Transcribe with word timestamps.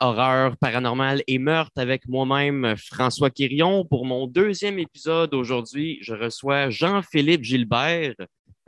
horreur, 0.00 0.56
paranormale 0.56 1.22
et 1.26 1.38
meurtre 1.38 1.72
avec 1.76 2.08
moi-même, 2.08 2.74
François 2.76 3.30
Quirion. 3.30 3.84
Pour 3.84 4.06
mon 4.06 4.26
deuxième 4.26 4.78
épisode 4.78 5.34
aujourd'hui, 5.34 5.98
je 6.02 6.14
reçois 6.14 6.70
Jean-Philippe 6.70 7.44
Gilbert. 7.44 8.14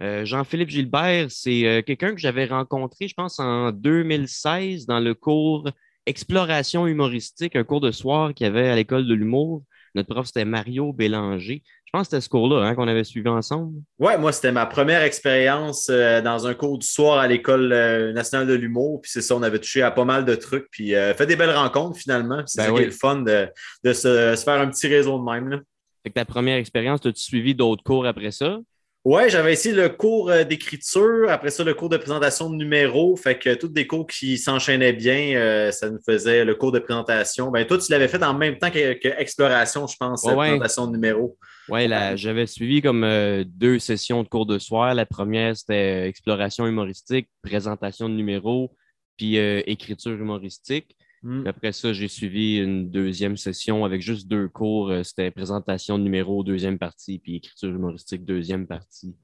Euh, 0.03 0.25
Jean-Philippe 0.25 0.71
Gilbert, 0.71 1.31
c'est 1.31 1.67
euh, 1.67 1.83
quelqu'un 1.83 2.15
que 2.15 2.21
j'avais 2.21 2.45
rencontré, 2.47 3.09
je 3.09 3.15
pense, 3.15 3.39
en 3.39 3.73
2016 3.73 4.87
dans 4.87 5.01
le 5.01 5.15
cours 5.15 5.69
Exploration 6.05 6.89
humoristique, 6.89 7.55
un 7.55 7.63
cours 7.63 7.81
de 7.81 7.93
soir 7.93 8.35
qu'il 8.35 8.45
y 8.45 8.49
avait 8.49 8.69
à 8.69 8.75
l'école 8.75 9.07
de 9.07 9.15
l'humour. 9.15 9.63
Notre 9.95 10.13
prof, 10.13 10.27
c'était 10.27 10.45
Mario 10.45 10.93
Bélanger. 10.93 11.63
Je 11.95 11.99
pense 11.99 12.09
que 12.09 12.13
c'était 12.13 12.21
ce 12.23 12.31
cours-là 12.31 12.67
hein, 12.67 12.75
qu'on 12.75 12.89
avait 12.89 13.05
suivi 13.05 13.29
ensemble. 13.29 13.83
Ouais, 13.99 14.17
moi, 14.17 14.33
c'était 14.33 14.51
ma 14.51 14.65
première 14.65 15.03
expérience 15.03 15.89
euh, 15.91 16.23
dans 16.23 16.47
un 16.47 16.55
cours 16.55 16.79
du 16.79 16.87
soir 16.87 17.19
à 17.19 17.29
l'École 17.29 17.71
euh, 17.71 18.15
nationale 18.15 18.47
de 18.47 18.55
l'humour. 18.55 19.03
Puis 19.03 19.11
c'est 19.11 19.21
ça, 19.21 19.37
on 19.37 19.43
avait 19.43 19.59
touché 19.59 19.83
à 19.83 19.91
pas 19.91 20.07
mal 20.07 20.25
de 20.25 20.35
trucs. 20.35 20.69
Puis 20.71 20.95
euh, 20.95 21.13
fait 21.13 21.27
des 21.27 21.37
belles 21.37 21.55
rencontres 21.55 21.99
finalement. 21.99 22.43
C'est 22.47 22.67
ben 22.67 22.83
le 22.83 22.91
fun 22.91 23.17
de, 23.17 23.93
se, 23.93 24.41
faire 24.43 24.61
un 24.61 24.69
petit 24.69 24.89
réseau 24.89 25.19
de 25.19 25.25
même. 25.25 25.51
Là. 25.51 25.59
Fait 26.03 26.09
que 26.09 26.15
ta 26.15 26.25
première 26.25 26.57
expérience, 26.57 27.05
as-tu 27.05 27.21
suivi 27.21 27.55
d'autres 27.55 27.85
cours 27.85 28.07
après 28.07 28.31
ça? 28.31 28.59
Oui, 29.05 29.23
j'avais 29.29 29.55
ici 29.55 29.73
le 29.73 29.89
cours 29.89 30.31
euh, 30.31 30.45
d'écriture, 30.45 31.29
après 31.29 31.51
ça, 31.51 31.65
le 31.65 31.75
cours 31.75 31.89
de 31.89 31.97
présentation 31.97 32.49
de 32.49 32.55
numéros. 32.55 33.17
Fait 33.17 33.37
que 33.37 33.55
tous 33.55 33.69
des 33.69 33.85
cours 33.85 34.07
qui 34.07 34.39
s'enchaînaient 34.39 34.93
bien, 34.93 35.35
euh, 35.35 35.73
ça 35.73 35.91
nous 35.91 35.99
faisait 36.07 36.45
le 36.45 36.55
cours 36.55 36.71
de 36.71 36.79
présentation. 36.79 37.51
Ben, 37.51 37.67
toi, 37.67 37.79
tu 37.79 37.91
l'avais 37.91 38.07
fait 38.07 38.23
en 38.23 38.35
même 38.35 38.59
temps 38.59 38.71
que, 38.71 39.21
Exploration, 39.21 39.89
je 39.89 39.97
pense, 39.97 40.25
la 40.25 40.37
présentation 40.37 40.87
de 40.87 40.93
numéros. 40.93 41.37
Oui, 41.73 41.89
j'avais 42.17 42.47
suivi 42.47 42.83
comme 42.83 43.03
euh, 43.03 43.45
deux 43.47 43.79
sessions 43.79 44.23
de 44.23 44.29
cours 44.29 44.47
de 44.47 44.59
soir. 44.59 44.95
La 44.95 45.07
première, 45.07 45.57
c'était 45.57 46.07
exploration 46.07 46.67
humoristique, 46.67 47.29
présentation 47.43 48.09
de 48.09 48.15
numéros, 48.15 48.77
puis 49.17 49.37
écriture 49.37 50.13
humoristique. 50.13 50.97
Hmm. 51.23 51.47
Après 51.47 51.71
ça, 51.71 51.93
j'ai 51.93 52.09
suivi 52.09 52.59
une 52.59 52.91
deuxième 52.91 53.37
session 53.37 53.85
avec 53.85 54.03
juste 54.03 54.27
deux 54.27 54.49
cours. 54.49 54.91
Euh, 54.91 55.03
c'était 55.05 55.31
présentation 55.31 55.97
de 55.97 56.03
numéro, 56.03 56.43
deuxième 56.43 56.79
partie, 56.79 57.21
puis 57.21 57.37
écriture 57.37 57.71
humoristique, 57.71 58.25
deuxième 58.25 58.67
partie. 58.67 59.15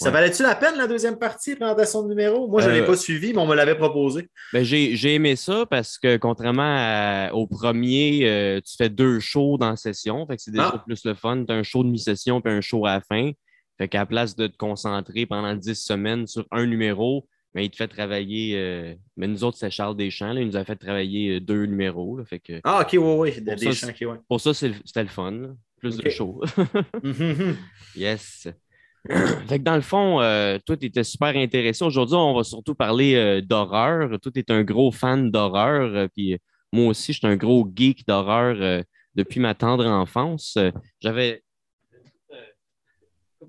Ça 0.00 0.12
valait-tu 0.12 0.44
la 0.44 0.54
peine, 0.54 0.76
la 0.76 0.86
deuxième 0.86 1.18
partie, 1.18 1.56
présentation 1.56 2.04
de 2.04 2.08
numéro? 2.08 2.46
Moi, 2.46 2.62
je 2.62 2.68
ne 2.68 2.74
l'ai 2.74 2.80
euh, 2.82 2.86
pas 2.86 2.96
suivi, 2.96 3.32
mais 3.32 3.40
on 3.40 3.46
me 3.46 3.56
l'avait 3.56 3.74
proposé. 3.74 4.28
Ben, 4.52 4.62
j'ai 4.62 5.14
aimé 5.14 5.34
ça 5.34 5.66
parce 5.66 5.98
que, 5.98 6.16
contrairement 6.18 7.28
au 7.32 7.48
premier, 7.48 8.20
euh, 8.22 8.60
tu 8.60 8.76
fais 8.76 8.90
deux 8.90 9.18
shows 9.18 9.58
dans 9.58 9.70
la 9.70 9.76
session. 9.76 10.24
Fait 10.26 10.36
que 10.36 10.42
c'est 10.42 10.52
déjà 10.52 10.70
ah. 10.72 10.84
plus 10.86 11.04
le 11.04 11.14
fun. 11.14 11.44
Tu 11.44 11.52
as 11.52 11.56
un 11.56 11.64
show 11.64 11.82
de 11.82 11.88
mi-session 11.88 12.40
puis 12.40 12.52
un 12.52 12.60
show 12.60 12.86
à 12.86 12.94
la 12.94 13.00
fin. 13.00 13.32
Fait 13.76 13.88
qu'à 13.88 13.98
la 13.98 14.06
place 14.06 14.36
de 14.36 14.46
te 14.46 14.56
concentrer 14.56 15.26
pendant 15.26 15.54
dix 15.54 15.74
semaines 15.74 16.28
sur 16.28 16.46
un 16.52 16.66
numéro, 16.66 17.28
mais 17.54 17.64
il 17.64 17.70
te 17.70 17.76
fait 17.76 17.88
travailler. 17.88 18.54
Euh, 18.56 18.94
mais 19.16 19.26
nous 19.26 19.42
autres, 19.42 19.58
c'est 19.58 19.70
Charles 19.70 19.96
Deschamps. 19.96 20.32
Là, 20.32 20.40
il 20.42 20.46
nous 20.46 20.56
a 20.56 20.64
fait 20.64 20.76
travailler 20.76 21.40
deux 21.40 21.66
numéros. 21.66 22.20
fait 22.24 22.38
que, 22.38 22.60
ah, 22.62 22.82
ok, 22.82 22.90
oui, 22.92 23.32
oui. 23.34 23.40
Deschamps, 23.40 23.72
ça, 23.72 23.92
Pour 24.28 24.40
ça, 24.40 24.54
c'était 24.54 25.02
le 25.02 25.08
fun. 25.08 25.56
Plus 25.80 25.96
de 25.96 26.08
show. 26.08 26.40
yes. 27.96 28.48
fait 29.48 29.58
que 29.58 29.64
dans 29.64 29.76
le 29.76 29.80
fond, 29.80 30.20
euh, 30.20 30.58
toi, 30.64 30.76
tu 30.76 30.86
étais 30.86 31.04
super 31.04 31.36
intéressé. 31.36 31.84
Aujourd'hui, 31.84 32.16
on 32.16 32.34
va 32.34 32.44
surtout 32.44 32.74
parler 32.74 33.42
d'horreur. 33.42 34.18
Toi, 34.20 34.32
tu 34.32 34.40
es 34.40 34.52
un 34.52 34.62
gros 34.62 34.92
fan 34.92 35.30
d'horreur. 35.30 36.08
puis 36.14 36.38
moi 36.72 36.88
aussi, 36.88 37.12
je 37.12 37.18
suis 37.18 37.26
un 37.26 37.36
gros 37.36 37.68
geek 37.74 38.06
d'horreur 38.06 38.82
depuis 39.14 39.40
ma 39.40 39.54
tendre 39.54 39.86
enfance. 39.86 40.58
J'avais 41.00 41.42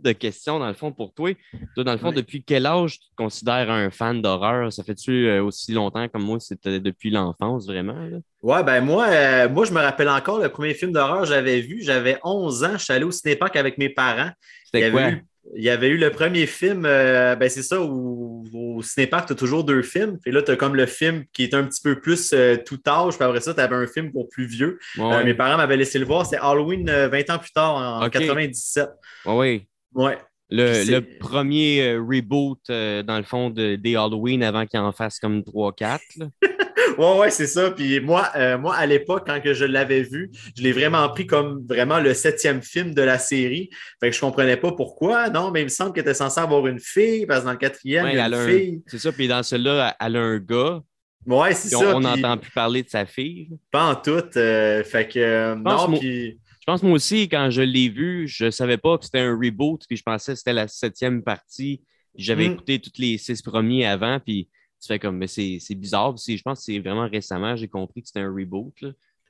de 0.01 0.11
questions, 0.11 0.59
dans 0.59 0.67
le 0.67 0.73
fond, 0.73 0.91
pour 0.91 1.13
toi. 1.13 1.31
Toi, 1.75 1.83
dans 1.83 1.91
le 1.91 1.97
fond, 1.97 2.11
depuis 2.11 2.43
quel 2.43 2.65
âge 2.65 2.99
tu 2.99 3.09
te 3.09 3.15
considères 3.15 3.69
un 3.69 3.89
fan 3.89 4.21
d'horreur? 4.21 4.71
Ça 4.71 4.83
fait-tu 4.83 5.27
euh, 5.27 5.43
aussi 5.43 5.73
longtemps 5.73 6.07
comme 6.07 6.23
moi? 6.23 6.39
C'était 6.39 6.79
depuis 6.79 7.09
l'enfance, 7.09 7.67
vraiment? 7.67 8.09
Ouais, 8.41 8.63
ben 8.63 8.81
moi, 8.81 9.07
euh, 9.07 9.49
moi, 9.49 9.65
je 9.65 9.73
me 9.73 9.79
rappelle 9.79 10.09
encore 10.09 10.39
le 10.39 10.49
premier 10.49 10.73
film 10.73 10.91
d'horreur 10.91 11.21
que 11.21 11.27
j'avais 11.27 11.61
vu. 11.61 11.81
J'avais 11.81 12.17
11 12.23 12.63
ans. 12.63 12.73
Je 12.73 12.83
suis 12.83 12.93
allé 12.93 13.03
au 13.03 13.11
cinépark 13.11 13.55
avec 13.55 13.77
mes 13.77 13.89
parents. 13.89 14.31
C'était 14.65 14.91
quoi? 14.91 15.11
Il 15.55 15.63
y 15.63 15.69
avait 15.69 15.87
eu 15.87 15.97
le 15.97 16.11
premier 16.11 16.45
film, 16.45 16.85
euh, 16.85 17.35
ben 17.35 17.49
c'est 17.49 17.63
ça, 17.63 17.81
où, 17.81 18.45
au 18.53 18.81
cinépark, 18.81 19.27
tu 19.27 19.33
as 19.33 19.35
toujours 19.35 19.63
deux 19.63 19.81
films. 19.81 20.17
Et 20.25 20.31
là, 20.31 20.41
tu 20.41 20.51
as 20.51 20.55
comme 20.55 20.75
le 20.75 20.85
film 20.85 21.23
qui 21.33 21.43
est 21.43 21.53
un 21.53 21.63
petit 21.63 21.81
peu 21.81 21.99
plus 21.99 22.33
tout 22.65 22.79
âge. 22.87 23.15
Puis 23.15 23.23
après 23.23 23.41
ça, 23.41 23.53
tu 23.53 23.59
avais 23.59 23.75
un 23.75 23.87
film 23.87 24.11
pour 24.11 24.29
plus 24.29 24.45
vieux. 24.45 24.79
mes 24.97 25.33
parents 25.33 25.57
m'avaient 25.57 25.77
laissé 25.77 25.99
le 25.99 26.05
voir. 26.05 26.25
C'est 26.25 26.37
Halloween 26.37 26.85
20 26.85 27.29
ans 27.29 27.39
plus 27.39 27.51
tard, 27.51 27.75
en, 27.75 27.99
1997. 28.01 28.85
97. 28.85 28.89
oui. 29.25 29.65
Ouais. 29.95 30.17
Le, 30.51 30.99
premier 31.19 31.81
euh, 31.83 32.01
reboot, 32.01 32.59
euh, 32.69 33.03
dans 33.03 33.17
le 33.17 33.23
fond, 33.23 33.49
de, 33.49 33.75
des 33.75 33.95
Halloween 33.95 34.43
avant 34.43 34.65
qu'il 34.65 34.79
en 34.79 34.91
fasse 34.91 35.19
comme 35.19 35.41
3-4. 35.41 35.99
ouais, 36.97 37.19
ouais, 37.19 37.29
c'est 37.29 37.47
ça. 37.47 37.69
Puis 37.71 37.99
moi, 37.99 38.29
euh, 38.35 38.57
moi 38.57 38.75
à 38.75 38.85
l'époque, 38.87 39.23
quand 39.27 39.39
que 39.41 39.53
je 39.53 39.65
l'avais 39.65 40.01
vu, 40.01 40.31
je 40.57 40.63
l'ai 40.63 40.71
vraiment 40.71 41.07
pris 41.09 41.27
comme 41.27 41.65
vraiment 41.67 41.99
le 41.99 42.15
septième 42.15 42.63
film 42.63 42.95
de 42.95 43.01
la 43.03 43.19
série. 43.19 43.69
Fait 43.99 44.09
que 44.09 44.15
je 44.15 44.21
comprenais 44.21 44.57
pas 44.57 44.71
pourquoi. 44.71 45.29
Non, 45.29 45.51
mais 45.51 45.61
il 45.61 45.65
me 45.65 45.69
semble 45.69 45.93
qu'elle 45.93 46.03
était 46.03 46.15
censée 46.15 46.39
avoir 46.39 46.65
une 46.65 46.79
fille, 46.79 47.27
parce 47.27 47.41
que 47.41 47.45
dans 47.45 47.51
le 47.51 47.57
quatrième, 47.57 48.07
il 48.07 48.15
y 48.15 48.19
a 48.19 48.27
une 48.27 48.49
fille. 48.49 48.83
C'est 48.87 48.99
ça. 48.99 49.11
Puis 49.11 49.27
dans 49.27 49.43
celui-là, 49.43 49.95
elle 49.99 50.15
a 50.15 50.19
un 50.19 50.39
gars. 50.39 50.81
Ouais, 51.27 51.53
c'est 51.53 51.69
ça. 51.69 51.95
On 51.95 51.99
n'entend 51.99 52.37
plus 52.37 52.51
parler 52.51 52.81
de 52.81 52.89
sa 52.89 53.05
fille. 53.05 53.49
Pas 53.69 53.83
en 53.83 53.95
tout. 53.95 54.23
fait 54.33 55.11
que, 55.13 55.53
non, 55.53 55.95
puis 55.99 56.39
pense 56.69 56.83
moi 56.83 56.93
aussi, 56.93 57.29
quand 57.29 57.49
je 57.49 57.61
l'ai 57.61 57.89
vu, 57.89 58.27
je 58.27 58.45
ne 58.45 58.51
savais 58.51 58.77
pas 58.77 58.97
que 58.97 59.05
c'était 59.05 59.19
un 59.19 59.37
reboot, 59.37 59.83
puis 59.87 59.97
je 59.97 60.03
pensais 60.03 60.33
que 60.33 60.37
c'était 60.37 60.53
la 60.53 60.67
septième 60.67 61.23
partie. 61.23 61.81
J'avais 62.15 62.47
mm. 62.47 62.51
écouté 62.53 62.79
toutes 62.79 62.97
les 62.97 63.17
six 63.17 63.41
premiers 63.41 63.85
avant, 63.85 64.19
puis 64.19 64.49
tu 64.81 64.87
fais 64.87 64.99
comme, 64.99 65.17
mais 65.17 65.27
c'est 65.27 65.75
bizarre. 65.75 66.15
Je 66.17 66.41
pense 66.41 66.59
que 66.59 66.65
c'est 66.65 66.79
vraiment 66.79 67.07
récemment, 67.07 67.55
j'ai 67.55 67.67
compris 67.67 68.01
que 68.01 68.07
c'était 68.07 68.21
un 68.21 68.33
reboot. 68.33 68.73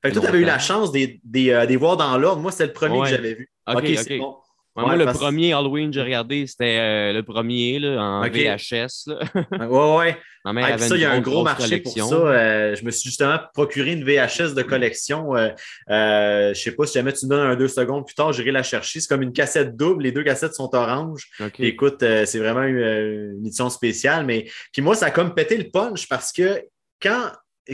Fait 0.02 0.10
que 0.10 0.14
toi, 0.14 0.22
tu 0.22 0.28
avais 0.28 0.40
eu 0.40 0.46
la 0.46 0.60
chance 0.60 0.92
de 0.92 1.00
euh, 1.00 1.66
des, 1.66 1.76
voir 1.76 1.98
dans 1.98 2.18
l'ordre. 2.18 2.42
Moi, 2.42 2.52
c'était 2.52 2.68
le 2.68 2.74
premier 2.74 3.02
que 3.02 3.08
j'avais 3.08 3.34
vu. 3.34 3.52
OK, 3.68 3.86
c'est 3.98 4.18
bon 4.18 4.38
moi, 4.80 4.96
le 4.96 5.06
premier 5.06 5.54
Halloween 5.54 5.90
que 5.90 5.96
j'ai 5.96 6.02
regardé, 6.02 6.48
c'était 6.48 6.78
euh, 6.80 7.14
le 7.14 7.24
premier 7.24 7.80
là, 7.80 8.02
en 8.02 8.22
VHS. 8.28 9.08
Là. 9.08 9.68
ouais, 9.68 9.98
ouais. 9.98 10.18
Ça, 10.80 10.96
il 10.96 11.02
y 11.02 11.06
a 11.06 11.12
un 11.12 11.20
gros 11.20 11.44
marché 11.44 11.82
pour 11.82 11.92
ça. 11.94 12.16
Euh, 12.16 12.74
je 12.74 12.84
me 12.86 12.92
suis 12.92 13.10
justement 13.10 13.38
procuré 13.54 13.92
une 13.92 14.06
VHS 14.06 14.56
de 14.56 14.64
collection. 14.64 15.36
Euh, 15.36 15.50
je 15.90 16.50
ne 16.50 16.54
sais 16.54 16.72
pas 16.72 16.86
si 16.88 16.94
jamais 16.94 17.12
tu 17.12 17.26
me 17.26 17.32
donnes 17.32 17.52
un 17.52 17.56
deux 17.56 17.68
secondes 17.68 18.06
plus 18.06 18.16
tard, 18.16 18.32
j'irai 18.32 18.52
la 18.52 18.64
chercher. 18.64 19.02
C'est 19.02 19.08
comme 19.10 19.22
une 19.22 19.34
cassette 19.34 19.76
double. 19.76 20.04
Les 20.04 20.12
deux 20.12 20.24
cassettes 20.24 20.56
sont 20.56 20.74
oranges. 20.74 21.30
Écoute, 21.60 21.98
c'est 22.00 22.40
vraiment 22.40 22.64
une, 22.64 22.78
une, 22.78 23.46
édition 23.46 23.70
spéciale. 23.70 24.26
Mais 24.26 24.50
puis 24.72 24.82
moi, 24.82 24.96
ça 24.96 25.08
a 25.08 25.12
comme 25.12 25.36
pété 25.36 25.58
le 25.58 25.70
punch 25.70 26.08
parce 26.08 26.32
que 26.32 26.64
quand 27.02 27.32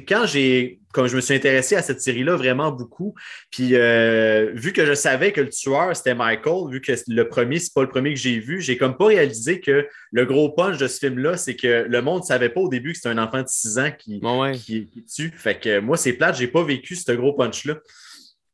quand 0.07 0.25
j'ai, 0.25 0.81
comme 0.93 1.07
je 1.07 1.15
me 1.15 1.21
suis 1.21 1.33
intéressé 1.33 1.75
à 1.75 1.81
cette 1.81 2.01
série-là 2.01 2.35
vraiment 2.35 2.71
beaucoup, 2.71 3.13
puis 3.49 3.75
euh, 3.75 4.51
vu 4.53 4.73
que 4.73 4.85
je 4.85 4.93
savais 4.93 5.31
que 5.31 5.41
le 5.41 5.49
tueur 5.49 5.95
c'était 5.95 6.15
Michael, 6.15 6.69
vu 6.69 6.81
que 6.81 6.91
le 7.07 7.27
premier 7.27 7.59
c'est 7.59 7.73
pas 7.73 7.81
le 7.81 7.89
premier 7.89 8.13
que 8.13 8.19
j'ai 8.19 8.39
vu, 8.39 8.61
j'ai 8.61 8.77
comme 8.77 8.97
pas 8.97 9.07
réalisé 9.07 9.61
que 9.61 9.87
le 10.11 10.25
gros 10.25 10.49
punch 10.49 10.77
de 10.77 10.87
ce 10.87 10.99
film-là, 10.99 11.37
c'est 11.37 11.55
que 11.55 11.85
le 11.87 12.01
monde 12.01 12.23
savait 12.23 12.49
pas 12.49 12.61
au 12.61 12.69
début 12.69 12.91
que 12.91 12.97
c'était 12.97 13.09
un 13.09 13.17
enfant 13.17 13.41
de 13.41 13.47
6 13.47 13.79
ans 13.79 13.91
qui, 13.97 14.21
qui, 14.63 15.05
tue. 15.05 15.31
Fait 15.35 15.59
que 15.59 15.79
moi 15.79 15.97
c'est 15.97 16.13
plate, 16.13 16.37
j'ai 16.37 16.47
pas 16.47 16.63
vécu 16.63 16.95
ce 16.95 17.11
gros 17.13 17.33
punch-là. 17.33 17.75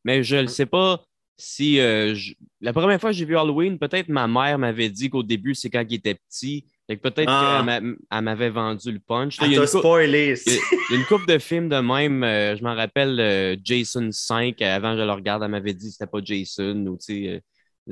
Mais 0.04 0.24
je 0.24 0.38
ne 0.38 0.48
sais 0.48 0.66
pas 0.66 1.04
si 1.38 1.80
euh, 1.80 2.16
la 2.60 2.74
première 2.74 3.02
fois 3.02 3.12
que 3.12 3.16
j'ai 3.16 3.26
vu 3.26 3.38
Halloween, 3.38 3.80
peut-être 3.80 4.10
ma 4.10 4.28
mère 4.28 4.60
m'avait 4.60 4.90
dit 4.90 5.10
qu'au 5.10 5.24
début 5.24 5.56
c'est 5.56 5.70
quand 5.70 5.84
il 5.90 5.96
était 5.96 6.16
petit 6.30 6.66
peut-être 6.88 7.28
ah. 7.28 7.64
qu'elle 7.66 8.24
m'avait 8.24 8.50
vendu 8.50 8.92
le 8.92 9.00
punch. 9.00 9.38
il, 9.42 9.54
y 9.54 9.58
a 9.58 9.68
spoilé. 9.68 10.36
il, 10.46 10.54
y 10.54 10.94
a 10.94 10.96
une 10.98 11.06
couple 11.06 11.28
de 11.28 11.40
films 11.40 11.70
de 11.70 11.78
même. 11.78 12.24
Euh, 12.24 12.56
je 12.56 12.64
m'en 12.64 12.76
rappelle 12.76 13.20
euh, 13.20 13.56
Jason 13.64 14.10
5. 14.12 14.62
Avant, 14.62 14.96
je 14.96 15.02
le 15.02 15.12
regarde, 15.12 15.44
elle 15.44 15.52
m'avait 15.52 15.74
dit 15.74 15.88
que 15.88 15.94
c'était 15.94 16.08
pas 16.08 16.20
Jason 16.24 16.86
ou 16.88 16.98
tu 16.98 17.26
sais. 17.26 17.44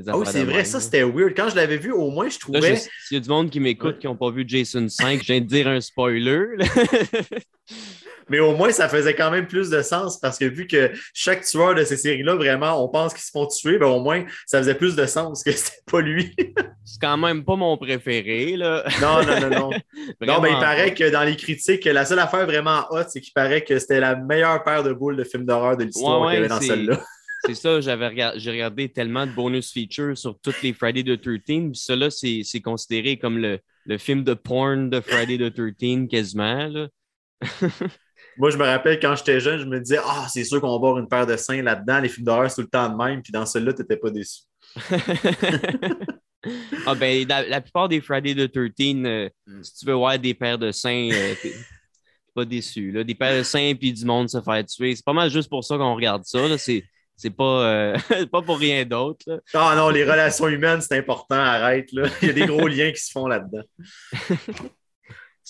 Ah 0.07 0.17
oui, 0.17 0.25
c'est 0.29 0.43
vrai, 0.43 0.63
ça 0.65 0.79
c'était 0.79 1.03
weird. 1.03 1.33
Quand 1.35 1.49
je 1.49 1.55
l'avais 1.55 1.77
vu, 1.77 1.91
au 1.91 2.11
moins, 2.11 2.29
je 2.29 2.37
trouvais. 2.37 2.75
S'il 2.75 3.15
y 3.15 3.17
a 3.17 3.19
du 3.19 3.29
monde 3.29 3.49
qui 3.49 3.59
m'écoute 3.59 3.97
qui 3.99 4.07
n'ont 4.07 4.15
pas 4.15 4.29
vu 4.29 4.45
Jason 4.47 4.87
5, 4.87 5.21
je 5.21 5.33
viens 5.33 5.41
de 5.41 5.47
dire 5.47 5.67
un 5.67 5.81
spoiler. 5.81 6.45
mais 8.29 8.39
au 8.39 8.55
moins, 8.55 8.71
ça 8.71 8.89
faisait 8.89 9.15
quand 9.15 9.31
même 9.31 9.47
plus 9.47 9.69
de 9.69 9.81
sens 9.81 10.19
parce 10.19 10.37
que 10.37 10.45
vu 10.45 10.67
que 10.67 10.91
chaque 11.13 11.43
tueur 11.43 11.75
de 11.75 11.83
ces 11.83 11.97
séries-là, 11.97 12.35
vraiment, 12.35 12.83
on 12.83 12.89
pense 12.89 13.13
qu'ils 13.13 13.23
se 13.23 13.31
font 13.31 13.47
tuer, 13.47 13.77
ben 13.77 13.87
au 13.87 13.99
moins, 13.99 14.25
ça 14.45 14.59
faisait 14.59 14.75
plus 14.75 14.95
de 14.95 15.05
sens 15.05 15.43
que 15.43 15.51
c'était 15.53 15.81
pas 15.89 16.01
lui. 16.01 16.35
c'est 16.85 17.01
quand 17.01 17.17
même 17.17 17.43
pas 17.43 17.55
mon 17.55 17.77
préféré, 17.77 18.55
là. 18.55 18.83
non, 19.01 19.23
non, 19.23 19.39
non, 19.39 19.49
non. 19.49 19.69
non, 20.21 20.41
ben, 20.41 20.49
il 20.49 20.59
paraît 20.59 20.93
que 20.93 21.09
dans 21.09 21.23
les 21.23 21.35
critiques, 21.35 21.85
la 21.85 22.05
seule 22.05 22.19
affaire 22.19 22.45
vraiment 22.45 22.85
hot, 22.91 23.03
c'est 23.07 23.21
qu'il 23.21 23.33
paraît 23.33 23.63
que 23.63 23.79
c'était 23.79 23.99
la 23.99 24.15
meilleure 24.15 24.63
paire 24.63 24.83
de 24.83 24.93
boules 24.93 25.17
de 25.17 25.23
films 25.23 25.45
d'horreur 25.45 25.77
de 25.77 25.85
l'histoire 25.85 26.29
qu'il 26.29 26.35
y 26.35 26.37
avait 26.37 26.47
dans 26.47 26.61
celle-là. 26.61 26.99
c'est 27.45 27.55
ça, 27.55 27.81
j'avais 27.81 28.33
j'ai 28.37 28.51
regardé 28.51 28.89
tellement 28.89 29.25
de 29.25 29.31
bonus 29.31 29.71
features 29.71 30.17
sur 30.17 30.37
toutes 30.39 30.61
les 30.61 30.73
Friday 30.73 31.03
the 31.03 31.19
13 31.19 31.37
puis 31.45 31.95
là, 31.95 32.09
c'est 32.09 32.61
considéré 32.61 33.17
comme 33.17 33.37
le, 33.37 33.59
le, 33.85 33.97
film 33.97 34.23
de 34.23 34.33
porn 34.33 34.89
de 34.89 34.99
Friday 34.99 35.37
the 35.37 35.53
13 35.53 36.07
quasiment. 36.09 36.67
Là. 36.67 36.87
Moi, 38.39 38.51
je 38.51 38.57
me 38.57 38.63
rappelle 38.63 38.99
quand 39.01 39.15
j'étais 39.17 39.41
jeune, 39.41 39.59
je 39.59 39.65
me 39.65 39.79
disais 39.81 39.99
Ah, 40.03 40.25
c'est 40.31 40.45
sûr 40.45 40.61
qu'on 40.61 40.69
va 40.69 40.75
avoir 40.75 40.97
une 40.97 41.09
paire 41.09 41.27
de 41.27 41.35
seins 41.35 41.61
là-dedans. 41.61 41.99
Les 41.99 42.07
films 42.07 42.25
d'horreur, 42.25 42.49
c'est 42.49 42.55
tout 42.55 42.61
le 42.61 42.69
temps 42.69 42.89
de 42.89 42.95
même. 42.95 43.21
Puis 43.21 43.33
dans 43.33 43.45
celui-là, 43.45 43.73
tu 43.73 43.81
n'étais 43.81 43.97
pas 43.97 44.09
déçu. 44.09 44.43
ah, 46.85 46.95
ben, 46.95 47.27
la, 47.27 47.59
plupart 47.59 47.89
des 47.89 47.99
Friday 47.99 48.33
the 48.33 48.49
13, 48.49 48.71
euh, 49.05 49.29
mm. 49.45 49.63
si 49.63 49.75
tu 49.75 49.85
veux 49.85 49.93
voir 49.93 50.17
des 50.17 50.33
paires 50.33 50.57
de 50.57 50.71
seins, 50.71 51.09
euh, 51.11 51.33
pas 52.33 52.45
déçu. 52.45 52.91
Là. 52.91 53.03
Des 53.03 53.15
pèlerins 53.15 53.75
puis 53.75 53.91
du 53.91 54.05
monde 54.05 54.29
se 54.29 54.39
faire 54.41 54.65
tuer. 54.65 54.95
C'est 54.95 55.05
pas 55.05 55.13
mal 55.13 55.29
juste 55.29 55.49
pour 55.49 55.65
ça 55.65 55.77
qu'on 55.77 55.95
regarde 55.95 56.23
ça. 56.23 56.57
C'est, 56.57 56.85
c'est 57.17 57.35
pas, 57.35 57.65
euh, 57.65 57.97
pas 58.31 58.41
pour 58.41 58.57
rien 58.57 58.85
d'autre. 58.85 59.41
Ah 59.53 59.73
non, 59.75 59.89
les 59.89 60.05
relations 60.05 60.47
humaines, 60.47 60.79
c'est 60.79 60.97
important, 60.97 61.35
arrête. 61.35 61.91
Là. 61.91 62.07
Il 62.21 62.29
y 62.29 62.31
a 62.31 62.33
des 62.33 62.45
gros 62.45 62.69
liens 62.69 62.93
qui 62.93 63.03
se 63.03 63.11
font 63.11 63.27
là-dedans. 63.27 63.63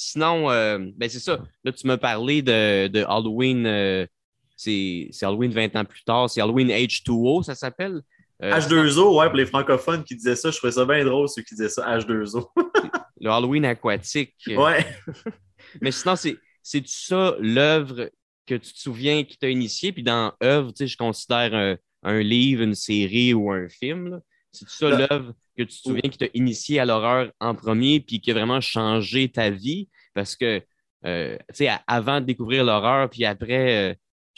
Sinon, 0.02 0.50
euh, 0.50 0.80
ben 0.96 1.10
c'est 1.10 1.20
ça. 1.20 1.44
Là, 1.66 1.74
tu 1.74 1.86
m'as 1.86 1.98
parlé 1.98 2.42
de, 2.42 2.88
de 2.88 3.04
Halloween. 3.06 3.66
Euh, 3.66 4.08
c'est, 4.56 5.10
Halloween 5.22 5.52
20 5.52 5.76
ans 5.76 5.84
plus 5.84 6.06
tard. 6.06 6.30
C'est 6.30 6.40
Halloween 6.40 6.70
H2O, 6.70 7.44
ça 7.44 7.54
s'appelle? 7.54 8.00
H2O, 8.42 9.20
ouais, 9.20 9.28
pour 9.28 9.36
les 9.36 9.46
francophones 9.46 10.06
qui 10.06 10.16
disaient 10.16 10.38
ça, 10.38 10.52
je 10.52 10.58
trouvais 10.58 10.72
ça 10.72 10.86
bien 10.86 11.04
drôle, 11.04 11.28
ceux 11.28 11.42
qui 11.42 11.54
disaient 11.54 11.68
ça, 11.68 11.86
H2O. 11.98 12.48
le 13.20 13.30
Halloween 13.30 13.66
aquatique. 13.66 14.36
Ouais. 14.48 14.88
Mais 15.82 15.92
sinon, 15.92 16.16
c'est, 16.16 16.38
ça 16.86 17.36
l'œuvre 17.42 18.10
que 18.48 18.56
tu 18.56 18.72
te 18.72 18.80
souviens 18.80 19.26
qui 19.26 19.38
t'a 19.38 19.50
initié? 19.50 19.92
Puis 19.92 20.04
dans 20.04 20.32
œuvre, 20.42 20.70
tu 20.70 20.78
sais, 20.78 20.88
je 20.88 20.96
considère 20.96 21.78
un, 22.04 22.20
livre, 22.22 22.64
une 22.64 22.74
série 22.74 23.34
ou 23.34 23.52
un 23.52 23.68
film. 23.68 24.22
C'est 24.54 24.70
ça 24.70 24.90
l'œuvre 24.90 25.34
que 25.60 25.70
tu 25.70 25.78
te 25.78 25.90
souviens 25.90 26.10
qui 26.10 26.18
t'a 26.18 26.28
initié 26.34 26.80
à 26.80 26.86
l'horreur 26.86 27.32
en 27.40 27.54
premier 27.54 28.00
puis 28.00 28.22
qui 28.22 28.32
a 28.32 28.34
vraiment 28.34 28.62
changé 28.62 29.30
ta 29.30 29.50
vie? 29.50 29.90
Parce 30.14 30.36
que, 30.36 30.62
euh, 31.06 31.38
tu 31.50 31.56
sais, 31.56 31.70
avant 31.88 32.22
de 32.22 32.26
découvrir 32.26 32.64
l'horreur, 32.64 33.10
puis 33.10 33.26
après, 33.26 33.92
euh, 33.92 33.94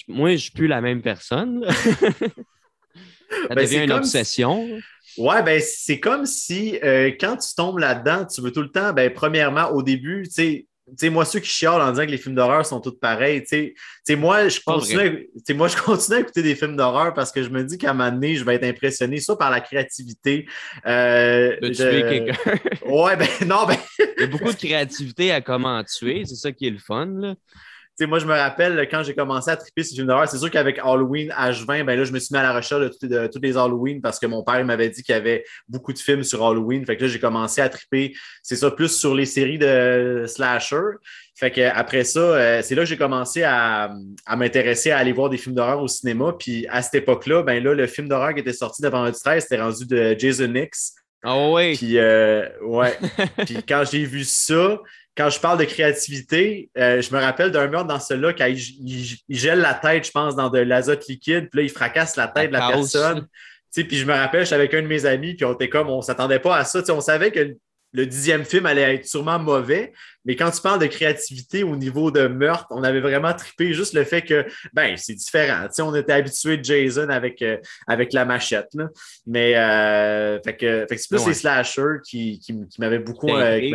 moi, 0.07 0.31
je 0.31 0.37
suis 0.37 0.51
plus 0.51 0.67
la 0.67 0.81
même 0.81 1.01
personne. 1.01 1.63
ça 1.69 3.47
ben, 3.49 3.63
devient 3.63 3.83
une 3.83 3.91
obsession. 3.91 4.67
Ouais, 5.17 5.43
ben 5.43 5.61
c'est 5.61 5.99
comme 5.99 6.25
si 6.25 6.79
euh, 6.83 7.11
quand 7.19 7.37
tu 7.37 7.53
tombes 7.55 7.79
là-dedans, 7.79 8.25
tu 8.25 8.41
veux 8.41 8.51
tout 8.51 8.61
le 8.61 8.71
temps, 8.71 8.93
ben 8.93 9.11
premièrement, 9.13 9.69
au 9.71 9.83
début, 9.83 10.23
tu 10.23 10.31
sais, 10.31 10.67
sais, 10.97 11.09
moi, 11.09 11.25
ceux 11.25 11.39
qui 11.39 11.49
chialent 11.49 11.81
en 11.81 11.91
disant 11.91 12.05
que 12.05 12.11
les 12.11 12.17
films 12.17 12.35
d'horreur 12.35 12.65
sont 12.65 12.79
tous 12.79 12.91
pareils, 12.91 13.43
tu 13.43 13.73
sais, 14.03 14.15
moi, 14.15 14.47
je 14.47 14.59
continue, 14.65 15.29
à, 15.49 15.53
moi, 15.53 15.67
je 15.67 15.77
continue 15.81 16.17
à 16.17 16.19
écouter 16.21 16.43
des 16.43 16.55
films 16.55 16.75
d'horreur 16.75 17.13
parce 17.13 17.31
que 17.31 17.43
je 17.43 17.49
me 17.49 17.63
dis 17.63 17.77
qu'à 17.77 17.91
un 17.91 17.93
moment 17.93 18.11
donné, 18.11 18.35
je 18.35 18.43
vais 18.43 18.55
être 18.55 18.65
impressionné, 18.65 19.19
soit 19.19 19.37
par 19.37 19.49
la 19.49 19.61
créativité. 19.61 20.47
Euh, 20.85 21.57
de 21.61 21.69
tuer 21.69 22.01
quelqu'un. 22.01 22.37
ouais, 22.85 23.15
ben 23.15 23.27
non, 23.45 23.65
ben. 23.65 23.77
Il 23.99 24.21
y 24.21 24.23
a 24.23 24.27
beaucoup 24.27 24.51
de 24.51 24.57
créativité 24.57 25.31
à 25.31 25.41
comment 25.41 25.83
tuer, 25.83 26.23
c'est 26.25 26.35
ça 26.35 26.51
qui 26.51 26.67
est 26.67 26.71
le 26.71 26.79
fun, 26.79 27.07
là 27.07 27.35
moi, 28.05 28.19
je 28.19 28.25
me 28.25 28.33
rappelle 28.33 28.87
quand 28.89 29.03
j'ai 29.03 29.13
commencé 29.13 29.49
à 29.51 29.57
triper 29.57 29.83
ces 29.83 29.95
films 29.95 30.07
d'horreur, 30.07 30.27
c'est 30.27 30.37
sûr 30.37 30.49
qu'avec 30.49 30.79
Halloween 30.79 31.29
H20, 31.29 31.83
ben 31.83 31.97
là, 31.97 32.03
je 32.03 32.11
me 32.11 32.19
suis 32.19 32.33
mis 32.33 32.39
à 32.39 32.43
la 32.43 32.53
recherche 32.53 32.81
de, 33.01 33.27
tous 33.27 33.39
les 33.41 33.57
Halloween 33.57 34.01
parce 34.01 34.19
que 34.19 34.25
mon 34.27 34.43
père 34.43 34.63
m'avait 34.65 34.89
dit 34.89 35.03
qu'il 35.03 35.13
y 35.13 35.17
avait 35.17 35.43
beaucoup 35.67 35.93
de 35.93 35.99
films 35.99 36.23
sur 36.23 36.45
Halloween. 36.45 36.85
Fait 36.85 36.97
que 36.97 37.03
là, 37.03 37.07
j'ai 37.07 37.19
commencé 37.19 37.61
à 37.61 37.69
triper, 37.69 38.13
c'est 38.43 38.55
ça, 38.55 38.71
plus 38.71 38.89
sur 38.89 39.15
les 39.15 39.25
séries 39.25 39.57
de 39.57 40.25
slasher. 40.27 40.97
Fait 41.35 41.51
que 41.51 41.61
après 41.61 42.03
ça, 42.03 42.19
euh, 42.19 42.61
c'est 42.61 42.75
là 42.75 42.83
que 42.83 42.89
j'ai 42.89 42.97
commencé 42.97 43.43
à, 43.43 43.91
m'intéresser 44.35 44.91
à 44.91 44.97
aller 44.97 45.11
voir 45.11 45.29
des 45.29 45.37
films 45.37 45.55
d'horreur 45.55 45.81
au 45.81 45.87
cinéma. 45.87 46.35
Puis 46.37 46.67
à 46.67 46.81
cette 46.81 46.95
époque-là, 46.95 47.43
ben 47.43 47.63
là, 47.63 47.73
le 47.73 47.87
film 47.87 48.07
d'horreur 48.07 48.33
qui 48.33 48.41
était 48.41 48.53
sorti 48.53 48.81
devant 48.81 49.05
le 49.05 49.11
13, 49.11 49.43
c'était 49.43 49.61
rendu 49.61 49.85
de 49.85 50.15
Jason 50.17 50.53
X. 50.53 50.95
Ah 51.23 51.35
oh 51.35 51.55
oui. 51.55 51.75
Puis, 51.77 51.97
euh, 51.97 52.47
ouais. 52.61 52.97
Puis 53.45 53.57
quand 53.67 53.83
j'ai 53.89 54.05
vu 54.05 54.23
ça, 54.23 54.79
quand 55.17 55.29
je 55.29 55.39
parle 55.39 55.59
de 55.59 55.65
créativité, 55.65 56.69
euh, 56.77 57.01
je 57.01 57.13
me 57.13 57.19
rappelle 57.19 57.51
d'un 57.51 57.67
meurtre 57.67 57.87
dans 57.87 57.99
celui-là 57.99 58.33
quand 58.33 58.45
il, 58.47 59.17
gèle 59.29 59.59
la 59.59 59.73
tête, 59.73 60.05
je 60.05 60.11
pense, 60.11 60.35
dans 60.35 60.49
de 60.49 60.59
l'azote 60.59 61.07
liquide, 61.07 61.49
puis 61.49 61.59
là, 61.59 61.63
il 61.63 61.69
fracasse 61.69 62.15
la 62.15 62.27
tête 62.27 62.47
de 62.49 62.53
la 62.53 62.69
personne. 62.69 63.27
Puis 63.73 63.97
je 63.97 64.05
me 64.05 64.13
rappelle, 64.13 64.43
j'étais 64.43 64.55
avec 64.55 64.73
un 64.73 64.81
de 64.81 64.87
mes 64.87 65.05
amis, 65.05 65.33
puis 65.35 65.45
on 65.45 65.53
était 65.53 65.69
comme, 65.69 65.89
on 65.89 66.01
s'attendait 66.01 66.39
pas 66.39 66.57
à 66.57 66.63
ça. 66.63 66.81
on 66.89 67.01
savait 67.01 67.31
que 67.31 67.55
le 67.93 68.05
dixième 68.05 68.45
film 68.45 68.65
allait 68.65 68.95
être 68.95 69.05
sûrement 69.05 69.37
mauvais, 69.37 69.91
mais 70.23 70.37
quand 70.37 70.49
tu 70.49 70.61
parles 70.61 70.79
de 70.79 70.87
créativité 70.87 71.63
au 71.63 71.75
niveau 71.75 72.09
de 72.09 72.27
meurtre, 72.27 72.67
on 72.69 72.83
avait 72.83 73.01
vraiment 73.01 73.33
trippé 73.33 73.73
juste 73.73 73.93
le 73.93 74.05
fait 74.05 74.21
que, 74.21 74.45
ben, 74.71 74.95
c'est 74.95 75.13
différent. 75.13 75.67
on 75.79 75.93
était 75.93 76.13
habitué 76.13 76.55
de 76.57 76.63
Jason 76.63 77.09
avec, 77.09 77.41
euh, 77.41 77.57
avec 77.87 78.13
la 78.13 78.23
machette. 78.23 78.69
Mais 79.27 79.57
euh, 79.57 80.39
fait 80.41 80.55
que, 80.55 80.85
c'est 80.89 81.09
plus 81.09 81.27
les 81.27 81.33
slashers 81.33 81.99
qui, 82.05 82.39
qui, 82.39 82.55
m'avaient 82.79 82.99
beaucoup, 82.99 83.27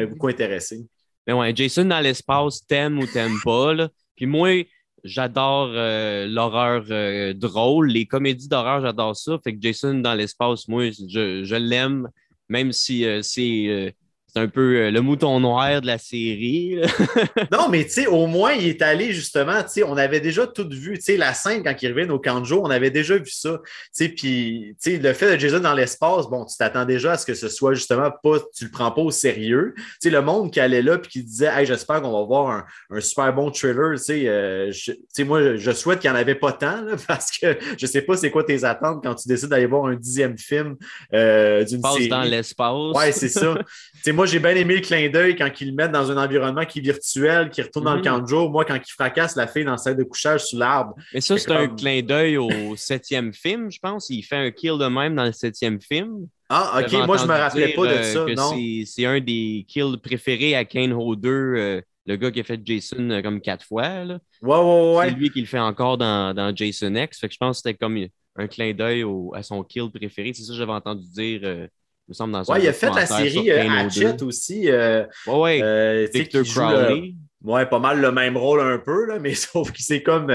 beaucoup 0.08 0.28
intéressé. 0.28 0.86
Mais 1.26 1.32
ouais, 1.32 1.54
Jason 1.54 1.84
dans 1.86 2.00
l'espace, 2.00 2.64
t'aimes 2.66 2.98
ou 2.98 3.06
t'aimes 3.06 3.38
pas. 3.44 3.74
Là. 3.74 3.88
Puis 4.14 4.26
moi, 4.26 4.64
j'adore 5.04 5.70
euh, 5.72 6.26
l'horreur 6.26 6.84
euh, 6.90 7.32
drôle. 7.34 7.88
Les 7.88 8.06
comédies 8.06 8.48
d'horreur, 8.48 8.80
j'adore 8.82 9.16
ça. 9.16 9.38
Fait 9.42 9.54
que 9.54 9.60
Jason 9.60 9.94
dans 9.94 10.14
l'espace, 10.14 10.68
moi, 10.68 10.90
je, 10.90 11.44
je 11.44 11.56
l'aime, 11.56 12.08
même 12.48 12.72
si 12.72 13.04
euh, 13.04 13.22
c'est 13.22 13.94
c'est 14.36 14.42
un 14.42 14.48
peu 14.48 14.76
euh, 14.76 14.90
le 14.90 15.00
mouton 15.00 15.40
noir 15.40 15.80
de 15.80 15.86
la 15.86 15.96
série. 15.96 16.76
non, 17.50 17.70
mais 17.70 17.84
tu 17.84 17.92
sais, 17.92 18.06
au 18.06 18.26
moins, 18.26 18.52
il 18.52 18.66
est 18.66 18.82
allé 18.82 19.12
justement, 19.12 19.62
tu 19.62 19.68
sais, 19.70 19.82
on 19.82 19.96
avait 19.96 20.20
déjà 20.20 20.46
tout 20.46 20.68
vu, 20.68 20.98
tu 20.98 21.04
sais, 21.04 21.16
la 21.16 21.32
scène 21.32 21.62
quand 21.62 21.74
il 21.80 21.88
revient 21.90 22.10
au 22.10 22.44
jour, 22.44 22.62
on 22.62 22.70
avait 22.70 22.90
déjà 22.90 23.16
vu 23.16 23.30
ça. 23.30 23.58
Tu 23.64 23.88
sais, 23.92 24.08
puis, 24.10 24.76
tu 24.82 24.90
sais, 24.90 24.98
le 24.98 25.12
fait 25.14 25.34
de 25.34 25.40
Jason 25.40 25.60
dans 25.60 25.72
l'espace, 25.72 26.26
bon, 26.28 26.44
tu 26.44 26.54
t'attends 26.58 26.84
déjà 26.84 27.12
à 27.12 27.16
ce 27.16 27.24
que 27.24 27.32
ce 27.32 27.48
soit 27.48 27.72
justement 27.72 28.10
pas, 28.22 28.38
tu 28.54 28.66
le 28.66 28.70
prends 28.70 28.90
pas 28.90 29.00
au 29.00 29.10
sérieux. 29.10 29.72
Tu 29.74 29.82
sais, 30.02 30.10
le 30.10 30.20
monde 30.20 30.52
qui 30.52 30.60
allait 30.60 30.82
là 30.82 30.98
puis 30.98 31.10
qui 31.10 31.22
disait, 31.22 31.50
hey, 31.50 31.64
j'espère 31.64 32.02
qu'on 32.02 32.12
va 32.12 32.26
voir 32.26 32.66
un, 32.90 33.00
super 33.00 33.32
bon 33.32 33.50
thriller, 33.50 33.92
tu 33.92 34.04
sais, 34.04 34.28
euh, 34.28 34.70
tu 34.70 34.98
sais, 35.14 35.24
moi, 35.24 35.56
je 35.56 35.70
souhaite 35.70 36.00
qu'il 36.00 36.10
n'y 36.10 36.16
en 36.16 36.20
avait 36.20 36.34
pas 36.34 36.52
tant, 36.52 36.84
parce 37.08 37.30
que 37.30 37.56
je 37.78 37.86
sais 37.86 38.02
pas 38.02 38.18
c'est 38.18 38.30
quoi 38.30 38.44
tes 38.44 38.64
attentes 38.64 39.02
quand 39.02 39.14
tu 39.14 39.28
décides 39.28 39.48
d'aller 39.48 39.64
voir 39.64 39.86
un 39.86 39.94
dixième 39.94 40.36
film 40.36 40.76
euh, 41.14 41.64
d'une 41.64 41.82
série. 41.82 42.08
dans 42.08 42.22
l'espace. 42.22 42.94
Ouais, 42.94 43.12
c'est 43.12 43.30
ça. 43.30 43.54
tu 43.94 44.00
sais, 44.02 44.12
moi, 44.12 44.25
j'ai 44.26 44.38
bien 44.38 44.54
aimé 44.54 44.76
le 44.76 44.80
clin 44.80 45.08
d'œil 45.08 45.36
quand 45.36 45.48
ils 45.60 45.68
le 45.68 45.74
mettent 45.74 45.92
dans 45.92 46.10
un 46.10 46.22
environnement 46.22 46.64
qui 46.64 46.80
est 46.80 46.82
virtuel, 46.82 47.50
qui 47.50 47.62
retourne 47.62 47.84
dans 47.84 47.94
le 47.94 48.00
mhm. 48.00 48.04
camp 48.04 48.18
de 48.18 48.26
jour. 48.26 48.50
Moi, 48.50 48.64
quand 48.64 48.76
il 48.76 48.92
fracasse 48.92 49.36
la 49.36 49.46
fille 49.46 49.64
dans 49.64 49.72
la 49.72 49.78
salle 49.78 49.96
de 49.96 50.04
couchage 50.04 50.44
sous 50.44 50.58
l'arbre. 50.58 50.94
Mais 51.14 51.20
ça, 51.20 51.38
c'est 51.38 51.52
un 51.52 51.68
clin 51.68 52.02
d'œil 52.02 52.36
au 52.36 52.76
septième 52.76 53.32
film, 53.32 53.70
je 53.70 53.78
pense. 53.78 54.10
Il 54.10 54.22
fait 54.22 54.36
un 54.36 54.50
kill 54.50 54.78
de 54.78 54.86
même 54.86 55.14
dans 55.14 55.24
le 55.24 55.32
septième 55.32 55.80
film. 55.80 56.26
Ah, 56.48 56.80
ok, 56.80 57.06
moi, 57.06 57.16
je 57.16 57.24
me 57.24 57.32
rappelais 57.32 57.74
pas 57.74 57.86
de 57.86 57.92
euh, 57.92 58.02
ça. 58.02 58.34
non. 58.34 58.56
C'est 58.84 59.06
un 59.06 59.20
des 59.20 59.64
kills 59.66 59.96
préférés 60.02 60.54
à 60.54 60.64
Kane 60.64 60.92
Ho 60.92 61.16
2, 61.16 61.82
le 62.06 62.16
gars 62.16 62.30
qui 62.30 62.40
a 62.40 62.44
fait 62.44 62.60
Jason 62.64 63.10
euh, 63.10 63.20
comme 63.20 63.40
quatre 63.40 63.64
fois. 63.64 64.04
Là. 64.04 64.18
Ouais, 64.40 64.56
ouais, 64.56 64.96
ouais. 64.96 65.08
C'est 65.08 65.16
lui 65.16 65.30
qui 65.30 65.40
le 65.40 65.46
fait 65.46 65.58
encore 65.58 65.98
dans, 65.98 66.34
dans 66.34 66.54
Jason 66.54 66.94
X. 66.94 67.18
Fait 67.18 67.28
que 67.28 67.34
je 67.34 67.38
pense 67.38 67.56
que 67.60 67.68
c'était 67.68 67.78
comme 67.78 67.98
un 68.36 68.46
clin 68.46 68.72
d'œil 68.72 69.04
à 69.34 69.42
son 69.42 69.62
kill 69.64 69.90
préféré. 69.90 70.32
C'est 70.32 70.44
ça 70.44 70.52
que 70.52 70.58
j'avais 70.58 70.72
entendu 70.72 71.06
dire. 71.08 71.40
Euh, 71.42 71.66
me 72.08 72.14
semble, 72.14 72.32
dans 72.32 72.44
ouais, 72.44 72.62
il 72.62 72.68
a 72.68 72.72
fait 72.72 72.90
la 72.90 73.06
série 73.06 73.50
euh, 73.50 73.68
Hatchet 73.68 74.22
aussi. 74.22 74.70
Euh, 74.70 75.04
ouais, 75.26 75.60
euh, 75.62 76.06
Victor 76.12 76.44
Crowley. 76.44 77.14
ouais, 77.42 77.66
pas 77.66 77.78
mal 77.78 78.00
le 78.00 78.12
même 78.12 78.36
rôle 78.36 78.60
un 78.60 78.78
peu, 78.78 79.06
là, 79.06 79.18
mais 79.18 79.34
sauf 79.34 79.72
qu'il 79.72 79.84
s'est 79.84 80.02
comme, 80.02 80.32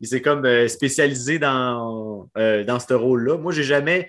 il 0.00 0.22
comme 0.22 0.68
spécialisé 0.68 1.38
dans, 1.38 2.28
dans 2.36 2.78
ce 2.78 2.94
rôle-là. 2.94 3.38
Moi, 3.38 3.52
j'ai 3.52 3.64
jamais, 3.64 4.08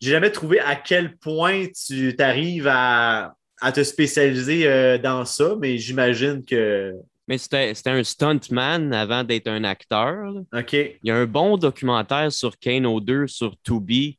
jamais 0.00 0.30
trouvé 0.30 0.60
à 0.60 0.76
quel 0.76 1.16
point 1.16 1.66
tu 1.86 2.14
arrives 2.18 2.68
à, 2.68 3.34
à, 3.60 3.72
te 3.72 3.82
spécialiser 3.84 4.98
dans 4.98 5.24
ça, 5.24 5.54
mais 5.60 5.78
j'imagine 5.78 6.44
que. 6.44 6.94
Mais 7.28 7.38
c'était 7.38 7.72
un 7.86 8.02
stuntman 8.02 8.92
avant 8.92 9.22
d'être 9.22 9.48
un 9.48 9.64
acteur. 9.64 10.32
OK. 10.52 10.72
Il 10.72 10.98
y 11.04 11.10
a 11.10 11.16
un 11.16 11.26
bon 11.26 11.56
documentaire 11.56 12.32
sur 12.32 12.58
Kane 12.58 12.98
2 13.00 13.26
sur 13.28 13.54
Tubi 13.62 14.18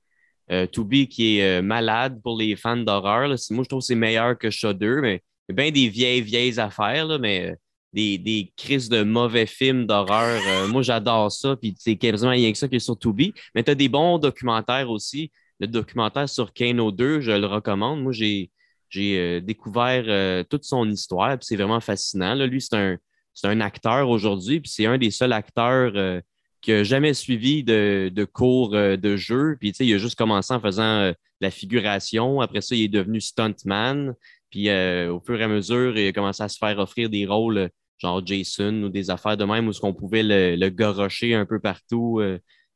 euh, 0.53 0.67
to 0.67 0.83
Be 0.83 1.07
qui 1.07 1.39
est 1.39 1.59
euh, 1.59 1.61
malade 1.63 2.21
pour 2.21 2.37
les 2.37 2.55
fans 2.55 2.77
d'horreur. 2.77 3.27
Moi, 3.49 3.63
je 3.63 3.67
trouve 3.69 3.79
que 3.79 3.85
c'est 3.85 3.95
meilleur 3.95 4.37
que 4.37 4.51
Shudder, 4.51 4.99
mais 5.01 5.23
il 5.49 5.55
y 5.55 5.59
a 5.59 5.63
bien 5.63 5.71
des 5.71 5.89
vieilles, 5.89 6.21
vieilles 6.21 6.59
affaires, 6.59 7.07
là, 7.07 7.17
mais 7.17 7.49
euh, 7.49 7.55
des, 7.91 8.19
des 8.19 8.53
crises 8.55 8.87
de 8.87 9.01
mauvais 9.03 9.47
films 9.47 9.87
d'horreur. 9.87 10.39
moi, 10.69 10.83
j'adore 10.83 11.31
ça, 11.31 11.55
puis 11.55 11.75
c'est 11.79 11.95
quasiment 11.95 12.31
rien 12.31 12.51
que 12.51 12.57
ça 12.57 12.67
qui 12.67 12.75
est 12.75 12.79
sur 12.79 12.97
To 12.99 13.15
Mais 13.55 13.63
tu 13.63 13.71
as 13.71 13.75
des 13.75 13.89
bons 13.89 14.19
documentaires 14.19 14.89
aussi. 14.91 15.31
Le 15.59 15.67
documentaire 15.67 16.29
sur 16.29 16.53
Kano 16.53 16.91
2, 16.91 17.21
je 17.21 17.31
le 17.31 17.47
recommande. 17.47 18.03
Moi, 18.03 18.11
j'ai 18.11 19.41
découvert 19.41 20.45
toute 20.49 20.65
son 20.65 20.87
histoire, 20.89 21.37
puis 21.37 21.45
c'est 21.47 21.55
vraiment 21.55 21.79
fascinant. 21.79 22.35
Lui, 22.35 22.61
c'est 22.61 22.75
un, 22.75 22.97
un 23.43 23.61
acteur 23.61 24.09
aujourd'hui, 24.09 24.59
puis 24.59 24.69
c'est 24.69 24.85
un 24.85 24.97
des 24.97 25.11
seuls 25.11 25.33
acteurs 25.33 26.21
qui 26.63 26.71
n'a 26.71 26.83
jamais 26.83 27.13
suivi 27.13 27.63
de, 27.63 28.25
cours 28.31 28.73
euh, 28.73 28.95
de 28.95 29.17
jeu. 29.17 29.57
Puis, 29.59 29.71
il 29.71 29.93
a 29.93 29.97
juste 29.97 30.17
commencé 30.17 30.53
en 30.53 30.61
faisant 30.61 31.01
euh, 31.01 31.13
la 31.41 31.51
figuration. 31.51 32.39
Après 32.39 32.61
ça, 32.61 32.73
il 32.73 32.83
est 32.83 32.87
devenu 32.87 33.19
stuntman. 33.19 34.15
Puis, 34.49 34.69
euh, 34.69 35.13
au 35.13 35.19
fur 35.19 35.39
et 35.39 35.43
à 35.43 35.47
mesure, 35.49 35.97
il 35.97 36.07
a 36.07 36.13
commencé 36.13 36.41
à 36.41 36.47
se 36.47 36.57
faire 36.57 36.79
offrir 36.79 37.09
des 37.09 37.25
rôles 37.27 37.69
genre 37.99 38.25
Jason 38.25 38.83
ou 38.83 38.89
des 38.89 39.09
affaires 39.09 39.37
de 39.37 39.45
même 39.45 39.67
où 39.67 39.71
on 39.83 39.93
pouvait 39.93 40.23
le, 40.23 40.55
le 40.55 40.69
gorocher 40.69 41.35
un 41.35 41.45
peu 41.45 41.59
partout 41.59 42.21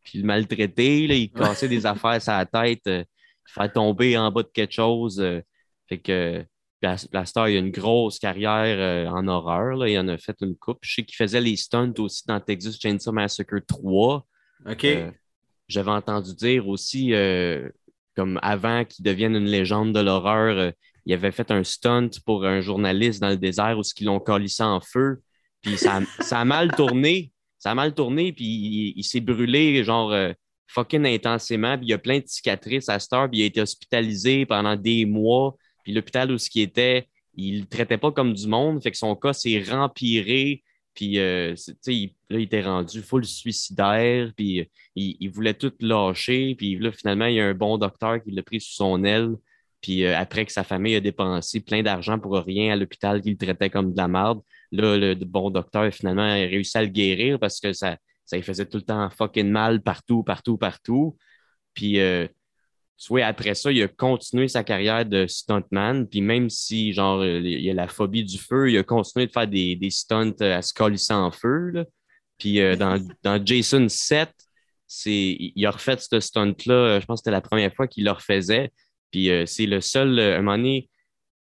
puis 0.03 0.19
le 0.19 0.25
maltraiter. 0.25 1.03
il 1.03 1.31
cassait 1.31 1.67
des 1.67 1.85
affaires 1.85 2.11
à 2.11 2.19
sa 2.21 2.45
tête, 2.45 2.83
le 2.85 3.03
faire 3.45 3.73
tomber 3.73 4.17
en 4.17 4.31
bas 4.31 4.43
de 4.43 4.49
quelque 4.53 4.73
chose. 4.73 5.21
fait 5.89 5.97
que 5.97 6.45
Blaster, 6.81 7.43
il 7.47 7.55
a 7.55 7.59
une 7.59 7.71
grosse 7.71 8.19
carrière 8.19 8.77
euh, 8.79 9.07
en 9.07 9.27
horreur. 9.27 9.75
Là. 9.75 9.89
Il 9.89 9.97
en 9.97 10.07
a 10.07 10.17
fait 10.17 10.35
une 10.41 10.55
coupe. 10.55 10.77
Je 10.81 10.95
sais 10.95 11.03
qu'il 11.03 11.15
faisait 11.15 11.41
les 11.41 11.55
stunts 11.55 11.93
aussi 11.97 12.23
dans 12.27 12.39
Texas 12.39 12.79
Chainsaw 12.79 13.11
Massacre 13.11 13.59
3. 13.65 14.25
OK. 14.69 14.85
Euh, 14.85 15.11
j'avais 15.67 15.91
entendu 15.91 16.35
dire 16.35 16.67
aussi, 16.67 17.13
euh, 17.13 17.67
comme 18.15 18.39
avant 18.43 18.85
qu'il 18.85 19.03
devienne 19.03 19.35
une 19.35 19.47
légende 19.47 19.93
de 19.93 19.99
l'horreur, 19.99 20.71
il 21.05 21.13
avait 21.13 21.31
fait 21.31 21.51
un 21.51 21.63
stunt 21.63 22.09
pour 22.25 22.45
un 22.45 22.61
journaliste 22.61 23.21
dans 23.21 23.29
le 23.29 23.37
désert 23.37 23.77
où 23.77 23.81
ils 23.99 24.05
l'ont 24.05 24.19
collissé 24.19 24.63
en 24.63 24.79
feu. 24.79 25.21
Puis 25.61 25.77
ça, 25.77 26.01
a 26.31 26.45
mal 26.45 26.71
tourné. 26.71 27.31
Ça 27.57 27.71
a 27.71 27.75
mal 27.75 27.93
tourné, 27.93 28.31
puis 28.31 28.93
il, 28.95 29.03
s'est 29.03 29.19
brûlé, 29.19 29.83
genre, 29.83 30.15
fucking 30.67 31.05
intensément. 31.05 31.75
Puis 31.77 31.87
il 31.87 31.89
y 31.89 31.93
a 31.93 31.97
plein 31.97 32.19
de 32.19 32.27
cicatrices 32.27 32.87
à 32.87 32.99
Star, 32.99 33.29
puis 33.29 33.39
il 33.39 33.43
a 33.43 33.45
été 33.47 33.61
hospitalisé 33.61 34.45
pendant 34.45 34.75
des 34.75 35.05
mois. 35.05 35.57
Puis 35.87 35.93
l'hôpital 35.93 36.29
où 36.33 36.37
ce 36.37 36.49
qui 36.49 36.59
était, 36.59 37.07
il 37.33 37.61
ne 37.61 37.65
traitait 37.65 37.97
pas 37.97 38.11
comme 38.11 38.33
du 38.33 38.45
monde, 38.45 38.83
fait 38.83 38.91
que 38.91 38.97
son 38.97 39.15
cas 39.15 39.31
s'est 39.31 39.63
rempiré. 39.65 40.61
Puis, 40.93 41.17
euh, 41.17 41.55
il, 41.85 42.13
là, 42.29 42.39
il 42.39 42.41
était 42.41 42.61
rendu 42.61 43.01
full 43.01 43.23
suicidaire, 43.23 44.33
puis 44.35 44.59
euh, 44.59 44.65
il, 44.97 45.29
voulait 45.29 45.53
tout 45.53 45.71
lâcher. 45.79 46.55
Puis 46.55 46.77
là, 46.77 46.91
finalement, 46.91 47.27
il 47.27 47.35
y 47.35 47.39
a 47.39 47.45
un 47.45 47.53
bon 47.53 47.77
docteur 47.77 48.21
qui 48.21 48.31
l'a 48.31 48.43
pris 48.43 48.59
sous 48.59 48.73
son 48.73 49.05
aile. 49.05 49.37
Puis 49.79 50.03
euh, 50.03 50.17
après 50.17 50.45
que 50.45 50.51
sa 50.51 50.65
famille 50.65 50.95
a 50.95 50.99
dépensé 50.99 51.61
plein 51.61 51.81
d'argent 51.81 52.19
pour 52.19 52.33
rien 52.35 52.73
à 52.73 52.75
l'hôpital 52.75 53.21
qu'il 53.21 53.37
traitait 53.37 53.69
comme 53.69 53.93
de 53.93 53.97
la 53.97 54.09
merde, 54.09 54.41
là, 54.73 54.97
le 54.97 55.15
bon 55.15 55.51
docteur, 55.51 55.89
finalement, 55.93 56.23
a 56.23 56.33
réussi 56.33 56.77
à 56.77 56.81
le 56.81 56.89
guérir 56.89 57.39
parce 57.39 57.61
que 57.61 57.71
ça, 57.71 57.95
ça 58.25 58.35
lui 58.35 58.43
faisait 58.43 58.65
tout 58.65 58.79
le 58.79 58.83
temps 58.83 59.09
fucking 59.09 59.49
mal 59.49 59.81
partout, 59.81 60.21
partout, 60.21 60.57
partout. 60.57 61.17
Puis, 61.73 62.01
euh, 62.01 62.27
après 63.23 63.55
ça, 63.55 63.71
il 63.71 63.81
a 63.83 63.87
continué 63.87 64.47
sa 64.47 64.63
carrière 64.63 65.05
de 65.05 65.27
stuntman. 65.27 66.07
Puis 66.07 66.21
même 66.21 66.49
si, 66.49 66.93
genre, 66.93 67.23
il 67.23 67.69
a 67.69 67.73
la 67.73 67.87
phobie 67.87 68.23
du 68.23 68.37
feu, 68.37 68.71
il 68.71 68.77
a 68.77 68.83
continué 68.83 69.27
de 69.27 69.31
faire 69.31 69.47
des, 69.47 69.75
des 69.75 69.89
stunts 69.89 70.41
à 70.41 70.61
se 70.61 70.73
colisser 70.73 71.13
en 71.13 71.31
feu. 71.31 71.85
Puis 72.37 72.59
euh, 72.59 72.75
dans, 72.75 72.99
dans, 73.23 73.43
Jason 73.43 73.87
7, 73.87 74.29
il 75.05 75.65
a 75.65 75.71
refait 75.71 75.97
ce 75.97 76.19
stunt-là. 76.19 76.99
Je 76.99 77.05
pense 77.05 77.19
que 77.19 77.25
c'était 77.25 77.31
la 77.31 77.41
première 77.41 77.73
fois 77.73 77.87
qu'il 77.87 78.05
le 78.05 78.11
refaisait. 78.11 78.71
Puis 79.11 79.29
euh, 79.29 79.45
c'est 79.45 79.65
le 79.65 79.81
seul, 79.81 80.19
à 80.19 80.37
un 80.37 80.41
moment 80.41 80.57
donné, 80.57 80.89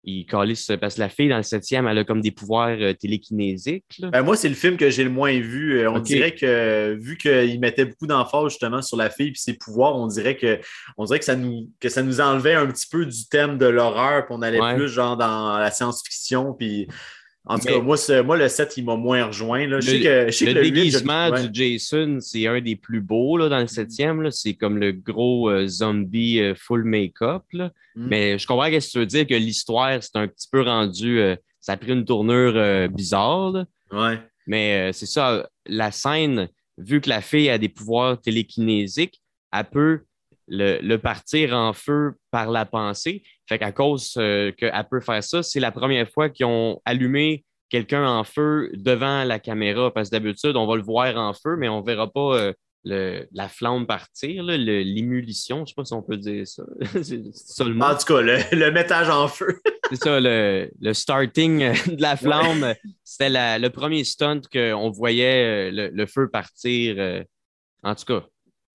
il 0.02 0.24
calisse 0.24 0.72
parce 0.80 0.94
que 0.94 1.00
la 1.00 1.08
fille 1.08 1.28
dans 1.28 1.36
le 1.36 1.42
septième, 1.42 1.86
elle 1.86 1.98
a 1.98 2.04
comme 2.04 2.20
des 2.20 2.30
pouvoirs 2.30 2.76
euh, 2.80 2.94
télékinésiques. 2.94 4.00
Ben, 4.00 4.22
moi, 4.22 4.36
c'est 4.36 4.48
le 4.48 4.54
film 4.54 4.76
que 4.76 4.88
j'ai 4.88 5.04
le 5.04 5.10
moins 5.10 5.38
vu. 5.38 5.80
Euh, 5.80 5.90
on 5.90 5.98
dirait 5.98 6.34
que 6.34 6.96
vu 6.98 7.18
qu'il 7.18 7.60
mettait 7.60 7.84
beaucoup 7.84 8.06
d'emphase 8.06 8.50
justement 8.50 8.80
sur 8.80 8.96
la 8.96 9.10
fille 9.10 9.28
et 9.28 9.34
ses 9.34 9.54
pouvoirs, 9.54 9.96
on 9.96 10.06
dirait 10.06 10.36
que 10.36 10.58
on 10.96 11.04
dirait 11.04 11.18
que 11.18 11.24
ça 11.24 11.36
nous 11.36 11.70
que 11.80 11.88
ça 11.88 12.02
nous 12.02 12.20
enlevait 12.20 12.54
un 12.54 12.66
petit 12.66 12.86
peu 12.90 13.04
du 13.04 13.28
thème 13.28 13.58
de 13.58 13.66
l'horreur, 13.66 14.26
puis 14.26 14.34
on 14.36 14.42
allait 14.42 14.74
plus 14.74 14.88
genre 14.88 15.16
dans 15.16 15.58
la 15.58 15.70
science-fiction. 15.70 16.54
Puis 16.54 16.88
en 17.46 17.58
tout 17.58 17.66
cas, 17.66 17.80
moi, 17.80 17.96
moi, 18.24 18.36
le 18.36 18.48
7, 18.48 18.76
il 18.76 18.84
m'a 18.84 18.96
moins 18.96 19.26
rejoint. 19.26 19.66
Là. 19.66 19.80
Je 19.80 19.90
le, 19.90 20.30
sais 20.30 20.44
que, 20.44 20.50
le, 20.50 20.62
déguisement 20.62 21.30
du 21.30 21.48
Jason, 21.52 22.18
c'est 22.20 22.46
un 22.46 22.60
des 22.60 22.76
plus 22.76 23.00
beaux 23.00 23.38
là, 23.38 23.48
dans 23.48 23.58
le 23.58 23.64
7e. 23.64 24.30
C'est 24.30 24.54
comme 24.54 24.78
le 24.78 24.92
gros 24.92 25.48
euh, 25.48 25.66
zombie 25.66 26.40
euh, 26.40 26.54
full 26.54 26.84
make-up. 26.84 27.42
Mm. 27.52 27.64
Mais 27.94 28.38
je 28.38 28.46
comprends 28.46 28.66
ce 28.66 28.70
que 28.70 28.92
tu 28.92 28.98
veux 28.98 29.06
dire, 29.06 29.26
que 29.26 29.34
l'histoire, 29.34 30.02
c'est 30.02 30.16
un 30.16 30.28
petit 30.28 30.48
peu 30.50 30.62
rendu. 30.62 31.18
Euh, 31.18 31.34
ça 31.60 31.72
a 31.72 31.76
pris 31.76 31.92
une 31.92 32.04
tournure 32.04 32.88
bizarre. 32.88 33.66
Ouais. 33.90 34.18
Mais 34.46 34.92
c'est 34.94 35.06
ça, 35.06 35.48
la 35.66 35.90
scène, 35.90 36.48
vu 36.78 37.02
que 37.02 37.08
la 37.10 37.20
fille 37.20 37.50
a 37.50 37.58
des 37.58 37.68
pouvoirs 37.68 38.18
télékinésiques, 38.18 39.20
elle 39.52 39.64
peut 39.64 40.00
le, 40.50 40.96
partir 40.96 41.54
en 41.54 41.72
feu 41.72 42.12
par 42.30 42.50
la 42.50 42.66
pensée. 42.66 43.22
Fait 43.48 43.58
qu'à 43.58 43.72
cause 43.72 44.14
euh, 44.18 44.52
qu'elle 44.52 44.86
peut 44.90 45.00
faire 45.00 45.22
ça, 45.22 45.42
c'est 45.42 45.60
la 45.60 45.72
première 45.72 46.08
fois 46.08 46.28
qu'ils 46.28 46.46
ont 46.46 46.80
allumé 46.84 47.44
quelqu'un 47.68 48.06
en 48.06 48.24
feu 48.24 48.70
devant 48.74 49.24
la 49.24 49.38
caméra. 49.38 49.92
Parce 49.92 50.10
que 50.10 50.16
d'habitude, 50.16 50.56
on 50.56 50.66
va 50.66 50.76
le 50.76 50.82
voir 50.82 51.16
en 51.16 51.32
feu, 51.32 51.56
mais 51.56 51.68
on 51.68 51.80
ne 51.80 51.86
verra 51.86 52.10
pas 52.10 52.52
euh, 52.86 53.24
la 53.32 53.48
flamme 53.48 53.86
partir, 53.86 54.42
l'émulsion, 54.42 55.58
je 55.58 55.60
ne 55.60 55.66
sais 55.66 55.74
pas 55.76 55.84
si 55.84 55.92
on 55.92 56.02
peut 56.02 56.16
dire 56.16 56.46
ça. 56.46 56.64
le 56.80 57.82
en 57.82 57.96
tout 57.96 58.06
cas, 58.06 58.20
le, 58.20 58.70
mettage 58.70 59.08
en 59.08 59.28
feu. 59.28 59.60
c'est 59.90 60.02
ça, 60.02 60.18
le, 60.20 60.92
starting 60.92 61.58
de 61.58 62.02
la 62.02 62.16
flamme. 62.16 62.74
C'était 63.04 63.58
le 63.58 63.68
premier 63.68 64.02
stunt 64.02 64.40
qu'on 64.52 64.90
voyait 64.90 65.70
euh, 65.70 65.90
le, 65.92 66.06
feu 66.06 66.28
partir. 66.28 67.24
en 67.84 67.94
tout 67.94 68.04
cas, 68.04 68.26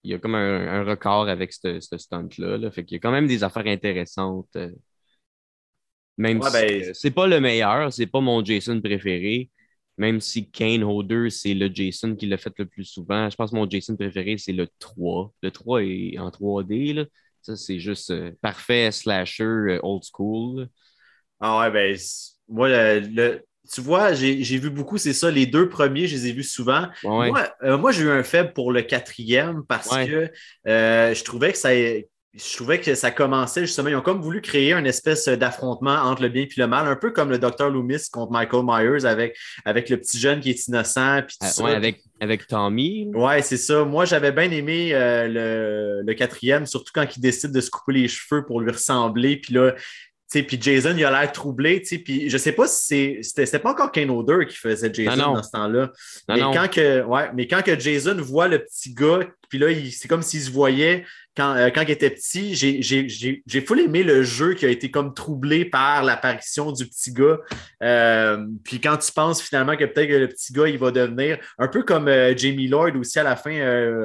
il 0.05 0.11
y 0.11 0.13
a 0.13 0.19
comme 0.19 0.35
un, 0.35 0.83
record 0.83 1.27
avec 1.27 1.51
ce, 1.51 1.79
stunt-là. 1.79 2.57
Là. 2.57 2.71
Fait 2.71 2.85
qu'il 2.85 2.95
y 2.95 2.97
a 2.97 2.99
quand 2.99 3.11
même 3.11 3.27
des 3.27 3.43
affaires 3.43 3.65
intéressantes. 3.65 4.55
Euh, 4.55 4.69
même 6.17 6.41
si 6.43 6.51
ben, 6.53 6.93
c'est 6.93 7.11
pas 7.11 7.27
le 7.27 7.41
meilleur, 7.41 7.91
c'est 7.91 8.05
pas 8.05 8.21
mon 8.21 8.45
Jason 8.45 8.79
préféré. 8.79 9.49
Même 9.97 10.21
si 10.21 10.49
Kane 10.51 10.83
Holder, 10.83 11.29
c'est 11.29 11.53
le 11.53 11.73
Jason 11.73 12.15
qui 12.15 12.27
l'a 12.27 12.37
fait 12.37 12.53
le 12.57 12.65
plus 12.67 12.85
souvent. 12.85 13.29
Je 13.29 13.35
pense 13.35 13.51
que 13.51 13.55
mon 13.55 13.67
Jason 13.67 13.95
préféré, 13.95 14.37
c'est 14.37 14.53
le 14.53 14.67
3. 14.79 15.33
Le 15.41 15.51
3 15.51 15.83
est 15.83 16.19
en 16.19 16.29
3D. 16.29 16.93
Là. 16.93 17.05
Ça, 17.41 17.55
c'est 17.55 17.79
juste 17.79 18.11
euh, 18.11 18.31
parfait 18.41 18.91
slasher 18.91 19.43
euh, 19.43 19.79
old 19.81 20.03
school. 20.03 20.67
Ah 21.39 21.59
ouais, 21.59 21.71
ben, 21.71 21.97
moi, 22.47 22.69
le, 22.69 23.43
tu 23.71 23.81
vois, 23.81 24.13
j'ai 24.13 24.57
vu 24.57 24.69
beaucoup, 24.69 24.97
c'est 24.97 25.13
ça, 25.13 25.31
les 25.31 25.45
deux 25.45 25.69
premiers, 25.69 26.07
je 26.07 26.15
les 26.15 26.27
ai 26.27 26.31
vus 26.31 26.43
souvent. 26.43 26.87
Euh, 27.05 27.77
moi, 27.77 27.91
j'ai 27.91 28.03
eu 28.03 28.09
un 28.09 28.23
faible 28.23 28.53
pour 28.53 28.71
le 28.71 28.81
quatrième 28.81 29.63
parce 29.67 29.89
que 29.89 30.31
euh, 30.67 31.13
je 31.13 31.23
trouvais 31.23 31.51
que 31.51 31.57
ça 31.57 31.69
je 32.37 32.53
trouvais 32.57 32.81
que 32.81 32.95
ça 32.95 33.11
commençait 33.11 33.61
justement. 33.61 33.87
Ils 33.87 33.95
ont 33.95 34.01
comme 34.01 34.21
voulu 34.21 34.41
créer 34.41 34.73
une 34.73 34.85
espèce 34.85 35.29
d'affrontement 35.29 35.93
entre 35.93 36.21
le 36.21 36.27
bien 36.27 36.43
et 36.43 36.49
le 36.57 36.67
mal, 36.67 36.85
un 36.85 36.97
peu 36.97 37.11
comme 37.11 37.29
le 37.29 37.39
Dr. 37.39 37.69
Loomis 37.69 38.09
contre 38.11 38.33
Michael 38.33 38.65
Myers 38.65 39.05
avec, 39.05 39.37
avec 39.63 39.89
le 39.89 39.95
petit 39.95 40.19
jeune 40.19 40.41
qui 40.41 40.49
est 40.49 40.67
innocent. 40.67 41.21
Puis 41.25 41.37
euh, 41.61 41.63
avec, 41.67 42.01
avec 42.19 42.45
Tommy. 42.45 43.09
Ouais, 43.13 43.41
c'est 43.41 43.55
ça. 43.55 43.85
Moi, 43.85 44.03
j'avais 44.03 44.33
bien 44.33 44.51
aimé 44.51 44.89
le, 44.91 46.01
le, 46.05 46.13
quatrième, 46.13 46.65
surtout 46.65 46.91
quand 46.93 47.05
il 47.15 47.21
décide 47.21 47.53
de 47.53 47.61
se 47.61 47.69
couper 47.69 47.93
les 47.93 48.09
cheveux 48.09 48.45
pour 48.45 48.59
lui 48.59 48.69
ressembler. 48.69 49.37
Puis 49.37 49.53
là, 49.53 49.73
puis 50.31 50.57
Jason, 50.59 50.93
il 50.97 51.05
a 51.05 51.11
l'air 51.11 51.31
troublé. 51.31 51.81
Puis 51.81 52.29
je 52.29 52.37
sais 52.37 52.51
pas 52.51 52.67
si 52.67 53.19
c'était 53.21 53.59
pas 53.59 53.71
encore 53.71 53.91
Kane 53.91 54.09
Oder 54.09 54.45
qui 54.47 54.57
faisait 54.57 54.93
Jason 54.93 55.33
dans 55.33 55.43
ce 55.43 55.51
temps-là. 55.51 55.91
Mais, 56.29 56.39
Quand 56.39 56.69
que, 56.69 57.03
ouais, 57.03 57.29
mais 57.33 57.47
quand 57.47 57.63
que 57.63 57.79
Jason 57.79 58.17
voit 58.19 58.47
le 58.47 58.59
petit 58.59 58.93
gars, 58.93 59.19
puis 59.49 59.59
là, 59.59 59.67
c'est 59.91 60.07
comme 60.07 60.21
s'il 60.21 60.41
se 60.41 60.51
voyait 60.51 61.05
quand, 61.35 61.55
euh, 61.55 61.69
quand 61.69 61.81
il 61.81 61.91
était 61.91 62.09
petit. 62.09 62.55
J'ai 62.55 63.61
full 63.61 63.79
aimé 63.79 64.03
le 64.03 64.23
jeu 64.23 64.53
qui 64.53 64.65
a 64.65 64.69
été 64.69 64.89
comme 64.89 65.13
troublé 65.13 65.65
par 65.65 66.03
l'apparition 66.03 66.71
du 66.71 66.87
petit 66.87 67.11
gars. 67.11 67.37
Euh, 67.83 68.45
puis 68.63 68.79
quand 68.79 68.97
tu 68.97 69.11
penses 69.11 69.41
finalement 69.41 69.75
que 69.75 69.85
peut-être 69.85 70.09
que 70.09 70.15
le 70.15 70.27
petit 70.27 70.53
gars, 70.53 70.67
il 70.67 70.77
va 70.77 70.91
devenir 70.91 71.37
un 71.57 71.67
peu 71.67 71.83
comme 71.83 72.07
euh, 72.07 72.35
Jamie 72.35 72.67
Lloyd 72.67 72.95
aussi 72.95 73.19
à 73.19 73.23
la 73.23 73.35
fin 73.35 73.55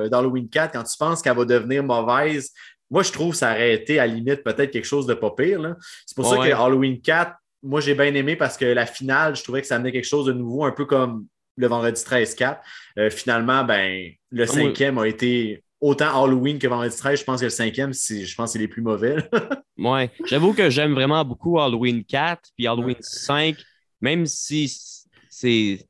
d'Halloween 0.08 0.48
4, 0.48 0.72
quand 0.72 0.84
tu 0.84 0.96
penses 0.98 1.22
qu'elle 1.22 1.36
va 1.36 1.44
devenir 1.44 1.82
mauvaise, 1.82 2.52
moi, 2.90 3.02
je 3.02 3.12
trouve 3.12 3.32
que 3.32 3.36
ça 3.36 3.52
aurait 3.52 3.74
été 3.74 3.98
à 3.98 4.06
la 4.06 4.14
limite 4.14 4.42
peut-être 4.42 4.70
quelque 4.70 4.86
chose 4.86 5.06
de 5.06 5.14
pas 5.14 5.30
pire. 5.30 5.76
C'est 6.06 6.16
pour 6.16 6.26
ça 6.26 6.36
que 6.36 6.52
Halloween 6.52 7.00
4, 7.00 7.32
moi, 7.62 7.80
j'ai 7.80 7.94
bien 7.94 8.14
aimé 8.14 8.36
parce 8.36 8.56
que 8.56 8.64
la 8.64 8.86
finale, 8.86 9.36
je 9.36 9.42
trouvais 9.42 9.60
que 9.60 9.66
ça 9.66 9.76
amenait 9.76 9.92
quelque 9.92 10.08
chose 10.08 10.26
de 10.26 10.32
nouveau, 10.32 10.64
un 10.64 10.72
peu 10.72 10.86
comme 10.86 11.26
le 11.56 11.66
vendredi 11.66 12.02
13-4. 12.02 12.58
Euh, 12.98 13.10
finalement, 13.10 13.64
ben, 13.64 14.10
le 14.30 14.46
cinquième 14.46 14.98
a 14.98 15.06
été 15.06 15.62
autant 15.80 16.24
Halloween 16.24 16.58
que 16.58 16.66
vendredi 16.66 16.96
13. 16.96 17.20
Je 17.20 17.24
pense 17.24 17.40
que 17.40 17.46
le 17.46 17.50
cinquième, 17.50 17.92
je 17.92 18.34
pense 18.34 18.52
c'est 18.52 18.58
les 18.58 18.68
plus 18.68 18.82
mauvais. 18.82 19.16
ouais, 19.78 20.10
j'avoue 20.26 20.52
que 20.52 20.70
j'aime 20.70 20.94
vraiment 20.94 21.24
beaucoup 21.24 21.60
Halloween 21.60 22.04
4 22.04 22.50
puis 22.56 22.66
Halloween 22.66 22.96
5, 23.00 23.56
même 24.00 24.26
si 24.26 24.74
c'est, 25.28 25.86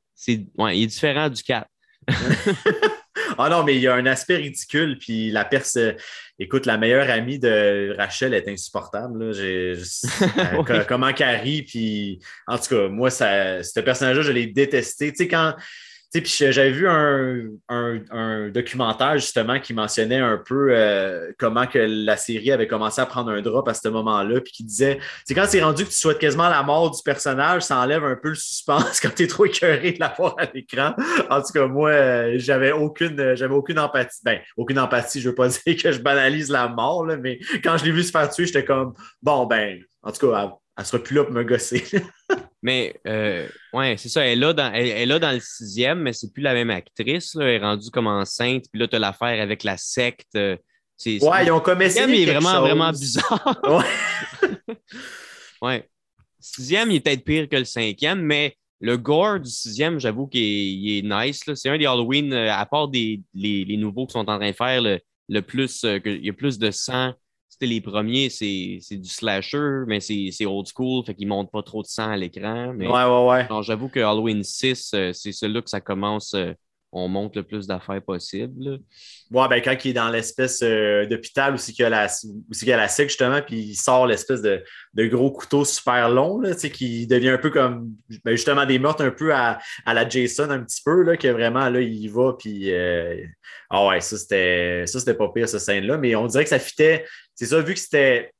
ouais, 0.59 0.78
il 0.78 0.83
est 0.83 0.87
différent 0.87 1.28
du 1.28 1.42
4. 1.42 1.66
Ah 3.38 3.49
non, 3.49 3.64
mais 3.64 3.76
il 3.76 3.83
y 3.83 3.88
a 3.88 3.95
un 3.95 4.07
aspect 4.07 4.37
ridicule, 4.37 4.99
puis 4.99 5.31
la 5.31 5.45
perce. 5.45 5.79
Écoute, 6.38 6.67
la 6.67 6.79
meilleure 6.79 7.11
amie 7.11 7.38
de 7.38 7.95
Rachel 7.99 8.35
est 8.35 8.49
insupportable. 8.49 9.35
J'ai, 9.35 9.75
euh, 10.69 10.85
Comment 10.88 11.12
Carrie, 11.12 11.62
puis 11.62 12.21
en 12.47 12.59
tout 12.59 12.75
cas, 12.75 12.88
moi, 12.88 13.11
ça, 13.11 13.62
ce 13.62 13.81
personnage-là, 13.81 14.23
je 14.23 14.33
l'ai 14.33 14.47
détesté. 14.47 15.11
Tu 15.11 15.17
sais, 15.17 15.29
quand 15.29 15.55
puis 16.12 16.50
j'avais 16.50 16.73
vu 16.73 16.88
un, 16.88 18.49
documentaire 18.50 19.14
justement 19.19 19.61
qui 19.61 19.73
mentionnait 19.75 20.19
un 20.19 20.38
peu 20.38 20.71
euh, 20.71 21.33
comment 21.38 21.67
que 21.67 21.79
la 21.79 22.17
série 22.17 22.50
avait 22.50 22.67
commencé 22.67 23.00
à 23.00 23.07
prendre 23.07 23.31
un 23.31 23.40
drop 23.43 23.69
à 23.69 23.75
ce 23.75 23.88
moment-là, 23.88 24.40
puis 24.40 24.52
qui 24.52 24.64
disait, 24.64 24.99
c'est 25.25 25.35
quand 25.35 25.45
c'est 25.47 25.62
rendu 25.62 25.85
que 25.85 25.90
tu 25.90 25.97
souhaites 25.97 26.19
quasiment 26.19 26.49
la 26.49 26.62
mort 26.64 26.90
du 26.90 27.00
personnage, 27.05 27.62
ça 27.62 27.79
enlève 27.79 28.05
un 28.05 28.17
peu 28.17 28.31
le 28.31 28.35
suspense 28.35 29.00
quand 29.02 29.14
tu 29.14 29.23
es 29.23 29.26
trop 29.29 29.47
écœuré 29.47 29.93
de 29.93 30.00
la 30.00 30.12
voir 30.17 30.35
à 30.38 30.47
l'écran. 30.52 30.95
En 31.31 31.40
tout 31.40 31.52
cas, 31.52 31.67
moi, 31.67 31.90
euh, 31.90 32.35
j'avais 32.37 32.73
aucune, 32.73 33.37
j'avais 33.37 33.55
aucune 33.55 33.79
empathie. 33.79 34.21
Ben, 34.25 34.40
aucune 34.57 34.81
empathie, 34.81 35.21
je 35.21 35.29
veux 35.29 35.35
pas 35.35 35.49
dire 35.67 35.76
que 35.81 35.93
je 35.93 36.00
banalise 36.00 36.50
la 36.50 36.69
mort, 36.69 37.07
mais 37.07 37.38
quand 37.62 37.76
je 37.76 37.85
l'ai 37.85 37.93
vu 37.93 38.02
se 38.02 38.11
faire 38.11 38.29
tuer, 38.31 38.47
j'étais 38.47 38.64
comme, 38.64 38.95
bon, 39.23 39.47
ben, 39.47 39.79
en 40.02 40.11
tout 40.11 40.31
cas, 40.31 40.59
elle 40.80 40.87
sera 40.87 41.02
plus 41.02 41.14
là 41.14 41.25
pour 41.25 41.34
me 41.34 41.44
gosser. 41.44 41.84
mais 42.62 42.99
euh, 43.06 43.46
ouais, 43.75 43.96
c'est 43.99 44.08
ça. 44.08 44.25
Elle 44.25 44.38
est, 44.38 44.40
là 44.40 44.52
dans, 44.54 44.72
elle, 44.72 45.08
là 45.08 45.18
dans 45.18 45.32
le 45.32 45.40
sixième, 45.40 46.00
mais 46.00 46.14
c'est 46.14 46.32
plus 46.32 46.42
la 46.42 46.54
même 46.54 46.70
actrice. 46.70 47.34
Là. 47.34 47.44
Elle 47.44 47.56
est 47.56 47.64
rendue 47.64 47.90
comme 47.90 48.06
enceinte. 48.06 48.64
Puis 48.72 48.80
là, 48.80 48.88
tu 48.88 48.96
as 48.96 48.99
l'affaire 48.99 49.42
avec 49.42 49.62
la 49.62 49.76
secte. 49.76 50.34
Euh, 50.37 50.56
c'est, 50.96 51.22
ouais, 51.22 51.44
ils 51.44 51.52
ont 51.52 51.60
comme 51.60 51.82
essayé. 51.82 52.22
est 52.22 52.26
vraiment, 52.32 52.60
vraiment 52.60 52.90
bizarre. 52.92 53.60
Ouais. 53.64 54.75
ouais. 55.62 55.88
Sixième, 56.38 56.90
il 56.90 56.96
est 56.96 57.00
peut-être 57.00 57.25
pire 57.25 57.49
que 57.49 57.56
le 57.56 57.66
cinquième, 57.66 58.22
mais 58.22 58.56
le 58.80 58.96
gore 58.96 59.38
du 59.38 59.50
sixième, 59.50 60.00
j'avoue 60.00 60.26
qu'il 60.26 60.40
est, 60.40 61.02
nice. 61.02 61.42
C'est 61.54 61.68
un 61.68 61.76
des 61.76 61.84
Halloween, 61.84 62.32
euh, 62.32 62.50
à 62.50 62.64
part 62.64 62.88
des, 62.88 63.20
les, 63.34 63.66
les, 63.66 63.76
nouveaux 63.76 64.06
qui 64.06 64.12
sont 64.12 64.20
en 64.20 64.38
train 64.38 64.50
de 64.50 64.56
faire 64.56 64.80
le, 64.80 64.99
le 65.28 65.42
plus, 65.42 65.84
il 65.84 66.25
y 66.25 66.30
a 66.30 66.32
plus 66.32 66.58
de 66.58 66.70
sang 66.70 67.12
les 67.67 67.81
premiers, 67.81 68.31
c'est 68.31 68.81
du 68.90 69.09
slasher, 69.09 69.85
mais 69.87 70.00
c'est 70.00 70.47
old 70.47 70.67
school, 70.75 71.05
fait 71.05 71.14
qu'ils 71.14 71.26
ne 71.26 71.31
montrent 71.31 71.50
pas 71.50 71.62
trop 71.62 71.83
de 71.83 71.87
sang 71.87 72.11
à 72.11 72.17
l'écran. 72.17 72.75
Ouais, 72.76 72.87
ouais, 72.87 73.47
ouais. 73.49 73.62
J'avoue 73.62 73.88
que 73.88 74.00
Halloween 74.00 74.43
6, 74.43 74.93
euh, 74.95 75.12
c'est 75.12 75.33
celui-là 75.33 75.62
que 75.62 75.71
ça 75.71 75.81
commence. 75.81 76.35
Euh, 76.92 76.99
on 76.99 77.09
monte 77.09 77.37
le 77.37 77.42
plus 77.42 77.66
d'affaires 77.66 78.02
possible. 78.02 78.80
Ouais, 79.30 79.49
ben 79.49 79.61
quand 79.62 79.76
il 79.85 79.90
est 79.90 79.94
dans 79.94 80.09
l'espèce 80.09 80.61
euh, 80.62 81.06
d'hôpital 81.06 81.54
où 81.54 81.56
c'est 81.56 81.73
qu'il 81.73 81.82
y 81.82 81.87
a 81.87 81.90
la, 81.90 82.09
qu'il 82.09 82.68
y 82.68 82.73
a 82.73 82.76
la 82.76 82.88
justement, 82.88 83.40
puis 83.42 83.56
il 83.56 83.76
sort 83.76 84.06
l'espèce 84.06 84.42
de, 84.42 84.62
gros 85.06 85.30
couteau 85.30 85.64
super 85.64 86.09
long, 86.11 86.40
là, 86.40 86.54
qui 86.54 87.06
devient 87.06 87.30
un 87.30 87.38
peu 87.38 87.50
comme 87.50 87.92
ben, 88.25 88.32
justement 88.32 88.66
des 88.66 88.78
meurtres 88.78 89.04
un 89.04 89.11
peu 89.11 89.35
à, 89.35 89.59
la 89.87 90.09
Jason, 90.09 90.50
un 90.50 90.61
petit 90.61 90.82
peu, 90.85 91.02
là, 91.02 91.16
que 91.16 91.28
vraiment 91.28 91.68
là, 91.68 91.80
il 91.80 91.94
y 91.94 92.09
va, 92.09 92.35
puis 92.38 92.73
ah 93.70 93.87
ouais, 93.87 94.00
ça 94.00 94.18
c'était 94.18 94.85
ça, 94.87 94.99
c'était 94.99 95.14
pas 95.14 95.28
pire, 95.32 95.49
cette 95.49 95.61
scène-là, 95.61 95.97
mais 95.97 96.14
on 96.16 96.26
dirait 96.26 96.44
que 96.44 96.50
ça 96.50 96.59
fitait 96.59 97.04
c'est 97.40 97.47
ça, 97.47 97.61
vu 97.62 97.73
que 97.73 97.80
c'était 97.80 98.32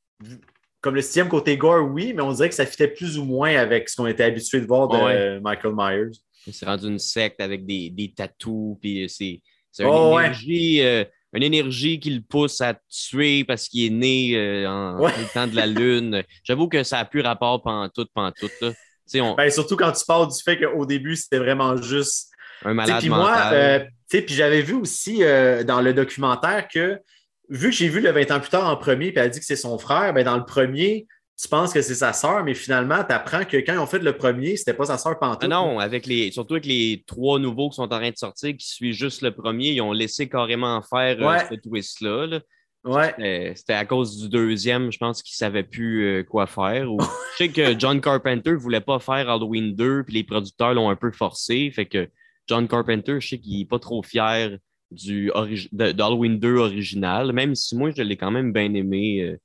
comme 0.83 0.95
le 0.95 1.01
sixième 1.01 1.29
côté 1.29 1.57
gore, 1.57 1.89
oui, 1.91 2.13
mais 2.15 2.21
on 2.23 2.33
dirait 2.33 2.51
que 2.51 2.55
ça 2.55 2.67
fitait 2.67 2.89
plus 2.89 3.19
ou 3.19 3.25
moins 3.25 3.57
avec 3.57 3.89
ce 3.89 3.97
qu'on 3.97 4.07
était 4.07 4.25
habitué 4.25 4.61
de 4.61 4.67
voir 4.67 4.89
de 4.89 5.39
Michael 5.39 5.75
Myers. 5.75 6.19
C'est 6.47 6.67
rendu 6.67 6.87
une 6.87 6.99
secte 6.99 7.41
avec 7.41 7.67
des, 7.67 7.91
des 7.91 8.13
tatous, 8.13 8.77
puis 8.81 9.09
c'est 9.09 9.41
une, 9.85 9.89
énergie, 9.89 10.83
euh, 10.83 11.05
une 11.33 11.43
énergie 11.43 12.01
qui 12.01 12.11
le 12.11 12.23
pousse 12.23 12.61
à 12.61 12.75
tuer 12.89 13.45
parce 13.45 13.69
qu'il 13.69 13.87
est 13.87 13.91
né 13.91 14.37
euh, 14.37 14.69
en, 14.69 14.99
le 14.99 15.33
temps 15.33 15.47
de 15.47 15.55
la 15.55 15.67
lune. 15.67 16.23
J'avoue 16.45 16.69
que 16.69 16.83
ça 16.83 16.99
n'a 16.99 17.05
plus 17.05 17.21
rapport 17.21 17.63
pantoute, 17.63 18.11
pantoute. 18.15 18.53
Là. 18.61 18.71
On... 19.17 19.35
Ben, 19.35 19.51
surtout 19.51 19.77
quand 19.77 19.93
tu 19.93 20.05
parles 20.07 20.29
du 20.29 20.43
fait 20.43 20.59
qu'au 20.59 20.87
début, 20.87 21.17
c'était 21.17 21.39
vraiment 21.39 21.77
juste. 21.77 22.31
Un 22.65 22.75
malade 22.75 23.05
mental. 23.07 23.09
Moi, 23.09 23.53
euh, 23.53 23.85
puis 24.09 24.35
j'avais 24.35 24.63
vu 24.63 24.75
aussi 24.75 25.21
dans 25.21 25.81
le 25.81 25.93
documentaire 25.93 26.69
que 26.69 27.01
vu 27.49 27.71
que 27.71 27.77
j'ai 27.77 27.89
vu 27.89 28.01
le 28.01 28.11
20 28.11 28.31
ans 28.31 28.41
plus 28.41 28.51
tard 28.51 28.69
en 28.69 28.77
premier, 28.77 29.13
puis 29.13 29.21
elle 29.21 29.31
dit 29.31 29.41
que 29.41 29.45
c'est 29.45 29.57
son 29.57 29.79
frère, 29.79 30.15
ben 30.15 30.25
dans 30.25 30.37
le 30.37 30.45
premier, 30.45 31.07
tu 31.41 31.49
penses 31.49 31.73
que 31.73 31.81
c'est 31.81 31.95
sa 31.95 32.13
sœur, 32.13 32.45
mais 32.45 32.53
finalement, 32.53 33.03
tu 33.03 33.15
apprends 33.15 33.45
que 33.45 33.57
quand 33.57 33.73
ils 33.73 33.79
ont 33.79 33.87
fait 33.87 33.99
le 33.99 34.13
premier, 34.13 34.57
c'était 34.57 34.75
pas 34.75 34.85
sa 34.85 34.99
sœur 34.99 35.19
pantoute. 35.19 35.45
Ah 35.45 35.49
non, 35.49 35.79
avec 35.79 36.07
les, 36.07 36.31
surtout 36.33 36.55
avec 36.55 36.67
les 36.67 37.03
trois 37.07 37.39
nouveaux 37.39 37.71
qui 37.71 37.77
sont 37.77 37.85
en 37.85 37.89
train 37.89 38.11
de 38.11 38.17
sortir, 38.17 38.55
qui 38.55 38.67
suivent 38.67 38.95
juste 38.95 39.23
le 39.23 39.31
premier, 39.31 39.71
ils 39.71 39.81
ont 39.81 39.93
laissé 39.93 40.29
carrément 40.29 40.83
faire 40.83 41.17
euh, 41.27 41.39
ce 41.51 41.55
twist-là. 41.55 42.41
Ouais. 42.85 43.55
C'était 43.57 43.73
à 43.73 43.87
cause 43.87 44.19
du 44.19 44.29
deuxième, 44.29 44.93
je 44.93 44.99
pense 44.99 45.23
qu'ils 45.23 45.35
ne 45.35 45.47
savaient 45.47 45.65
plus 45.65 46.05
euh, 46.05 46.25
quoi 46.25 46.47
faire. 46.47 46.87
je 46.99 47.37
sais 47.39 47.49
que 47.49 47.79
John 47.79 48.03
Carpenter 48.03 48.51
ne 48.51 48.57
voulait 48.57 48.81
pas 48.83 48.99
faire 48.99 49.31
Halloween 49.31 49.75
2, 49.75 50.05
puis 50.05 50.15
les 50.15 50.25
producteurs 50.25 50.75
l'ont 50.75 50.91
un 50.91 50.97
peu 50.97 51.11
forcé. 51.11 51.71
Fait 51.75 51.87
que 51.87 52.11
John 52.49 52.69
Carpenter, 52.69 53.19
je 53.19 53.29
sais 53.29 53.39
qu'il 53.39 53.59
n'est 53.59 53.65
pas 53.65 53.79
trop 53.79 54.03
fier 54.03 54.59
du 54.91 55.31
d'Halloween 55.73 56.39
2 56.39 56.57
original, 56.57 57.33
même 57.33 57.55
si 57.55 57.77
moi, 57.77 57.93
je 57.97 58.03
l'ai 58.03 58.17
quand 58.19 58.31
même 58.31 58.53
bien 58.53 58.75
aimé. 58.75 59.39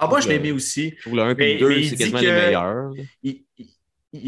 Euh, 0.00 0.04
ah, 0.04 0.08
moi, 0.08 0.20
je 0.20 0.28
l'ai 0.28 0.36
aimé 0.36 0.52
aussi. 0.52 0.94
Pour 1.02 1.14
le 1.14 1.22
1 1.22 1.36
et 1.36 1.58
le 1.58 1.60
2, 1.60 1.82
c'est 1.84 1.96
quasiment 1.96 2.20
les 2.20 2.32
meilleurs. 2.32 2.90
Il, 3.22 3.44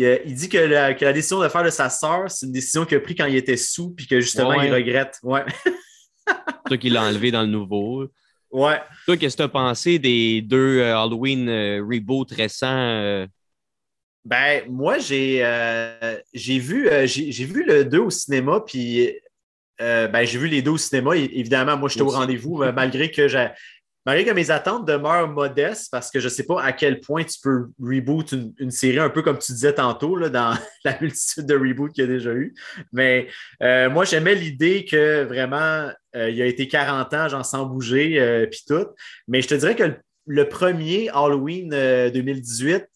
euh, 0.02 0.18
il, 0.24 0.34
dit 0.34 0.48
que 0.48 0.58
la, 0.58 0.94
que 0.94 1.04
la, 1.04 1.12
décision 1.12 1.40
de 1.40 1.48
faire 1.48 1.64
de 1.64 1.70
sa 1.70 1.90
sœur, 1.90 2.30
c'est 2.30 2.46
une 2.46 2.52
décision 2.52 2.84
qu'il 2.84 2.96
a 2.96 3.00
prise 3.00 3.16
quand 3.18 3.26
il 3.26 3.36
était 3.36 3.56
sous, 3.56 3.90
puis 3.90 4.06
que 4.06 4.20
justement, 4.20 4.60
il 4.62 4.72
regrette. 4.72 5.18
Ouais. 5.22 5.44
Toi 6.66 6.78
qui 6.78 6.90
l'a 6.90 7.02
enlevé 7.02 7.30
dans 7.30 7.42
le 7.42 7.48
nouveau. 7.48 8.06
Ouais. 8.50 8.80
Toi, 9.04 9.16
qu'est-ce 9.16 9.36
que 9.36 9.42
tu 9.42 9.44
as 9.44 9.48
pensé 9.48 9.98
des 9.98 10.40
deux 10.40 10.78
euh, 10.78 10.96
Halloween 10.96 11.50
reboot 11.80 12.30
récents? 12.30 13.26
Ben, 14.24 14.62
moi, 14.70 14.98
j'ai 14.98 15.44
j'ai 16.32 16.58
vu, 16.58 16.88
j'ai 17.04 17.44
vu 17.44 17.64
le 17.64 17.84
2 17.84 17.98
au 17.98 18.10
cinéma, 18.10 18.60
puis 18.66 19.12
euh, 19.80 20.06
ben, 20.06 20.24
j'ai 20.24 20.38
vu 20.38 20.46
les 20.46 20.62
deux 20.62 20.72
au 20.72 20.78
cinéma. 20.78 21.16
évidemment, 21.16 21.76
moi, 21.76 21.88
j'étais 21.88 22.02
au 22.02 22.10
rendez-vous, 22.10 22.62
euh, 22.62 22.72
malgré 22.72 23.10
que 23.10 23.26
j'ai. 23.28 23.48
Malgré 24.06 24.24
que 24.24 24.30
mes 24.32 24.50
attentes 24.50 24.86
demeurent 24.86 25.28
modestes, 25.28 25.90
parce 25.90 26.10
que 26.10 26.20
je 26.20 26.26
ne 26.26 26.30
sais 26.30 26.44
pas 26.44 26.62
à 26.62 26.72
quel 26.72 27.00
point 27.00 27.24
tu 27.24 27.38
peux 27.42 27.68
reboot 27.80 28.34
une, 28.58 28.70
série, 28.70 28.98
un 28.98 29.10
peu 29.10 29.22
comme 29.22 29.38
tu 29.38 29.52
disais 29.52 29.72
tantôt, 29.72 30.16
là, 30.16 30.28
dans 30.28 30.54
la 30.84 30.98
multitude 31.00 31.46
de 31.46 31.54
reboots 31.54 31.92
qu'il 31.92 32.04
y 32.04 32.06
a 32.06 32.10
déjà 32.10 32.32
eu. 32.32 32.54
Mais 32.92 33.28
euh, 33.62 33.88
moi, 33.88 34.04
j'aimais 34.04 34.34
l'idée 34.34 34.84
que 34.84 35.24
vraiment, 35.24 35.90
il 36.14 36.40
a 36.40 36.46
été 36.46 36.68
40 36.68 37.14
ans, 37.14 37.28
j'en 37.28 37.42
sens 37.42 37.68
bouger, 37.68 38.46
puis 38.50 38.62
tout. 38.66 38.86
Mais 39.26 39.42
je 39.42 39.48
te 39.48 39.54
dirais 39.54 39.74
que 39.74 39.96
le, 40.26 40.48
premier 40.48 41.08
Halloween 41.08 41.70
2018, 41.70 42.86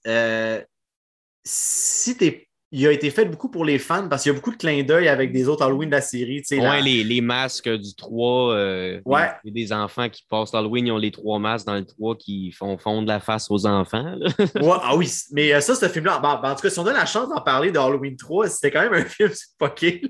si 1.44 2.16
tu 2.16 2.24
es 2.24 2.47
il 2.70 2.86
a 2.86 2.92
été 2.92 3.10
fait 3.10 3.24
beaucoup 3.24 3.48
pour 3.48 3.64
les 3.64 3.78
fans 3.78 4.08
parce 4.08 4.22
qu'il 4.22 4.32
y 4.32 4.34
a 4.34 4.36
beaucoup 4.36 4.50
de 4.50 4.56
clins 4.56 4.82
d'œil 4.82 5.08
avec 5.08 5.32
des 5.32 5.48
autres 5.48 5.64
Halloween 5.64 5.88
de 5.88 5.94
la 5.94 6.02
série. 6.02 6.42
Oui, 6.50 6.82
les, 6.82 7.02
les, 7.02 7.20
masques 7.22 7.68
du 7.68 7.94
3. 7.94 8.52
Euh, 8.52 9.00
ouais. 9.06 9.20
A 9.20 9.40
des 9.44 9.72
enfants 9.72 10.08
qui 10.10 10.26
passent 10.28 10.52
Halloween, 10.52 10.88
ils 10.88 10.92
ont 10.92 10.98
les 10.98 11.10
trois 11.10 11.38
masques 11.38 11.66
dans 11.66 11.76
le 11.76 11.86
3 11.86 12.16
qui 12.16 12.52
font 12.52 12.76
fondre 12.76 13.08
la 13.08 13.20
face 13.20 13.50
aux 13.50 13.64
enfants. 13.64 14.16
ouais, 14.38 14.78
ah 14.82 14.94
oui, 14.96 15.10
mais 15.32 15.54
euh, 15.54 15.60
ça, 15.60 15.74
ce 15.74 15.88
film-là, 15.88 16.20
en 16.22 16.54
tout 16.54 16.62
cas, 16.62 16.70
si 16.70 16.78
on 16.78 16.86
a 16.86 16.92
la 16.92 17.06
chance 17.06 17.30
d'en 17.30 17.40
parler 17.40 17.72
de 17.72 17.78
Halloween 17.78 18.16
3, 18.16 18.48
c'était 18.48 18.70
quand 18.70 18.82
même 18.82 18.94
un 18.94 19.04
film 19.06 19.30
fucké. 19.58 20.02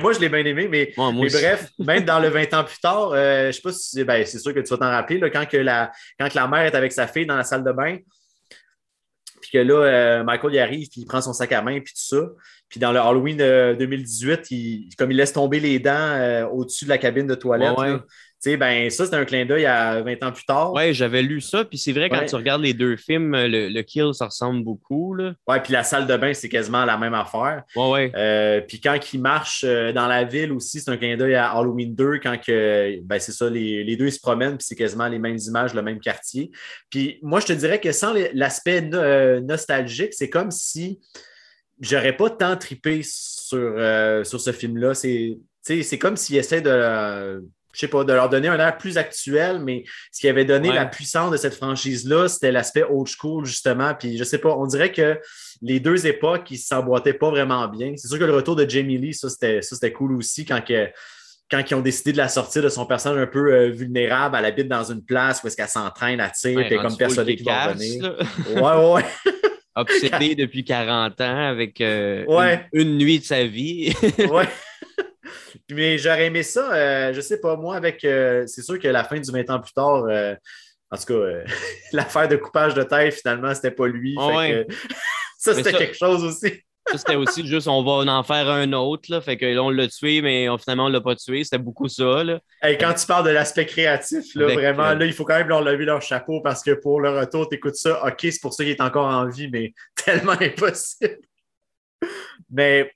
moi, 0.00 0.12
je 0.12 0.18
l'ai 0.18 0.28
bien 0.28 0.44
aimé, 0.44 0.66
mais, 0.68 0.92
bref, 0.96 1.70
même 1.78 2.04
dans 2.04 2.18
le 2.18 2.28
20 2.28 2.54
ans 2.54 2.64
plus 2.64 2.80
tard, 2.80 3.12
euh, 3.12 3.46
je 3.46 3.52
sais 3.52 3.62
pas 3.62 3.72
si 3.72 4.02
ben, 4.02 4.26
c'est 4.26 4.40
sûr 4.40 4.52
que 4.52 4.60
tu 4.60 4.68
vas 4.68 4.78
t'en 4.78 4.90
rappeler, 4.90 5.18
là, 5.18 5.30
quand, 5.30 5.46
que 5.46 5.58
la, 5.58 5.92
quand 6.18 6.28
que 6.28 6.34
la 6.34 6.48
mère 6.48 6.62
est 6.62 6.74
avec 6.74 6.90
sa 6.90 7.06
fille 7.06 7.26
dans 7.26 7.36
la 7.36 7.44
salle 7.44 7.62
de 7.62 7.70
bain 7.70 7.98
que 9.52 9.58
là, 9.58 9.74
euh, 9.74 10.24
Michael 10.24 10.54
y 10.54 10.58
arrive, 10.58 10.88
puis 10.88 11.02
il 11.02 11.06
prend 11.06 11.20
son 11.20 11.32
sac 11.32 11.52
à 11.52 11.62
main, 11.62 11.80
puis 11.80 11.92
tout 11.94 12.16
ça. 12.16 12.26
Puis 12.68 12.80
dans 12.80 12.92
le 12.92 13.00
Halloween 13.00 13.36
2018, 13.36 14.50
il, 14.50 14.88
comme 14.96 15.10
il 15.10 15.16
laisse 15.16 15.32
tomber 15.32 15.60
les 15.60 15.78
dents 15.78 15.92
euh, 15.92 16.46
au-dessus 16.46 16.84
de 16.84 16.90
la 16.90 16.98
cabine 16.98 17.26
de 17.26 17.34
toilette, 17.34 17.76
ben, 18.44 18.90
ça, 18.90 19.06
c'est 19.06 19.14
un 19.14 19.24
clin 19.24 19.46
d'œil 19.46 19.66
à 19.66 20.02
20 20.02 20.22
ans 20.24 20.32
plus 20.32 20.44
tard. 20.44 20.72
Oui, 20.72 20.92
j'avais 20.92 21.22
lu 21.22 21.40
ça. 21.40 21.64
Puis 21.64 21.78
c'est 21.78 21.92
vrai, 21.92 22.08
quand 22.08 22.24
tu 22.24 22.34
regardes 22.34 22.62
les 22.62 22.74
deux 22.74 22.96
films, 22.96 23.32
le, 23.36 23.82
kill, 23.82 24.10
ça 24.12 24.26
ressemble 24.26 24.64
beaucoup. 24.64 25.16
Oui, 25.16 25.56
puis 25.62 25.72
la 25.72 25.84
salle 25.84 26.06
de 26.06 26.16
bain, 26.16 26.34
c'est 26.34 26.48
quasiment 26.48 26.84
la 26.84 26.96
même 26.98 27.14
affaire. 27.14 27.62
Oui, 27.76 27.84
oui. 27.92 28.12
Euh, 28.16 28.60
puis 28.60 28.80
quand 28.80 28.98
il 29.12 29.20
marche 29.20 29.64
euh, 29.64 29.92
dans 29.92 30.08
la 30.08 30.24
ville 30.24 30.52
aussi, 30.52 30.80
c'est 30.80 30.90
un 30.90 30.96
clin 30.96 31.16
d'œil 31.16 31.36
à 31.36 31.52
Halloween 31.52 31.94
2, 31.94 32.18
quand 32.18 32.36
que, 32.40 32.98
ben, 33.02 33.20
c'est 33.20 33.32
ça, 33.32 33.48
les, 33.48 33.96
deux 33.96 34.10
se 34.10 34.20
promènent, 34.20 34.56
puis 34.56 34.66
c'est 34.66 34.76
quasiment 34.76 35.06
les 35.06 35.18
mêmes 35.18 35.38
images, 35.38 35.72
le 35.74 35.82
même 35.82 36.00
quartier. 36.00 36.50
Puis 36.90 37.18
moi, 37.22 37.38
je 37.40 37.46
te 37.46 37.52
dirais 37.52 37.80
que 37.80 37.92
sans 37.92 38.12
l'aspect 38.34 38.90
euh, 38.92 39.40
nostalgique, 39.40 40.14
c'est 40.14 40.30
comme 40.30 40.50
si 40.50 41.00
j'aurais 41.80 42.16
pas 42.16 42.30
tant 42.30 42.56
tripé 42.56 43.02
sur, 43.04 43.74
sur 44.24 44.40
ce 44.40 44.52
film-là. 44.52 44.94
C'est 44.94 45.98
comme 45.98 46.16
s'il 46.16 46.36
essaie 46.36 46.60
de 46.60 47.42
je 47.72 47.80
sais 47.80 47.88
pas, 47.88 48.04
de 48.04 48.12
leur 48.12 48.28
donner 48.28 48.48
un 48.48 48.58
air 48.58 48.76
plus 48.76 48.98
actuel, 48.98 49.60
mais 49.60 49.84
ce 50.12 50.20
qui 50.20 50.28
avait 50.28 50.44
donné 50.44 50.72
la 50.72 50.86
puissance 50.86 51.30
de 51.30 51.36
cette 51.36 51.54
franchise-là, 51.54 52.28
c'était 52.28 52.52
l'aspect 52.52 52.84
old 52.84 53.08
school, 53.08 53.44
justement. 53.44 53.94
Puis 53.94 54.18
je 54.18 54.24
sais 54.24 54.38
pas, 54.38 54.50
on 54.50 54.66
dirait 54.66 54.92
que 54.92 55.18
les 55.62 55.80
deux 55.80 56.06
époques, 56.06 56.50
ils 56.50 56.58
s'emboîtaient 56.58 57.14
pas 57.14 57.30
vraiment 57.30 57.66
bien. 57.68 57.94
C'est 57.96 58.08
sûr 58.08 58.18
que 58.18 58.24
le 58.24 58.34
retour 58.34 58.56
de 58.56 58.68
Jamie 58.68 58.98
Lee, 58.98 59.14
ça, 59.14 59.28
c'était 59.28 59.92
cool 59.92 60.16
aussi 60.16 60.44
quand 60.44 60.62
que, 60.62 60.88
quand 61.50 61.62
ils 61.70 61.74
ont 61.74 61.80
décidé 61.80 62.12
de 62.12 62.18
la 62.18 62.28
sortir 62.28 62.62
de 62.62 62.68
son 62.68 62.86
personnage 62.86 63.18
un 63.18 63.26
peu 63.26 63.52
euh, 63.52 63.70
vulnérable, 63.70 64.36
elle 64.38 64.44
habite 64.44 64.68
dans 64.68 64.84
une 64.84 65.04
place 65.04 65.42
où 65.42 65.46
est-ce 65.46 65.56
qu'elle 65.56 65.68
s'entraîne, 65.68 66.20
à 66.20 66.30
tirer, 66.30 66.66
puis 66.66 66.78
comme 66.78 66.96
persuadée 66.96 67.36
qu'il 67.36 67.46
va 67.46 67.68
revenir. 67.68 68.16
Ouais, 68.54 68.94
ouais, 68.94 69.04
Obsédée 69.74 70.34
depuis 70.36 70.64
40 70.64 71.20
ans 71.20 71.48
avec 71.48 71.80
euh, 71.80 72.24
une, 72.72 72.98
nuit 72.98 73.20
de 73.20 73.24
sa 73.24 73.44
vie. 73.44 73.94
ouais. 74.18 74.48
Mais 75.70 75.98
j'aurais 75.98 76.26
aimé 76.26 76.42
ça, 76.42 76.72
euh, 76.72 77.12
je 77.12 77.20
sais 77.20 77.40
pas, 77.40 77.56
moi, 77.56 77.76
avec. 77.76 78.04
Euh, 78.04 78.46
c'est 78.46 78.62
sûr 78.62 78.78
que 78.78 78.88
la 78.88 79.04
fin 79.04 79.18
du 79.18 79.30
20 79.30 79.50
ans 79.50 79.60
plus 79.60 79.72
tard, 79.72 80.04
euh, 80.04 80.34
en 80.90 80.96
tout 80.96 81.04
cas, 81.04 81.44
l'affaire 81.92 82.28
de 82.28 82.36
coupage 82.36 82.74
de 82.74 82.82
tête, 82.82 83.14
finalement, 83.14 83.54
c'était 83.54 83.70
pas 83.70 83.86
lui. 83.86 84.14
Ah 84.18 84.46
ça, 85.38 85.54
c'était 85.54 85.72
quelque 85.72 85.96
chose 85.96 86.24
aussi. 86.24 86.62
C'était 86.98 87.16
aussi 87.16 87.46
juste 87.46 87.68
on 87.68 87.82
va 87.82 88.12
en 88.12 88.22
faire 88.22 88.48
un 88.48 88.72
autre. 88.72 89.10
Là, 89.10 89.20
fait 89.20 89.36
que 89.36 89.46
là, 89.46 89.62
on 89.62 89.70
l'a 89.70 89.88
tué, 89.88 90.22
mais 90.22 90.46
finalement, 90.58 90.86
on 90.86 90.88
l'a 90.88 91.00
pas 91.00 91.16
tué. 91.16 91.44
C'était 91.44 91.58
beaucoup 91.58 91.88
ça. 91.88 92.24
Là. 92.24 92.40
quand 92.62 92.94
tu 92.94 93.06
parles 93.06 93.26
de 93.26 93.30
l'aspect 93.30 93.66
créatif, 93.66 94.34
là, 94.34 94.52
vraiment, 94.52 94.94
là, 94.94 95.06
il 95.06 95.12
faut 95.12 95.24
quand 95.24 95.38
même 95.38 95.48
leur 95.48 95.62
lever 95.62 95.84
leur 95.84 96.02
chapeau 96.02 96.40
parce 96.40 96.62
que 96.62 96.72
pour 96.72 97.00
le 97.00 97.10
retour, 97.18 97.48
tu 97.48 97.56
écoutes 97.56 97.76
ça. 97.76 98.04
OK, 98.06 98.18
c'est 98.20 98.40
pour 98.40 98.52
ça 98.54 98.64
qu'il 98.64 98.72
est 98.72 98.80
encore 98.80 99.06
en 99.06 99.28
vie, 99.28 99.48
mais 99.48 99.72
tellement 100.04 100.32
impossible. 100.40 101.18
Mais 102.50 102.92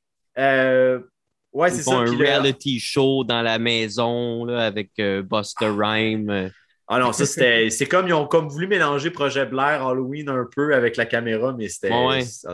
Ouais, 1.56 1.70
c'est 1.70 1.84
ça. 1.84 1.96
Un 1.96 2.18
reality 2.18 2.78
show 2.78 3.24
dans 3.24 3.40
la 3.40 3.58
maison 3.58 4.44
là, 4.44 4.66
avec 4.66 4.90
euh, 4.98 5.22
Buster 5.22 5.70
Rhyme. 5.74 6.28
Euh. 6.28 6.48
Ah 6.86 6.98
non, 6.98 7.12
ça 7.12 7.24
c'était. 7.24 7.70
c'est 7.70 7.86
comme 7.86 8.06
ils 8.06 8.12
ont 8.12 8.26
comme 8.26 8.48
voulu 8.48 8.66
mélanger 8.66 9.10
Projet 9.10 9.46
Blair 9.46 9.84
Halloween 9.84 10.28
un 10.28 10.46
peu 10.54 10.74
avec 10.74 10.98
la 10.98 11.06
caméra, 11.06 11.54
mais 11.56 11.70
c'était 11.70 11.90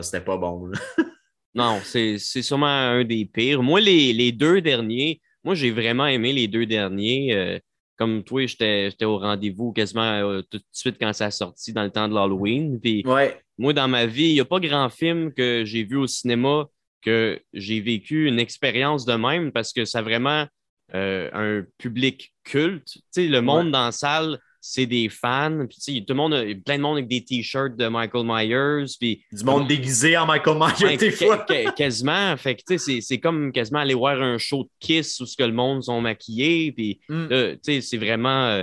c'était 0.03 0.21
pas 0.21 0.37
bon. 0.37 0.71
non, 1.55 1.81
c'est 1.85 2.19
sûrement 2.19 2.67
un 2.67 3.05
des 3.05 3.25
pires. 3.25 3.63
Moi, 3.63 3.81
les, 3.81 4.33
deux 4.33 4.61
derniers, 4.61 5.21
moi 5.45 5.55
j'ai 5.55 5.71
vraiment 5.71 6.07
aimé 6.07 6.33
les 6.33 6.49
deux 6.49 6.67
derniers. 6.67 7.35
Euh, 7.35 7.59
comme 7.97 8.25
toi, 8.25 8.47
j'étais 8.47 9.05
au 9.05 9.19
rendez-vous 9.19 9.73
quasiment 9.73 10.41
tout 10.51 10.59
de 10.59 10.65
suite 10.73 10.97
quand 10.99 11.13
ça 11.13 11.27
a 11.27 11.31
sorti 11.31 11.73
dans 11.73 11.85
le 11.85 11.91
temps 11.91 12.09
de 12.09 12.15
l'Halloween. 12.15 12.81
Ouais. 13.05 13.39
Moi, 13.59 13.73
dans 13.73 13.87
ma 13.87 14.07
vie, 14.07 14.31
il 14.31 14.35
n'y 14.35 14.41
a 14.41 14.45
pas 14.45 14.59
grand 14.59 14.89
film 14.89 15.33
que 15.33 15.63
j'ai 15.65 15.85
vu 15.85 15.97
au 15.97 16.07
cinéma 16.07 16.67
que 17.03 17.41
j'ai 17.53 17.81
vécu 17.81 18.29
une 18.29 18.39
expérience 18.39 19.05
de 19.05 19.15
même 19.15 19.53
parce 19.53 19.73
que 19.73 19.85
c'est 19.85 20.01
vraiment 20.03 20.47
euh, 20.95 21.29
un 21.33 21.65
public 21.79 22.33
culte. 22.45 22.87
Tu 22.87 23.01
sais, 23.11 23.29
le 23.29 23.43
monde 23.43 23.71
dans 23.71 23.87
la 23.87 23.93
salle 23.93 24.39
c'est 24.65 24.87
des 24.87 25.09
fans. 25.09 25.67
Puis, 25.67 26.05
tout 26.05 26.15
le 26.15 26.17
monde, 26.17 26.63
plein 26.65 26.77
de 26.77 26.83
monde 26.83 26.99
avec 26.99 27.09
des 27.09 27.25
t-shirts 27.25 27.77
de 27.77 27.89
Michael 27.89 28.25
Myers. 28.25 28.87
Puis, 28.99 29.25
du 29.33 29.43
monde 29.43 29.67
déguisé 29.67 30.17
en 30.17 30.25
Michael 30.25 30.57
Myers, 30.57 30.97
des 30.97 31.11
fois. 31.11 31.45
quasiment. 31.77 32.37
Fait 32.37 32.55
que, 32.55 32.79
c'est 32.79 33.19
comme 33.19 33.51
quasiment 33.51 33.81
aller 33.81 33.95
voir 33.95 34.23
un 34.23 34.39
show 34.39 34.63
de 34.63 34.71
Kiss 34.79 35.19
où 35.19 35.27
ce 35.27 35.37
que 35.37 35.43
le 35.43 35.53
monde 35.53 35.83
sont 35.83 36.01
maquillés. 36.01 36.71
Puis, 36.71 37.01
mm. 37.09 37.57
c'est 37.61 37.97
vraiment 37.99 38.63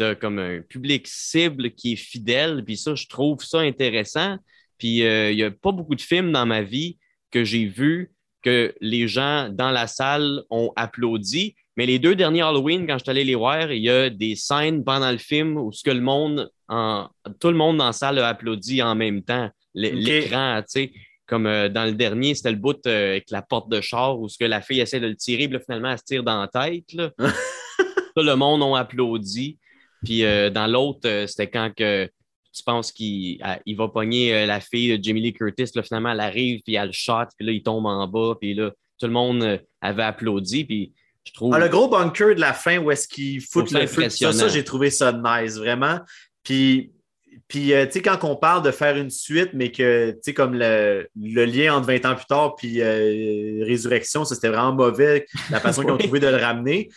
euh, 0.00 0.14
comme 0.14 0.38
un 0.38 0.60
public 0.60 1.08
cible 1.08 1.72
qui 1.72 1.94
est 1.94 1.96
fidèle. 1.96 2.62
Puis, 2.64 2.76
ça, 2.76 2.94
je 2.94 3.08
trouve 3.08 3.42
ça 3.42 3.58
intéressant. 3.58 4.36
Puis, 4.78 5.02
euh, 5.02 5.32
il 5.32 5.36
n'y 5.36 5.42
a 5.42 5.50
pas 5.50 5.72
beaucoup 5.72 5.96
de 5.96 6.00
films 6.00 6.30
dans 6.30 6.46
ma 6.46 6.62
vie 6.62 6.96
que 7.32 7.42
j'ai 7.42 7.66
vus 7.66 8.12
que 8.42 8.72
les 8.80 9.08
gens 9.08 9.48
dans 9.50 9.72
la 9.72 9.88
salle 9.88 10.44
ont 10.48 10.72
applaudi. 10.76 11.56
Mais 11.80 11.86
les 11.86 11.98
deux 11.98 12.14
derniers 12.14 12.42
Halloween, 12.42 12.86
quand 12.86 12.98
je 12.98 13.04
suis 13.04 13.10
allé 13.10 13.24
les 13.24 13.34
voir, 13.34 13.72
il 13.72 13.82
y 13.82 13.88
a 13.88 14.10
des 14.10 14.36
scènes 14.36 14.84
pendant 14.84 15.10
le 15.10 15.16
film 15.16 15.56
où 15.56 15.72
ce 15.72 15.82
que 15.82 15.90
le 15.90 16.02
monde, 16.02 16.50
en, 16.68 17.08
tout 17.40 17.48
le 17.48 17.54
monde 17.54 17.78
dans 17.78 17.86
la 17.86 17.94
salle 17.94 18.18
a 18.18 18.28
applaudi 18.28 18.82
en 18.82 18.94
même 18.94 19.22
temps. 19.22 19.48
L'écran, 19.72 20.60
tu 20.60 20.66
sais. 20.68 20.92
Comme 21.24 21.46
euh, 21.46 21.70
dans 21.70 21.86
le 21.86 21.92
dernier, 21.92 22.34
c'était 22.34 22.50
le 22.50 22.58
bout 22.58 22.86
euh, 22.86 23.12
avec 23.12 23.30
la 23.30 23.40
porte 23.40 23.70
de 23.70 23.80
char 23.80 24.20
où 24.20 24.28
ce 24.28 24.36
que 24.36 24.44
la 24.44 24.60
fille 24.60 24.80
essaie 24.80 25.00
de 25.00 25.06
le 25.06 25.16
tirer, 25.16 25.48
puis 25.48 25.58
finalement, 25.64 25.92
elle 25.92 25.98
se 25.98 26.04
tire 26.04 26.22
dans 26.22 26.38
la 26.42 26.48
tête. 26.48 26.84
Tout 26.88 27.02
le 28.22 28.34
monde 28.34 28.62
a 28.62 28.80
applaudi. 28.80 29.56
Puis 30.04 30.22
euh, 30.26 30.50
dans 30.50 30.66
l'autre, 30.66 31.24
c'était 31.28 31.48
quand 31.48 31.72
que 31.74 32.10
tu 32.52 32.62
penses 32.62 32.92
qu'il 32.92 33.42
il 33.64 33.76
va 33.78 33.88
pogner 33.88 34.44
la 34.44 34.60
fille 34.60 34.98
de 34.98 35.02
Jamie 35.02 35.22
Lee 35.22 35.32
Curtis. 35.32 35.70
Là, 35.74 35.82
finalement, 35.82 36.10
elle 36.10 36.20
arrive, 36.20 36.60
puis 36.62 36.74
elle 36.74 36.88
le 36.88 36.92
shot, 36.92 37.24
puis 37.38 37.46
là, 37.46 37.52
il 37.52 37.62
tombe 37.62 37.86
en 37.86 38.06
bas, 38.06 38.34
puis 38.38 38.52
là, 38.52 38.70
tout 38.98 39.06
le 39.06 39.12
monde 39.14 39.62
avait 39.80 40.02
applaudi. 40.02 40.66
Puis 40.66 40.92
ah, 41.52 41.58
le 41.58 41.68
gros 41.68 41.88
bunker 41.88 42.34
de 42.34 42.40
la 42.40 42.52
fin 42.52 42.78
où 42.78 42.90
est-ce 42.90 43.08
qu'il 43.08 43.40
fout 43.40 43.70
le 43.70 43.86
feu, 43.86 44.08
ça, 44.08 44.32
ça 44.32 44.48
j'ai 44.48 44.64
trouvé 44.64 44.90
ça 44.90 45.12
nice, 45.12 45.56
vraiment. 45.56 46.00
Puis, 46.42 46.92
puis 47.48 47.74
euh, 47.74 47.84
tu 47.86 47.92
sais, 47.92 48.02
quand 48.02 48.22
on 48.24 48.36
parle 48.36 48.62
de 48.62 48.70
faire 48.70 48.96
une 48.96 49.10
suite, 49.10 49.50
mais 49.54 49.72
que, 49.72 50.12
tu 50.12 50.18
sais, 50.22 50.34
comme 50.34 50.54
le, 50.54 51.08
lien 51.16 51.74
entre 51.74 51.88
20 51.88 52.04
ans 52.06 52.14
plus 52.14 52.26
tard 52.26 52.54
puis 52.56 52.80
euh, 52.80 53.64
Résurrection, 53.64 54.24
ça, 54.24 54.34
c'était 54.34 54.48
vraiment 54.48 54.72
mauvais, 54.72 55.26
la 55.50 55.60
façon 55.60 55.82
qu'ils 55.82 55.90
ont 55.90 55.98
trouvé 55.98 56.20
de 56.20 56.28
le 56.28 56.36
ramener. 56.36 56.90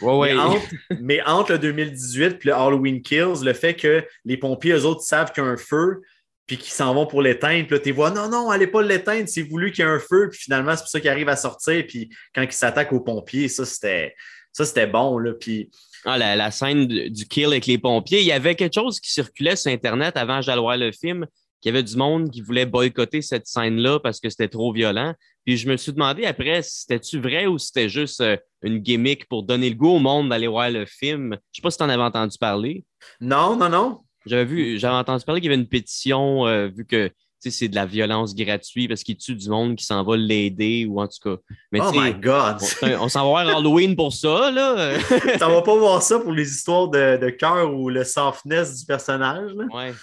mais, 1.02 1.22
entre, 1.24 1.54
le 1.54 1.60
2018 1.60 2.38
puis 2.38 2.50
le 2.50 2.56
Halloween 2.56 3.02
Kills, 3.02 3.44
le 3.44 3.54
fait 3.54 3.74
que 3.74 4.04
les 4.26 4.38
pompiers, 4.38 4.74
eux 4.74 4.86
autres, 4.86 5.02
savent 5.02 5.32
qu'il 5.32 5.44
y 5.44 5.48
a 5.48 5.50
un 5.50 5.58
feu, 5.58 6.02
puis 6.46 6.58
qui 6.58 6.72
s'en 6.72 6.94
vont 6.94 7.06
pour 7.06 7.22
l'éteindre. 7.22 7.66
Puis 7.68 7.76
là, 7.76 7.80
tu 7.80 7.92
vois, 7.92 8.12
non, 8.12 8.30
non, 8.30 8.50
allez 8.50 8.68
pas 8.68 8.82
l'éteindre, 8.82 9.28
c'est 9.28 9.44
voulu 9.44 9.72
qu'il 9.72 9.86
y 9.86 9.88
ait 9.88 9.92
un 9.92 10.00
feu. 10.00 10.30
Puis 10.30 10.42
finalement, 10.42 10.76
c'est 10.76 10.84
pour 10.84 10.90
ça 10.90 11.00
qu'il 11.00 11.10
arrive 11.10 11.30
à 11.30 11.36
sortir. 11.36 11.86
Puis 11.88 12.10
quand 12.36 12.42
il 12.42 12.52
s'attaque 12.52 12.92
aux 12.92 13.00
pompiers, 13.00 13.48
ça, 13.48 13.66
c'était, 13.66 14.14
ça, 14.52 14.66
c'était 14.66 14.88
bon. 14.88 15.18
Là. 15.18 15.34
Puis. 15.34 15.70
Ah, 16.06 16.18
la, 16.18 16.52
scène 16.52 16.86
du 16.88 17.28
kill 17.28 17.46
avec 17.46 17.66
les 17.66 17.78
pompiers, 17.78 18.20
il 18.20 18.28
y 18.28 18.34
avait 18.34 18.56
quelque 18.56 18.76
chose 18.76 19.00
qui 19.00 19.12
circulait 19.12 19.56
sur 19.56 19.72
Internet 19.72 20.18
avant 20.18 20.42
que 20.42 20.60
voir 20.60 20.76
le 20.76 20.92
film, 20.92 21.26
qu'il 21.62 21.74
y 21.74 21.78
avait 21.78 21.84
du 21.84 21.96
monde 21.96 22.30
qui 22.30 22.42
voulait 22.42 22.66
boycotter 22.66 23.22
cette 23.22 23.48
scène-là 23.48 24.00
parce 24.02 24.20
que 24.20 24.30
c'était 24.30 24.50
trop 24.50 24.74
violent. 24.74 25.14
Puis 25.46 25.56
je 25.56 25.70
me 25.70 25.78
suis 25.78 25.94
demandé 25.94 26.26
après, 26.26 26.62
c'était-tu 26.62 27.20
vrai 27.20 27.46
ou 27.46 27.58
c'était 27.58 27.88
juste 27.88 28.20
euh, 28.20 28.36
une 28.64 28.80
gimmick 28.80 29.28
pour 29.28 29.44
donner 29.44 29.70
le 29.70 29.76
goût 29.76 29.92
au 29.92 30.00
monde 30.00 30.30
d'aller 30.30 30.48
voir 30.48 30.70
le 30.70 30.86
film? 30.86 31.38
Je 31.52 31.58
sais 31.58 31.62
pas 31.62 31.72
si 31.72 31.78
tu 31.78 31.84
en 31.84 31.90
avais 31.90 32.04
entendu 32.04 32.38
parler. 32.38 32.84
Non, 33.22 33.56
non, 33.56 33.70
non. 33.70 34.02
J'avais 34.26 34.46
vu, 34.46 34.80
j'avais 34.80 34.96
entendu 34.96 35.24
parler 35.26 35.42
qu'il 35.42 35.52
y 35.52 35.54
avait 35.54 35.62
une 35.62 35.68
pétition, 35.68 36.48
euh, 36.48 36.68
vu 36.68 36.86
que 36.86 37.12
c'est 37.40 37.68
de 37.68 37.76
la 37.76 37.86
violence 37.86 38.36
gratuite 38.36 38.90
parce 38.90 39.04
qu'il 39.04 39.18
tue 39.18 39.36
du 39.36 39.50
monde 39.50 39.76
qui 39.76 39.86
s'en 39.86 40.04
va 40.04 40.16
l'aider 40.16 40.86
ou 40.90 41.02
en 41.02 41.08
tout 41.08 41.18
cas. 41.22 41.42
oh 41.80 41.92
my 41.94 42.14
God! 42.14 42.58
On, 43.00 43.10
s'en 43.10 43.24
va 43.24 43.44
voir 43.44 43.58
Halloween 43.58 43.96
pour 43.96 44.14
ça, 44.14 44.52
là. 44.52 44.98
T'en 45.40 45.52
vas 45.52 45.62
pas 45.62 45.76
voir 45.76 46.02
ça 46.02 46.20
pour 46.20 46.32
les 46.32 46.50
histoires 46.50 46.88
de, 46.88 47.18
de 47.18 47.30
cœur 47.30 47.74
ou 47.74 47.90
le 47.90 48.04
softness 48.04 48.80
du 48.80 48.86
personnage, 48.86 49.52
là. 49.56 49.66
Ouais. 49.74 49.94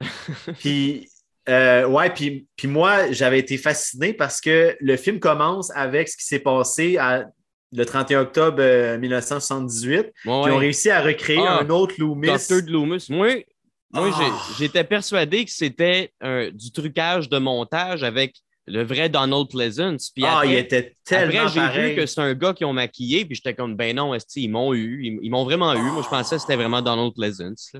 puis, 0.58 1.08
euh, 1.48 1.86
ouais, 1.86 2.10
puis, 2.10 2.46
puis 2.56 2.68
moi, 2.68 3.12
j'avais 3.12 3.38
été 3.38 3.58
fasciné 3.58 4.12
parce 4.12 4.40
que 4.40 4.76
le 4.80 4.96
film 4.96 5.18
commence 5.18 5.70
avec 5.74 6.08
ce 6.08 6.16
qui 6.16 6.24
s'est 6.24 6.38
passé 6.38 6.96
à 6.96 7.26
le 7.72 7.84
31 7.84 8.20
octobre 8.20 8.96
1978. 8.98 9.98
Euh, 9.98 10.10
ils 10.26 10.30
ont 10.30 10.56
réussi 10.56 10.90
à 10.90 11.00
recréer 11.00 11.42
ah, 11.44 11.60
un 11.60 11.70
autre 11.70 11.94
Loomis. 11.98 12.28
Docteur 12.28 12.62
de 12.62 12.70
Loomis. 12.70 13.06
Moi, 13.08 13.44
moi 13.92 14.10
ah. 14.12 14.54
j'étais 14.58 14.84
persuadé 14.84 15.44
que 15.44 15.50
c'était 15.50 16.12
du 16.52 16.72
trucage 16.72 17.28
de 17.28 17.38
montage 17.38 18.02
avec 18.02 18.36
le 18.66 18.84
vrai 18.84 19.08
Donald 19.08 19.48
Pleasance. 19.48 20.10
Puis 20.14 20.24
ah, 20.26 20.42
il 20.44 20.54
était 20.54 20.94
tellement 21.04 21.46
Après, 21.46 21.72
j'ai 21.72 21.90
vu 21.90 21.96
que 21.96 22.06
c'est 22.06 22.20
un 22.20 22.34
gars 22.34 22.52
qui 22.52 22.64
ont 22.64 22.72
maquillé, 22.72 23.24
puis 23.24 23.34
j'étais 23.34 23.54
comme, 23.54 23.76
ben 23.76 23.96
non, 23.96 24.16
ils 24.36 24.48
m'ont 24.48 24.72
eu? 24.74 25.18
Ils, 25.22 25.30
m'ont 25.30 25.44
vraiment 25.44 25.74
eu. 25.74 25.80
Moi, 25.80 26.02
je 26.02 26.08
pensais 26.08 26.36
que 26.36 26.40
c'était 26.40 26.56
vraiment 26.56 26.80
Donald 26.82 27.12
Pleasance. 27.14 27.72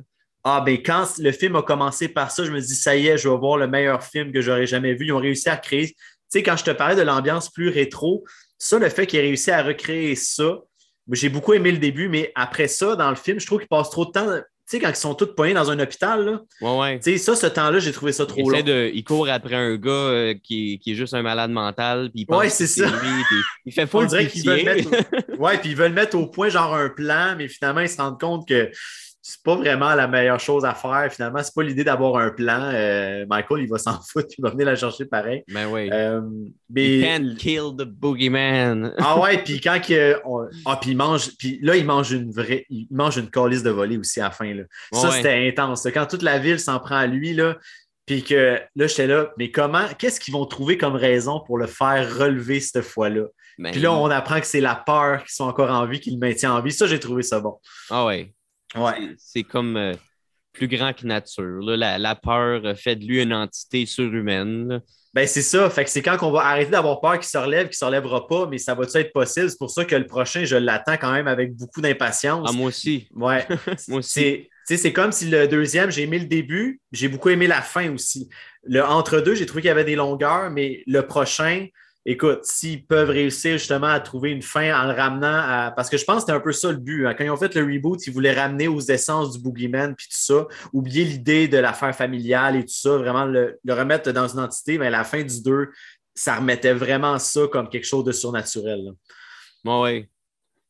Ah, 0.44 0.61
ben 0.61 0.76
quand 0.83 1.07
le 1.18 1.31
film 1.31 1.55
a 1.55 1.62
commencé 1.62 2.09
par 2.09 2.33
ça, 2.33 2.44
je 2.44 2.50
me 2.50 2.61
dis, 2.61 2.74
ça 2.74 2.96
y 2.96 3.07
est, 3.07 3.16
je 3.16 3.28
vais 3.28 3.37
voir 3.37 3.59
le 3.59 3.68
meilleur 3.68 4.02
film 4.02 4.33
que 4.33 4.40
j'aurais 4.40 4.66
jamais 4.66 4.94
vu. 4.94 5.07
Ils 5.07 5.12
ont 5.12 5.18
réussi 5.18 5.48
à 5.48 5.57
créer. 5.57 5.88
Tu 5.88 5.94
sais, 6.31 6.42
quand 6.42 6.57
je 6.57 6.64
te 6.64 6.70
parlais 6.72 6.96
de 6.96 7.02
l'ambiance 7.02 7.48
plus 7.48 7.68
rétro, 7.68 8.24
ça, 8.62 8.79
le 8.79 8.88
fait 8.88 9.09
qu'il 9.09 9.18
ait 9.18 9.22
réussi 9.22 9.51
à 9.51 9.61
recréer 9.61 10.14
ça, 10.14 10.61
j'ai 11.11 11.29
beaucoup 11.29 11.53
aimé 11.53 11.72
le 11.72 11.79
début, 11.79 12.09
mais 12.09 12.31
après 12.37 12.68
ça, 12.68 12.94
dans 12.94 13.11
le 13.11 13.16
film, 13.16 13.40
je 13.40 13.46
trouve 13.46 13.59
qu'il 13.59 13.66
passe 13.66 13.90
trop 13.90 14.05
de 14.05 14.12
temps. 14.12 14.37
Tu 14.37 14.42
sais, 14.66 14.79
quand 14.79 14.88
ils 14.88 14.94
sont 14.94 15.16
tous 15.16 15.35
poignés 15.35 15.53
dans 15.53 15.68
un 15.68 15.81
hôpital, 15.81 16.25
là, 16.25 16.40
ouais, 16.61 16.79
ouais. 16.79 17.01
Tu 17.01 17.11
sais, 17.11 17.18
ça, 17.18 17.35
ce 17.35 17.48
temps-là, 17.48 17.81
j'ai 17.81 17.90
trouvé 17.90 18.12
ça 18.12 18.25
trop 18.25 18.48
long. 18.48 18.61
De, 18.61 18.88
il 18.94 19.03
court 19.03 19.29
après 19.29 19.57
un 19.57 19.77
gars 19.77 19.90
euh, 19.90 20.35
qui, 20.40 20.81
est, 20.87 20.94
juste 20.94 21.12
un 21.12 21.22
malade 21.22 21.51
mental, 21.51 22.12
puis 22.14 22.25
il 22.29 22.51
c'est 22.51 22.68
ça. 22.68 22.87
il 23.66 23.72
fait 23.72 23.88
full 23.88 24.07
qu'ils 24.07 24.46
veulent 24.46 24.64
mettre 24.64 24.90
Ouais, 25.40 25.59
puis 25.59 25.70
ils 25.70 25.77
veulent 25.77 25.92
mettre 25.92 26.16
au 26.16 26.29
point 26.29 26.48
genre 26.48 26.72
un 26.72 26.88
plan, 26.88 27.35
mais 27.37 27.48
finalement, 27.48 27.81
ils 27.81 27.88
se 27.88 28.01
rendent 28.01 28.20
compte 28.20 28.46
que 28.46 28.70
c'est 29.25 29.41
pas 29.45 29.55
vraiment 29.55 29.95
la 29.95 30.09
meilleure 30.09 30.41
chose 30.41 30.65
à 30.65 30.75
faire. 30.75 31.09
Finalement, 31.13 31.41
c'est 31.45 31.55
pas 31.55 31.63
l'idée 31.63 31.85
d'avoir 31.85 32.17
un 32.17 32.31
plan. 32.31 32.71
Euh, 32.75 33.25
Michael, 33.31 33.63
il 33.63 33.69
va 33.69 33.79
s'en 33.79 34.01
foutre, 34.13 34.29
il 34.37 34.43
va 34.43 34.51
venir 34.51 34.67
la 34.67 34.75
chercher 34.75 35.05
pareil. 35.05 35.45
Ben 35.47 35.69
oui. 35.69 35.89
Euh, 35.93 36.21
mais... 36.69 36.99
You 36.99 37.05
can't 37.05 37.37
kill 37.37 37.77
the 37.79 37.85
boogeyman. 37.85 38.93
ah 38.99 39.21
ouais, 39.21 39.39
puis 39.39 39.61
quand 39.61 39.79
il, 39.89 40.17
ah, 40.67 40.79
puis 40.81 40.91
il 40.91 40.97
mange, 40.97 41.37
puis 41.39 41.61
là, 41.63 41.77
il 41.77 41.87
mange 41.87 42.11
une 42.11 42.33
vraie, 42.33 42.67
il 42.69 42.89
mange 42.91 43.17
une 43.17 43.31
calice 43.31 43.63
de 43.63 43.71
volée 43.71 43.97
aussi 43.97 44.21
à 44.21 44.25
la 44.25 44.31
fin. 44.33 44.53
Là. 44.53 44.65
Ça, 44.93 45.13
c'était 45.13 45.49
intense. 45.49 45.87
Quand 45.95 46.07
toute 46.07 46.23
la 46.23 46.39
ville 46.39 46.59
s'en 46.59 46.81
prend 46.81 46.97
à 46.97 47.07
lui, 47.07 47.33
là, 47.33 47.57
puis 48.07 48.25
que 48.25 48.59
là, 48.75 48.87
j'étais 48.89 49.07
là, 49.07 49.31
mais 49.39 49.53
comment, 49.53 49.87
qu'est-ce 49.97 50.19
qu'ils 50.19 50.35
vont 50.35 50.47
trouver 50.47 50.77
comme 50.77 50.97
raison 50.97 51.39
pour 51.47 51.59
le 51.59 51.69
faire 51.69 52.19
relever 52.19 52.59
cette 52.59 52.83
fois-là? 52.83 53.27
Ben 53.59 53.71
puis 53.71 53.81
là, 53.81 53.93
on 53.93 54.11
apprend 54.11 54.41
que 54.41 54.47
c'est 54.47 54.61
la 54.61 54.75
peur 54.75 55.23
qu'ils 55.23 55.33
sont 55.33 55.45
encore 55.45 55.71
en 55.71 55.87
vie 55.87 56.01
qui 56.01 56.11
le 56.11 56.19
maintient 56.19 56.55
en 56.55 56.61
vie. 56.61 56.73
Ça, 56.73 56.89
j'ai 56.89 56.99
trouvé 56.99 57.23
ça 57.23 57.39
bon. 57.39 57.61
Ah 57.89 58.05
ouais. 58.07 58.33
Ouais. 58.75 59.15
C'est 59.19 59.43
comme 59.43 59.77
euh, 59.77 59.95
plus 60.53 60.69
grand 60.69 60.93
que 60.93 61.07
nature. 61.07 61.61
La, 61.63 62.15
peur 62.15 62.77
fait 62.77 62.97
de 62.97 63.05
lui 63.05 63.23
une 63.23 63.35
entité 63.35 63.87
surhumaine. 63.87 64.81
Ben, 65.15 65.27
c'est 65.27 65.43
ça. 65.43 65.69
Fait 65.69 65.85
que 65.85 65.91
c'est 65.91 66.01
quand 66.01 66.17
on 66.23 66.31
va 66.31 66.41
arrêter 66.47 66.71
d'avoir 66.71 67.01
peur 67.01 67.19
qu'il 67.19 67.29
se 67.29 67.37
relève, 67.37 67.65
qu'il 67.65 67.75
ne 67.75 67.77
se 67.77 67.85
relèvera 67.85 68.27
pas, 68.27 68.47
mais 68.47 68.57
ça 68.57 68.75
va-tu 68.75 68.97
être 68.97 69.13
possible? 69.13 69.51
C'est 69.51 69.59
pour 69.59 69.71
ça 69.71 69.85
que 69.85 69.95
le 69.95 70.07
prochain, 70.07 70.45
je 70.45 70.57
l'attends 70.57 70.97
quand 70.97 71.13
même 71.13 71.29
avec 71.29 71.55
beaucoup 71.55 71.83
d'impatience. 71.83 72.49
Ah, 72.51 72.53
moi 72.53 72.69
aussi. 72.69 73.09
Ouais. 73.15 73.47
moi 73.89 73.99
aussi. 73.99 74.49
C'est 74.65 74.93
comme 74.93 75.13
si 75.13 75.29
le 75.29 75.49
deuxième, 75.49 75.91
j'ai 75.91 76.03
aimé 76.03 76.19
le 76.19 76.27
début, 76.27 76.81
j'ai 76.93 77.09
beaucoup 77.09 77.29
aimé 77.29 77.47
la 77.47 77.61
fin 77.61 77.93
aussi. 77.93 78.31
Le 78.65 78.83
entre-deux, 78.83 79.35
j'ai 79.35 79.45
trouvé 79.45 79.61
qu'il 79.61 79.69
y 79.69 79.73
avait 79.73 79.85
des 79.85 79.97
longueurs, 79.97 80.51
mais 80.51 80.83
le 80.87 81.03
prochain, 81.03 81.67
écoute, 82.05 82.41
s'ils 82.45 82.85
peuvent 82.85 83.11
réussir 83.11 83.59
justement 83.59 83.88
à 83.88 84.01
trouver 84.01 84.31
une 84.31 84.43
fin 84.43 84.79
en 84.79 84.87
le 84.88 84.95
ramenant 84.95 85.27
à. 85.29 85.73
Parce 85.75 85.88
que 85.88 85.97
je 85.97 86.05
pense 86.05 86.17
que 86.17 86.21
c'était 86.23 86.33
un 86.33 86.41
peu 86.41 86.53
ça 86.53 86.71
le 86.71 86.79
but. 86.79 87.07
Hein. 87.07 87.15
Quand 87.15 87.25
ils 87.25 87.31
ont 87.31 87.37
fait 87.37 87.55
le 87.55 87.65
reboot, 87.65 88.07
ils 88.07 88.12
voulaient 88.12 88.35
ramener 88.35 88.69
aux 88.69 88.81
essences 88.81 89.37
du 89.37 89.43
Boogeyman 89.43 89.95
puis 89.95 90.07
tout 90.07 90.17
ça, 90.19 90.47
oublier 90.73 91.05
l'idée 91.05 91.49
de 91.49 91.59
l'affaire 91.59 91.95
familiale 91.95 92.57
et 92.57 92.65
tout 92.65 92.75
ça, 92.75 92.97
vraiment 92.97 93.25
le, 93.25 93.59
remettre 93.69 94.11
dans 94.12 94.29
une 94.29 94.41
entité, 94.41 94.79
mais 94.79 94.91
la 94.91 95.05
fin 95.05 95.23
du 95.23 95.43
2, 95.43 95.69
ça 96.15 96.37
remettait 96.37 96.75
vraiment 96.75 97.19
ça 97.19 97.43
comme 97.51 97.69
quelque 97.69 97.87
chose 97.87 98.05
de 98.05 98.12
surnaturel. 98.12 98.93
oui. 99.65 100.07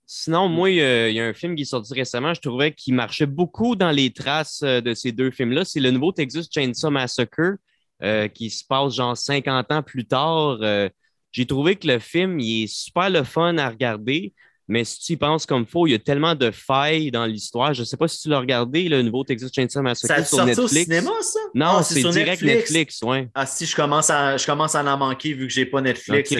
Sinon, 0.04 0.46
moi, 0.46 0.68
il 0.68 0.76
y, 0.76 1.20
a 1.20 1.24
un 1.24 1.32
film 1.32 1.54
qui 1.54 1.62
est 1.62 1.64
sorti 1.64 1.94
récemment, 1.94 2.34
je 2.34 2.40
trouvais 2.42 2.74
qu'il 2.74 2.92
marchait 2.92 3.24
beaucoup 3.24 3.76
dans 3.76 3.90
les 3.90 4.12
traces 4.12 4.60
euh, 4.62 4.82
de 4.82 4.92
ces 4.92 5.10
deux 5.10 5.30
films-là. 5.30 5.64
C'est 5.64 5.80
le 5.80 5.90
nouveau 5.90 6.12
Texas 6.12 6.48
Chainsaw 6.52 6.90
Massacre. 6.90 7.56
Euh, 8.02 8.26
qui 8.26 8.50
se 8.50 8.64
passe 8.64 8.96
genre 8.96 9.16
50 9.16 9.70
ans 9.70 9.82
plus 9.82 10.04
tard. 10.04 10.58
Euh, 10.62 10.88
j'ai 11.32 11.46
trouvé 11.46 11.76
que 11.76 11.88
le 11.88 11.98
film, 11.98 12.38
il 12.40 12.64
est 12.64 12.66
super 12.66 13.10
le 13.10 13.24
fun 13.24 13.56
à 13.58 13.68
regarder, 13.68 14.34
mais 14.68 14.84
si 14.84 15.00
tu 15.00 15.12
y 15.14 15.16
penses 15.16 15.44
comme 15.44 15.66
faux, 15.66 15.86
il 15.86 15.90
y 15.90 15.94
a 15.94 15.98
tellement 15.98 16.34
de 16.34 16.50
failles 16.50 17.10
dans 17.10 17.26
l'histoire. 17.26 17.74
Je 17.74 17.80
ne 17.80 17.84
sais 17.84 17.96
pas 17.96 18.06
si 18.06 18.20
tu 18.20 18.28
l'as 18.28 18.38
regardé, 18.38 18.88
le 18.88 19.02
nouveau 19.02 19.24
Texas 19.24 19.50
Chainsaw 19.52 19.82
Massacre 19.82 20.20
ça 20.20 20.24
sur 20.24 20.46
Netflix. 20.46 20.58
au 20.58 20.68
cinéma, 20.68 21.10
ça? 21.20 21.40
Non, 21.54 21.66
ah, 21.78 21.82
c'est 21.82 22.02
direct 22.02 22.42
Netflix, 22.42 23.02
ouais. 23.02 23.28
Ah 23.34 23.44
si, 23.44 23.66
je 23.66 23.74
commence 23.74 24.08
à, 24.10 24.36
je 24.36 24.46
commence 24.46 24.74
à 24.74 24.84
en 24.84 24.96
manquer 24.96 25.32
vu 25.32 25.46
que 25.46 25.52
j'ai 25.52 25.66
pas 25.66 25.80
Netflix. 25.80 26.32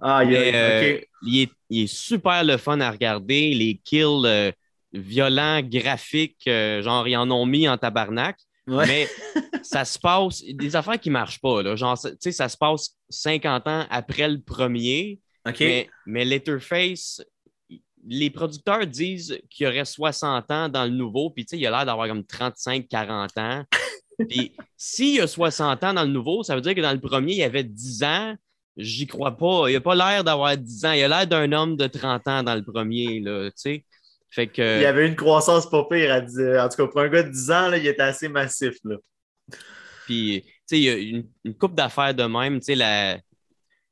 Ah, 0.00 0.24
il, 0.24 0.34
euh, 0.34 0.98
il, 1.22 1.48
est, 1.70 1.86
super 1.86 2.44
le 2.44 2.56
fun 2.56 2.80
à 2.80 2.90
regarder. 2.90 3.52
Les 3.52 3.80
kills 3.84 4.22
euh, 4.24 4.50
violents, 4.92 5.60
graphiques, 5.62 6.46
euh, 6.48 6.82
genre 6.82 7.06
ils 7.06 7.16
en 7.16 7.30
ont 7.30 7.46
mis 7.46 7.68
en 7.68 7.76
tabarnak. 7.76 8.36
Mais 8.66 9.08
ça 9.62 9.84
se 9.84 9.98
passe, 9.98 10.42
des 10.42 10.76
affaires 10.76 10.98
qui 10.98 11.10
ne 11.10 11.14
marchent 11.14 11.40
pas. 11.40 11.62
Là. 11.62 11.76
Genre, 11.76 11.98
tu 11.98 12.10
sais, 12.18 12.32
ça 12.32 12.48
se 12.48 12.56
passe 12.56 12.96
50 13.10 13.66
ans 13.66 13.86
après 13.90 14.28
le 14.28 14.40
premier. 14.40 15.20
Mais, 15.60 15.90
mais 16.06 16.24
Letterface, 16.24 17.22
les 18.06 18.30
producteurs 18.30 18.86
disent 18.86 19.38
qu'il 19.50 19.66
y 19.66 19.68
aurait 19.68 19.84
60 19.84 20.50
ans 20.50 20.68
dans 20.68 20.84
le 20.84 20.90
nouveau, 20.90 21.30
puis 21.30 21.44
il 21.52 21.66
a 21.66 21.70
l'air 21.70 21.86
d'avoir 21.86 22.08
comme 22.08 22.20
35-40 22.22 23.28
ans. 23.38 23.64
puis 24.28 24.52
s'il 24.76 25.16
y 25.16 25.20
a 25.20 25.26
60 25.26 25.84
ans 25.84 25.94
dans 25.94 26.04
le 26.04 26.10
nouveau, 26.10 26.42
ça 26.42 26.54
veut 26.54 26.60
dire 26.60 26.74
que 26.74 26.80
dans 26.80 26.92
le 26.92 27.00
premier, 27.00 27.32
il 27.32 27.38
y 27.38 27.42
avait 27.42 27.64
10 27.64 28.02
ans. 28.04 28.34
J'y 28.76 29.06
crois 29.06 29.36
pas. 29.36 29.68
Il 29.68 29.74
n'a 29.74 29.80
pas 29.80 29.94
l'air 29.94 30.24
d'avoir 30.24 30.56
10 30.56 30.84
ans. 30.84 30.92
Il 30.92 31.04
a 31.04 31.08
l'air 31.08 31.26
d'un 31.26 31.52
homme 31.52 31.76
de 31.76 31.86
30 31.86 32.26
ans 32.28 32.42
dans 32.42 32.54
le 32.54 32.62
premier, 32.62 33.20
là, 33.20 33.50
Fait 34.34 34.48
que... 34.48 34.78
Il 34.78 34.82
y 34.82 34.86
avait 34.86 35.06
une 35.06 35.14
croissance 35.14 35.70
pas 35.70 35.84
pire. 35.84 36.12
À 36.12 36.18
En 36.18 36.68
tout 36.68 36.76
cas, 36.76 36.86
pour 36.88 37.00
un 37.00 37.08
gars 37.08 37.22
de 37.22 37.30
10 37.30 37.50
ans, 37.52 37.68
là, 37.68 37.78
il 37.78 37.86
était 37.86 38.02
assez 38.02 38.28
massif. 38.28 38.74
Là. 38.82 38.96
Puis, 40.06 40.42
tu 40.42 40.50
sais, 40.66 40.78
il 40.78 40.82
y 40.82 40.88
a 40.88 40.96
une, 40.96 41.28
une 41.44 41.54
coupe 41.54 41.74
d'affaires 41.74 42.14
de 42.14 42.24
même. 42.24 42.58
Tu 42.58 42.66
sais, 42.66 42.74
la, 42.74 43.18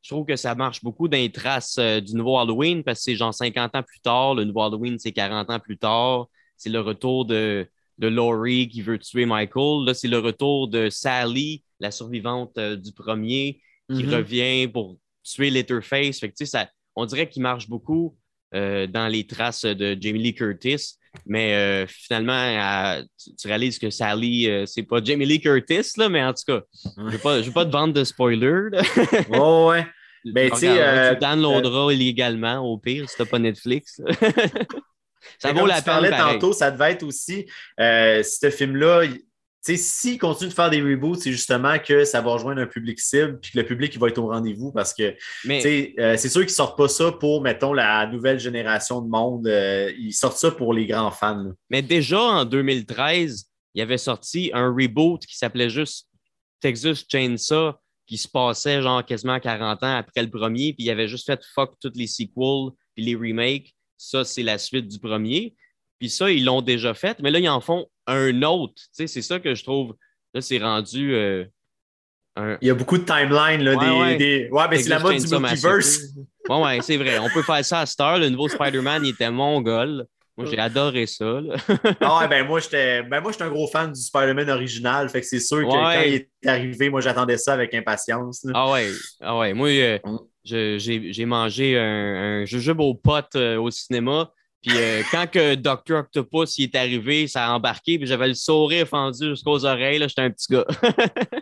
je 0.02 0.10
trouve 0.10 0.26
que 0.26 0.34
ça 0.34 0.54
marche 0.54 0.82
beaucoup 0.82 1.06
dans 1.06 1.16
les 1.16 1.30
traces 1.30 1.78
euh, 1.78 2.00
du 2.00 2.16
nouveau 2.16 2.38
Halloween 2.38 2.82
parce 2.82 2.98
que 2.98 3.04
c'est 3.04 3.14
genre 3.14 3.32
50 3.32 3.76
ans 3.76 3.82
plus 3.82 4.00
tard. 4.00 4.34
Le 4.34 4.44
nouveau 4.44 4.62
Halloween, 4.62 4.98
c'est 4.98 5.12
40 5.12 5.48
ans 5.48 5.60
plus 5.60 5.78
tard. 5.78 6.26
C'est 6.56 6.70
le 6.70 6.80
retour 6.80 7.24
de, 7.24 7.68
de 7.98 8.08
Laurie 8.08 8.68
qui 8.68 8.82
veut 8.82 8.98
tuer 8.98 9.26
Michael. 9.26 9.86
Là, 9.86 9.94
c'est 9.94 10.08
le 10.08 10.18
retour 10.18 10.68
de 10.68 10.90
Sally, 10.90 11.62
la 11.78 11.92
survivante 11.92 12.58
euh, 12.58 12.76
du 12.76 12.92
premier, 12.92 13.60
qui 13.88 14.02
mm-hmm. 14.02 14.14
revient 14.14 14.68
pour 14.68 14.98
tuer 15.22 15.50
Letterface. 15.50 16.18
Fait 16.18 16.32
que, 16.32 16.44
ça, 16.44 16.68
on 16.96 17.06
dirait 17.06 17.28
qu'il 17.28 17.42
marche 17.42 17.68
beaucoup 17.68 18.16
euh, 18.54 18.86
dans 18.86 19.08
les 19.08 19.26
traces 19.26 19.64
de 19.64 19.96
Jamie 20.00 20.20
Lee 20.20 20.34
Curtis. 20.34 20.96
Mais 21.26 21.86
finalement, 21.88 23.02
tu, 23.38 23.46
réalises 23.46 23.78
que 23.78 23.90
Sally, 23.90 24.48
c'est 24.64 24.82
pas 24.82 25.04
Jamie 25.04 25.26
Lee 25.26 25.40
Curtis, 25.40 25.92
là, 25.98 26.08
mais 26.08 26.24
en 26.24 26.32
tout 26.32 26.44
cas, 26.46 26.62
je 26.96 27.02
ne 27.02 27.10
vais, 27.10 27.18
pas 27.50 27.66
te 27.66 27.70
vendre 27.70 27.92
de 27.92 28.02
spoiler. 28.02 28.70
oh, 29.34 29.68
ouais. 29.68 29.84
Ben, 30.24 30.50
tu 30.50 30.66
euh, 30.66 31.14
downloaderas 31.16 31.86
euh, 31.86 31.94
illégalement, 31.94 32.58
au 32.58 32.78
pire, 32.78 33.08
si 33.08 33.16
tu 33.16 33.22
n'as 33.22 33.28
pas 33.28 33.38
Netflix. 33.38 34.00
ça 35.38 35.52
vaut 35.52 35.66
la 35.66 35.82
peine. 35.82 36.10
Tantôt, 36.10 36.52
ça 36.52 36.70
devait 36.70 36.92
être 36.92 37.02
aussi, 37.02 37.46
euh, 37.80 38.22
ce 38.22 38.50
film-là, 38.50 39.02
s'il 39.62 40.18
continue 40.18 40.50
de 40.50 40.54
faire 40.54 40.70
des 40.70 40.82
reboots, 40.82 41.20
c'est 41.20 41.30
justement 41.30 41.78
que 41.78 42.04
ça 42.04 42.20
va 42.20 42.32
rejoindre 42.32 42.60
un 42.60 42.66
public 42.66 42.98
cible, 42.98 43.38
puis 43.40 43.52
que 43.52 43.58
le 43.58 43.64
public 43.64 43.94
il 43.94 44.00
va 44.00 44.08
être 44.08 44.18
au 44.18 44.26
rendez-vous 44.26 44.72
parce 44.72 44.92
que 44.92 45.14
c'est 45.44 46.28
sûr 46.28 46.40
qu'ils 46.40 46.46
ne 46.46 46.48
sortent 46.48 46.76
pas 46.76 46.88
ça 46.88 47.12
pour, 47.12 47.42
mettons, 47.42 47.72
la 47.72 48.06
nouvelle 48.06 48.40
génération 48.40 49.00
de 49.00 49.08
monde. 49.08 49.46
ils 49.98 50.12
sortent 50.12 50.38
ça 50.38 50.50
pour 50.50 50.74
les 50.74 50.86
grands 50.86 51.12
fans. 51.12 51.52
Mais 51.70 51.80
déjà 51.82 52.20
en 52.20 52.44
2013, 52.44 53.46
il 53.74 53.78
y 53.78 53.82
avait 53.82 53.98
sorti 53.98 54.50
un 54.52 54.68
reboot 54.68 55.24
qui 55.24 55.36
s'appelait 55.36 55.70
juste 55.70 56.08
Texas 56.60 57.04
Chainsaw 57.08 57.74
qui 58.06 58.18
se 58.18 58.28
passait 58.28 58.82
genre 58.82 59.04
quasiment 59.04 59.38
40 59.38 59.82
ans 59.84 59.96
après 59.96 60.22
le 60.22 60.28
premier, 60.30 60.74
puis 60.74 60.84
il 60.84 60.90
avait 60.90 61.08
juste 61.08 61.24
fait 61.26 61.40
fuck 61.54 61.74
toutes 61.80 61.96
les 61.96 62.08
sequels 62.08 62.72
puis 62.94 63.04
les 63.04 63.14
remakes. 63.14 63.74
Ça, 63.96 64.24
c'est 64.24 64.42
la 64.42 64.58
suite 64.58 64.88
du 64.88 64.98
premier. 64.98 65.54
Puis 66.00 66.10
ça, 66.10 66.30
ils 66.30 66.44
l'ont 66.44 66.62
déjà 66.62 66.94
fait, 66.94 67.20
mais 67.20 67.30
là, 67.30 67.38
ils 67.38 67.48
en 67.48 67.60
font 67.60 67.86
un 68.06 68.42
autre. 68.42 68.74
Tu 68.74 68.88
sais, 68.92 69.06
c'est 69.06 69.22
ça 69.22 69.40
que 69.40 69.54
je 69.54 69.62
trouve. 69.62 69.94
Là, 70.34 70.40
c'est 70.40 70.58
rendu. 70.58 71.14
Euh, 71.14 71.44
il 72.60 72.68
y 72.68 72.70
a 72.70 72.74
beaucoup 72.74 72.96
de 72.96 73.04
timelines. 73.04 73.62
Là, 73.62 74.16
des, 74.16 74.48
Ouais, 74.50 74.64
mais 74.70 74.78
c'est 74.78 74.88
la 74.88 74.98
mode 74.98 75.16
du 75.16 75.38
multiverse. 75.38 76.00
Ouais, 76.48 76.62
ouais, 76.62 76.78
c'est 76.80 76.96
vrai. 76.96 77.18
On 77.18 77.28
peut 77.28 77.42
faire 77.42 77.64
ça 77.64 77.80
à 77.80 77.86
Star. 77.86 78.18
Le 78.18 78.28
nouveau 78.28 78.48
Spider-Man, 78.48 79.04
il 79.04 79.10
était 79.10 79.30
mongol. 79.30 80.06
Moi, 80.36 80.46
j'ai 80.50 80.58
adoré 80.58 81.06
ça. 81.06 81.40
ah 82.00 82.20
ouais, 82.20 82.28
ben 82.28 82.46
moi, 82.46 82.58
j'étais 82.58 83.02
ben 83.02 83.20
moi, 83.20 83.32
un 83.38 83.48
gros 83.50 83.68
fan 83.68 83.92
du 83.92 84.00
Spider-Man 84.00 84.48
original. 84.48 85.08
Fait 85.10 85.20
que 85.20 85.26
c'est 85.26 85.40
sûr 85.40 85.58
que 85.58 85.64
quand 85.64 86.00
il 86.00 86.14
est 86.14 86.28
arrivé, 86.46 86.88
moi, 86.88 87.02
j'attendais 87.02 87.36
ça 87.36 87.52
avec 87.52 87.74
impatience. 87.74 88.46
Ah 88.54 88.70
ouais, 88.70 88.90
ah 89.20 89.38
ouais. 89.38 89.52
Moi, 89.52 89.68
euh, 89.68 89.98
mm. 90.02 90.78
j'ai 90.78 91.24
mangé 91.26 91.78
un, 91.78 91.82
un 92.40 92.44
jujube 92.46 92.80
aux 92.80 92.94
potes 92.94 93.36
euh, 93.36 93.60
au 93.60 93.70
cinéma. 93.70 94.32
Puis 94.62 94.76
euh, 94.76 95.02
quand 95.10 95.28
que 95.28 95.56
Dr. 95.56 95.96
Octopus 95.96 96.56
il 96.56 96.64
est 96.64 96.76
arrivé, 96.76 97.26
ça 97.26 97.46
a 97.46 97.52
embarqué, 97.52 97.98
puis 97.98 98.06
j'avais 98.06 98.28
le 98.28 98.34
sourire 98.34 98.86
fendu 98.86 99.30
jusqu'aux 99.30 99.64
oreilles. 99.64 99.98
J'étais 99.98 100.22
un 100.22 100.30
petit 100.30 100.52
gars. 100.52 100.64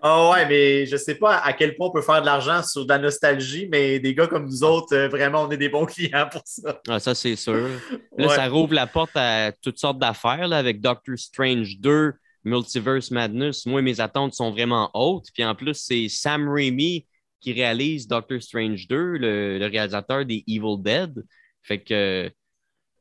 Ah 0.03 0.31
ouais, 0.31 0.49
mais 0.49 0.87
je 0.87 0.97
sais 0.97 1.17
pas 1.17 1.37
à 1.37 1.53
quel 1.53 1.77
point 1.77 1.89
on 1.89 1.91
peut 1.91 2.01
faire 2.01 2.23
de 2.23 2.27
l'argent 2.27 2.63
sur 2.63 2.85
de 2.85 2.89
la 2.89 2.99
nostalgie, 2.99 3.69
mais 3.71 4.01
des 4.01 4.15
gars 4.15 4.27
comme 4.27 4.47
nous 4.47 4.65
autres, 4.65 4.97
euh, 4.97 5.09
vraiment, 5.09 5.43
on 5.43 5.51
est 5.51 5.59
des 5.59 5.69
bons 5.69 5.85
clients 5.85 6.27
pour 6.33 6.41
ça. 6.47 6.81
Ah, 6.89 6.99
ça, 6.99 7.15
c'est 7.15 7.37
sûr. 7.37 7.69
Là, 8.17 8.29
ça 8.31 8.49
rouvre 8.49 8.73
la 8.73 8.87
porte 8.87 9.15
à 9.15 9.53
toutes 9.53 9.79
sortes 9.79 9.99
d'affaires 9.99 10.51
avec 10.53 10.81
Doctor 10.81 11.19
Strange 11.19 11.79
2, 11.81 12.15
Multiverse 12.45 13.11
Madness. 13.11 13.67
Moi, 13.67 13.83
mes 13.83 14.01
attentes 14.01 14.33
sont 14.33 14.51
vraiment 14.53 14.91
hautes. 14.95 15.27
Puis 15.35 15.45
en 15.45 15.55
plus, 15.55 15.75
c'est 15.75 16.09
Sam 16.09 16.49
Raimi 16.49 17.07
qui 17.41 17.53
réalise 17.53 18.09
Doctor 18.09 18.41
Strange 18.41 18.89
2, 18.89 18.97
le, 18.97 19.59
le 19.59 19.67
réalisateur 19.67 20.25
des 20.25 20.43
Evil 20.47 20.79
Dead. 20.79 21.23
Fait 21.63 21.83
que 21.83 22.31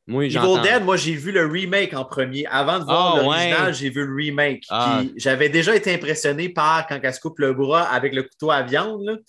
Evil 0.09 0.61
Dead, 0.63 0.83
moi, 0.83 0.97
j'ai 0.97 1.13
vu 1.13 1.31
le 1.31 1.45
remake 1.45 1.93
en 1.93 2.03
premier. 2.03 2.45
Avant 2.47 2.79
de 2.79 2.85
voir 2.85 3.15
ah, 3.15 3.21
l'original, 3.21 3.73
j'ai 3.73 3.89
vu 3.89 4.05
le 4.05 4.15
remake. 4.15 4.63
Ah. 4.69 5.01
J'avais 5.17 5.49
déjà 5.49 5.75
été 5.75 5.93
impressionné 5.93 6.49
par 6.49 6.87
quand 6.87 6.99
elle 7.01 7.13
se 7.13 7.19
coupe 7.19 7.39
le 7.39 7.53
bras 7.53 7.83
avec 7.83 8.13
le 8.13 8.23
couteau 8.23 8.51
à 8.51 8.63
viande. 8.63 9.21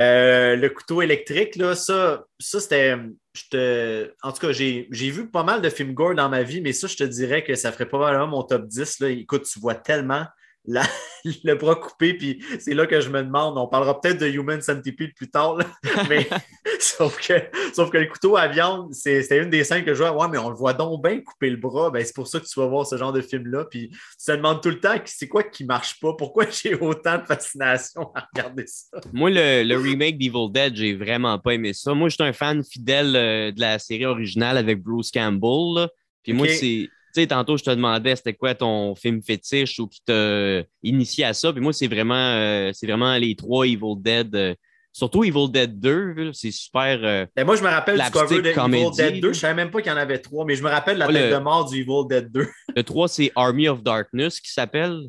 Euh, 0.00 0.56
le 0.56 0.68
couteau 0.70 1.02
électrique, 1.02 1.56
là, 1.56 1.74
ça, 1.74 2.24
ça 2.38 2.60
c'était. 2.60 2.96
En 4.22 4.32
tout 4.32 4.46
cas, 4.46 4.52
j'ai 4.52 4.86
vu 4.90 5.28
pas 5.28 5.42
mal 5.42 5.60
de 5.60 5.68
films 5.68 5.92
gore 5.92 6.14
dans 6.14 6.28
ma 6.28 6.42
vie, 6.42 6.60
mais 6.60 6.72
ça, 6.72 6.86
je 6.86 6.96
te 6.96 7.04
dirais 7.04 7.44
que 7.44 7.54
ça 7.54 7.70
ferait 7.72 7.86
probablement 7.86 8.26
mon 8.26 8.42
top 8.42 8.66
10. 8.66 9.00
Là. 9.00 9.08
Écoute, 9.10 9.44
tu 9.44 9.60
vois 9.60 9.74
tellement 9.74 10.24
le 11.44 11.54
bras 11.54 11.76
coupé, 11.76 12.14
puis 12.14 12.44
c'est 12.58 12.74
là 12.74 12.86
que 12.86 13.00
je 13.00 13.08
me 13.08 13.22
demande, 13.22 13.58
on 13.58 13.66
parlera 13.66 14.00
peut-être 14.00 14.20
de 14.20 14.28
Human 14.28 14.60
Centipede 14.60 15.14
plus 15.14 15.30
tard, 15.30 15.58
mais 16.08 16.28
sauf, 16.80 17.18
que, 17.26 17.34
sauf 17.74 17.90
que 17.90 17.98
le 17.98 18.06
couteau 18.06 18.36
à 18.36 18.48
viande, 18.48 18.92
c'était 18.92 19.42
une 19.42 19.50
des 19.50 19.64
scènes 19.64 19.84
que 19.84 19.94
je 19.94 20.02
vois, 20.02 20.12
ouais, 20.12 20.28
mais 20.30 20.38
on 20.38 20.50
le 20.50 20.56
voit 20.56 20.72
donc 20.72 21.02
bien 21.02 21.20
couper 21.20 21.50
le 21.50 21.56
bras, 21.56 21.90
ben, 21.90 22.04
c'est 22.04 22.14
pour 22.14 22.28
ça 22.28 22.40
que 22.40 22.46
tu 22.46 22.58
vas 22.60 22.66
voir 22.66 22.86
ce 22.86 22.96
genre 22.96 23.12
de 23.12 23.20
film-là, 23.20 23.64
puis 23.70 23.90
tu 23.90 24.26
te 24.26 24.32
demandes 24.32 24.62
tout 24.62 24.70
le 24.70 24.80
temps, 24.80 24.96
c'est 25.04 25.28
quoi 25.28 25.42
qui 25.42 25.64
marche 25.64 25.98
pas, 26.00 26.14
pourquoi 26.14 26.46
j'ai 26.50 26.74
autant 26.74 27.18
de 27.18 27.24
fascination 27.24 28.10
à 28.14 28.26
regarder 28.34 28.64
ça? 28.66 29.00
Moi, 29.12 29.30
le, 29.30 29.76
remake 29.76 30.18
d'Evil 30.18 30.50
Dead, 30.50 30.74
j'ai 30.74 30.94
vraiment 30.94 31.38
pas 31.38 31.54
aimé 31.54 31.72
ça. 31.72 31.92
Moi, 31.94 32.08
je 32.08 32.14
suis 32.14 32.24
un 32.24 32.32
fan 32.32 32.64
fidèle 32.64 33.14
euh, 33.14 33.52
de 33.52 33.60
la 33.60 33.78
série 33.78 34.06
originale 34.06 34.56
avec 34.56 34.82
Bruce 34.82 35.10
Campbell, 35.10 35.88
puis 36.22 36.32
moi, 36.32 36.48
c'est 36.48 36.88
tantôt, 37.24 37.56
je 37.56 37.64
te 37.64 37.70
demandais 37.70 38.16
c'était 38.16 38.34
quoi 38.34 38.54
ton 38.54 38.94
film 38.94 39.22
fétiche 39.22 39.78
ou 39.78 39.86
qui 39.86 40.02
t'a 40.04 40.62
initié 40.82 41.24
à 41.24 41.32
ça. 41.32 41.52
Puis 41.52 41.62
moi, 41.62 41.72
c'est 41.72 41.86
vraiment, 41.86 42.14
euh, 42.14 42.70
c'est 42.74 42.86
vraiment 42.86 43.16
les 43.16 43.34
trois 43.36 43.66
Evil 43.66 43.96
Dead. 43.98 44.34
Euh, 44.34 44.54
surtout 44.92 45.24
Evil 45.24 45.50
Dead 45.50 45.78
2, 45.78 46.32
c'est 46.32 46.50
super. 46.50 46.98
Euh, 47.02 47.26
ben, 47.36 47.44
moi, 47.44 47.56
je 47.56 47.62
me 47.62 47.68
rappelle 47.68 47.98
du 47.98 48.10
cover 48.10 48.42
de 48.42 48.48
Evil 48.48 48.90
Dead 48.96 49.20
2. 49.20 49.20
Je 49.22 49.26
ne 49.28 49.32
savais 49.32 49.54
même 49.54 49.70
pas 49.70 49.80
qu'il 49.80 49.90
y 49.90 49.94
en 49.94 49.98
avait 49.98 50.18
trois, 50.18 50.44
mais 50.44 50.56
je 50.56 50.62
me 50.62 50.68
rappelle 50.68 50.98
la 50.98 51.06
tête 51.06 51.32
de 51.32 51.38
mort 51.38 51.70
du 51.70 51.80
Evil 51.80 52.06
Dead 52.08 52.30
2. 52.30 52.48
le 52.76 52.82
3, 52.82 53.08
c'est 53.08 53.32
Army 53.34 53.68
of 53.68 53.82
Darkness 53.82 54.40
qui 54.40 54.52
s'appelle. 54.52 55.02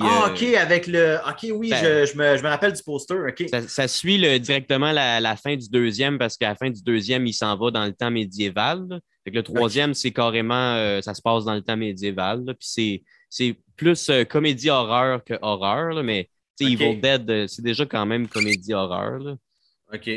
Ah, 0.00 0.30
OK, 0.30 0.42
avec 0.42 0.86
le. 0.86 1.18
OK, 1.28 1.46
oui, 1.52 1.70
ben, 1.70 2.06
je, 2.06 2.16
me, 2.16 2.48
rappelle 2.48 2.72
du 2.72 2.82
poster. 2.82 3.14
OK. 3.14 3.46
Ça, 3.68 3.88
suit 3.88 4.18
le, 4.18 4.38
directement 4.38 4.92
la, 4.92 5.36
fin 5.36 5.56
du 5.56 5.68
deuxième 5.68 6.18
parce 6.18 6.36
qu'à 6.36 6.50
la 6.50 6.54
fin 6.54 6.70
du 6.70 6.82
deuxième, 6.82 7.26
il 7.26 7.32
s'en 7.32 7.56
va 7.56 7.70
dans 7.70 7.84
le 7.84 7.92
temps 7.92 8.10
médiéval 8.10 9.00
le 9.30 9.42
troisième, 9.42 9.94
c'est 9.94 10.12
carrément, 10.12 10.74
euh, 10.74 11.00
ça 11.00 11.14
se 11.14 11.22
passe 11.22 11.44
dans 11.44 11.54
le 11.54 11.62
temps 11.62 11.76
médiéval. 11.76 12.44
puis 12.58 13.02
c'est 13.28 13.56
plus 13.76 14.10
euh, 14.10 14.24
comédie 14.24 14.70
horreur 14.70 15.22
que 15.24 15.34
horreur, 15.42 16.02
mais 16.02 16.28
Evil 16.60 17.00
Dead, 17.00 17.30
euh, 17.30 17.46
c'est 17.46 17.62
déjà 17.62 17.86
quand 17.86 18.06
même 18.06 18.28
comédie 18.28 18.74
horreur. 18.74 19.36
OK. 19.92 20.10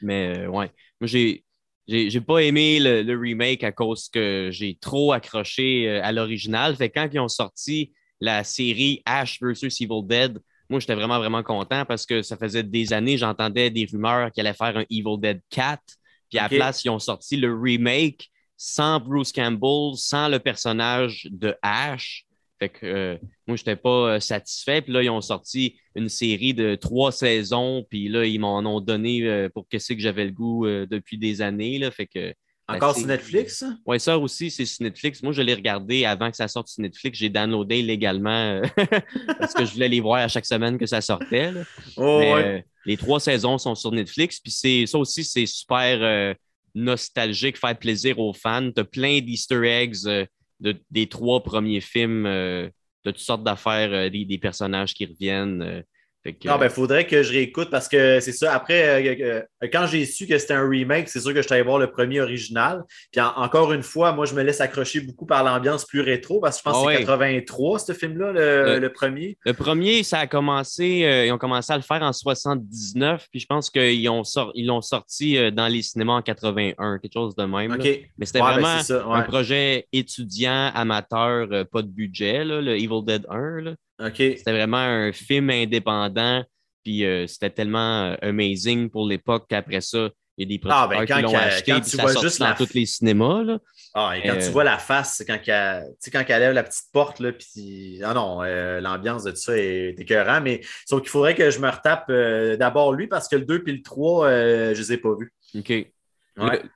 Mais 0.00 0.46
ouais. 0.46 0.70
Moi, 1.00 1.06
j'ai. 1.06 1.44
J'ai 1.88 2.20
pas 2.20 2.38
aimé 2.38 2.78
le, 2.78 3.18
remake 3.18 3.64
à 3.64 3.72
cause 3.72 4.08
que 4.08 4.50
j'ai 4.52 4.78
trop 4.80 5.12
accroché 5.12 5.90
à 5.90 6.12
l'original. 6.12 6.76
Fait 6.76 6.88
quand 6.88 7.08
ils 7.12 7.18
ont 7.18 7.28
sorti 7.28 7.92
la 8.22 8.44
série 8.44 9.02
Ash 9.04 9.40
vs 9.42 9.80
Evil 9.80 10.06
Dead, 10.06 10.38
moi, 10.70 10.78
j'étais 10.78 10.94
vraiment, 10.94 11.18
vraiment 11.18 11.42
content 11.42 11.84
parce 11.84 12.06
que 12.06 12.22
ça 12.22 12.36
faisait 12.36 12.62
des 12.62 12.92
années, 12.92 13.18
j'entendais 13.18 13.68
des 13.68 13.84
rumeurs 13.84 14.30
qu'ils 14.30 14.46
allaient 14.46 14.56
faire 14.56 14.76
un 14.76 14.84
Evil 14.88 15.18
Dead 15.18 15.40
4. 15.50 15.82
Puis 16.30 16.38
à 16.38 16.44
la 16.44 16.48
place, 16.48 16.84
ils 16.84 16.88
ont 16.88 17.00
sorti 17.00 17.36
le 17.36 17.52
remake 17.52 18.30
sans 18.56 19.00
Bruce 19.00 19.32
Campbell, 19.32 19.96
sans 19.96 20.28
le 20.28 20.38
personnage 20.38 21.28
de 21.30 21.54
Ash. 21.62 22.24
Fait 22.60 22.68
que 22.68 22.86
euh, 22.86 23.18
moi, 23.48 23.56
je 23.56 23.62
n'étais 23.62 23.76
pas 23.76 24.14
euh, 24.14 24.20
satisfait. 24.20 24.82
Puis 24.82 24.92
là, 24.92 25.02
ils 25.02 25.10
ont 25.10 25.20
sorti 25.20 25.80
une 25.96 26.08
série 26.08 26.54
de 26.54 26.76
trois 26.76 27.10
saisons. 27.10 27.84
Puis 27.90 28.08
là, 28.08 28.24
ils 28.24 28.38
m'en 28.38 28.60
ont 28.60 28.80
donné 28.80 29.28
euh, 29.28 29.48
pour 29.48 29.66
qu'est-ce 29.68 29.92
que 29.94 30.00
j'avais 30.00 30.26
le 30.26 30.30
goût 30.30 30.64
depuis 30.66 31.18
des 31.18 31.42
années. 31.42 31.80
Là. 31.80 31.90
Fait 31.90 32.06
que, 32.06 32.32
Encore 32.68 32.96
sur 32.96 33.06
Netflix? 33.06 33.64
Oui, 33.84 33.98
ça 33.98 34.18
aussi, 34.18 34.50
c'est 34.50 34.64
sur 34.64 34.84
Netflix. 34.84 35.22
Moi, 35.22 35.32
je 35.32 35.42
l'ai 35.42 35.54
regardé 35.54 36.04
avant 36.04 36.30
que 36.30 36.36
ça 36.36 36.48
sorte 36.48 36.68
sur 36.68 36.80
Netflix. 36.82 37.18
J'ai 37.18 37.28
downloadé 37.28 37.82
légalement 37.82 38.62
parce 39.38 39.52
que 39.52 39.64
je 39.64 39.72
voulais 39.72 39.88
les 39.88 40.00
voir 40.00 40.20
à 40.20 40.28
chaque 40.28 40.46
semaine 40.46 40.78
que 40.78 40.86
ça 40.86 41.00
sortait. 41.00 41.52
Oh, 41.96 42.36
les 42.84 42.96
trois 42.96 43.20
saisons 43.20 43.58
sont 43.58 43.74
sur 43.74 43.92
Netflix. 43.92 44.40
Puis 44.40 44.86
ça 44.86 44.98
aussi, 44.98 45.24
c'est 45.24 45.46
super 45.46 46.34
nostalgique, 46.74 47.58
faire 47.58 47.78
plaisir 47.78 48.18
aux 48.18 48.32
fans. 48.32 48.70
Tu 48.72 48.80
as 48.80 48.84
plein 48.84 49.20
d'Easter 49.20 49.64
eggs 49.64 50.06
euh, 50.06 50.26
de, 50.60 50.76
des 50.90 51.08
trois 51.08 51.42
premiers 51.42 51.80
films, 51.80 52.26
euh, 52.26 52.68
de 53.04 53.10
toutes 53.10 53.18
sortes 53.18 53.44
d'affaires, 53.44 53.92
euh, 53.92 54.08
des, 54.08 54.38
personnages 54.38 54.94
qui 54.94 55.06
reviennent. 55.06 55.82
Il 56.24 56.36
ben, 56.44 56.68
faudrait 56.68 57.06
que 57.06 57.22
je 57.22 57.32
réécoute 57.32 57.68
parce 57.70 57.88
que 57.88 58.20
c'est 58.20 58.32
ça. 58.32 58.54
Après, 58.54 59.02
euh, 59.02 59.42
euh, 59.62 59.68
quand 59.72 59.86
j'ai 59.86 60.04
su 60.04 60.26
que 60.26 60.38
c'était 60.38 60.54
un 60.54 60.68
remake, 60.68 61.08
c'est 61.08 61.20
sûr 61.20 61.30
que 61.30 61.42
je 61.42 61.46
suis 61.46 61.54
allé 61.54 61.64
voir 61.64 61.78
le 61.78 61.90
premier 61.90 62.20
original. 62.20 62.84
Puis 63.10 63.20
encore 63.20 63.72
une 63.72 63.82
fois, 63.82 64.12
moi, 64.12 64.24
je 64.26 64.34
me 64.34 64.42
laisse 64.42 64.60
accrocher 64.60 65.00
beaucoup 65.00 65.26
par 65.26 65.42
l'ambiance 65.42 65.84
plus 65.84 66.00
rétro 66.00 66.40
parce 66.40 66.56
que 66.56 66.68
je 66.68 66.72
pense 66.72 66.86
que 66.86 66.92
c'est 66.92 67.04
83, 67.04 67.78
ce 67.80 67.92
film-là, 67.92 68.32
le, 68.78 68.88
premier. 68.92 69.36
Le 69.44 69.52
premier, 69.52 70.02
ça 70.04 70.20
a 70.20 70.26
commencé, 70.26 71.04
euh, 71.04 71.26
ils 71.26 71.32
ont 71.32 71.38
commencé 71.38 71.72
à 71.72 71.76
le 71.76 71.82
faire 71.82 72.02
en 72.02 72.12
79, 72.12 73.26
puis 73.30 73.40
je 73.40 73.46
pense 73.46 73.70
qu'ils 73.70 74.08
ont 74.08 74.22
ils 74.54 74.66
l'ont 74.66 74.80
sorti 74.80 75.52
dans 75.52 75.66
les 75.66 75.82
cinémas 75.82 76.14
en 76.14 76.22
81, 76.22 76.98
quelque 76.98 77.12
chose 77.12 77.34
de 77.34 77.44
même. 77.44 77.76
Mais 78.18 78.26
c'était 78.26 78.40
ben, 78.40 78.52
vraiment 78.52 79.12
un 79.12 79.22
projet 79.22 79.88
étudiant, 79.92 80.70
amateur, 80.74 81.66
pas 81.66 81.82
de 81.82 81.88
budget, 81.88 82.44
le 82.44 82.76
Evil 82.76 83.02
Dead 83.04 83.26
1. 83.28 83.74
C'était 84.14 84.52
vraiment 84.52 84.78
un 84.78 85.12
film 85.12 85.50
indépendant. 85.50 86.44
Puis 86.82 87.04
euh, 87.04 87.26
c'était 87.26 87.50
tellement 87.50 88.12
euh, 88.12 88.16
amazing 88.22 88.90
pour 88.90 89.06
l'époque 89.06 89.46
qu'après 89.48 89.80
ça, 89.80 90.10
il 90.38 90.50
y 90.50 90.54
a 90.54 90.58
des 90.58 90.60
ah, 90.68 90.88
ben, 90.88 90.96
producteurs 90.96 91.16
qui 91.18 91.22
l'ont 91.22 91.36
acheté 91.36 91.72
puis 91.74 91.90
ça 91.90 92.20
juste 92.20 92.40
dans 92.40 92.54
tous 92.54 92.72
les 92.74 92.86
cinémas. 92.86 93.42
Là. 93.42 93.58
Ah, 93.94 94.16
et 94.16 94.22
quand 94.26 94.36
tu 94.38 94.46
euh, 94.46 94.50
vois 94.50 94.64
la 94.64 94.78
face, 94.78 95.22
quand, 95.26 95.38
elle, 95.46 95.84
quand 96.10 96.24
elle 96.26 96.40
lève 96.40 96.54
la 96.54 96.62
petite 96.64 96.86
porte, 96.90 97.20
là, 97.20 97.32
puis 97.32 98.00
ah 98.02 98.14
non, 98.14 98.42
l'ambiance 98.80 99.24
de 99.24 99.30
tout 99.30 99.36
ça 99.36 99.56
est 99.56 99.94
écœurant. 99.98 100.40
Mais 100.40 100.62
sauf 100.86 101.02
qu'il 101.02 101.10
faudrait 101.10 101.34
que 101.34 101.50
je 101.50 101.58
me 101.58 101.68
retape 101.68 102.10
d'abord 102.58 102.94
lui 102.94 103.08
parce 103.08 103.28
que 103.28 103.36
le 103.36 103.44
2 103.44 103.62
puis 103.62 103.74
le 103.74 103.82
3, 103.82 104.28
je 104.30 104.70
ne 104.70 104.74
les 104.74 104.92
ai 104.92 104.96
pas 104.96 105.14
vus. 105.14 105.32
OK. 105.54 105.72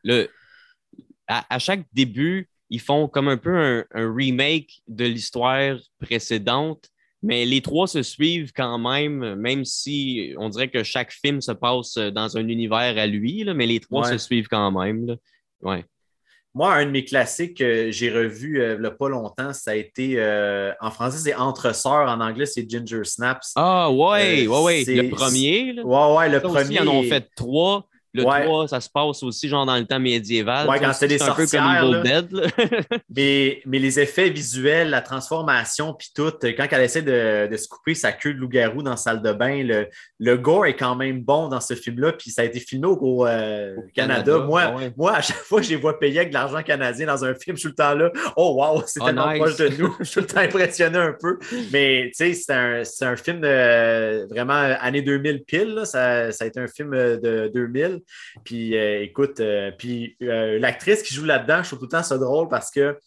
Le, 0.04 0.28
à, 1.26 1.58
chaque 1.58 1.82
début, 1.94 2.50
ils 2.68 2.80
font 2.80 3.08
comme 3.08 3.28
un 3.28 3.38
peu 3.38 3.84
un 3.90 4.14
remake 4.14 4.82
de 4.86 5.06
l'histoire 5.06 5.78
précédente 5.98 6.90
mais 7.26 7.44
les 7.44 7.60
trois 7.60 7.86
se 7.86 8.02
suivent 8.02 8.52
quand 8.54 8.78
même, 8.78 9.34
même 9.34 9.64
si 9.64 10.32
on 10.38 10.48
dirait 10.48 10.68
que 10.68 10.82
chaque 10.82 11.12
film 11.12 11.40
se 11.40 11.52
passe 11.52 11.96
dans 11.96 12.36
un 12.36 12.48
univers 12.48 12.96
à 12.96 13.06
lui, 13.06 13.44
mais 13.54 13.66
les 13.66 13.80
trois 13.80 14.04
se 14.04 14.18
suivent 14.18 14.48
quand 14.48 14.70
même. 14.70 15.16
Ouais. 15.60 15.84
Moi, 16.56 16.72
un 16.72 16.86
de 16.86 16.90
mes 16.90 17.04
classiques 17.04 17.58
que 17.58 17.90
j'ai 17.90 18.10
revu 18.10 18.62
euh, 18.62 18.76
il 18.76 18.80
n'y 18.80 18.86
a 18.86 18.90
pas 18.90 19.10
longtemps, 19.10 19.52
ça 19.52 19.72
a 19.72 19.74
été 19.74 20.14
euh, 20.16 20.72
en 20.80 20.90
français, 20.90 21.18
c'est 21.18 21.34
Entre 21.34 21.74
Sœurs, 21.74 22.08
en 22.08 22.18
anglais, 22.18 22.46
c'est 22.46 22.66
Ginger 22.66 23.04
Snaps. 23.04 23.52
Ah, 23.56 23.90
ouais, 23.90 24.46
euh, 24.46 24.48
ouais, 24.48 24.62
ouais. 24.62 24.84
Le 24.86 25.10
premier. 25.10 25.74
Là. 25.74 25.84
Ouais, 25.84 26.16
ouais, 26.16 26.28
le 26.30 26.40
premier. 26.40 26.76
ils 26.76 26.80
en 26.80 26.88
ont 26.88 27.02
fait 27.02 27.28
trois. 27.36 27.86
Le 28.14 28.22
3, 28.22 28.68
ça 28.68 28.80
se 28.80 28.88
passe 28.88 29.22
aussi 29.22 29.48
genre 29.48 29.66
dans 29.66 29.76
le 29.76 29.84
temps 29.84 30.00
médiéval. 30.00 30.68
Ouais, 30.68 30.78
quand 30.80 30.92
c'était 30.92 31.08
des 31.08 31.18
sorcières. 31.18 31.62
Un 31.62 31.80
peu 31.80 31.92
comme 31.92 32.02
Dead, 32.02 32.28
mais, 33.14 33.60
mais 33.66 33.78
les 33.78 34.00
effets 34.00 34.30
visuels, 34.30 34.90
la 34.90 35.02
transformation, 35.02 35.94
puis 35.94 36.08
tout, 36.14 36.32
quand 36.42 36.66
elle 36.70 36.82
essaie 36.82 37.02
de, 37.02 37.48
de, 37.50 37.56
se 37.56 37.68
couper 37.68 37.94
sa 37.94 38.12
queue 38.12 38.34
de 38.34 38.38
loup-garou 38.38 38.82
dans 38.82 38.92
la 38.92 38.96
salle 38.96 39.22
de 39.22 39.32
bain, 39.32 39.62
le, 39.62 39.88
le 40.18 40.36
gore 40.36 40.66
est 40.66 40.76
quand 40.76 40.96
même 40.96 41.22
bon 41.22 41.48
dans 41.48 41.60
ce 41.60 41.74
film-là, 41.74 42.12
puis 42.12 42.30
ça 42.30 42.42
a 42.42 42.44
été 42.44 42.60
filmé 42.60 42.86
au, 42.86 43.26
euh, 43.26 43.76
Canada. 43.94 44.38
Moi, 44.38 44.62
ah 44.64 44.80
moi, 44.96 45.16
à 45.16 45.20
chaque 45.20 45.36
fois 45.36 45.60
que 45.60 45.66
je 45.66 45.70
les 45.70 45.76
vois 45.76 45.98
payer 45.98 46.20
avec 46.20 46.30
de 46.30 46.34
l'argent 46.34 46.62
canadien 46.62 47.06
dans 47.06 47.24
un 47.24 47.34
film, 47.34 47.56
je 47.56 47.60
suis 47.60 47.68
tout 47.68 47.74
le 47.78 47.84
temps 47.84 47.94
là, 47.94 48.10
oh 48.36 48.54
wow, 48.56 48.82
c'est 48.86 49.00
oh, 49.02 49.06
tellement 49.06 49.34
proche 49.34 49.56
de 49.56 49.68
nous. 49.68 49.94
je 50.00 50.04
suis 50.04 50.14
tout 50.14 50.20
le 50.20 50.26
temps 50.26 50.40
impressionné 50.40 50.98
un 50.98 51.14
peu. 51.18 51.38
Mais 51.72 52.10
tu 52.16 52.32
sais, 52.32 52.34
c'est 52.34 52.52
un, 52.52 52.82
un, 53.12 53.16
film 53.16 53.40
de, 53.40 54.28
vraiment 54.28 54.76
année 54.80 55.02
2000 55.02 55.44
pile, 55.44 55.82
ça, 55.84 56.32
ça 56.32 56.44
a 56.44 56.46
été 56.46 56.60
un 56.60 56.68
film 56.68 56.90
de 56.90 57.50
2000. 57.52 58.00
Puis 58.44 58.76
euh, 58.76 59.02
écoute, 59.02 59.40
euh, 59.40 59.70
puis 59.76 60.16
euh, 60.22 60.58
l'actrice 60.58 61.02
qui 61.02 61.14
joue 61.14 61.24
là-dedans, 61.24 61.62
je 61.62 61.68
trouve 61.68 61.80
tout 61.80 61.84
le 61.86 61.90
temps 61.90 62.02
ça 62.02 62.18
drôle 62.18 62.48
parce 62.48 62.70
que 62.70 62.98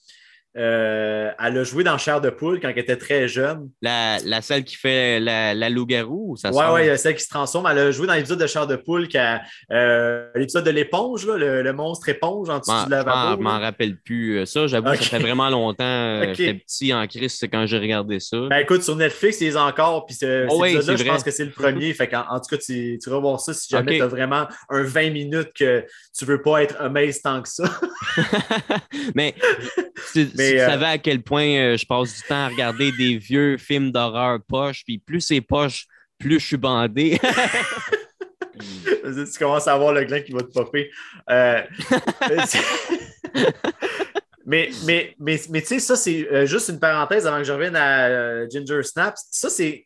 euh, 0.58 1.30
elle 1.40 1.58
a 1.58 1.64
joué 1.64 1.84
dans 1.84 1.98
Chair 1.98 2.22
de 2.22 2.32
poule 2.32 2.60
quand 2.60 2.70
elle 2.70 2.80
était 2.80 2.98
très 2.98 3.28
jeune. 3.28 3.70
La, 3.82 4.18
la 4.26 4.42
celle 4.42 4.64
qui 4.64 4.76
fait 4.76 5.20
la, 5.20 5.54
la 5.54 5.70
loup-garou, 5.70 6.36
ça 6.38 6.50
Oui, 6.52 6.66
oui, 6.74 6.98
celle 6.98 7.16
qui 7.16 7.24
se 7.24 7.30
transforme. 7.30 7.68
Elle 7.70 7.78
a 7.78 7.92
joué 7.92 8.08
dans 8.08 8.16
l'épisode 8.16 8.40
de 8.40 8.48
Chair 8.48 8.66
de 8.66 8.76
poule, 8.76 9.08
euh, 9.72 10.28
l'épisode 10.36 10.66
de 10.66 10.72
l'éponge, 10.72 11.28
le, 11.28 11.72
monstre 11.72 12.10
éponge 12.10 12.50
en 12.50 12.60
dessous 12.60 12.84
du 12.86 12.90
lavabo. 12.90 13.38
Je 13.38 13.44
m'en 13.44 13.60
rappelle 13.60 13.98
plus. 13.98 14.46
Ça, 14.48 14.66
j'avoue, 14.66 14.96
ça 14.96 15.04
fait 15.04 15.20
vraiment 15.20 15.50
longtemps. 15.50 16.24
J'étais 16.34 16.56
petit 16.56 16.94
en 16.94 17.06
crise 17.06 17.40
quand 17.52 17.68
j'ai 17.68 17.78
regardé 17.78 18.20
ça. 18.20 18.38
Ben 18.50 18.58
écoute, 18.58 18.82
sur 18.82 18.96
Netflix, 18.96 19.40
ils 19.42 19.58
encore. 19.58 20.08
Puis 20.08 20.16
ce, 20.16 20.48
oh, 20.50 20.64
là 20.64 20.96
je 20.96 21.04
pense 21.04 21.24
que 21.24 21.32
c'est 21.32 21.46
le 21.46 21.52
premier. 21.52 21.94
fait 22.00 22.14
en, 22.16 22.26
en, 22.28 22.40
tout 22.40 22.56
cas, 22.56 22.58
tu, 22.58 22.98
tu 23.02 23.10
vas 23.10 23.20
voir 23.20 23.40
ça 23.40 23.54
si 23.54 23.70
jamais 23.70 23.98
tu 23.98 24.02
as 24.02 24.08
vraiment 24.08 24.48
un 24.70 24.84
20 24.84 25.12
minutes 25.12 25.54
que 25.54 25.86
tu 26.18 26.26
veux 26.26 26.42
pas 26.42 26.64
être 26.64 26.76
amazed 26.80 27.22
tant 27.22 27.42
que 27.42 27.50
ça. 27.50 27.64
Mais 29.16 29.36
mais, 30.40 30.52
tu 30.52 30.60
euh, 30.60 30.68
savais 30.68 30.86
à 30.86 30.98
quel 30.98 31.22
point 31.22 31.46
euh, 31.46 31.78
je 31.78 31.86
passe 31.86 32.16
du 32.16 32.22
temps 32.24 32.46
à 32.46 32.48
regarder 32.48 32.92
des 32.92 33.18
vieux 33.18 33.58
films 33.58 33.92
d'horreur 33.92 34.40
poche, 34.48 34.84
puis 34.86 34.98
plus 34.98 35.22
c'est 35.22 35.42
poche, 35.42 35.86
plus 36.18 36.40
je 36.40 36.46
suis 36.46 36.58
bandé. 36.58 37.20
tu 38.60 39.40
commences 39.40 39.68
à 39.68 39.74
avoir 39.74 39.94
le 39.94 40.04
gland 40.06 40.22
qui 40.22 40.32
va 40.32 40.42
te 40.42 40.52
popper. 40.52 40.90
Euh, 41.30 41.62
mais, 44.46 44.70
mais, 44.86 45.16
mais, 45.20 45.40
mais 45.50 45.62
tu 45.62 45.68
sais, 45.68 45.80
ça, 45.80 45.96
c'est 45.96 46.48
juste 46.48 46.70
une 46.70 46.80
parenthèse 46.80 47.28
avant 47.28 47.38
que 47.38 47.44
je 47.44 47.54
revienne 47.54 47.76
à 47.76 48.48
Ginger 48.50 48.84
Snaps. 48.84 49.28
Ça, 49.32 49.50
c'est 49.50 49.86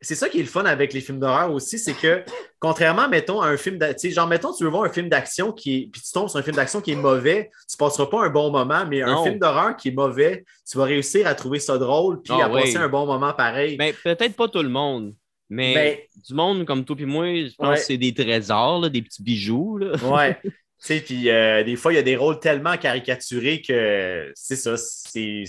c'est 0.00 0.14
ça 0.14 0.28
qui 0.28 0.38
est 0.38 0.42
le 0.42 0.48
fun 0.48 0.64
avec 0.64 0.92
les 0.92 1.00
films 1.00 1.18
d'horreur 1.18 1.50
aussi, 1.52 1.78
c'est 1.78 1.94
que 1.94 2.22
contrairement, 2.58 3.08
mettons, 3.08 3.40
à 3.40 3.48
un 3.48 3.56
film 3.56 3.78
d'action, 3.78 4.10
genre, 4.10 4.28
mettons, 4.28 4.52
tu 4.52 4.64
veux 4.64 4.70
voir 4.70 4.84
un 4.84 4.90
film 4.90 5.08
d'action 5.08 5.50
qui 5.52 5.76
est, 5.76 5.88
puis 5.90 6.02
tu 6.02 6.12
tombes 6.12 6.28
sur 6.28 6.38
un 6.38 6.42
film 6.42 6.56
d'action 6.56 6.82
qui 6.82 6.92
est 6.92 6.96
mauvais, 6.96 7.50
tu 7.70 7.76
passeras 7.78 8.06
pas 8.06 8.24
un 8.24 8.28
bon 8.28 8.50
moment, 8.50 8.84
mais 8.86 9.00
un 9.02 9.22
film 9.22 9.38
d'horreur 9.38 9.76
qui 9.76 9.88
est 9.88 9.92
mauvais, 9.92 10.44
tu 10.70 10.76
vas 10.76 10.84
réussir 10.84 11.26
à 11.26 11.34
trouver 11.34 11.58
ça 11.58 11.78
drôle, 11.78 12.20
puis 12.20 12.34
ah 12.36 12.46
à 12.46 12.48
passer 12.50 12.76
un 12.76 12.88
bon 12.88 13.06
moment 13.06 13.32
pareil. 13.32 13.76
Mais 13.78 13.94
peut-être 13.94 14.34
pas 14.34 14.48
tout 14.48 14.62
le 14.62 14.68
monde. 14.68 15.14
Mais 15.48 15.74
ben, 15.74 16.22
du 16.26 16.34
monde 16.34 16.64
comme 16.64 16.84
toi 16.84 16.96
et 16.98 17.04
moi, 17.04 17.26
je 17.26 17.54
pense 17.56 17.80
que 17.80 17.84
c'est 17.84 17.98
des 17.98 18.14
trésors, 18.14 18.88
des 18.90 19.02
petits 19.02 19.22
bijoux. 19.22 19.78
Là. 19.78 19.96
Ouais. 20.04 20.38
puis 21.04 21.28
euh, 21.28 21.62
des 21.62 21.76
fois, 21.76 21.92
il 21.92 21.96
y 21.96 21.98
a 21.98 22.02
des 22.02 22.16
rôles 22.16 22.40
tellement 22.40 22.76
caricaturés 22.76 23.60
que 23.60 24.32
c'est 24.34 24.56
ça, 24.56 24.76
c'est 24.76 25.44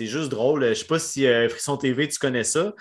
juste 0.00 0.28
drôle. 0.28 0.64
Je 0.64 0.68
ne 0.68 0.74
sais 0.74 0.86
pas 0.86 0.98
si 0.98 1.26
euh, 1.26 1.48
Frisson 1.48 1.76
TV, 1.76 2.08
tu 2.08 2.18
connais 2.18 2.44
ça. 2.44 2.72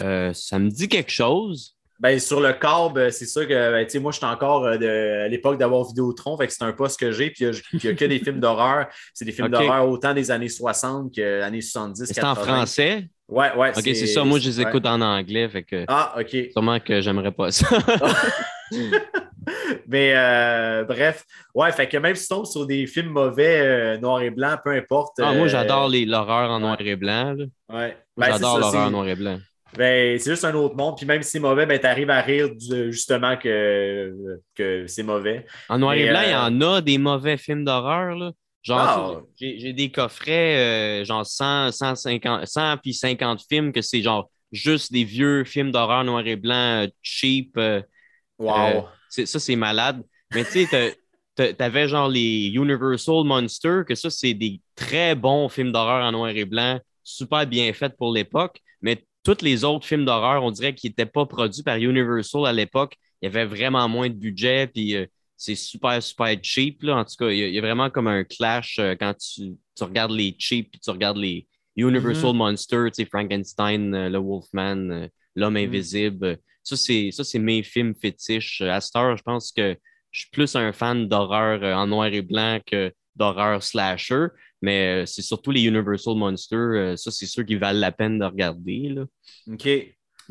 Euh, 0.00 0.32
ça 0.32 0.58
me 0.58 0.70
dit 0.70 0.88
quelque 0.88 1.10
chose. 1.10 1.76
Ben, 1.98 2.18
sur 2.18 2.40
le 2.40 2.54
corps, 2.54 2.94
c'est 3.10 3.26
sûr 3.26 3.46
que 3.46 3.52
ben, 3.52 4.02
moi, 4.02 4.10
je 4.10 4.16
suis 4.16 4.26
encore 4.26 4.66
à 4.66 4.76
l'époque 4.76 5.58
d'avoir 5.58 5.86
Vidéotron, 5.86 6.38
fait 6.38 6.46
que 6.46 6.52
c'est 6.52 6.64
un 6.64 6.72
poste 6.72 6.98
que 6.98 7.12
j'ai, 7.12 7.30
puis 7.30 7.44
il 7.44 7.80
n'y 7.84 7.90
a, 7.90 7.94
que 7.94 8.04
des 8.06 8.18
films 8.24 8.40
d'horreur. 8.40 8.86
C'est 9.12 9.26
des 9.26 9.32
films 9.32 9.48
d'horreur 9.48 9.86
autant 9.86 10.14
des 10.14 10.30
années 10.30 10.48
60 10.48 11.14
que 11.14 11.42
années 11.42 11.60
70. 11.60 12.06
C'est 12.06 12.24
en 12.24 12.34
français? 12.34 13.06
Ouais, 13.28 13.54
ouais. 13.54 13.70
Ok, 13.76 13.84
c'est 13.84 14.06
ça. 14.06 14.24
Moi, 14.24 14.38
je 14.38 14.48
les 14.48 14.60
écoute 14.62 14.86
en 14.86 15.00
anglais, 15.00 15.48
fait 15.48 15.62
que. 15.62 15.84
Ah, 15.88 16.14
ok. 16.18 16.50
Sûrement 16.52 16.80
que 16.80 17.00
j'aimerais 17.00 17.32
pas 17.32 17.50
ça. 17.52 17.68
Mais 19.86 20.12
euh, 20.14 20.84
bref, 20.84 21.24
ouais, 21.54 21.72
fait 21.72 21.88
que 21.88 21.96
même 21.96 22.14
si 22.14 22.22
tu 22.22 22.28
tombes 22.28 22.46
sur 22.46 22.66
des 22.66 22.86
films 22.86 23.10
mauvais, 23.10 23.60
euh, 23.60 23.98
noir 23.98 24.22
et 24.22 24.30
blanc, 24.30 24.56
peu 24.62 24.70
importe. 24.70 25.18
Ah, 25.20 25.32
moi, 25.32 25.48
j'adore 25.48 25.88
l'horreur 25.88 26.50
en 26.50 26.60
noir 26.60 26.76
et 26.80 26.96
blanc. 26.96 27.36
Ouais. 27.68 27.96
Ben, 28.16 28.26
j'adore 28.32 28.58
l'horreur 28.58 28.86
en 28.86 28.90
noir 28.90 29.08
et 29.08 29.16
blanc. 29.16 29.38
Ben, 29.76 30.18
c'est 30.18 30.30
juste 30.30 30.44
un 30.44 30.54
autre 30.54 30.76
monde. 30.76 30.96
Puis 30.96 31.06
même 31.06 31.22
si 31.22 31.30
c'est 31.30 31.40
mauvais, 31.40 31.66
ben, 31.66 31.78
tu 31.78 31.86
arrives 31.86 32.10
à 32.10 32.20
rire 32.20 32.48
justement 32.58 33.36
que, 33.36 34.38
que 34.54 34.86
c'est 34.86 35.02
mauvais. 35.02 35.46
En 35.68 35.78
noir 35.78 35.94
et, 35.94 36.08
blanc, 36.08 36.22
il 36.22 36.30
y 36.30 36.32
euh, 36.32 36.40
en 36.40 36.60
a 36.60 36.80
des 36.80 36.98
mauvais 36.98 37.36
films 37.36 37.64
d'horreur. 37.64 38.32
Genre, 38.62 38.78
ah. 38.78 39.22
j'ai 39.38 39.72
des 39.72 39.90
coffrets, 39.90 41.02
genre 41.04 41.24
100, 41.24 41.72
150, 41.72 42.46
100 42.46 42.76
puis 42.78 42.92
50 42.92 43.42
films 43.48 43.72
que 43.72 43.80
c'est 43.80 44.02
genre 44.02 44.30
juste 44.52 44.92
des 44.92 45.04
vieux 45.04 45.44
films 45.44 45.70
d'horreur 45.70 46.04
noir 46.04 46.26
et 46.26 46.36
blanc 46.36 46.86
cheap. 47.00 47.58
wow. 48.38 48.86
ça, 49.08 49.38
c'est 49.38 49.56
malade. 49.56 50.02
Mais 50.34 50.44
tu 50.44 50.66
sais, 50.66 50.96
t'avais 51.34 51.88
genre 51.88 52.08
les 52.08 52.50
Universal 52.54 53.24
Monsters, 53.24 53.84
que 53.86 53.94
ça, 53.94 54.10
c'est 54.10 54.34
des 54.34 54.60
très 54.74 55.14
bons 55.14 55.48
films 55.48 55.72
d'horreur 55.72 56.04
en 56.04 56.12
noir 56.12 56.30
et 56.30 56.44
blanc, 56.44 56.78
super 57.02 57.46
bien 57.46 57.72
faits 57.72 57.96
pour 57.96 58.12
l'époque. 58.12 58.60
Mais 58.82 59.04
tous 59.22 59.42
les 59.42 59.64
autres 59.64 59.86
films 59.86 60.04
d'horreur, 60.04 60.42
on 60.42 60.50
dirait 60.50 60.74
qu'ils 60.74 60.90
n'étaient 60.90 61.06
pas 61.06 61.26
produits 61.26 61.62
par 61.62 61.76
Universal 61.76 62.46
à 62.46 62.52
l'époque. 62.52 62.96
Il 63.20 63.26
y 63.26 63.28
avait 63.28 63.44
vraiment 63.44 63.88
moins 63.88 64.08
de 64.08 64.14
budget, 64.14 64.66
puis 64.66 64.96
euh, 64.96 65.06
c'est 65.36 65.54
super, 65.54 66.02
super 66.02 66.34
cheap. 66.42 66.82
Là. 66.82 66.96
En 66.96 67.04
tout 67.04 67.16
cas, 67.18 67.28
il 67.28 67.38
y, 67.38 67.58
a, 67.58 67.60
vraiment 67.60 67.90
comme 67.90 68.06
un 68.06 68.24
clash 68.24 68.78
euh, 68.78 68.94
quand 68.98 69.14
tu, 69.18 69.56
regardes 69.80 70.12
les 70.12 70.34
cheap, 70.38 70.70
puis 70.70 70.80
tu 70.80 70.90
regardes 70.90 71.18
les 71.18 71.46
Universal 71.76 72.30
mm-hmm. 72.30 72.36
Monsters, 72.36 73.06
Frankenstein, 73.10 73.94
euh, 73.94 74.08
le 74.08 74.18
Wolfman, 74.18 75.08
L'Homme 75.36 75.54
mm-hmm. 75.54 75.66
Invisible. 75.66 76.38
Ça, 76.62 76.76
c'est 76.76 77.38
mes 77.38 77.62
films 77.62 77.94
fétiches. 77.94 78.60
À 78.62 78.80
cette 78.80 78.96
heure, 78.96 79.16
je 79.16 79.22
pense 79.22 79.52
que 79.52 79.76
je 80.10 80.20
suis 80.20 80.30
plus 80.30 80.56
un 80.56 80.72
fan 80.72 81.08
d'horreur 81.08 81.62
en 81.76 81.86
noir 81.86 82.06
et 82.06 82.22
blanc 82.22 82.58
que 82.66 82.92
d'horreur 83.16 83.62
slasher. 83.62 84.26
Mais 84.62 85.02
euh, 85.02 85.06
c'est 85.06 85.22
surtout 85.22 85.50
les 85.50 85.64
Universal 85.64 86.16
Monsters. 86.16 86.58
Euh, 86.58 86.96
ça, 86.96 87.10
c'est 87.10 87.26
sûr 87.26 87.44
qu'ils 87.44 87.58
valent 87.58 87.80
la 87.80 87.92
peine 87.92 88.18
de 88.18 88.24
regarder. 88.24 88.90
Là. 88.90 89.04
OK. 89.50 89.68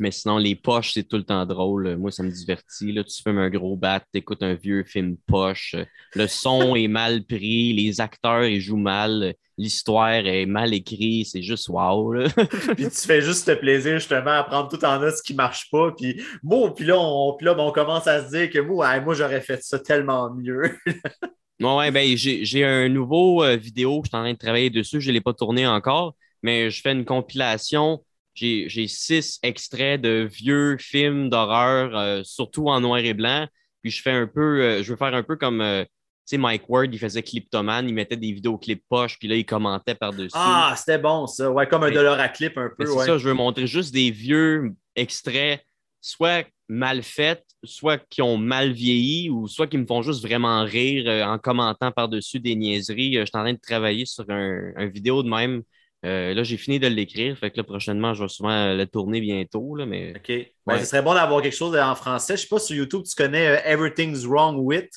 Mais 0.00 0.10
sinon, 0.10 0.38
les 0.38 0.54
poches, 0.54 0.92
c'est 0.94 1.02
tout 1.02 1.18
le 1.18 1.24
temps 1.24 1.44
drôle. 1.44 1.96
Moi, 1.96 2.10
ça 2.10 2.22
me 2.22 2.30
divertit. 2.30 2.90
Là, 2.90 3.04
tu 3.04 3.22
fumes 3.22 3.36
un 3.36 3.50
gros 3.50 3.76
bat, 3.76 4.00
tu 4.00 4.18
écoutes 4.18 4.42
un 4.42 4.54
vieux 4.54 4.82
film 4.82 5.16
poche. 5.26 5.76
Le 6.14 6.26
son 6.26 6.74
est 6.74 6.88
mal 6.88 7.22
pris, 7.22 7.74
les 7.74 8.00
acteurs 8.00 8.44
ils 8.44 8.62
jouent 8.62 8.78
mal, 8.78 9.34
l'histoire 9.58 10.26
est 10.26 10.46
mal 10.46 10.72
écrite. 10.72 11.26
C'est 11.26 11.42
juste 11.42 11.68
wow. 11.68 12.14
puis 12.76 12.88
tu 12.88 13.06
fais 13.06 13.20
juste 13.20 13.46
te 13.46 13.54
plaisir 13.54 13.98
justement 13.98 14.30
à 14.30 14.44
prendre 14.44 14.70
tout 14.70 14.82
en 14.86 14.98
note 14.98 15.16
ce 15.16 15.22
qui 15.22 15.34
marche 15.34 15.68
pas. 15.70 15.92
Puis, 15.92 16.22
bon, 16.42 16.72
puis 16.72 16.86
là, 16.86 16.98
on, 16.98 17.34
puis 17.36 17.44
là 17.44 17.52
ben, 17.52 17.64
on 17.64 17.72
commence 17.72 18.06
à 18.06 18.24
se 18.24 18.30
dire 18.30 18.48
que 18.48 18.58
moi, 18.58 18.98
moi 19.00 19.12
j'aurais 19.12 19.42
fait 19.42 19.62
ça 19.62 19.78
tellement 19.78 20.32
mieux. 20.32 20.78
ouais, 21.60 21.90
ben, 21.90 22.16
j'ai 22.16 22.64
un 22.64 22.88
nouveau 22.88 23.42
euh, 23.42 23.56
vidéo, 23.56 24.00
je 24.04 24.08
suis 24.08 24.16
en 24.16 24.22
train 24.22 24.32
de 24.32 24.38
travailler 24.38 24.70
dessus. 24.70 25.00
Je 25.00 25.08
ne 25.08 25.14
l'ai 25.14 25.20
pas 25.20 25.34
tourné 25.34 25.66
encore, 25.66 26.14
mais 26.42 26.70
je 26.70 26.80
fais 26.80 26.92
une 26.92 27.04
compilation 27.04 28.02
j'ai 28.34 28.86
six 28.88 29.38
extraits 29.42 30.00
de 30.00 30.26
vieux 30.30 30.78
films 30.78 31.28
d'horreur, 31.28 31.94
euh, 31.94 32.22
surtout 32.24 32.68
en 32.68 32.80
noir 32.80 33.00
et 33.00 33.12
blanc. 33.12 33.46
Puis 33.82 33.90
je 33.90 34.00
fais 34.00 34.12
un 34.12 34.26
peu, 34.26 34.62
euh, 34.62 34.82
je 34.82 34.90
veux 34.90 34.96
faire 34.96 35.14
un 35.14 35.22
peu 35.22 35.36
comme, 35.36 35.58
tu 35.58 35.86
sais, 36.24 36.38
Mike 36.38 36.66
Ward, 36.68 36.88
il 36.90 36.98
faisait 36.98 37.22
Cliptoman, 37.22 37.86
il 37.86 37.92
mettait 37.92 38.16
des 38.16 38.32
vidéos 38.32 38.56
clips 38.56 38.82
poche, 38.88 39.18
puis 39.18 39.28
là, 39.28 39.34
il 39.34 39.44
commentait 39.44 39.94
par-dessus. 39.94 40.30
Ah, 40.32 40.74
c'était 40.74 40.96
bon 40.96 41.26
ça. 41.26 41.50
Ouais, 41.50 41.66
comme 41.66 41.82
un 41.82 41.90
dollar 41.90 42.18
à 42.18 42.28
clip 42.28 42.56
un 42.56 42.70
peu. 42.74 42.86
C'est 42.86 43.04
ça, 43.04 43.18
je 43.18 43.28
veux 43.28 43.34
montrer 43.34 43.66
juste 43.66 43.92
des 43.92 44.10
vieux 44.10 44.72
extraits, 44.96 45.62
soit 46.00 46.46
mal 46.70 47.02
faits, 47.02 47.44
soit 47.64 47.98
qui 48.08 48.22
ont 48.22 48.36
mal 48.36 48.72
vieilli, 48.72 49.28
ou 49.28 49.48
soit 49.48 49.66
qui 49.66 49.76
me 49.76 49.86
font 49.86 50.02
juste 50.02 50.22
vraiment 50.22 50.64
rire 50.64 51.26
en 51.26 51.38
commentant 51.38 51.92
par-dessus 51.92 52.40
des 52.40 52.54
niaiseries. 52.54 53.14
je 53.14 53.24
suis 53.24 53.36
en 53.36 53.42
train 53.42 53.52
de 53.52 53.58
travailler 53.60 54.06
sur 54.06 54.24
un, 54.30 54.72
un 54.76 54.86
vidéo 54.86 55.22
de 55.22 55.28
même 55.28 55.62
euh, 56.04 56.32
là, 56.32 56.42
j'ai 56.42 56.56
fini 56.56 56.78
de 56.78 56.86
l'écrire. 56.86 57.36
Fait 57.36 57.50
que 57.50 57.58
là, 57.58 57.64
prochainement, 57.64 58.14
je 58.14 58.22
vais 58.22 58.28
souvent 58.28 58.72
le 58.72 58.86
tourner 58.86 59.20
bientôt. 59.20 59.74
Là, 59.76 59.86
mais... 59.86 60.14
OK. 60.16 60.32
Ben, 60.66 60.78
ce 60.78 60.86
serait 60.86 61.02
bon 61.02 61.14
d'avoir 61.14 61.42
quelque 61.42 61.56
chose 61.56 61.76
en 61.76 61.94
français. 61.94 62.36
Je 62.36 62.42
ne 62.42 62.46
sais 62.46 62.48
pas 62.48 62.58
sur 62.58 62.76
YouTube, 62.76 63.02
tu 63.04 63.14
connais 63.14 63.48
euh, 63.48 63.60
Everything's 63.64 64.24
Wrong 64.24 64.56
With? 64.58 64.90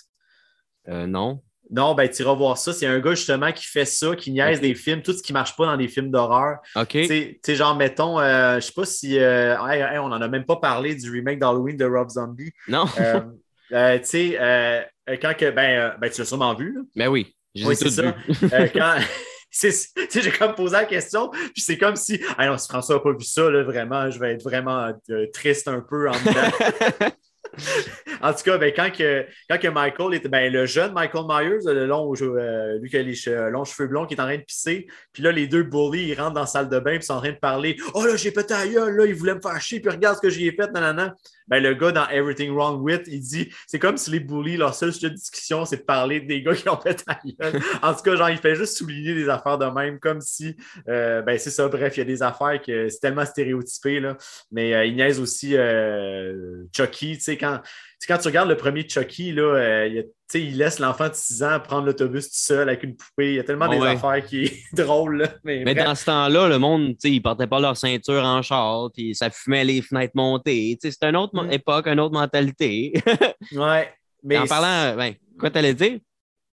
Euh, 0.88 1.06
non. 1.06 1.42
Non, 1.72 1.96
ben 1.96 2.08
tu 2.10 2.22
iras 2.22 2.34
voir 2.34 2.58
ça. 2.58 2.74
C'est 2.74 2.86
un 2.86 3.00
gars 3.00 3.16
justement 3.16 3.52
qui 3.52 3.66
fait 3.66 3.86
ça, 3.86 4.16
qui 4.16 4.32
niaise 4.32 4.62
des 4.62 4.76
films, 4.76 5.02
tout 5.02 5.14
ce 5.14 5.24
qui 5.24 5.32
ne 5.32 5.38
marche 5.38 5.56
pas 5.56 5.66
dans 5.66 5.78
des 5.78 5.88
films 5.88 6.12
d'horreur. 6.12 6.58
OK. 6.76 6.90
Tu 6.90 7.40
sais, 7.44 7.56
genre, 7.56 7.76
mettons, 7.76 8.20
je 8.20 8.56
ne 8.56 8.60
sais 8.60 8.74
pas 8.74 8.86
si. 8.86 9.18
on 9.18 10.10
n'en 10.10 10.22
a 10.22 10.28
même 10.28 10.46
pas 10.46 10.58
parlé 10.58 10.96
du 10.96 11.10
remake 11.10 11.40
d'Halloween 11.40 11.78
de 11.78 11.86
Rob 11.86 12.10
Zombie. 12.10 12.52
Non. 12.68 12.86
tu 12.86 14.04
sais, 14.04 14.88
quand 15.22 15.34
que. 15.36 15.52
Ben, 15.52 15.96
ben, 16.00 16.10
tu 16.10 16.22
l'as 16.22 16.26
sûrement 16.26 16.54
vu. 16.54 16.74
Là. 16.76 16.82
Ben 16.96 17.08
oui. 17.08 17.36
Oui, 17.56 17.76
c'est 17.76 17.90
ça. 17.90 18.16
quand, 18.74 18.98
j'ai 20.14 20.32
comme 20.32 20.56
posé 20.56 20.74
la 20.74 20.86
question, 20.86 21.30
puis 21.30 21.62
c'est 21.62 21.78
comme 21.78 21.96
si, 21.96 22.20
ah 22.38 22.48
non, 22.48 22.58
si 22.58 22.68
François 22.68 22.96
n'a 22.96 23.02
pas 23.02 23.12
vu 23.12 23.24
ça, 23.24 23.50
là, 23.50 23.64
vraiment, 23.64 24.10
je 24.10 24.20
vais 24.20 24.34
être 24.34 24.44
vraiment 24.44 24.92
euh, 25.10 25.26
triste 25.32 25.68
un 25.68 25.82
peu 25.82 26.10
en 26.10 26.14
dedans. 26.14 27.10
en 28.22 28.34
tout 28.34 28.44
cas, 28.44 28.58
ben, 28.58 28.74
quand, 28.76 28.92
que, 28.92 29.26
quand 29.50 29.58
que 29.58 29.68
Michael 29.68 30.14
était 30.16 30.30
ben, 30.30 30.52
le 30.52 30.66
jeune 30.66 30.94
Michael 30.94 31.26
Myers, 31.28 31.60
le 31.66 31.86
long, 31.86 32.14
euh, 32.22 32.80
lui 32.80 32.90
qui 32.90 32.98
a 32.98 33.02
les 33.02 33.52
longs 33.52 33.66
cheveux 33.66 33.88
blonds, 33.88 34.06
qui 34.06 34.16
est 34.16 34.22
en 34.22 34.26
train 34.26 34.38
de 34.38 34.44
pisser, 34.44 34.88
puis 35.12 35.24
là, 35.24 35.32
les 35.32 35.48
deux 35.48 35.64
bullies, 35.64 36.10
ils 36.10 36.20
rentrent 36.20 36.34
dans 36.34 36.42
la 36.42 36.48
salle 36.48 36.70
de 36.70 36.80
bain, 36.80 36.98
puis 36.98 37.04
sont 37.04 37.14
en 37.14 37.22
train 37.22 37.32
de 37.32 37.38
parler 37.38 37.78
Oh 37.94 38.06
là, 38.06 38.16
j'ai 38.16 38.32
pété 38.32 38.54
gueule, 38.74 38.96
là, 38.96 39.06
il 39.06 39.16
voulait 39.16 39.36
me 39.36 39.42
faire 39.42 39.60
chier, 39.62 39.80
puis 39.80 39.92
regarde 39.92 40.18
ce 40.18 40.22
que 40.22 40.30
j'ai 40.30 40.52
fait, 40.52 40.72
nanana. 40.72 41.14
Ben, 41.48 41.62
le 41.62 41.74
gars 41.74 41.92
dans 41.92 42.08
Everything 42.10 42.52
Wrong 42.52 42.82
With, 42.82 43.04
il 43.08 43.22
dit 43.22 43.50
c'est 43.68 43.80
comme 43.80 43.98
si 43.98 44.12
les 44.12 44.20
bullies, 44.20 44.58
leur 44.58 44.74
seule 44.74 44.94
sujet 44.94 45.10
de 45.10 45.16
discussion, 45.16 45.66
c'est 45.66 45.78
de 45.78 45.84
parler 45.84 46.22
des 46.22 46.42
gars 46.42 46.56
qui 46.56 46.68
ont 46.70 46.80
à 47.08 47.20
gueule. 47.26 47.62
en 47.82 47.94
tout 47.94 48.02
cas, 48.02 48.16
genre, 48.16 48.30
il 48.30 48.38
fait 48.38 48.56
juste 48.56 48.78
souligner 48.78 49.14
des 49.14 49.30
affaires 49.30 49.58
de 49.58 49.66
même, 49.66 50.00
comme 50.00 50.22
si, 50.22 50.56
euh, 50.88 51.22
ben, 51.22 51.38
c'est 51.38 51.52
ça, 51.52 51.68
bref, 51.68 51.98
il 51.98 52.00
y 52.00 52.04
a 52.04 52.06
des 52.06 52.24
affaires 52.24 52.62
que 52.62 52.90
c'est 52.90 53.00
tellement 53.00 53.26
stéréotypé, 53.26 54.00
là. 54.00 54.18
Mais 54.52 54.74
euh, 54.74 54.86
il 54.86 54.96
niaise 54.96 55.20
aussi 55.20 55.56
Chucky, 56.76 57.18
tu 57.18 57.24
sais, 57.24 57.38
quand, 57.38 57.60
quand 58.08 58.18
tu 58.18 58.28
regardes 58.28 58.50
le 58.50 58.58
premier 58.58 58.88
Chucky, 58.88 59.32
là, 59.32 59.56
euh, 59.56 60.04
il, 60.34 60.58
laisse 60.58 60.80
l'enfant 60.80 61.10
de 61.10 61.14
6 61.14 61.44
ans 61.44 61.60
prendre 61.60 61.86
l'autobus 61.86 62.28
tout 62.28 62.36
seul 62.36 62.70
avec 62.70 62.84
une 62.84 62.96
poupée. 62.96 63.34
Il 63.34 63.36
y 63.36 63.40
a 63.40 63.44
tellement 63.44 63.68
des 63.68 63.80
affaires 63.80 64.26
qui 64.26 64.48
sont 64.48 64.56
drôles. 64.84 65.28
Mais, 65.44 65.76
dans 65.76 65.96
ce 65.96 66.06
temps-là, 66.06 66.50
le 66.50 66.58
monde, 66.60 66.96
ils 67.04 67.16
ne 67.16 67.20
portaient 67.20 67.48
pas 67.48 67.60
leur 67.60 67.78
ceinture 67.78 68.24
en 68.24 68.42
char, 68.42 68.90
puis 68.94 69.14
ça 69.16 69.30
fumait 69.30 69.64
les 69.64 69.82
fenêtres 69.82 70.14
montées. 70.16 70.78
C'était 70.82 71.10
une 71.10 71.18
autre 71.18 71.42
mm. 71.42 71.52
époque, 71.52 71.88
une 71.88 72.00
autre 72.00 72.14
mentalité. 72.14 72.94
ouais. 73.52 73.94
Mais 74.24 74.38
en 74.38 74.48
parlant, 74.48 74.96
ben, 74.96 75.14
quoi 75.38 75.50
t'allais 75.50 75.74
dire? 75.74 76.00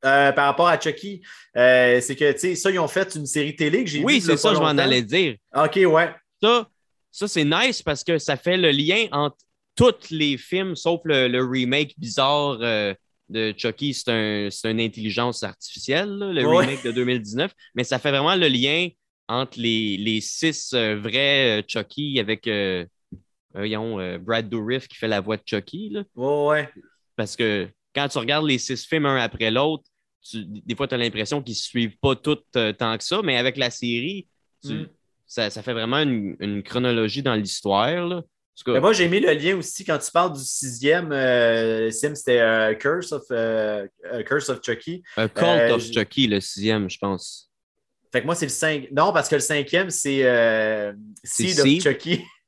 Euh, 0.04 0.32
par 0.32 0.46
rapport 0.46 0.68
à 0.68 0.78
Chucky, 0.78 1.22
euh, 1.56 1.98
c'est 2.02 2.14
que, 2.14 2.30
tu 2.32 2.38
sais, 2.38 2.54
ça, 2.56 2.70
ils 2.70 2.78
ont 2.78 2.88
fait 2.88 3.14
une 3.14 3.24
série 3.24 3.56
télé 3.56 3.84
que 3.84 3.90
j'ai 3.90 4.04
Oui, 4.04 4.20
c'est 4.20 4.36
ça, 4.36 4.52
je 4.52 4.58
m'en 4.58 4.66
allais 4.66 5.02
dire. 5.02 5.36
OK, 5.56 5.76
ouais. 5.76 6.14
Ça, 6.42 6.68
ça 7.10 7.28
c'est 7.28 7.44
nice 7.44 7.82
parce 7.82 8.04
que 8.04 8.18
ça 8.18 8.36
fait 8.36 8.58
le 8.58 8.70
lien 8.70 9.06
entre 9.12 9.36
tous 9.76 10.10
les 10.10 10.36
films, 10.36 10.76
sauf 10.76 11.00
le, 11.04 11.42
remake 11.42 11.94
bizarre 11.98 12.58
euh, 12.60 12.94
de 13.28 13.54
Chucky, 13.56 13.94
c'est 13.94 14.50
une 14.64 14.80
intelligence 14.80 15.42
artificielle, 15.42 16.18
le 16.18 16.46
remake 16.46 16.84
de 16.84 16.92
2019. 16.92 17.52
Mais 17.74 17.84
ça 17.84 17.98
fait 17.98 18.10
vraiment 18.10 18.36
le 18.36 18.48
lien 18.48 18.88
entre 19.28 19.58
les, 19.58 20.20
six 20.20 20.72
euh, 20.74 20.96
vrais 20.96 21.60
euh, 21.60 21.62
Chucky 21.66 22.20
avec 22.20 22.48
Brad 23.54 24.48
Dourif 24.48 24.88
qui 24.88 24.96
fait 24.96 25.08
la 25.08 25.20
voix 25.20 25.36
de 25.36 25.42
Chucky. 25.44 25.90
Là. 25.90 26.04
ouais. 26.14 26.68
Parce 27.16 27.36
que 27.36 27.68
quand 27.94 28.08
tu 28.08 28.18
regardes 28.18 28.46
les 28.46 28.58
six 28.58 28.84
films 28.84 29.06
un 29.06 29.16
après 29.16 29.50
l'autre, 29.50 29.84
des 30.34 30.74
fois, 30.74 30.88
tu 30.88 30.94
as 30.94 30.98
l'impression 30.98 31.42
qu'ils 31.42 31.52
ne 31.52 31.58
suivent 31.58 31.98
pas 31.98 32.16
tout 32.16 32.38
tant 32.52 32.96
que 32.96 33.04
ça, 33.04 33.20
mais 33.22 33.36
avec 33.36 33.56
la 33.56 33.70
série, 33.70 34.26
mm. 34.64 34.84
ça, 35.26 35.50
fait 35.50 35.72
vraiment 35.72 35.98
une, 35.98 36.34
une 36.40 36.62
chronologie 36.62 37.22
dans 37.22 37.34
l'histoire 37.34 38.22
moi, 38.66 38.92
j'ai 38.92 39.08
mis 39.08 39.20
le 39.20 39.32
lien 39.32 39.56
aussi 39.56 39.84
quand 39.84 39.98
tu 39.98 40.10
parles 40.10 40.32
du 40.32 40.44
sixième. 40.44 41.12
Euh, 41.12 41.90
sim, 41.90 42.14
c'était 42.14 42.40
euh, 42.40 42.74
Curse, 42.74 43.12
of, 43.12 43.24
euh, 43.30 43.86
Curse 44.26 44.48
of 44.48 44.60
Chucky. 44.62 45.02
Cult 45.16 45.72
of 45.72 45.82
Chucky, 45.82 46.26
le 46.26 46.40
sixième, 46.40 46.88
je 46.88 46.98
pense. 46.98 47.50
Fait 48.12 48.20
que 48.20 48.26
moi, 48.26 48.34
c'est 48.34 48.46
le 48.46 48.50
cinq. 48.50 48.88
Non, 48.92 49.12
parce 49.12 49.28
que 49.28 49.34
le 49.34 49.40
cinquième, 49.40 49.90
c'est 49.90 50.22
Seed 51.24 51.60
of 51.60 51.82
Chucky. 51.82 52.24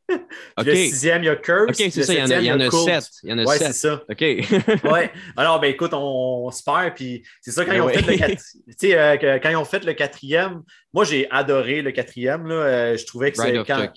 Le 0.58 0.74
sixième, 0.74 1.22
il 1.22 1.26
y 1.26 1.28
a 1.28 1.36
Curse. 1.36 1.68
OK, 1.68 1.74
c'est 1.90 2.02
ça, 2.02 2.12
il 2.12 2.20
y, 2.20 2.22
en 2.22 2.30
a, 2.30 2.38
il 2.38 2.44
y 2.44 2.52
en 2.52 2.60
a 2.60 2.70
sept. 2.70 3.10
Il 3.22 3.30
y 3.30 3.32
en 3.32 3.38
a 3.38 3.44
ouais, 3.44 3.58
c'est 3.58 3.72
ça. 3.72 4.02
OK. 4.08 4.20
ouais. 4.92 5.10
Alors, 5.36 5.60
ben 5.60 5.70
écoute, 5.70 5.92
on, 5.92 6.50
se 6.50 6.62
perd. 6.62 6.94
Puis 6.94 7.24
c'est 7.40 7.50
ça, 7.50 7.64
quand, 7.64 7.72
ben 7.72 7.76
ils 7.76 7.82
ont 7.82 7.88
fait 7.88 8.02
le 8.02 8.94
euh, 8.96 9.38
quand 9.42 9.50
ils 9.50 9.56
ont 9.56 9.64
fait 9.64 9.84
le 9.84 9.92
quatrième, 9.94 10.62
moi, 10.92 11.04
j'ai 11.04 11.30
adoré 11.30 11.82
le 11.82 11.92
quatrième. 11.92 12.46
Là, 12.46 12.54
euh, 12.54 12.96
je 12.96 13.04
trouvais 13.04 13.32
que 13.32 13.38
c'est 13.38 13.52
quand, 13.66 13.92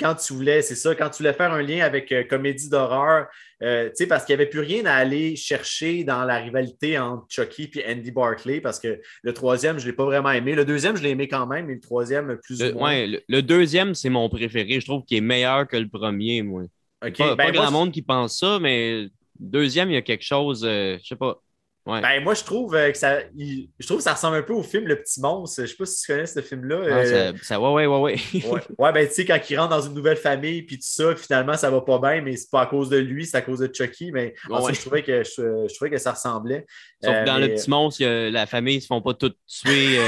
quand 0.00 0.14
tu 0.14 0.32
voulais, 0.32 0.62
c'est 0.62 0.76
ça, 0.76 0.94
quand 0.94 1.10
tu 1.10 1.18
voulais 1.22 1.34
faire 1.34 1.52
un 1.52 1.62
lien 1.62 1.84
avec 1.84 2.10
euh, 2.12 2.24
comédie 2.24 2.70
d'horreur, 2.70 3.26
euh, 3.62 3.90
parce 4.08 4.24
qu'il 4.24 4.36
n'y 4.36 4.42
avait 4.42 4.50
plus 4.50 4.60
rien 4.60 4.86
à 4.86 4.92
aller 4.92 5.34
chercher 5.34 6.04
dans 6.04 6.24
la 6.24 6.38
rivalité 6.38 6.98
entre 6.98 7.26
Chucky 7.28 7.70
et 7.74 7.92
Andy 7.92 8.10
Barclay, 8.10 8.60
parce 8.60 8.78
que 8.78 9.00
le 9.22 9.34
troisième, 9.34 9.78
je 9.78 9.86
ne 9.86 9.90
l'ai 9.90 9.96
pas 9.96 10.04
vraiment 10.04 10.30
aimé. 10.30 10.54
Le 10.54 10.64
deuxième, 10.64 10.96
je 10.96 11.02
l'ai 11.02 11.10
aimé 11.10 11.26
quand 11.26 11.46
même, 11.46 11.66
mais 11.66 11.74
le 11.74 11.80
troisième, 11.80 12.38
plus 12.42 12.62
ou 12.62 12.74
moins. 12.74 12.90
Ouais, 12.90 13.22
le, 13.28 13.42
deuxième, 13.42 13.94
c'est 13.94 14.10
mon 14.10 14.28
préféré. 14.28 14.80
Je 14.80 14.86
trouve 14.86 15.04
qu'il 15.04 15.18
est 15.18 15.22
meilleur 15.22 15.66
que 15.66 15.76
le 15.76 15.88
premier, 15.88 16.42
moi. 16.42 16.62
Okay. 17.04 17.24
Pas, 17.24 17.36
ben, 17.36 17.52
grand 17.52 17.70
monde 17.70 17.92
qui 17.92 18.02
pense 18.02 18.38
ça, 18.38 18.58
mais 18.60 19.08
deuxième, 19.38 19.90
il 19.90 19.94
y 19.94 19.98
a 19.98 20.02
quelque 20.02 20.24
chose, 20.24 20.64
euh, 20.64 20.98
je 21.02 21.08
sais 21.08 21.16
pas. 21.16 21.40
Ben, 21.88 22.22
moi, 22.22 22.34
je 22.34 22.44
trouve 22.44 22.74
euh, 22.74 22.90
que 22.92 22.98
ça, 22.98 23.20
je 23.38 23.86
trouve 23.86 24.00
ça 24.00 24.12
ressemble 24.12 24.36
un 24.36 24.42
peu 24.42 24.52
au 24.52 24.62
film 24.62 24.86
Le 24.86 25.00
Petit 25.00 25.20
Monstre. 25.20 25.62
Je 25.62 25.66
sais 25.68 25.76
pas 25.76 25.86
si 25.86 26.02
tu 26.02 26.12
connais 26.12 26.26
ce 26.26 26.42
film-là. 26.42 26.80
Ah, 26.84 26.98
euh, 26.98 27.32
ça, 27.42 27.58
ouais, 27.58 27.72
ouais, 27.72 27.86
ouais, 27.86 27.98
ouais. 27.98 28.42
ouais, 28.78 28.92
ben, 28.92 29.08
tu 29.08 29.14
sais, 29.14 29.24
quand 29.24 29.38
il 29.48 29.58
rentre 29.58 29.70
dans 29.70 29.80
une 29.80 29.94
nouvelle 29.94 30.18
famille, 30.18 30.62
puis 30.62 30.76
tout 30.76 30.86
ça, 30.86 31.16
finalement, 31.16 31.54
ça 31.54 31.70
va 31.70 31.80
pas 31.80 31.98
bien, 31.98 32.20
mais 32.20 32.36
c'est 32.36 32.50
pas 32.50 32.62
à 32.62 32.66
cause 32.66 32.90
de 32.90 32.98
lui, 32.98 33.24
c'est 33.24 33.38
à 33.38 33.42
cause 33.42 33.60
de 33.60 33.70
Chucky. 33.72 34.12
Mais 34.12 34.34
je, 34.44 34.80
trouvais 34.80 35.02
que, 35.02 35.24
je, 35.24 35.74
trouvais 35.74 35.90
que 35.90 35.98
ça 35.98 36.12
ressemblait. 36.12 36.66
Sauf 37.02 37.14
que 37.14 37.24
dans 37.24 37.38
Le 37.38 37.48
Petit 37.48 37.70
Monstre, 37.70 38.04
la 38.04 38.46
famille, 38.46 38.76
ils 38.76 38.82
se 38.82 38.86
font 38.86 39.00
pas 39.00 39.14
toutes 39.14 39.38
tuer. 39.46 39.98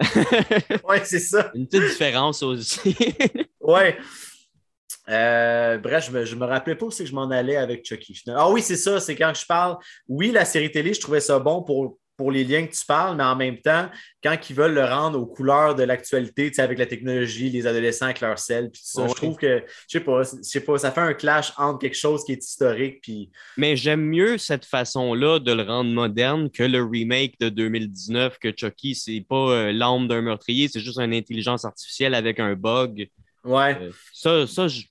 ouais, 0.88 1.02
c'est 1.04 1.20
ça. 1.20 1.52
Une 1.54 1.68
petite 1.68 1.90
différence 1.90 2.42
aussi. 2.42 2.96
ouais. 3.60 3.96
Euh, 5.08 5.78
bref, 5.78 6.06
je 6.06 6.10
me, 6.10 6.40
me 6.40 6.46
rappelais 6.46 6.76
pas 6.76 6.86
où 6.86 6.90
c'est 6.90 7.04
que 7.04 7.10
je 7.10 7.14
m'en 7.14 7.30
allais 7.30 7.56
avec 7.56 7.84
Chucky. 7.86 8.22
Ah 8.28 8.50
oui, 8.50 8.62
c'est 8.62 8.76
ça, 8.76 9.00
c'est 9.00 9.16
quand 9.16 9.32
je 9.34 9.46
parle. 9.46 9.76
Oui, 10.08 10.30
la 10.30 10.44
série 10.44 10.70
télé, 10.70 10.94
je 10.94 11.00
trouvais 11.00 11.20
ça 11.20 11.38
bon 11.38 11.62
pour, 11.62 11.98
pour 12.16 12.30
les 12.30 12.44
liens 12.44 12.66
que 12.66 12.72
tu 12.72 12.86
parles, 12.86 13.16
mais 13.16 13.24
en 13.24 13.36
même 13.36 13.58
temps, 13.58 13.90
quand 14.22 14.36
ils 14.48 14.54
veulent 14.54 14.74
le 14.74 14.84
rendre 14.84 15.18
aux 15.18 15.26
couleurs 15.26 15.74
de 15.74 15.82
l'actualité, 15.82 16.52
avec 16.58 16.78
la 16.78 16.86
technologie, 16.86 17.50
les 17.50 17.66
adolescents 17.66 18.06
avec 18.06 18.20
leur 18.20 18.38
sel, 18.38 18.70
puis 18.70 18.80
tout 18.80 19.00
ça, 19.00 19.06
je 19.08 19.14
trouve 19.14 19.36
que, 19.36 19.62
je 19.88 19.98
sais 19.98 20.04
pas, 20.04 20.22
je 20.22 20.42
sais 20.42 20.60
pas, 20.60 20.78
ça 20.78 20.92
fait 20.92 21.00
un 21.00 21.14
clash 21.14 21.52
entre 21.56 21.80
quelque 21.80 21.96
chose 21.96 22.24
qui 22.24 22.32
est 22.32 22.44
historique, 22.44 23.00
puis... 23.02 23.30
Mais 23.56 23.76
j'aime 23.76 24.02
mieux 24.02 24.38
cette 24.38 24.64
façon-là 24.64 25.40
de 25.40 25.52
le 25.52 25.64
rendre 25.64 25.90
moderne 25.90 26.50
que 26.50 26.62
le 26.62 26.82
remake 26.82 27.38
de 27.40 27.48
2019, 27.48 28.38
que 28.38 28.52
Chucky, 28.56 28.94
c'est 28.94 29.24
pas 29.28 29.50
euh, 29.50 29.72
l'âme 29.72 30.08
d'un 30.08 30.22
meurtrier, 30.22 30.68
c'est 30.68 30.80
juste 30.80 30.98
une 30.98 31.14
intelligence 31.14 31.64
artificielle 31.64 32.14
avec 32.14 32.38
un 32.38 32.54
bug. 32.54 33.08
Ouais. 33.44 33.76
Euh, 33.80 33.90
ça, 34.12 34.46
ça 34.46 34.68
je 34.68 34.82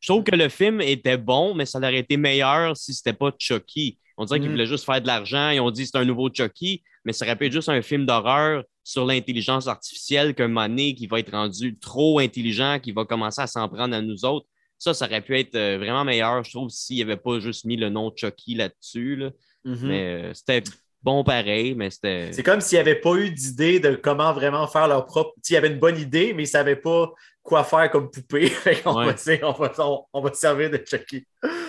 je 0.00 0.12
trouve 0.12 0.24
que 0.24 0.34
le 0.34 0.48
film 0.48 0.80
était 0.80 1.16
bon, 1.16 1.54
mais 1.54 1.66
ça 1.66 1.78
aurait 1.78 1.98
été 1.98 2.16
meilleur 2.16 2.76
si 2.76 2.94
c'était 2.94 3.12
pas 3.12 3.32
Chucky. 3.38 3.98
On 4.16 4.24
dirait 4.24 4.40
qu'ils 4.40 4.48
mm. 4.48 4.52
voulaient 4.52 4.66
juste 4.66 4.84
faire 4.84 5.00
de 5.00 5.06
l'argent. 5.06 5.50
Ils 5.50 5.60
ont 5.60 5.70
dit 5.70 5.86
c'est 5.86 5.96
un 5.96 6.04
nouveau 6.04 6.28
Chucky, 6.32 6.82
mais 7.04 7.12
ça 7.12 7.24
aurait 7.24 7.36
pu 7.36 7.46
être 7.46 7.52
juste 7.52 7.68
un 7.68 7.82
film 7.82 8.06
d'horreur 8.06 8.64
sur 8.84 9.04
l'intelligence 9.04 9.66
artificielle 9.66 10.34
qu'un 10.34 10.48
moment 10.48 10.92
qui 10.96 11.06
va 11.06 11.20
être 11.20 11.32
rendu 11.32 11.78
trop 11.78 12.18
intelligent, 12.18 12.78
qui 12.80 12.92
va 12.92 13.04
commencer 13.04 13.40
à 13.40 13.46
s'en 13.46 13.68
prendre 13.68 13.94
à 13.94 14.00
nous 14.00 14.24
autres. 14.24 14.46
Ça, 14.78 14.94
ça 14.94 15.06
aurait 15.06 15.20
pu 15.20 15.38
être 15.38 15.58
vraiment 15.76 16.04
meilleur, 16.04 16.44
je 16.44 16.50
trouve, 16.50 16.70
s'il 16.70 17.02
avait 17.02 17.16
pas 17.16 17.40
juste 17.40 17.64
mis 17.64 17.76
le 17.76 17.90
nom 17.90 18.12
Chucky 18.14 18.54
là-dessus. 18.54 19.16
Là. 19.16 19.30
Mm-hmm. 19.64 19.86
Mais 19.86 20.30
c'était 20.34 20.62
bon 21.02 21.24
pareil, 21.24 21.74
mais 21.74 21.90
c'était. 21.90 22.32
C'est 22.32 22.42
comme 22.42 22.60
s'il 22.60 22.76
n'y 22.76 22.80
avait 22.80 23.00
pas 23.00 23.14
eu 23.16 23.30
d'idée 23.30 23.80
de 23.80 23.94
comment 23.94 24.32
vraiment 24.32 24.66
faire 24.66 24.88
leur 24.88 25.04
propre. 25.06 25.32
Il 25.48 25.52
y 25.52 25.56
avait 25.56 25.68
une 25.68 25.78
bonne 25.78 25.98
idée, 25.98 26.32
mais 26.32 26.42
ils 26.42 26.46
ne 26.46 26.50
savaient 26.50 26.76
pas 26.76 27.12
quoi 27.48 27.64
faire 27.64 27.90
comme 27.90 28.10
poupée. 28.10 28.52
on, 28.84 28.92
va, 28.92 29.14
on, 30.12 30.20
va, 30.20 30.32
servir 30.34 30.70
de 30.70 30.82
Chucky. 30.84 31.24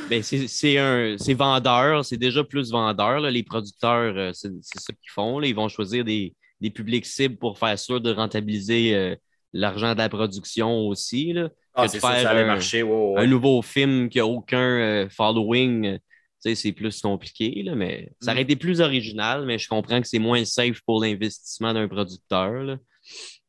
Ben, 0.09 0.21
c'est 0.21 1.33
vendeur, 1.33 2.03
c'est 2.03 2.17
déjà 2.17 2.43
plus 2.43 2.71
vendeur. 2.71 3.21
Les 3.21 3.43
producteurs, 3.43 4.13
euh, 4.15 4.31
c'est 4.33 4.51
ça 4.61 4.93
qu'ils 4.93 5.11
font. 5.11 5.41
Ils 5.41 5.55
vont 5.55 5.69
choisir 5.69 6.03
des, 6.03 6.35
publics 6.75 7.05
cibles 7.05 7.37
pour 7.37 7.57
faire 7.57 7.79
sûr 7.79 8.01
de 8.01 8.11
rentabiliser 8.11 8.93
euh, 8.93 9.15
l'argent 9.53 9.93
de 9.93 9.99
la 9.99 10.09
production 10.09 10.87
aussi. 10.87 11.31
Là. 11.31 11.49
Ah, 11.73 11.87
ça, 11.87 11.99
ça 11.99 12.29
allait 12.29 12.45
marcher. 12.45 12.81
un 12.81 13.27
nouveau 13.27 13.61
film 13.61 14.09
qui 14.09 14.17
n'a 14.17 14.25
aucun 14.25 14.59
euh, 14.59 15.09
following 15.09 15.99
c'est 16.41 16.71
plus 16.71 17.01
compliqué, 17.01 17.63
là, 17.63 17.75
mais 17.75 18.11
ça 18.21 18.31
aurait 18.31 18.41
mm. 18.41 18.43
été 18.43 18.55
plus 18.55 18.81
original, 18.81 19.45
mais 19.45 19.57
je 19.57 19.67
comprends 19.67 20.01
que 20.01 20.07
c'est 20.07 20.19
moins 20.19 20.45
safe 20.45 20.79
pour 20.85 21.01
l'investissement 21.01 21.73
d'un 21.73 21.87
producteur. 21.87 22.77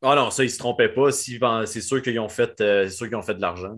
Ah 0.03 0.15
non, 0.15 0.31
ça, 0.31 0.43
ils 0.43 0.47
ne 0.47 0.51
se 0.51 0.57
trompaient 0.57 0.89
pas. 0.89 1.11
C'est 1.11 1.81
sûr 1.81 2.01
qu'ils 2.01 2.19
ont, 2.19 2.29
fait, 2.29 2.59
euh, 2.61 2.89
ont 3.13 3.21
fait 3.21 3.35
de 3.35 3.41
l'argent. 3.41 3.77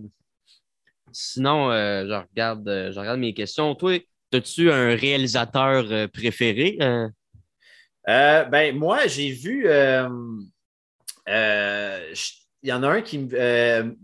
Sinon, 1.11 1.69
euh, 1.69 2.05
je, 2.07 2.13
regarde, 2.13 2.67
euh, 2.67 2.91
je 2.91 2.99
regarde 2.99 3.19
mes 3.19 3.34
questions. 3.34 3.76
Toi, 3.76 3.99
as-tu 4.32 4.71
un 4.71 4.95
réalisateur 4.95 6.09
préféré? 6.11 6.78
ben, 8.07 8.76
moi, 8.76 9.07
j'ai 9.07 9.32
vu. 9.32 9.67
il 9.67 10.09
y 12.63 12.71
en 12.71 12.84
a 12.84 12.88
un 12.88 13.01
qui 13.01 13.28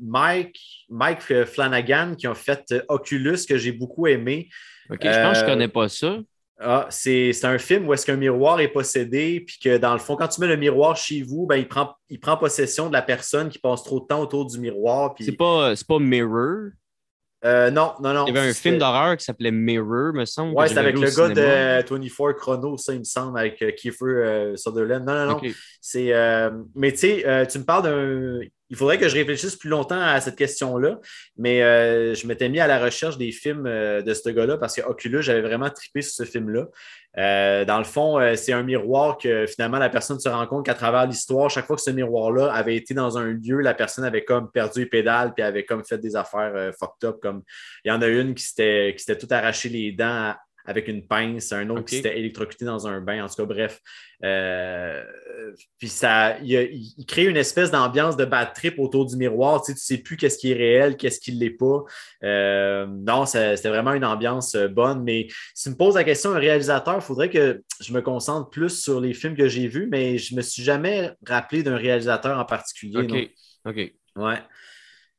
Mike, 0.02 0.60
Mike 0.90 1.46
Flanagan 1.46 2.16
qui 2.16 2.28
a 2.28 2.36
fait 2.36 2.76
Oculus 2.90 3.46
que 3.48 3.58
j'ai 3.58 3.72
beaucoup 3.72 4.08
aimé. 4.08 4.50
OK, 4.90 5.00
je 5.04 5.22
pense 5.22 5.40
que 5.40 5.40
je 5.40 5.46
ne 5.46 5.54
connais 5.54 5.70
pas 5.70 5.88
ça. 5.88 6.18
Ah, 6.62 6.88
c'est 6.90 7.46
un 7.46 7.58
film 7.58 7.88
où 7.88 7.94
est-ce 7.94 8.06
qu'un 8.06 8.18
miroir 8.18 8.60
est 8.60 8.68
possédé, 8.68 9.40
puis 9.40 9.58
que 9.64 9.78
dans 9.78 9.94
le 9.94 10.00
fond, 10.00 10.18
quand 10.18 10.28
tu 10.28 10.42
mets 10.42 10.48
le 10.48 10.58
miroir 10.58 10.98
chez 10.98 11.22
vous, 11.22 11.46
ben, 11.46 11.56
il, 11.56 11.68
prend, 11.68 11.96
il 12.10 12.20
prend 12.20 12.36
possession 12.36 12.88
de 12.90 12.94
la 12.94 13.02
personne 13.02 13.48
qui 13.48 13.60
passe 13.60 13.82
trop 13.84 14.02
de 14.02 14.06
temps 14.06 14.22
autour 14.22 14.46
du 14.46 14.60
miroir. 14.60 15.14
Puis... 15.16 15.24
C'est 15.24 15.38
pas, 15.38 15.74
pas 15.88 16.00
Mirror? 16.00 16.72
Euh, 17.46 17.72
non, 17.72 17.94
non, 18.02 18.14
non. 18.14 18.26
Il 18.28 18.36
y 18.36 18.38
avait 18.38 18.50
un 18.50 18.54
film 18.54 18.78
d'horreur 18.78 19.16
qui 19.16 19.24
s'appelait 19.24 19.52
Mirror, 19.52 20.12
me 20.14 20.26
semble. 20.26 20.54
Ouais, 20.54 20.68
c'est 20.68 20.78
avec 20.78 20.96
le 20.98 21.10
gars 21.10 21.30
de 21.30 21.90
24 21.90 22.34
Chrono, 22.34 22.78
ça, 22.78 22.92
il 22.94 23.00
me 23.00 23.04
semble, 23.06 23.40
avec 23.40 23.62
euh, 23.62 23.72
Kiefer 23.72 24.06
euh, 24.06 24.56
Sutherland. 24.58 25.06
Non, 25.06 25.14
non, 25.14 25.26
non. 25.28 25.42
C'est, 25.80 26.12
mais 26.76 26.92
tu 26.92 26.98
sais, 26.98 27.48
tu 27.50 27.60
me 27.60 27.64
parles 27.64 27.84
d'un 27.84 28.40
il 28.70 28.76
faudrait 28.76 29.00
que 29.00 29.08
je 29.08 29.16
réfléchisse 29.16 29.56
plus 29.56 29.70
longtemps 29.70 30.00
à 30.00 30.22
cette 30.22 30.36
question-là, 30.36 31.00
mais 31.38 31.64
euh, 31.64 32.14
je 32.14 32.28
m'étais 32.28 32.50
mis 32.50 32.60
à 32.60 32.68
la 32.68 32.80
recherche 32.80 33.18
des 33.18 33.32
films 33.32 33.66
euh, 33.66 34.02
de 34.02 34.14
ce 34.14 34.30
gars-là 34.30 34.58
parce 34.58 34.76
que 34.76 34.82
Oculus, 34.82 35.24
j'avais 35.24 35.42
vraiment 35.42 35.70
trippé 35.70 36.02
sur 36.02 36.14
ce 36.14 36.30
film-là. 36.30 36.68
Euh, 37.18 37.66
dans 37.66 37.80
le 37.80 37.84
fond, 37.84 38.20
c'est 38.36 38.54
un 38.54 38.62
miroir 38.62 39.18
que 39.18 39.48
finalement 39.48 39.80
la 39.80 39.90
personne 39.90 40.20
se 40.20 40.30
rend 40.30 40.46
compte 40.46 40.66
qu'à 40.66 40.76
travers 40.76 41.08
l'histoire, 41.08 41.50
chaque 41.50 41.66
fois 41.66 41.76
que 41.76 41.82
ce 41.82 41.90
miroir-là 41.90 42.54
avait 42.54 42.76
été 42.76 42.94
dans 42.94 43.18
un 43.18 43.34
lieu, 43.34 43.60
la 43.62 43.74
personne 43.74 44.06
avait 44.06 44.24
comme 44.24 44.52
perdu 44.52 44.82
les 44.82 44.86
pédales 44.86 45.34
puis 45.34 45.44
avait 45.44 45.66
comme 45.66 45.84
fait 45.84 45.98
des 45.98 46.16
affaires 46.16 46.72
fucked 46.80 47.10
up. 47.10 47.18
Comme 47.22 47.42
il 47.84 47.90
y 47.90 47.92
en 47.92 48.02
a 48.04 48.08
une 48.08 48.36
qui 48.36 48.44
s'était 48.44 49.18
tout 49.20 49.28
arraché 49.32 49.70
les 49.70 49.92
dents 49.92 50.36
avec 50.70 50.88
une 50.88 51.04
pince, 51.04 51.52
un 51.52 51.68
autre 51.72 51.86
qui 51.86 51.96
s'était 51.96 52.20
électrocuté 52.20 52.64
dans 52.64 52.86
un 52.86 53.02
bain. 53.02 53.26
En 53.26 53.28
tout 53.28 53.38
cas, 53.38 53.46
bref. 53.46 53.82
Euh, 54.24 55.04
puis 55.80 55.88
ça, 55.88 56.38
il, 56.42 57.06
crée 57.08 57.26
une 57.26 57.38
espèce 57.38 57.72
d'ambiance 57.72 58.16
de 58.16 58.24
bad 58.24 58.54
trip 58.54 58.78
autour 58.78 59.08
du 59.08 59.18
miroir. 59.18 59.64
Tu 59.64 59.72
sais, 59.74 59.80
sais 59.80 59.98
plus 59.98 60.16
qu'est-ce 60.16 60.38
qui 60.38 60.52
est 60.52 60.56
réel, 60.56 60.96
qu'est-ce 60.96 61.20
qui 61.20 61.34
ne 61.34 61.40
l'est 61.40 61.50
pas. 61.50 61.84
Euh, 62.24 62.86
non, 62.86 63.26
c'était 63.26 63.70
vraiment 63.70 63.94
une 63.94 64.06
ambiance 64.06 64.54
euh, 64.54 64.68
bonne. 64.68 65.02
Mais 65.04 65.28
si 65.56 65.64
tu 65.64 65.70
me 65.72 65.76
poses 65.76 65.96
la 65.96 66.04
question, 66.04 66.36
un 66.36 66.40
réalisateur, 66.40 66.98
il 66.98 67.02
faudrait 67.02 67.32
que 67.32 67.64
je 67.80 67.92
me 67.92 68.04
concentre 68.04 68.52
plus 68.52 68.80
sur 68.80 69.02
les 69.02 69.16
films 69.16 69.36
que 69.36 69.48
j'ai 69.48 69.68
vus, 69.68 69.88
mais 69.90 70.20
je 70.20 70.36
ne 70.36 70.38
me 70.38 70.44
suis 70.44 70.62
jamais 70.62 71.10
rappelé 71.26 71.64
d'un 71.64 71.78
réalisateur 71.78 72.38
en 72.38 72.46
particulier. 72.46 73.00
OK. 73.00 73.32
OK. 73.66 73.94
Ouais. 74.18 74.38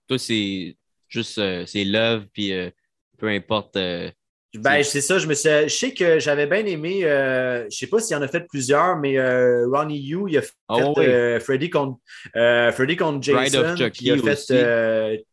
Toi, 0.06 0.16
c'est 0.16 0.76
juste 1.08 1.40
c'est 1.66 1.84
l'œuvre, 1.84 2.26
puis 2.32 2.52
peu 3.18 3.26
importe 3.26 3.76
ben, 4.54 4.82
c'est 4.82 5.00
ça, 5.00 5.18
je 5.18 5.26
me 5.26 5.34
suis. 5.34 5.48
Je 5.48 5.68
sais 5.68 5.94
que 5.94 6.18
j'avais 6.18 6.46
bien 6.46 6.66
aimé, 6.66 7.04
euh, 7.04 7.68
je 7.70 7.76
sais 7.76 7.86
pas 7.86 8.00
s'il 8.00 8.16
en 8.16 8.22
a 8.22 8.28
fait 8.28 8.46
plusieurs, 8.48 8.96
mais 8.96 9.16
euh, 9.16 9.68
Ronnie 9.68 10.00
Yu, 10.00 10.24
il 10.28 10.38
a 10.38 10.42
fait 10.42 10.52
oh, 10.68 10.94
euh, 10.98 11.38
Freddy, 11.38 11.70
contre, 11.70 12.00
Freddy 12.34 12.96
contre 12.96 13.22
Jason, 13.22 13.74
il 14.00 14.12
a 14.12 14.36
fait 14.36 15.24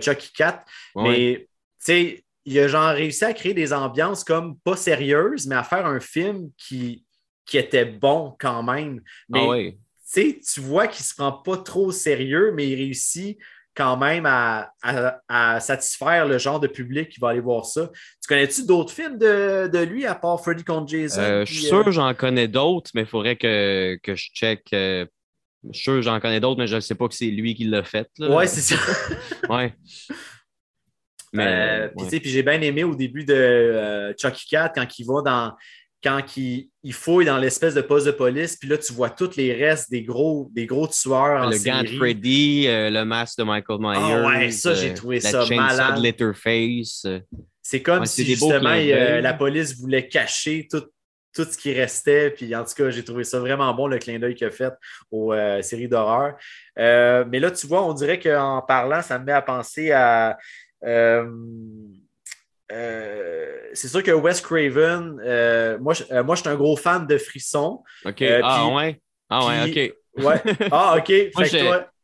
Chucky 0.00 0.32
Cat. 0.32 0.64
Mais 0.94 1.48
tu 1.48 1.48
sais, 1.78 2.24
il 2.44 2.58
a 2.60 2.68
genre 2.68 2.94
réussi 2.94 3.24
à 3.24 3.32
créer 3.32 3.54
des 3.54 3.72
ambiances 3.72 4.22
comme 4.22 4.56
pas 4.58 4.76
sérieuses, 4.76 5.46
mais 5.46 5.56
à 5.56 5.64
faire 5.64 5.86
un 5.86 6.00
film 6.00 6.50
qui, 6.56 7.04
qui 7.44 7.58
était 7.58 7.84
bon 7.84 8.36
quand 8.38 8.62
même. 8.62 9.00
Mais 9.28 9.40
ah 9.40 9.56
tu 10.14 10.60
vois 10.60 10.86
qu'il 10.86 11.04
se 11.04 11.14
prend 11.14 11.32
pas 11.32 11.56
trop 11.56 11.86
au 11.86 11.92
sérieux, 11.92 12.52
mais 12.54 12.68
il 12.68 12.76
réussit 12.76 13.38
quand 13.74 13.96
même 13.96 14.26
à, 14.26 15.60
satisfaire 15.60 16.26
le 16.26 16.38
genre 16.38 16.60
de 16.60 16.66
public 16.66 17.08
qui 17.08 17.20
va 17.20 17.30
aller 17.30 17.40
voir 17.40 17.64
ça. 17.64 17.90
Tu 18.22 18.28
connais-tu 18.28 18.66
d'autres 18.66 18.92
films 18.92 19.18
de, 19.18 19.84
lui 19.84 20.06
à 20.06 20.14
part 20.14 20.40
Freddy 20.40 20.64
contre 20.64 20.88
Jason? 20.88 21.20
Euh, 21.20 21.44
je 21.44 21.52
suis 21.52 21.62
sûr 21.64 21.84
que 21.84 21.90
euh, 21.90 21.92
j'en 21.92 22.14
connais 22.14 22.48
d'autres, 22.48 22.90
mais 22.94 23.02
il 23.02 23.06
faudrait 23.06 23.36
que, 23.36 23.98
je 24.06 24.28
check. 24.34 24.66
Euh, 24.72 25.06
je 25.64 25.76
suis 25.76 25.84
sûr 25.84 25.94
que 25.94 26.02
j'en 26.02 26.20
connais 26.20 26.40
d'autres, 26.40 26.58
mais 26.58 26.66
je 26.66 26.76
ne 26.76 26.80
sais 26.80 26.94
pas 26.94 27.06
que 27.08 27.14
c'est 27.14 27.26
lui 27.26 27.54
qui 27.54 27.64
l'a 27.64 27.82
fait. 27.84 28.08
Oui, 28.18 28.48
c'est 28.48 28.74
ça. 28.74 28.76
ouais. 29.48 29.74
Mais, 31.32 31.90
puis, 31.96 32.20
j'ai 32.24 32.42
bien 32.42 32.60
aimé 32.60 32.82
au 32.82 32.94
début 32.96 33.24
de 33.24 34.14
Chucky 34.18 34.48
Cat 34.48 34.72
quand 34.74 34.98
il 34.98 35.06
va 35.06 35.22
dans 35.22 35.54
quand 36.02 36.36
il, 36.36 36.70
il 36.82 36.92
fouille 36.92 37.26
dans 37.26 37.36
l'espèce 37.36 37.74
de 37.74 37.82
poste 37.82 38.06
de 38.06 38.12
police, 38.12 38.56
puis 38.56 38.68
là, 38.68 38.78
tu 38.78 38.92
vois 38.92 39.10
tous 39.10 39.36
les 39.36 39.52
restes 39.52 39.90
des 39.90 40.02
gros, 40.02 40.48
des 40.52 40.66
gros 40.66 40.88
tueurs 40.88 41.48
Le 41.48 41.62
gant 41.62 41.82
de 41.82 41.88
Freddy, 41.88 42.66
euh, 42.68 42.90
le 42.90 43.04
masque 43.04 43.38
de 43.38 43.44
Michael 43.44 43.78
ah 43.84 43.90
Myers. 43.92 44.14
Ah 44.14 44.26
ouais, 44.26 44.50
ça, 44.50 44.74
j'ai 44.74 44.90
euh, 44.90 44.94
trouvé 44.94 45.20
ça 45.20 45.44
malade. 45.50 45.96
de 45.96 46.02
Letterface. 46.02 47.06
C'est 47.62 47.82
comme 47.82 48.06
si, 48.06 48.24
justement, 48.24 48.74
la 48.74 49.34
police 49.34 49.76
voulait 49.76 50.08
cacher 50.08 50.66
tout, 50.70 50.84
tout 51.34 51.44
ce 51.44 51.58
qui 51.58 51.72
restait. 51.74 52.30
Puis 52.30 52.54
en 52.56 52.64
tout 52.64 52.74
cas, 52.74 52.90
j'ai 52.90 53.04
trouvé 53.04 53.24
ça 53.24 53.38
vraiment 53.38 53.72
bon, 53.74 53.86
le 53.86 53.98
clin 53.98 54.18
d'œil 54.18 54.34
qu'il 54.34 54.46
a 54.46 54.50
fait 54.50 54.72
aux 55.10 55.32
euh, 55.34 55.60
séries 55.60 55.88
d'horreur. 55.88 56.36
mais 56.76 57.38
là, 57.38 57.50
tu 57.50 57.66
vois, 57.66 57.84
on 57.86 57.92
dirait 57.92 58.18
qu'en 58.18 58.62
parlant, 58.62 59.02
ça 59.02 59.18
me 59.18 59.26
met 59.26 59.32
à 59.32 59.42
penser 59.42 59.92
à. 59.92 60.38
Euh, 60.84 61.30
c'est 63.74 63.88
sûr 63.88 64.02
que 64.02 64.10
Wes 64.10 64.40
Craven, 64.40 65.20
euh, 65.24 65.78
moi, 65.78 65.94
je, 65.94 66.04
euh, 66.10 66.22
moi, 66.22 66.34
je 66.34 66.40
suis 66.40 66.50
un 66.50 66.56
gros 66.56 66.76
fan 66.76 67.06
de 67.06 67.18
Frisson. 67.18 67.82
OK. 68.04 68.22
ah, 68.42 68.68
ouais? 68.68 69.00
Ah, 69.28 69.46
ouais, 69.46 69.70
OK. 69.70 70.24
Ouais. 70.24 70.42
Ah, 70.72 70.96
OK. 70.98 71.12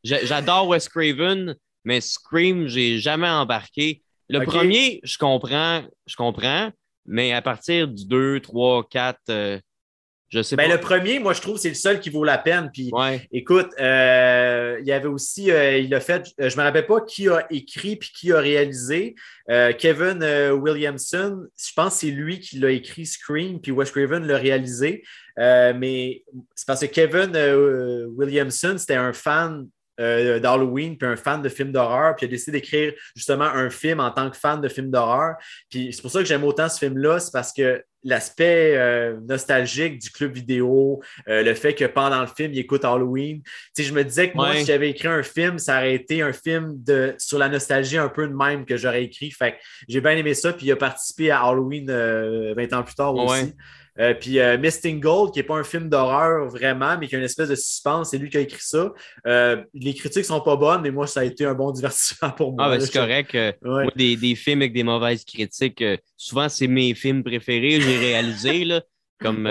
J'adore 0.05 0.69
Wes 0.69 0.89
Craven, 0.89 1.57
mais 1.85 2.01
Scream, 2.01 2.69
j'ai 2.69 2.99
jamais 2.99 3.29
embarqué. 3.29 4.03
Le 4.29 4.45
premier, 4.45 5.01
je 5.05 5.19
comprends, 5.19 5.83
je 6.07 6.17
comprends, 6.17 6.71
mais 7.05 7.33
à 7.33 7.43
partir 7.43 7.89
du 7.89 8.07
2, 8.07 8.41
3, 8.41 8.89
4, 8.89 9.61
je 10.37 10.43
sais 10.43 10.57
ben, 10.57 10.69
pas. 10.69 10.75
Le 10.75 10.81
premier, 10.81 11.19
moi, 11.19 11.33
je 11.33 11.41
trouve 11.41 11.57
c'est 11.57 11.69
le 11.69 11.75
seul 11.75 12.01
qui 12.01 12.11
vaut 12.11 12.25
la 12.25 12.39
peine. 12.39 12.71
Puis, 12.73 12.91
écoute, 13.33 13.71
euh, 13.81 14.77
il 14.81 14.87
y 14.87 14.93
avait 14.93 15.09
aussi, 15.09 15.51
euh, 15.51 15.79
il 15.79 15.95
a 15.95 16.01
fait, 16.01 16.23
euh, 16.41 16.49
je 16.49 16.57
ne 16.57 16.61
me 16.61 16.67
rappelle 16.67 16.87
pas 16.87 17.01
qui 17.01 17.29
a 17.29 17.47
écrit 17.51 17.97
puis 17.97 18.11
qui 18.15 18.33
a 18.33 18.39
réalisé. 18.39 19.15
Kevin 19.79 20.25
Williamson, 20.61 21.47
je 21.57 21.73
pense 21.75 21.95
que 21.95 22.01
c'est 22.01 22.11
lui 22.11 22.41
qui 22.41 22.59
l'a 22.59 22.71
écrit 22.71 23.07
Scream, 23.07 23.61
puis 23.61 23.71
Wes 23.71 23.91
Craven 23.93 24.27
l'a 24.27 24.39
réalisé. 24.39 25.05
mais 25.37 26.25
c'est 26.57 26.67
parce 26.67 26.81
que 26.81 26.87
Kevin 26.87 27.31
Williamson, 28.17 28.77
c'était 28.77 28.97
un 28.97 29.13
fan 29.13 29.69
euh, 29.99 30.39
d'Halloween, 30.41 30.99
puis 30.99 31.09
un 31.09 31.17
fan 31.17 31.41
de 31.41 31.49
films 31.49 31.73
d'horreur, 31.73 32.15
puis 32.15 32.27
il 32.27 32.29
a 32.29 32.31
décidé 32.31 32.59
d'écrire 32.59 32.93
justement 33.15 33.47
un 33.47 33.71
film 33.71 33.99
en 33.99 34.11
tant 34.11 34.29
que 34.29 34.37
fan 34.37 34.61
de 34.61 34.69
films 34.69 34.91
d'horreur. 34.91 35.37
Puis 35.71 35.91
c'est 35.91 36.03
pour 36.03 36.11
ça 36.11 36.19
que 36.19 36.27
j'aime 36.27 36.45
autant 36.45 36.69
ce 36.69 36.79
film-là, 36.79 37.19
c'est 37.19 37.33
parce 37.33 37.51
que 37.51 37.83
l'aspect 38.07 38.77
euh, 38.77 39.19
nostalgique 39.29 39.99
du 39.99 40.11
club 40.11 40.33
vidéo, 40.33 41.03
euh, 41.29 41.43
le 41.43 41.55
fait 41.55 41.75
que 41.75 41.85
pendant 41.85 42.21
le 42.21 42.29
film, 42.29 42.53
il 42.53 42.61
écoute 42.61 42.85
Halloween. 42.85 43.43
Tu 43.75 43.83
je 43.83 43.93
me 43.93 44.05
disais 44.05 44.31
que 44.31 44.37
moi, 44.37 44.55
si 44.55 44.65
j'avais 44.65 44.91
écrit 44.91 45.09
un 45.09 45.23
film, 45.23 45.59
ça 45.59 45.79
aurait 45.79 45.95
été 45.95 46.23
un 46.23 46.33
film 46.33 46.73
de, 46.83 47.15
sur 47.19 47.39
la 47.39 47.49
nostalgie 47.49 47.99
un 47.99 48.09
peu 48.09 48.29
de 48.29 48.35
même 48.35 48.65
que 48.65 48.77
j'aurais 48.77 49.05
écrit. 49.05 49.33
Fait 49.33 49.59
j'ai 49.89 50.01
bien 50.01 50.13
aimé 50.13 50.35
ça, 50.35 50.53
puis 50.53 50.67
il 50.67 50.73
a 50.73 50.77
participé 50.77 51.31
à 51.31 51.43
Halloween 51.43 51.87
20 51.87 52.73
ans 52.73 52.83
plus 52.83 52.95
tard 52.95 53.15
aussi. 53.15 53.53
Euh, 53.99 54.15
puis 54.15 54.39
euh, 54.39 54.59
Misting 54.59 55.01
Gold, 55.01 55.33
qui 55.33 55.39
n'est 55.39 55.45
pas 55.45 55.57
un 55.57 55.65
film 55.65 55.89
d'horreur 55.89 56.49
vraiment, 56.49 56.99
mais 56.99 57.09
qui 57.09 57.15
a 57.15 57.19
une 57.19 57.25
espèce 57.25 57.49
de 57.49 57.55
suspense, 57.55 58.11
c'est 58.11 58.19
lui 58.19 58.29
qui 58.29 58.37
a 58.37 58.41
écrit 58.41 58.61
ça. 58.61 58.93
Euh, 59.27 59.63
les 59.75 59.95
critiques 59.95 60.25
sont 60.25 60.41
pas 60.41 60.57
bonnes, 60.57 60.83
mais 60.83 60.91
moi, 60.91 61.07
ça 61.07 61.21
a 61.21 61.25
été 61.25 61.45
un 61.45 61.55
bon 61.55 61.71
divertissement 61.73 62.31
pour 62.31 62.53
moi. 62.53 62.67
Ah, 62.67 62.71
ben, 62.71 62.81
c'est 62.81 62.93
correct. 62.93 63.37
Moi, 63.63 63.87
des, 63.97 64.17
des, 64.17 64.35
films 64.35 64.63
avec 64.63 64.73
des 64.73 64.85
mauvaises 64.85 65.25
critiques, 65.25 65.85
souvent, 66.17 66.49
c'est 66.49 66.69
mes 66.69 66.95
films 66.95 67.23
préférés, 67.23 67.81
j'ai 67.81 67.99
réalisé. 67.99 68.65
là, 68.65 68.83
comme, 69.19 69.49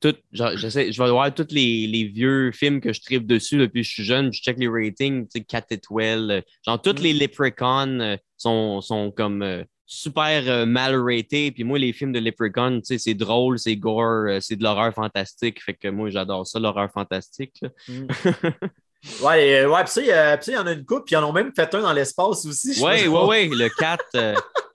tout, 0.00 0.14
je 0.32 1.02
vais 1.02 1.10
voir 1.10 1.34
tous 1.34 1.48
les, 1.50 2.10
vieux 2.14 2.52
films 2.52 2.80
que 2.80 2.92
je 2.92 3.00
tripe 3.00 3.26
dessus 3.26 3.58
depuis 3.58 3.82
que 3.82 3.88
je 3.88 3.92
suis 3.92 4.04
jeune, 4.04 4.32
je 4.32 4.40
check 4.40 4.58
les 4.58 4.68
ratings, 4.68 5.24
tu 5.24 5.38
sais, 5.38 5.40
Cat 5.44 5.64
Étoiles. 5.70 6.42
Genre, 6.66 6.80
tous 6.80 7.02
les 7.02 7.14
mm. 7.14 7.18
Leprechauns 7.18 8.00
euh, 8.00 8.16
sont, 8.36 8.80
sont 8.80 9.10
comme 9.10 9.64
super 9.92 10.44
euh, 10.46 10.66
mal 10.66 10.94
ratés. 10.94 11.50
Puis 11.50 11.64
moi, 11.64 11.76
les 11.76 11.92
films 11.92 12.12
de 12.12 12.20
Leprechaun, 12.20 12.78
tu 12.78 12.86
sais, 12.86 12.98
c'est 12.98 13.14
drôle, 13.14 13.58
c'est 13.58 13.74
gore, 13.74 14.40
c'est 14.40 14.54
de 14.54 14.62
l'horreur 14.62 14.94
fantastique. 14.94 15.60
Fait 15.62 15.74
que 15.74 15.88
moi, 15.88 16.08
j'adore 16.10 16.46
ça, 16.46 16.60
l'horreur 16.60 16.88
fantastique. 16.92 17.60
Mm. 17.88 18.06
ouais, 19.24 19.66
ouais, 19.66 19.84
puis 19.84 20.06
il 20.06 20.52
y 20.54 20.56
en 20.56 20.66
a 20.66 20.72
une 20.72 20.84
coupe, 20.84 21.06
puis 21.06 21.16
ils 21.16 21.18
en 21.18 21.28
ont 21.28 21.32
même 21.32 21.52
fait 21.54 21.74
un 21.74 21.82
dans 21.82 21.92
l'espace 21.92 22.46
aussi. 22.46 22.80
Oui, 22.80 23.08
oui, 23.08 23.20
oui, 23.28 23.48
le 23.52 23.68
4. 23.68 24.04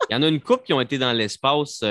Il 0.09 0.13
y 0.13 0.15
en 0.15 0.21
a 0.21 0.27
une 0.27 0.41
coupe 0.41 0.65
qui 0.65 0.73
ont 0.73 0.81
été 0.81 0.97
dans 0.97 1.13
l'espace. 1.13 1.81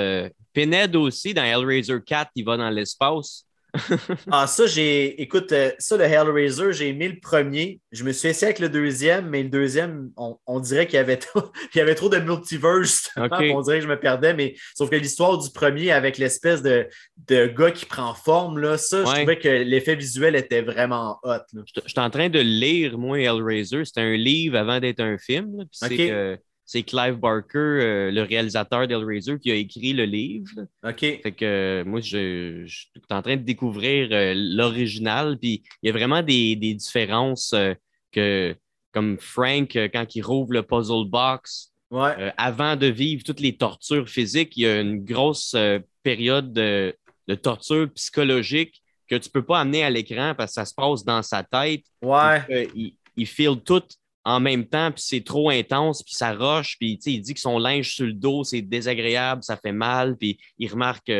Pinhead 0.53 0.95
aussi, 0.95 1.33
dans 1.33 1.43
Hellraiser 1.43 1.99
4, 2.05 2.29
il 2.35 2.45
va 2.45 2.57
dans 2.57 2.69
l'espace. 2.69 3.44
ah, 4.31 4.47
ça, 4.47 4.65
j'ai. 4.67 5.21
Écoute, 5.21 5.51
euh, 5.51 5.71
ça, 5.79 5.97
le 5.97 6.03
Hellraiser, 6.03 6.73
j'ai 6.73 6.89
aimé 6.89 7.07
le 7.07 7.19
premier. 7.19 7.79
Je 7.91 8.03
me 8.03 8.11
suis 8.11 8.29
essayé 8.29 8.47
avec 8.47 8.59
le 8.59 8.69
deuxième, 8.69 9.29
mais 9.29 9.43
le 9.43 9.49
deuxième, 9.49 10.11
on, 10.17 10.59
dirait 10.59 10.87
qu'il 10.87 10.97
y, 10.97 10.99
avait 10.99 11.17
trop... 11.17 11.43
y 11.73 11.79
avait 11.79 11.95
trop 11.95 12.09
de 12.09 12.17
multiverse. 12.17 13.09
On 13.15 13.61
dirait 13.61 13.77
que 13.77 13.83
je 13.83 13.87
me 13.87 13.99
perdais, 13.99 14.33
mais 14.33 14.55
sauf 14.75 14.89
que 14.89 14.95
l'histoire 14.95 15.37
du 15.37 15.49
premier 15.51 15.91
avec 15.91 16.17
l'espèce 16.17 16.61
de, 16.61 16.87
de, 17.27 17.47
gars 17.47 17.71
qui 17.71 17.85
prend 17.85 18.13
forme, 18.13 18.59
là, 18.59 18.77
ça, 18.77 19.03
je 19.05 19.11
trouvais 19.11 19.39
que 19.39 19.49
l'effet 19.49 19.95
visuel 19.95 20.35
était 20.35 20.61
vraiment 20.61 21.19
hot. 21.23 21.37
Je 21.53 21.81
suis 21.87 21.99
en 21.99 22.09
train 22.09 22.29
de 22.29 22.39
lire, 22.39 22.97
moi, 22.97 23.19
Hellraiser. 23.19 23.85
C'était 23.85 24.01
un 24.01 24.17
livre 24.17 24.57
avant 24.57 24.79
d'être 24.79 25.01
un 25.01 25.17
film. 25.17 25.65
C'est 25.71 26.39
c'est 26.65 26.81
Clive 26.81 27.17
Barker, 27.17 27.57
euh, 27.57 28.11
le 28.11 28.23
réalisateur 28.23 28.87
d'Hellraiser, 28.87 29.37
qui 29.39 29.51
a 29.51 29.55
écrit 29.55 29.93
le 29.93 30.05
livre. 30.05 30.49
OK. 30.83 30.99
Fait 30.99 31.31
que 31.31 31.45
euh, 31.45 31.85
moi, 31.85 32.01
je, 32.01 32.65
suis 32.65 32.89
en 33.11 33.21
train 33.21 33.37
de 33.37 33.43
découvrir 33.43 34.09
euh, 34.11 34.33
l'original, 34.35 35.37
puis 35.37 35.63
il 35.83 35.87
y 35.87 35.89
a 35.89 35.93
vraiment 35.93 36.23
des, 36.23 36.55
différences 36.55 37.53
que, 38.11 38.55
comme 38.91 39.17
Frank, 39.19 39.77
quand 39.93 40.15
il 40.15 40.21
rouvre 40.21 40.53
le 40.53 40.63
puzzle 40.63 41.07
box, 41.07 41.71
avant 42.37 42.75
de 42.75 42.87
vivre 42.87 43.23
toutes 43.23 43.39
les 43.39 43.55
tortures 43.55 44.09
physiques, 44.09 44.57
il 44.57 44.61
y 44.61 44.67
a 44.67 44.81
une 44.81 45.05
grosse 45.05 45.55
période 46.03 46.51
de, 46.51 46.95
torture 47.41 47.89
psychologique 47.93 48.81
que 49.07 49.15
tu 49.15 49.29
ne 49.29 49.31
peux 49.31 49.43
pas 49.43 49.59
amener 49.59 49.83
à 49.83 49.89
l'écran 49.89 50.33
parce 50.35 50.51
que 50.51 50.55
ça 50.55 50.65
se 50.65 50.73
passe 50.73 51.05
dans 51.05 51.21
sa 51.21 51.43
tête. 51.43 51.83
Ouais. 52.01 52.67
Il, 52.75 52.95
il 53.15 53.27
file 53.27 53.61
tout 53.63 53.83
en 54.25 54.39
même 54.39 54.65
temps, 54.65 54.91
puis 54.91 55.03
c'est 55.05 55.23
trop 55.23 55.51
intense, 55.51 56.01
puis 56.01 56.15
ça 56.15 56.33
roche, 56.33 56.77
puis 56.79 56.99
il 57.05 57.21
dit 57.21 57.33
que 57.35 57.39
son 57.39 57.59
linge 57.59 57.93
sur 57.93 58.07
le 58.07 58.13
dos, 58.13 58.43
c'est 58.43 58.63
désagréable, 58.63 59.43
ça 59.43 59.55
fait 59.55 59.71
mal, 59.71 60.17
puis 60.17 60.39
il 60.57 60.69
remarque, 60.71 61.11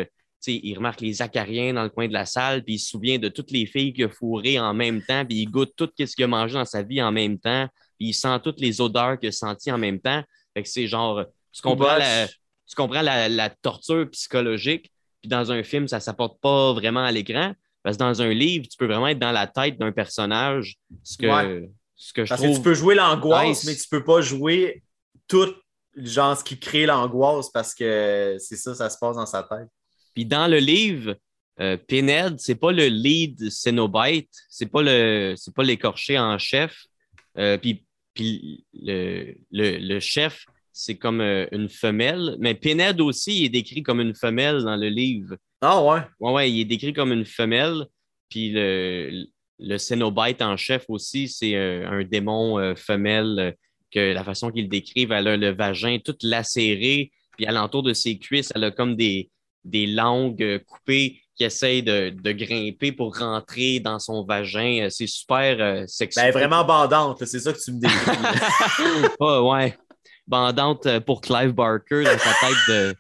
il 0.48 0.76
remarque 0.76 1.02
les 1.02 1.22
acariens 1.22 1.74
dans 1.74 1.84
le 1.84 1.90
coin 1.90 2.08
de 2.08 2.14
la 2.14 2.26
salle, 2.26 2.64
puis 2.64 2.76
il 2.76 2.80
se 2.80 2.90
souvient 2.90 3.20
de 3.20 3.30
toutes 3.30 3.52
les 3.52 3.68
filles 3.68 3.94
qu'il 3.94 4.06
a 4.06 4.10
fourrées 4.10 4.60
en 4.60 4.74
même 4.74 5.04
temps, 5.04 5.24
puis 5.24 5.38
il 5.38 5.46
goûte 5.46 5.74
tout 5.78 5.90
ce 5.98 6.16
qu'il 6.16 6.26
a 6.26 6.28
mangé 6.28 6.56
dans 6.56 6.66
sa 6.66 6.82
vie 6.82 7.02
en 7.02 7.12
même 7.12 7.38
temps, 7.38 7.68
puis 8.00 8.10
il 8.10 8.14
sent 8.14 8.40
toutes 8.44 8.60
les 8.60 8.82
odeurs 8.82 9.20
qu'il 9.20 9.30
a 9.30 9.32
senties 9.32 9.72
en 9.72 9.78
même 9.78 10.00
temps. 10.00 10.24
Fait 10.56 10.64
que 10.64 10.70
c'est 10.70 10.88
genre, 10.88 11.26
tu 11.54 11.62
comprends, 11.62 11.98
la, 11.98 12.28
tu 12.28 12.76
comprends 12.76 13.04
la, 13.04 13.50
torture 13.50 14.10
psychologique, 14.10 14.92
puis 15.22 15.30
dans 15.30 15.52
un 15.52 15.62
film, 15.62 15.88
ça 15.88 15.98
ne 15.98 16.02
s'apporte 16.02 16.42
pas 16.42 16.74
vraiment 16.74 17.04
à 17.04 17.12
l'écran, 17.12 17.54
parce 17.84 17.98
que 17.98 18.04
dans 18.04 18.24
un 18.24 18.34
livre, 18.34 18.66
tu 18.68 18.78
peux 18.78 18.88
vraiment 18.88 19.10
être 19.10 19.20
dans 19.20 19.32
la 19.32 19.46
tête 19.46 19.78
d'un 19.78 19.92
personnage, 19.92 20.78
ce 21.04 21.18
que... 21.18 21.68
Parce 21.96 22.42
que 22.42 22.56
tu 22.56 22.62
peux 22.62 22.74
jouer 22.74 22.96
l'angoisse, 22.96 23.64
mais 23.66 23.76
tu 23.76 23.88
peux 23.90 24.04
pas 24.04 24.22
jouer 24.22 24.84
tout 25.28 25.54
genre 25.96 26.38
ce 26.38 26.44
qui 26.44 26.60
crée 26.60 26.86
l'angoisse 26.86 27.50
parce 27.50 27.74
que 27.74 28.36
c'est 28.40 28.58
ça, 28.58 28.76
ça 28.76 28.90
se 28.90 28.98
passe 28.98 29.16
dans 29.16 29.26
sa 29.26 29.44
tête. 29.44 29.70
Puis 30.14 30.26
dans 30.26 30.48
le 30.48 30.58
livre, 30.58 31.16
euh, 31.60 31.78
Pinhead, 31.78 32.40
c'est 32.40 32.56
pas 32.56 32.72
le 32.72 32.88
lead 32.88 33.50
Cenobite, 33.50 34.30
c'est 34.50 34.66
pas 34.66 34.82
le 34.82 35.36
c'est 35.38 35.54
pas 35.54 35.64
l'écorché 35.64 36.20
en 36.20 36.38
chef. 36.38 36.86
Euh, 37.38 37.58
puis, 37.58 37.86
le, 38.74 40.00
chef, 40.00 40.46
c'est 40.72 40.96
comme 40.96 41.20
euh, 41.20 41.48
une 41.52 41.68
femelle. 41.70 42.38
Mais 42.40 42.56
Pinhead 42.56 43.02
aussi 43.02 43.40
il 43.40 43.46
est 43.46 43.50
décrit 43.50 43.84
comme 43.84 44.00
une 44.00 44.16
femelle 44.16 44.64
dans 44.64 44.76
le 44.76 44.88
livre. 44.88 45.36
Ah 45.62 45.82
ouais? 45.84 46.02
Ouais, 46.20 46.32
ouais, 46.32 46.52
il 46.52 46.62
est 46.62 46.66
décrit 46.66 46.94
comme 46.94 47.12
une 47.12 47.26
femelle. 47.26 47.86
Puis 48.30 48.52
le, 48.52 49.26
le 49.60 49.78
Cenobite 49.78 50.42
en 50.42 50.58
chef 50.58 50.86
aussi, 50.90 51.28
c'est 51.28 51.56
euh, 51.56 51.88
un 51.88 52.04
démon 52.04 52.60
euh, 52.60 52.76
femelle 52.76 53.40
euh, 53.40 53.52
que 53.92 54.14
la 54.14 54.24
façon 54.24 54.52
qu'il 54.52 54.68
décrive, 54.68 55.12
elle 55.12 55.28
a 55.28 55.38
le 55.38 55.54
vagin 55.54 56.00
tout 56.04 56.16
lacéré, 56.24 57.12
puis 57.38 57.46
alentour 57.46 57.84
de 57.84 57.94
ses 57.94 58.18
cuisses, 58.18 58.52
elle 58.56 58.66
a 58.66 58.72
comme 58.72 58.96
des, 58.96 59.30
des 59.64 59.88
langues 59.88 60.60
coupées 60.66 61.22
qui 61.36 61.44
essayent 61.44 61.84
de, 61.84 62.32
grimper 62.32 62.92
pour 62.92 63.18
rentrer 63.18 63.80
dans 63.80 64.00
son 64.00 64.24
vagin. 64.24 64.88
C'est 64.90 65.08
super 65.08 65.84
sexuel. 65.88 66.32
Ben, 66.34 66.40
vraiment 66.40 66.64
bandante, 66.64 67.24
c'est 67.26 67.40
ça 67.40 67.52
que 67.52 67.60
tu 67.60 67.74
me 67.74 67.80
dis. 67.80 67.88
ouais. 69.20 69.78
Bandante 70.28 71.00
pour 71.00 71.22
Clive 71.22 71.52
Barker 71.52 72.04
dans 72.04 72.18
sa 72.18 72.34
tête 72.40 72.58
de 72.70 72.96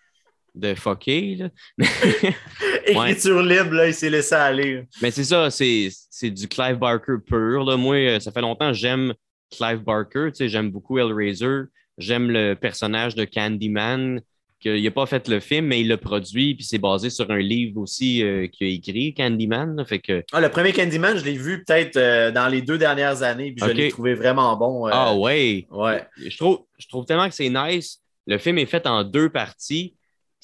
de 0.55 0.73
fucker. 0.73 1.49
Écriture 2.87 3.41
libre, 3.41 3.73
là, 3.73 3.87
il 3.87 3.93
s'est 3.93 4.09
laissé 4.09 4.35
aller. 4.35 4.83
Mais 5.01 5.11
c'est 5.11 5.23
ça, 5.23 5.49
c'est, 5.51 5.89
du 6.23 6.47
Clive 6.47 6.77
Barker 6.77 7.17
pur. 7.25 7.63
Là. 7.63 7.77
Moi, 7.77 7.95
euh, 7.95 8.19
ça 8.19 8.31
fait 8.31 8.41
longtemps 8.41 8.69
que 8.69 8.77
j'aime 8.77 9.13
Clive 9.51 9.83
Barker. 9.83 10.29
J'aime 10.39 10.71
beaucoup 10.71 10.97
Hellraiser. 10.97 11.63
J'aime 11.97 12.29
le 12.29 12.55
personnage 12.55 13.15
de 13.15 13.25
Candyman. 13.25 14.21
qu'il 14.59 14.83
n'a 14.83 14.91
pas 14.91 15.05
fait 15.05 15.27
le 15.27 15.39
film, 15.39 15.67
mais 15.67 15.81
il 15.81 15.87
l'a 15.87 15.97
produit, 15.97 16.55
puis 16.55 16.63
c'est 16.63 16.77
basé 16.77 17.09
sur 17.09 17.29
un 17.31 17.39
livre 17.39 17.79
aussi 17.79 18.23
euh, 18.23 18.47
qu'il 18.47 18.67
a 18.67 18.69
écrit, 18.69 19.13
Candyman. 19.13 19.85
fait 19.85 19.99
que... 19.99 20.23
ah, 20.31 20.41
le 20.41 20.49
premier 20.49 20.73
Candyman, 20.73 21.17
je 21.17 21.23
l'ai 21.23 21.37
vu 21.37 21.63
peut-être 21.63 21.97
euh, 21.97 22.31
dans 22.31 22.47
les 22.47 22.61
deux 22.61 22.77
dernières 22.77 23.23
années, 23.23 23.51
puis 23.51 23.65
je 23.65 23.71
l'ai 23.71 23.89
trouvé 23.89 24.13
vraiment 24.13 24.55
bon. 24.57 24.87
Ah 24.87 25.15
ouais. 25.15 25.67
ouais. 25.71 26.05
Je, 26.17 26.35
trouve, 26.37 26.65
je 26.77 26.87
trouve 26.87 27.05
tellement 27.05 27.29
que 27.29 27.35
c'est 27.35 27.49
nice. 27.49 28.01
Le 28.27 28.37
film 28.37 28.57
est 28.57 28.65
fait 28.65 28.87
en 28.87 29.03
deux 29.03 29.29
parties 29.29 29.95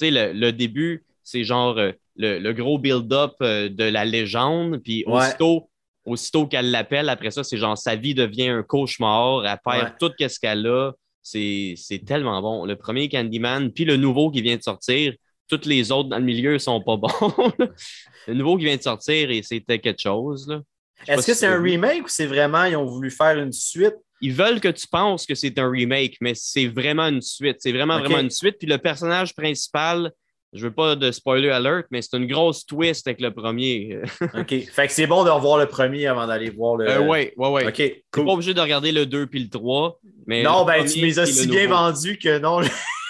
le, 0.10 0.52
début, 0.52 1.06
c'est 1.24 1.44
genre 1.44 1.78
euh, 1.78 1.92
le, 2.16 2.52
gros 2.54 2.78
build-up 2.78 3.34
euh, 3.42 3.70
de 3.70 3.84
la 3.84 4.06
légende, 4.06 4.82
puis 4.84 5.04
aussitôt, 5.06 5.70
aussitôt 6.06 6.48
qu'elle 6.48 6.72
l'appelle, 6.72 7.10
après 7.10 7.32
ça, 7.32 7.44
c'est 7.44 7.58
genre 7.58 7.78
sa 7.78 7.96
vie 7.96 8.16
devient 8.16 8.50
un 8.50 8.64
cauchemar, 8.64 9.46
elle 9.46 9.60
perd 9.64 9.98
tout 10.00 10.12
ce 10.18 10.40
qu'elle 10.40 10.66
a. 10.68 10.92
C'est 11.22 12.06
tellement 12.06 12.42
bon. 12.42 12.66
Le 12.66 12.76
premier 12.76 13.08
Candyman, 13.08 13.72
puis 13.72 13.86
le 13.86 13.98
nouveau 13.98 14.32
qui 14.32 14.42
vient 14.42 14.58
de 14.58 14.64
sortir, 14.64 15.14
tous 15.48 15.68
les 15.68 15.92
autres 15.92 16.10
dans 16.10 16.18
le 16.18 16.24
milieu 16.24 16.58
sont 16.58 16.82
pas 16.82 16.98
bons. 16.98 17.10
le 18.28 18.34
nouveau 18.34 18.58
qui 18.58 18.66
vient 18.66 18.78
de 18.78 18.82
sortir, 18.82 19.30
et 19.30 19.44
c'était 19.44 19.80
quelque 19.80 20.02
chose. 20.02 20.62
Est-ce 21.08 21.28
que 21.28 21.34
c'est 21.34 21.48
un 21.48 21.62
remake 21.62 22.06
ou 22.06 22.08
c'est 22.08 22.26
vraiment, 22.26 22.64
ils 22.66 22.76
ont 22.76 22.86
voulu 22.86 23.12
faire 23.12 23.38
une 23.38 23.52
suite? 23.52 23.96
Ils 24.22 24.34
veulent 24.34 24.60
que 24.60 24.68
tu 24.68 24.88
penses 24.88 25.26
que 25.26 25.36
c'est 25.36 25.58
un 25.60 25.70
remake, 25.70 26.18
mais 26.22 26.34
c'est 26.36 26.68
vraiment 26.68 27.08
une 27.08 27.22
suite. 27.22 27.58
C'est 27.60 27.72
vraiment, 27.72 28.00
vraiment 28.00 28.20
une 28.20 28.30
suite. 28.30 28.58
Puis 28.60 28.68
le 28.68 28.78
personnage 28.78 29.36
principal, 29.36 30.12
je 30.54 30.64
veux 30.64 30.74
pas 30.74 30.96
de 30.96 31.12
spoiler 31.12 31.50
alert, 31.50 31.88
mais 31.92 32.02
c'est 32.02 32.18
une 32.18 32.28
grosse 32.28 32.66
twist 32.66 33.08
avec 33.08 33.20
le 33.20 33.34
premier. 33.34 34.00
OK. 34.34 34.54
Fait 34.72 34.88
que 34.88 34.94
c'est 34.94 35.08
bon 35.08 35.24
de 35.24 35.30
revoir 35.30 35.58
le 35.58 35.66
premier 35.66 36.06
avant 36.06 36.28
d'aller 36.28 36.52
voir 36.52 36.78
le. 36.78 37.00
oui, 37.00 37.32
oui, 37.36 37.48
oui. 37.50 37.62
OK. 37.68 38.04
Cool. 38.12 38.26
pas 38.26 38.32
obligé 38.32 38.54
de 38.54 38.62
regarder 38.62 38.92
le 38.92 39.06
2 39.06 39.28
puis 39.28 39.40
le 39.40 39.50
3. 39.50 40.00
Mais 40.28 40.44
non, 40.44 40.66
ben 40.66 40.86
tu 40.86 41.02
m'as 41.02 41.26
si 41.26 41.48
bien 41.48 41.68
vendu 41.68 42.18
que 42.18 42.38
non. 42.38 42.62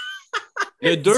le 0.82 0.96
2, 0.98 1.12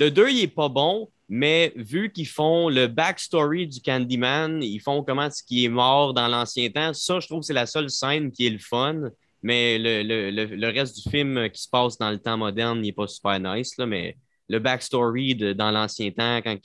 le 0.00 0.10
2, 0.10 0.30
il 0.30 0.40
est 0.42 0.48
pas 0.48 0.68
bon, 0.68 1.10
mais 1.28 1.72
vu 1.76 2.12
qu'ils 2.12 2.28
font 2.28 2.68
le 2.68 2.86
backstory 2.86 3.66
du 3.66 3.80
Candyman, 3.80 4.62
ils 4.62 4.80
font 4.80 5.02
comment 5.02 5.30
ce 5.30 5.42
qui 5.42 5.64
est 5.64 5.68
mort 5.68 6.14
dans 6.14 6.28
l'ancien 6.28 6.70
temps, 6.70 6.92
ça, 6.92 7.20
je 7.20 7.26
trouve 7.26 7.40
que 7.40 7.46
c'est 7.46 7.52
la 7.52 7.66
seule 7.66 7.90
scène 7.90 8.30
qui 8.30 8.46
est 8.46 8.50
le 8.50 8.58
fun. 8.58 9.10
Mais 9.42 9.78
le, 9.78 10.66
reste 10.70 10.96
du 10.96 11.10
film 11.10 11.48
qui 11.50 11.62
se 11.62 11.68
passe 11.68 11.98
dans 11.98 12.10
le 12.10 12.18
temps 12.18 12.36
moderne, 12.36 12.78
il 12.78 12.88
n'est 12.88 12.92
pas 12.92 13.06
super 13.06 13.38
nice, 13.38 13.76
là, 13.78 13.86
mais 13.86 14.16
le 14.48 14.58
backstory 14.58 15.34
de, 15.34 15.52
dans 15.52 15.70
l'ancien 15.70 16.10
temps, 16.10 16.38
quand 16.38 16.56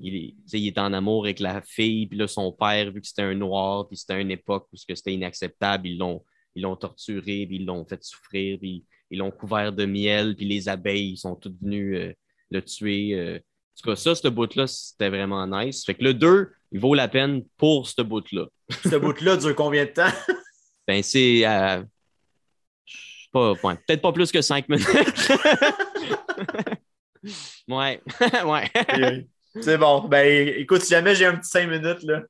il, 0.00 0.34
est, 0.52 0.78
en 0.78 0.92
amour 0.92 1.24
avec 1.24 1.40
la 1.40 1.62
fille, 1.62 2.06
puis 2.06 2.18
là, 2.18 2.26
son 2.26 2.52
père, 2.52 2.90
vu 2.90 3.00
que 3.00 3.06
c'était 3.06 3.22
un 3.22 3.34
noir, 3.34 3.86
puis 3.86 3.96
c'était 3.96 4.20
une 4.20 4.30
époque 4.30 4.68
où 4.72 4.76
c'était 4.76 5.12
inacceptable, 5.12 5.88
ils 5.88 5.98
l'ont, 5.98 6.24
ils 6.54 6.62
l'ont 6.62 6.76
torturé, 6.76 7.46
puis 7.46 7.56
ils 7.56 7.66
l'ont 7.66 7.84
fait 7.84 8.02
souffrir, 8.02 8.58
puis 8.58 8.84
ils 9.10 9.18
l'ont 9.18 9.30
couvert 9.30 9.72
de 9.72 9.84
miel, 9.86 10.36
puis 10.36 10.46
les 10.46 10.68
abeilles 10.68 11.16
sont 11.16 11.34
toutes 11.34 11.60
venues 11.62 11.96
euh, 11.96 12.12
le 12.50 12.62
tuer. 12.62 13.14
Euh, 13.14 13.36
en 13.36 13.80
tout 13.80 13.90
cas, 13.90 13.96
ça, 13.96 14.14
ce 14.14 14.28
bout-là, 14.28 14.66
c'était 14.66 15.08
vraiment 15.08 15.46
nice. 15.46 15.84
Fait 15.84 15.94
que 15.94 16.04
le 16.04 16.14
2, 16.14 16.50
il 16.72 16.80
vaut 16.80 16.94
la 16.94 17.08
peine 17.08 17.44
pour 17.56 17.88
ce 17.88 18.02
bout-là. 18.02 18.46
ce 18.70 18.96
bout-là 18.96 19.36
dure 19.36 19.54
combien 19.54 19.84
de 19.84 19.90
temps? 19.90 20.12
ben, 20.86 21.02
c'est. 21.02 21.46
Euh, 21.46 21.82
pas, 23.32 23.54
peut-être 23.54 24.02
pas 24.02 24.12
plus 24.12 24.32
que 24.32 24.42
5 24.42 24.68
minutes. 24.68 24.86
ouais. 27.68 28.02
ouais. 28.44 29.26
C'est 29.60 29.78
bon. 29.78 30.08
Ben, 30.08 30.48
écoute, 30.48 30.82
si 30.82 30.90
jamais 30.90 31.14
j'ai 31.14 31.26
un 31.26 31.36
petit 31.36 31.50
5 31.50 31.68
minutes, 31.68 32.02
là. 32.02 32.22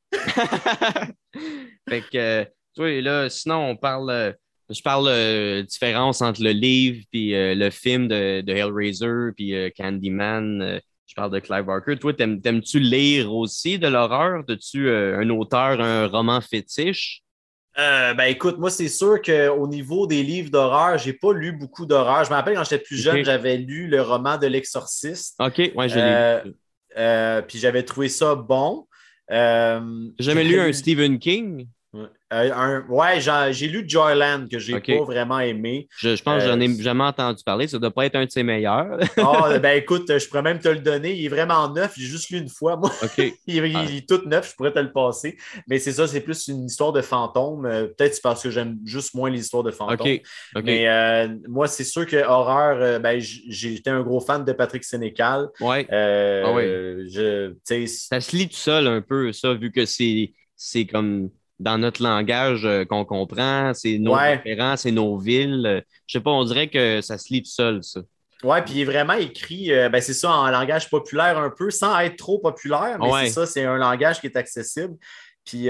fait 1.88 2.02
que, 2.12 2.44
tu 2.44 2.80
vois, 2.80 3.00
là, 3.00 3.30
sinon, 3.30 3.70
on 3.70 3.76
parle. 3.76 4.36
Euh, 4.70 4.74
je 4.74 4.82
parle 4.82 5.06
de 5.08 5.62
différence 5.62 6.22
entre 6.22 6.42
le 6.42 6.50
livre 6.50 7.04
et 7.12 7.36
euh, 7.36 7.54
le 7.54 7.70
film 7.70 8.08
de, 8.08 8.40
de 8.40 8.52
Hellraiser 8.52 9.32
puis 9.36 9.54
Candyman 9.76 10.80
Je 11.06 11.14
parle 11.14 11.32
de 11.32 11.38
Clive 11.38 11.64
Barker. 11.64 11.96
Toi, 11.96 12.12
t'aimes-tu 12.14 12.80
lire 12.80 13.32
aussi 13.32 13.78
de 13.78 13.88
l'horreur? 13.88 14.44
As-tu 14.48 14.90
un 14.90 15.28
auteur, 15.30 15.80
un 15.80 16.06
roman 16.06 16.40
fétiche? 16.40 17.22
Euh, 17.78 18.12
ben 18.14 18.24
écoute, 18.24 18.58
moi, 18.58 18.70
c'est 18.70 18.88
sûr 18.88 19.22
qu'au 19.22 19.68
niveau 19.68 20.08
des 20.08 20.24
livres 20.24 20.50
d'horreur, 20.50 20.98
j'ai 20.98 21.12
pas 21.12 21.32
lu 21.32 21.52
beaucoup 21.52 21.86
d'horreur. 21.86 22.24
Je 22.24 22.30
me 22.30 22.34
rappelle 22.34 22.54
quand 22.54 22.64
j'étais 22.64 22.82
plus 22.82 22.96
jeune, 22.96 23.24
j'avais 23.24 23.56
lu 23.56 23.86
le 23.86 24.02
roman 24.02 24.36
de 24.36 24.48
l'exorciste. 24.48 25.36
OK, 25.38 25.58
ouais, 25.76 25.88
j'ai 25.88 26.00
euh, 26.00 26.42
lu. 26.42 26.54
Euh, 26.96 27.42
puis 27.42 27.58
j'avais 27.58 27.84
trouvé 27.84 28.08
ça 28.08 28.34
bon. 28.34 28.86
J'ai 29.30 29.36
jamais 30.18 30.42
lu 30.42 30.58
un 30.58 30.72
Stephen 30.72 31.20
King? 31.20 31.68
Euh, 31.94 32.82
ouais, 32.88 33.18
j'ai 33.52 33.66
lu 33.68 33.84
Joyland 33.88 34.46
que 34.50 34.58
j'ai 34.58 34.78
pas 34.78 35.04
vraiment 35.04 35.40
aimé. 35.40 35.88
Je, 35.96 36.22
pense 36.22 36.42
que 36.42 36.48
j'en 36.48 36.60
ai 36.60 36.68
euh, 36.68 36.82
jamais 36.82 37.04
entendu 37.04 37.42
parler. 37.42 37.66
Ça 37.66 37.78
doit 37.78 37.90
pas 37.90 38.04
être 38.04 38.16
un 38.16 38.26
de 38.26 38.30
ses 38.30 38.42
meilleurs. 38.42 38.98
Ah, 39.16 39.58
ben 39.62 39.78
écoute, 39.78 40.06
je 40.06 40.28
pourrais 40.28 40.42
même 40.42 40.58
te 40.58 40.68
le 40.68 40.80
donner. 40.80 41.14
Il 41.14 41.24
est 41.24 41.30
vraiment 41.30 41.72
neuf. 41.72 41.94
J'ai 41.96 42.04
juste 42.04 42.28
lu 42.28 42.38
une 42.38 42.50
fois. 42.50 42.76
Moi, 42.76 42.90
il, 43.46 43.64
est 43.64 44.06
tout 44.06 44.20
neuf. 44.26 44.50
Je 44.50 44.56
pourrais 44.56 44.72
te 44.72 44.78
le 44.78 44.92
passer. 44.92 45.38
Mais 45.66 45.78
c'est 45.78 45.92
ça, 45.92 46.06
c'est 46.06 46.20
plus 46.20 46.48
une 46.48 46.66
histoire 46.66 46.92
de 46.92 47.00
fantôme. 47.00 47.64
Euh, 47.64 47.86
peut-être 47.86 48.20
parce 48.22 48.42
que 48.42 48.50
j'aime 48.50 48.78
juste 48.84 49.14
moins 49.14 49.30
les 49.30 49.40
histoires 49.40 49.62
de 49.62 49.70
fantômes. 49.70 50.18
Mais 50.62 51.28
moi, 51.48 51.68
c'est 51.68 51.84
sûr 51.84 52.06
que 52.06 52.22
horreur, 52.22 53.00
ben, 53.00 53.18
j'étais 53.18 53.90
un 53.90 54.02
gros 54.02 54.20
fan 54.20 54.44
de 54.44 54.52
Patrick 54.52 54.84
Sénécal. 54.84 55.48
Ouais. 55.60 55.86
Ah 55.90 56.52
ça 57.86 58.20
se 58.20 58.36
lit 58.36 58.48
tout 58.48 58.56
seul 58.56 58.86
un 58.86 59.00
peu, 59.00 59.32
ça, 59.32 59.54
vu 59.54 59.70
que 59.70 59.84
c'est 59.86 60.86
comme 60.86 61.30
dans 61.58 61.78
notre 61.78 62.02
langage 62.02 62.64
euh, 62.64 62.84
qu'on 62.84 63.04
comprend, 63.04 63.72
c'est 63.74 63.98
nos 63.98 64.12
référents, 64.12 64.76
c'est 64.76 64.92
nos 64.92 65.18
villes. 65.18 65.64
Euh, 65.66 65.80
je 66.06 66.18
sais 66.18 66.22
pas, 66.22 66.30
on 66.30 66.44
dirait 66.44 66.68
que 66.68 67.00
ça 67.00 67.18
se 67.18 67.32
lit 67.32 67.42
tout 67.42 67.50
seul, 67.50 67.82
ça. 67.82 68.00
Oui, 68.44 68.58
puis 68.64 68.74
il 68.74 68.80
est 68.82 68.84
vraiment 68.84 69.14
écrit, 69.14 69.72
euh, 69.72 69.88
ben 69.88 70.00
c'est 70.00 70.14
ça, 70.14 70.30
en 70.30 70.48
langage 70.48 70.88
populaire 70.88 71.38
un 71.38 71.50
peu, 71.50 71.70
sans 71.70 71.98
être 71.98 72.16
trop 72.16 72.38
populaire, 72.38 72.96
mais 73.00 73.26
c'est 73.26 73.32
ça, 73.32 73.46
c'est 73.46 73.64
un 73.64 73.76
langage 73.76 74.20
qui 74.20 74.28
est 74.28 74.36
accessible. 74.36 74.94
Puis 75.44 75.68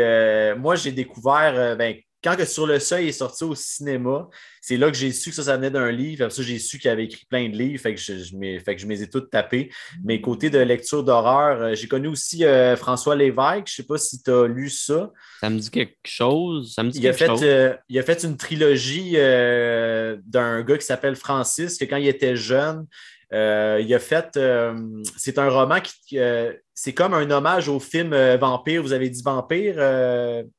moi, 0.59 0.75
j'ai 0.75 0.93
découvert, 0.93 1.77
ben, 1.77 1.97
quand 2.23 2.37
que 2.37 2.45
Sur 2.45 2.67
le 2.67 2.79
seuil 2.81 3.09
est 3.09 3.13
sorti 3.13 3.45
au 3.45 3.55
cinéma, 3.55 4.29
c'est 4.61 4.77
là 4.77 4.91
que 4.91 4.97
j'ai 4.97 5.13
su 5.13 5.31
que 5.31 5.37
ça, 5.37 5.45
ça 5.45 5.57
venait 5.57 5.71
d'un 5.71 5.91
livre. 5.91 6.25
Après 6.25 6.35
ça, 6.35 6.43
j'ai 6.43 6.59
su 6.59 6.79
qu'il 6.79 6.91
avait 6.91 7.05
écrit 7.05 7.25
plein 7.27 7.49
de 7.49 7.57
livres. 7.57 7.81
Fait 7.81 7.95
que 7.95 8.01
je, 8.01 8.19
je 8.19 8.61
fait 8.65 8.75
que 8.77 8.83
je 8.83 8.87
les 8.87 9.03
ai 9.03 9.09
toutes 9.09 9.31
tapés. 9.31 9.71
Mais 10.05 10.21
côté 10.21 10.51
de 10.51 10.59
lecture 10.59 11.05
d'horreur, 11.05 11.63
euh, 11.63 11.75
j'ai 11.75 11.87
connu 11.87 12.09
aussi 12.09 12.45
euh, 12.45 12.77
François 12.77 13.15
Lévesque. 13.15 13.67
Je 13.67 13.73
ne 13.73 13.77
sais 13.77 13.83
pas 13.85 13.99
si 13.99 14.23
tu 14.23 14.31
as 14.31 14.47
lu 14.47 14.69
ça. 14.69 15.11
Ça 15.41 15.49
me 15.49 15.59
dit 15.59 15.71
quelque 15.71 15.97
chose. 16.05 16.75
Ça 16.75 16.83
me 16.83 16.91
dit 16.91 16.99
il, 16.99 17.09
a 17.09 17.13
fait, 17.13 17.31
euh, 17.43 17.75
il 17.89 17.99
a 17.99 18.03
fait 18.03 18.25
une 18.25 18.37
trilogie 18.37 19.13
d'un 19.13 20.63
gars 20.63 20.79
qui 20.79 20.87
s'appelle 20.87 21.17
Francis, 21.17 21.79
que 21.79 21.85
quand 21.85 21.97
il 21.97 22.09
était 22.09 22.37
jeune, 22.37 22.87
il 23.33 23.95
a 23.95 23.99
fait. 23.99 24.39
c'est 25.17 25.39
un 25.39 25.49
roman 25.49 25.81
qui 25.81 26.19
c'est 26.75 26.95
comme 26.95 27.15
un 27.15 27.29
hommage 27.31 27.69
au 27.69 27.81
film 27.81 28.15
Vampire. 28.37 28.83
Vous 28.83 28.93
avez 28.93 29.11
dit 29.11 29.23
Vampire? 29.23 29.77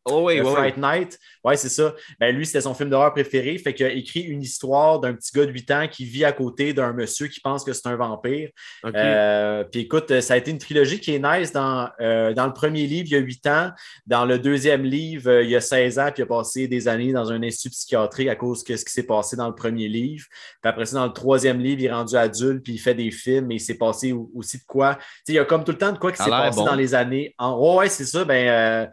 Oh 0.06 0.26
oui, 0.26 0.40
Fright 0.40 0.78
Night. 0.78 1.20
Oui, 1.44 1.58
c'est 1.58 1.70
ça. 1.70 1.94
Ben, 2.20 2.36
lui, 2.36 2.46
c'était 2.46 2.62
son 2.62 2.74
film 2.74 2.90
d'horreur 2.90 3.14
préféré. 3.14 3.58
Fait 3.58 3.74
qu'il 3.74 3.86
a 3.86 3.92
écrit 3.92 4.22
une 4.22 4.42
histoire 4.42 5.00
d'un 5.00 5.14
petit 5.14 5.32
gars 5.34 5.46
de 5.46 5.52
8 5.52 5.72
ans 5.72 5.88
qui 5.90 6.06
vit 6.06 6.26
à 6.26 6.32
côté 6.32 6.74
d'un 6.74 6.94
monsieur 6.94 7.28
qui 7.28 7.40
pense 7.40 7.64
que 7.64 7.74
c'est 7.74 7.88
un 7.88 7.96
vampire. 7.96 8.50
puis 9.72 9.82
écoute, 9.82 10.20
ça 10.20 10.34
a 10.34 10.38
été 10.38 10.52
une 10.52 10.58
trilogie 10.58 11.00
qui 11.00 11.16
est 11.16 11.20
nice. 11.20 11.54
Dans, 11.54 11.90
dans 12.00 12.46
le 12.46 12.54
premier 12.54 12.86
livre, 12.86 13.08
il 13.10 13.14
y 13.14 13.16
a 13.16 13.20
8 13.20 13.48
ans. 13.48 13.72
Dans 14.06 14.26
le 14.26 14.38
deuxième 14.38 14.84
livre, 14.84 15.42
il 15.42 15.50
y 15.50 15.56
a 15.56 15.62
16 15.62 16.00
ans. 16.00 16.12
Puis 16.14 16.22
il 16.22 16.24
a 16.24 16.26
passé 16.28 16.68
des 16.68 16.88
années 16.88 17.14
dans 17.14 17.32
un 17.32 17.42
institut 17.42 17.70
psychiatrique 17.70 18.28
à 18.28 18.36
cause 18.36 18.64
de 18.64 18.76
ce 18.76 18.84
qui 18.84 18.92
s'est 18.92 19.04
passé 19.04 19.36
dans 19.36 19.48
le 19.48 19.56
premier 19.56 19.88
livre. 19.88 20.26
Puis 20.62 20.70
après 20.70 20.86
ça, 20.86 20.98
dans 20.98 21.06
le 21.06 21.14
troisième 21.14 21.60
livre, 21.60 21.82
il 21.82 21.86
est 21.86 21.94
rendu 21.94 22.16
adulte. 22.16 22.64
Puis 22.64 22.74
il 22.74 22.80
fait 22.80 22.96
des 22.96 23.12
films. 23.12 23.52
Et 23.52 23.56
il 23.56 23.62
s'est 23.62 23.78
passé 23.78 24.14
aussi 24.36 24.58
de 24.58 24.64
quoi. 24.68 24.98
il 25.28 25.36
y 25.36 25.40
a 25.40 25.46
comme 25.46 25.64
tout 25.64 25.72
le 25.72 25.78
temps 25.78 25.92
de 25.92 25.98
quoi 25.98 26.12
qui 26.12 26.22
s'est 26.22 26.30
passé 26.30 26.64
dans 26.64 26.76
les 26.76 26.94
années. 26.94 27.34
En... 27.38 27.58
ouais, 27.76 27.90
c'est 27.90 28.06
ça. 28.06 28.26
Ben, 28.26 28.48
euh, 28.48 28.88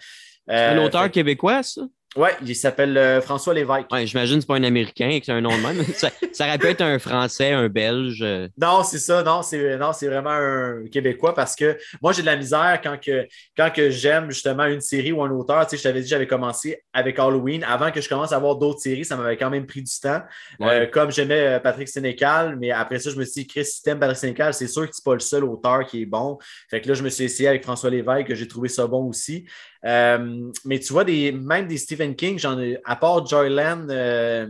un 0.49 0.78
auteur 0.78 1.11
québécois, 1.11 1.62
ça? 1.62 1.82
Oui, 2.17 2.31
il 2.47 2.57
s'appelle 2.57 2.97
euh, 2.97 3.21
François 3.21 3.53
Lévesque. 3.53 3.93
Ouais, 3.93 4.07
J'imagine 4.07 4.37
que 4.37 4.43
ce 4.43 4.47
pas 4.47 4.57
un 4.57 4.64
Américain 4.64 5.09
et 5.09 5.21
que 5.21 5.27
c'est 5.27 5.33
un 5.33 5.43
nom 5.43 5.55
de 5.57 5.62
même. 5.62 5.85
ça, 5.95 6.11
ça, 6.33 6.47
aurait 6.47 6.57
pu 6.57 6.67
être 6.69 6.81
un 6.81 6.99
Français, 6.99 7.53
un 7.53 7.69
Belge. 7.69 8.21
Euh. 8.23 8.49
Non, 8.57 8.83
c'est 8.83 8.99
ça. 8.99 9.23
Non, 9.23 9.43
c'est 9.43 9.77
non, 9.77 9.91
vraiment 9.91 10.31
un 10.31 10.85
Québécois 10.91 11.35
parce 11.35 11.55
que 11.55 11.77
moi, 12.01 12.12
j'ai 12.12 12.23
de 12.23 12.27
la 12.27 12.37
misère 12.37 12.81
quand 12.83 12.99
que, 12.99 13.27
quand 13.57 13.71
que 13.71 13.91
j'aime 13.91 14.31
justement 14.31 14.64
une 14.64 14.81
série 14.81 15.12
ou 15.12 15.23
un 15.23 15.31
auteur. 15.31 15.67
Tu 15.67 15.71
sais, 15.71 15.77
je 15.77 15.83
t'avais 15.83 16.01
dit, 16.01 16.09
j'avais 16.09 16.27
commencé 16.27 16.83
avec 16.95 17.19
Halloween. 17.19 17.64
Avant 17.64 17.91
que 17.91 18.01
je 18.01 18.09
commence 18.09 18.33
à 18.33 18.39
voir 18.39 18.57
d'autres 18.57 18.81
séries, 18.81 19.05
ça 19.05 19.17
m'avait 19.17 19.37
quand 19.37 19.51
même 19.51 19.67
pris 19.67 19.83
du 19.83 19.93
temps. 20.01 20.23
Euh, 20.62 20.87
comme 20.87 21.11
j'aimais 21.11 21.61
Patrick 21.61 21.89
Sénécal, 21.89 22.57
mais 22.59 22.71
après 22.71 22.99
ça, 22.99 23.11
je 23.11 23.17
me 23.17 23.25
suis 23.25 23.43
dit, 23.43 23.47
Chris, 23.47 23.67
si 23.67 23.83
t'aimes 23.83 23.99
Patrick 23.99 24.19
Sénécal, 24.19 24.55
c'est 24.55 24.69
sûr 24.69 24.89
que 24.89 24.95
c'est 24.95 25.05
pas 25.05 25.14
le 25.14 25.21
seul 25.21 25.45
auteur 25.45 25.85
qui 25.85 26.03
est 26.03 26.07
bon. 26.07 26.39
Fait 26.71 26.81
que 26.81 26.89
là, 26.89 26.95
je 26.95 27.03
me 27.03 27.11
suis 27.11 27.25
essayé 27.25 27.49
avec 27.49 27.62
François 27.62 27.91
Lévesque, 27.91 28.29
que 28.29 28.35
j'ai 28.35 28.49
trouvé 28.49 28.69
ça 28.69 28.87
bon 28.87 29.05
aussi. 29.05 29.45
Euh, 29.87 30.51
mais 30.64 30.80
tu 30.80 30.93
vois, 30.93 31.05
des, 31.05 31.32
même 31.32 31.68
des 31.68 31.78
Stephen 31.78 32.16
King, 32.16 32.39
j'en 32.39 32.59
ai, 32.61 32.78
à 32.84 32.97
part 32.97 33.24
Joyland, 33.26 33.87
euh, 33.89 34.49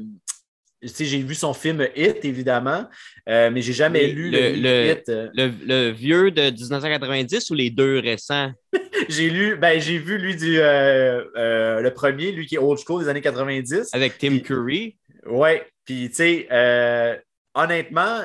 j'ai 0.82 1.22
vu 1.22 1.34
son 1.34 1.52
film 1.52 1.86
Hit, 1.94 2.24
évidemment, 2.24 2.86
euh, 3.28 3.50
mais 3.50 3.60
j'ai 3.60 3.72
jamais 3.72 4.06
lu 4.06 4.30
le, 4.30 4.52
le, 4.52 4.92
Hit. 4.92 5.12
Le, 5.34 5.90
vieux 5.90 6.30
de 6.30 6.50
1990 6.50 7.50
ou 7.50 7.54
les 7.54 7.70
deux 7.70 7.98
récents? 7.98 8.50
j'ai 9.08 9.28
lu, 9.28 9.56
ben, 9.56 9.80
j'ai 9.80 9.98
vu 9.98 10.16
lui 10.16 10.36
du 10.36 10.56
le 10.56 11.88
premier, 11.90 12.32
lui 12.32 12.46
qui 12.46 12.54
est 12.54 12.58
old 12.58 12.78
school 12.78 13.02
des 13.02 13.08
années 13.08 13.20
90. 13.20 13.90
Avec 13.92 14.18
Tim 14.18 14.38
Curry. 14.38 14.96
Oui, 15.26 15.50
puis 15.84 16.08
tu 16.08 16.14
sais, 16.14 17.18
honnêtement, 17.54 18.22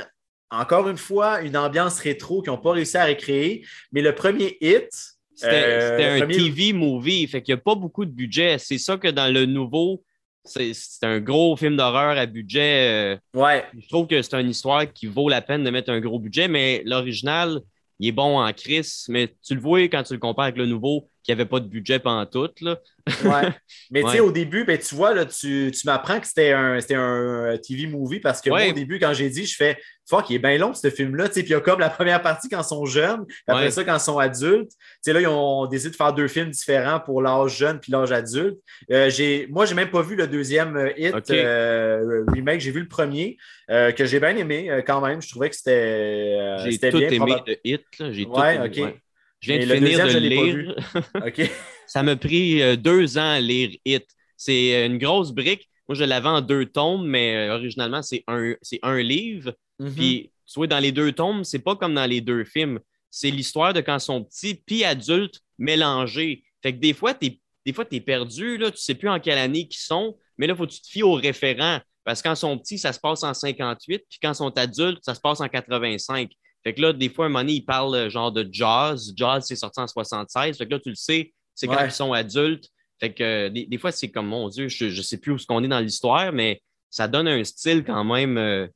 encore 0.50 0.88
une 0.88 0.98
fois, 0.98 1.42
une 1.42 1.58
ambiance 1.58 2.00
rétro 2.00 2.42
qu'ils 2.42 2.52
n'ont 2.52 2.58
pas 2.58 2.72
réussi 2.72 2.98
à 2.98 3.06
recréer, 3.06 3.66
mais 3.92 4.02
le 4.02 4.14
premier 4.14 4.58
Hit, 4.62 5.11
c'était 5.42 6.22
un 6.22 6.28
TV 6.28 6.74
movie, 6.74 7.28
fait 7.28 7.42
qu'il 7.42 7.54
n'y 7.54 7.60
a 7.60 7.64
pas 7.64 7.76
beaucoup 7.76 8.06
de 8.06 8.12
budget. 8.12 8.58
C'est 8.60 8.78
ça 8.78 8.98
que 8.98 9.08
dans 9.08 9.32
le 9.32 9.46
nouveau, 9.46 10.04
c'est 10.44 10.74
un 11.04 11.20
gros 11.20 11.56
film 11.56 11.78
d'horreur 11.78 12.18
à 12.18 12.26
budget. 12.26 13.18
Euh, 13.36 13.40
ouais. 13.40 13.66
Je 13.78 13.88
trouve 13.88 14.08
que 14.08 14.22
c'est 14.22 14.40
une 14.40 14.50
histoire 14.50 14.92
qui 14.92 15.08
vaut 15.08 15.30
la 15.30 15.42
peine 15.42 15.64
de 15.64 15.70
mettre 15.70 15.92
un 15.92 16.00
gros 16.00 16.20
budget, 16.20 16.48
mais 16.48 16.82
l'original, 16.86 17.62
il 18.00 18.08
est 18.08 18.12
bon 18.12 18.40
en 18.40 18.52
crise, 18.54 19.06
mais 19.10 19.36
tu 19.46 19.54
le 19.56 19.62
vois 19.62 19.82
quand 19.84 20.04
tu 20.04 20.14
le 20.14 20.20
compares 20.20 20.46
avec 20.46 20.58
le 20.58 20.66
nouveau, 20.66 21.10
qu'il 21.24 21.36
n'y 21.36 21.42
avait 21.42 21.50
pas 21.50 21.60
de 21.60 21.68
budget 21.68 22.00
pendant 22.00 22.26
tout. 22.26 22.50
Là. 22.62 22.78
ouais. 23.08 23.50
Mais 23.92 24.04
tu 24.04 24.10
sais, 24.10 24.20
au 24.20 24.32
début, 24.32 24.64
ben, 24.64 24.78
tu 24.78 24.96
vois, 24.96 25.14
là, 25.14 25.26
tu, 25.26 25.72
tu 25.72 25.86
m'apprends 25.86 26.20
que 26.20 26.28
c'était 26.28 26.52
un, 26.52 26.78
un 26.78 27.58
TV 27.58 27.88
movie 27.88 28.20
parce 28.20 28.42
que 28.42 28.50
moi, 28.50 28.68
au 28.68 28.74
début, 28.74 29.00
quand 29.00 29.14
j'ai 29.14 29.30
dit, 29.30 29.46
je 29.46 29.56
fais 29.56 29.78
fuck, 30.12 30.30
il 30.30 30.36
est 30.36 30.40
bien 30.40 30.58
long 30.58 30.74
ce 30.74 30.90
film-là. 30.90 31.30
Puis 31.30 31.42
il 31.42 31.50
y 31.50 31.54
a 31.54 31.62
comme 31.62 31.80
la 31.80 31.90
première 31.90 32.22
partie 32.22 32.50
quand 32.50 32.62
ils 32.62 32.68
sont 32.68 32.86
jeunes, 32.86 33.26
après 33.48 33.72
ça, 33.72 33.84
quand 33.84 33.96
ils 33.96 34.00
sont 34.00 34.20
adultes. 34.20 34.72
sais 35.02 35.14
là, 35.14 35.22
ils 35.22 35.28
ont 35.28 35.66
décidé 35.68 35.92
de 35.92 35.96
faire 35.96 36.14
deux 36.14 36.28
films 36.28 36.50
différents 36.50 37.00
pour 37.00 37.22
l'âge 37.22 37.58
jeune 37.58 37.80
puis 37.80 37.92
l'âge 37.92 38.12
adulte. 38.12 38.60
Euh, 38.92 39.10
j'ai, 39.10 39.48
moi, 39.50 39.66
j'ai 39.66 39.76
même 39.76 39.90
pas 39.90 40.02
vu 40.02 40.16
le 40.16 40.28
deuxième 40.28 40.76
euh, 40.76 40.92
hit 40.98 41.32
euh, 41.32 42.26
remake. 42.28 42.60
J'ai 42.60 42.72
vu 42.72 42.82
le 42.82 42.88
premier, 42.88 43.38
que 43.70 44.06
j'ai 44.06 44.20
bien 44.20 44.36
aimé 44.36 44.84
quand 44.86 45.02
même. 45.02 45.22
Je 45.22 45.30
trouvais 45.30 45.50
que 45.50 45.56
c'était. 45.56 46.58
j'ai 46.66 46.78
tout 46.78 46.98
bien, 46.98 47.10
aimé 47.10 47.36
le 47.48 47.58
hit. 47.64 47.86
J'ai 48.12 48.26
tout 48.26 48.44
aimé. 48.44 48.96
Je 49.42 49.54
viens 49.54 49.60
de 49.60 49.74
finir 49.74 50.08
de 50.08 50.20
lire. 50.20 51.50
ça 51.88 52.04
m'a 52.04 52.16
pris 52.16 52.78
deux 52.78 53.18
ans 53.18 53.32
à 53.32 53.40
lire 53.40 53.76
Hit. 53.86 54.08
C'est 54.38 54.86
une 54.86 54.98
grosse 54.98 55.32
brique. 55.32 55.68
Moi, 55.88 55.96
je 55.96 56.04
l'avais 56.04 56.30
en 56.30 56.42
deux 56.42 56.66
tomes, 56.66 57.06
mais 57.06 57.50
originalement, 57.50 58.02
c'est 58.02 58.24
un, 58.28 58.54
un 58.84 59.02
livre. 59.02 59.54
Mhm. 59.80 59.94
Puis, 59.96 60.32
soit 60.46 60.68
dans 60.68 60.80
les 60.80 60.92
deux 60.92 61.12
tomes, 61.12 61.44
c'est 61.44 61.60
pas 61.60 61.76
comme 61.76 61.96
dans 61.96 62.06
les 62.06 62.22
deux 62.22 62.44
films. 62.44 62.80
C'est 63.10 63.32
l'histoire 63.32 63.74
de 63.74 63.82
quand 63.82 63.98
ils 63.98 64.00
sont 64.00 64.24
petits 64.24 64.56
puis 64.56 64.84
adultes 64.84 65.42
mélangés. 65.58 66.44
Fait 66.62 66.74
que 66.74 66.80
des 66.80 66.94
fois, 66.94 67.14
tu 67.14 67.40
des 67.66 67.74
fois, 67.74 67.86
es 67.92 68.00
perdu, 68.00 68.58
là, 68.58 68.72
tu 68.72 68.78
sais 68.78 68.96
plus 68.96 69.10
en 69.10 69.20
quelle 69.20 69.38
année 69.38 69.68
ils 69.70 69.76
sont, 69.76 70.18
mais 70.38 70.48
là, 70.48 70.54
il 70.54 70.58
faut 70.58 70.66
que 70.66 70.72
tu 70.72 70.82
te 70.82 70.88
fies 70.88 71.04
aux 71.04 71.14
référents. 71.14 71.80
Parce 72.04 72.22
que 72.22 72.28
quand 72.28 72.34
ils 72.34 72.38
sont 72.38 72.58
petits, 72.58 72.80
ça 72.80 72.94
se 72.94 73.00
passe 73.00 73.24
en 73.24 73.34
58, 73.34 74.06
puis 74.10 74.20
quand 74.22 74.32
ils 74.32 74.36
sont 74.36 74.58
adultes, 74.58 75.04
ça 75.04 75.14
se 75.14 75.22
passe 75.22 75.40
en 75.40 75.48
85. 75.48 76.32
Fait 76.64 76.74
que 76.74 76.82
là, 76.82 76.94
des 76.94 77.10
fois, 77.10 77.26
un 77.26 77.30
moment 77.30 77.40
donné, 77.40 77.54
ils 77.54 77.66
parlent 77.66 77.96
euh, 77.96 78.10
genre 78.10 78.32
de 78.32 78.48
jazz. 78.52 79.14
Jazz, 79.16 79.46
c'est 79.48 79.56
sorti 79.56 79.80
en 79.80 79.88
76. 79.88 80.58
Fait 80.58 80.66
que 80.66 80.72
là, 80.72 80.80
tu 80.80 80.90
le 80.90 80.96
sais, 80.96 81.34
c'est 81.56 81.68
quand 81.68 81.84
ils 81.84 81.92
sont 81.92 82.14
adultes. 82.14 82.70
Fait 83.00 83.12
que 83.12 83.24
euh, 83.24 83.50
des, 83.50 83.78
fois, 83.80 83.92
c'est 83.92 84.10
comme, 84.10 84.28
mon 84.28 84.48
Dieu, 84.48 84.68
je 84.68 84.86
ne 84.86 85.02
sais 85.02 85.18
plus 85.18 85.32
où 85.32 85.38
ce 85.38 85.48
qu'on 85.48 85.64
est 85.64 85.68
dans 85.68 85.80
l'histoire, 85.80 86.32
mais 86.32 86.62
ça 86.92 87.08
donne 87.08 87.28
un 87.28 87.44
style 87.44 87.84
quand 87.84 88.04
même 88.04 88.38
euh, 88.38 88.68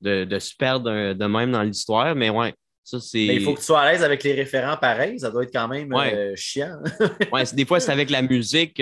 de, 0.00 0.24
de, 0.24 0.38
se 0.38 0.54
perdre 0.54 1.14
de 1.14 1.26
même 1.26 1.50
dans 1.50 1.62
l'histoire. 1.62 2.14
Mais 2.14 2.30
ouais, 2.30 2.54
ça, 2.84 3.00
c'est. 3.00 3.26
Mais 3.26 3.36
il 3.36 3.42
faut 3.42 3.54
que 3.54 3.58
tu 3.58 3.66
sois 3.66 3.80
à 3.80 3.92
l'aise 3.92 4.04
avec 4.04 4.22
les 4.22 4.34
référents 4.34 4.76
pareils. 4.76 5.18
Ça 5.18 5.30
doit 5.32 5.42
être 5.42 5.52
quand 5.52 5.66
même 5.66 5.92
chiant. 6.36 6.78
ouais, 7.32 7.42
des 7.52 7.64
fois, 7.64 7.80
c'est 7.80 7.92
avec 7.92 8.10
la 8.10 8.22
musique. 8.22 8.80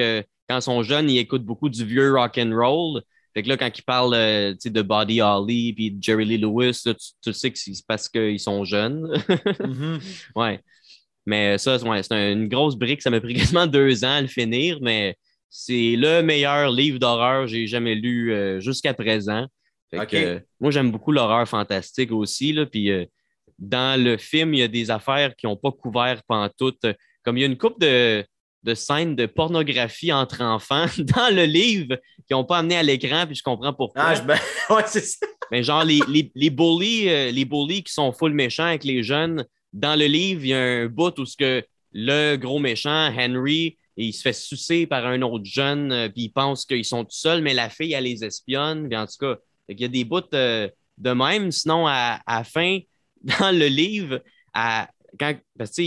quand 0.48 0.58
ils 0.58 0.62
sont 0.62 0.82
jeunes, 0.82 1.08
ils 1.08 1.18
écoutent 1.18 1.44
beaucoup 1.44 1.70
du 1.70 1.84
vieux 1.86 2.12
rock 2.12 2.36
and 2.36 2.50
roll. 2.54 3.00
Fait 3.34 3.42
que 3.42 3.48
là, 3.48 3.56
quand 3.56 3.70
ils 3.76 3.82
parlent 3.82 4.14
euh, 4.14 4.54
de 4.64 4.82
Buddy 4.82 5.20
Holly 5.20 5.72
puis 5.72 5.90
de 5.92 6.02
Jerry 6.02 6.24
Lee 6.24 6.38
Lewis, 6.38 6.82
tu, 7.22 7.32
sais 7.32 7.50
que 7.50 7.58
c'est 7.58 7.72
parce 7.86 8.08
qu'ils 8.08 8.40
sont 8.40 8.64
jeunes. 8.64 9.06
mm-hmm. 9.28 10.00
Ouais. 10.36 10.60
Mais 11.26 11.58
ça, 11.58 11.76
ouais, 11.76 12.02
c'est 12.02 12.32
une 12.32 12.48
grosse 12.48 12.76
brique. 12.76 13.02
Ça 13.02 13.10
m'a 13.10 13.20
pris 13.20 13.34
quasiment 13.36 13.66
deux 13.66 14.04
ans 14.04 14.14
à 14.14 14.20
le 14.20 14.26
finir, 14.26 14.78
mais 14.80 15.16
c'est 15.48 15.94
le 15.96 16.22
meilleur 16.22 16.70
livre 16.70 16.98
d'horreur 16.98 17.42
que 17.42 17.50
j'ai 17.50 17.66
jamais 17.66 17.94
lu 17.94 18.32
euh, 18.32 18.58
jusqu'à 18.60 18.94
présent. 18.94 19.46
Fait 19.90 20.06
que, 20.06 20.16
euh, 20.16 20.40
moi, 20.60 20.70
j'aime 20.70 20.90
beaucoup 20.90 21.12
l'horreur 21.12 21.48
fantastique 21.48 22.12
aussi. 22.12 22.52
Là, 22.52 22.66
puis, 22.66 22.90
dans 23.58 24.02
le 24.02 24.16
film, 24.16 24.54
il 24.54 24.60
y 24.60 24.62
a 24.62 24.68
des 24.68 24.90
affaires 24.90 25.34
qui 25.36 25.46
n'ont 25.46 25.56
pas 25.56 25.72
couvert 25.72 26.22
pendant 26.26 26.48
tout. 26.48 26.74
Comme 27.22 27.36
il 27.36 27.40
y 27.40 27.44
a 27.44 27.46
une 27.46 27.58
coupe 27.58 27.80
de, 27.80 28.24
de 28.62 28.74
scènes 28.74 29.16
de 29.16 29.26
pornographie 29.26 30.12
entre 30.12 30.42
enfants 30.42 30.86
dans 30.98 31.34
le 31.34 31.44
livre 31.44 31.96
qui 32.26 32.34
n'ont 32.34 32.44
pas 32.44 32.58
amené 32.58 32.76
à 32.76 32.82
l'écran, 32.82 33.26
puis 33.26 33.36
je 33.36 33.42
comprends 33.42 33.72
pourquoi. 33.72 34.02
Ah, 34.02 34.14
je... 34.14 34.22
Ben, 34.22 34.38
ouais, 34.70 34.82
c'est 34.86 35.04
ça. 35.04 35.26
Mais 35.50 35.62
genre, 35.62 35.84
les, 35.84 36.00
les, 36.08 36.30
les 36.34 36.50
bullies, 36.50 37.08
euh, 37.08 37.30
les 37.30 37.44
bullies 37.44 37.82
qui 37.82 37.92
sont 37.92 38.12
full 38.12 38.32
méchants 38.32 38.66
avec 38.66 38.84
les 38.84 39.02
jeunes, 39.02 39.44
dans 39.72 39.98
le 39.98 40.06
livre, 40.06 40.44
il 40.44 40.48
y 40.48 40.54
a 40.54 40.60
un 40.60 40.86
bout 40.86 41.18
où 41.18 41.24
ce 41.24 41.36
que 41.36 41.64
le 41.92 42.36
gros 42.36 42.58
méchant, 42.58 43.12
Henry, 43.16 43.76
il 43.96 44.12
se 44.12 44.22
fait 44.22 44.32
sucer 44.32 44.86
par 44.86 45.06
un 45.06 45.22
autre 45.22 45.44
jeune, 45.44 45.92
euh, 45.92 46.08
puis 46.08 46.24
il 46.24 46.28
pense 46.30 46.64
qu'ils 46.64 46.84
sont 46.84 47.04
tout 47.04 47.10
seuls, 47.10 47.42
mais 47.42 47.54
la 47.54 47.68
fille, 47.68 47.92
elle 47.92 48.04
les 48.04 48.24
espionne. 48.24 48.88
Puis 48.88 48.96
en 48.96 49.06
tout 49.06 49.18
cas, 49.20 49.36
il 49.68 49.80
y 49.80 49.84
a 49.84 49.88
des 49.88 50.04
bouts 50.04 50.22
euh, 50.34 50.68
de 50.98 51.10
même. 51.10 51.50
Sinon, 51.50 51.86
à, 51.86 52.20
à, 52.26 52.38
la 52.38 52.44
fin, 52.44 52.78
dans 53.40 53.56
le 53.56 53.66
livre, 53.66 54.22
à, 54.54 54.88
quand, 55.18 55.34
parce 55.58 55.72
que, 55.72 55.82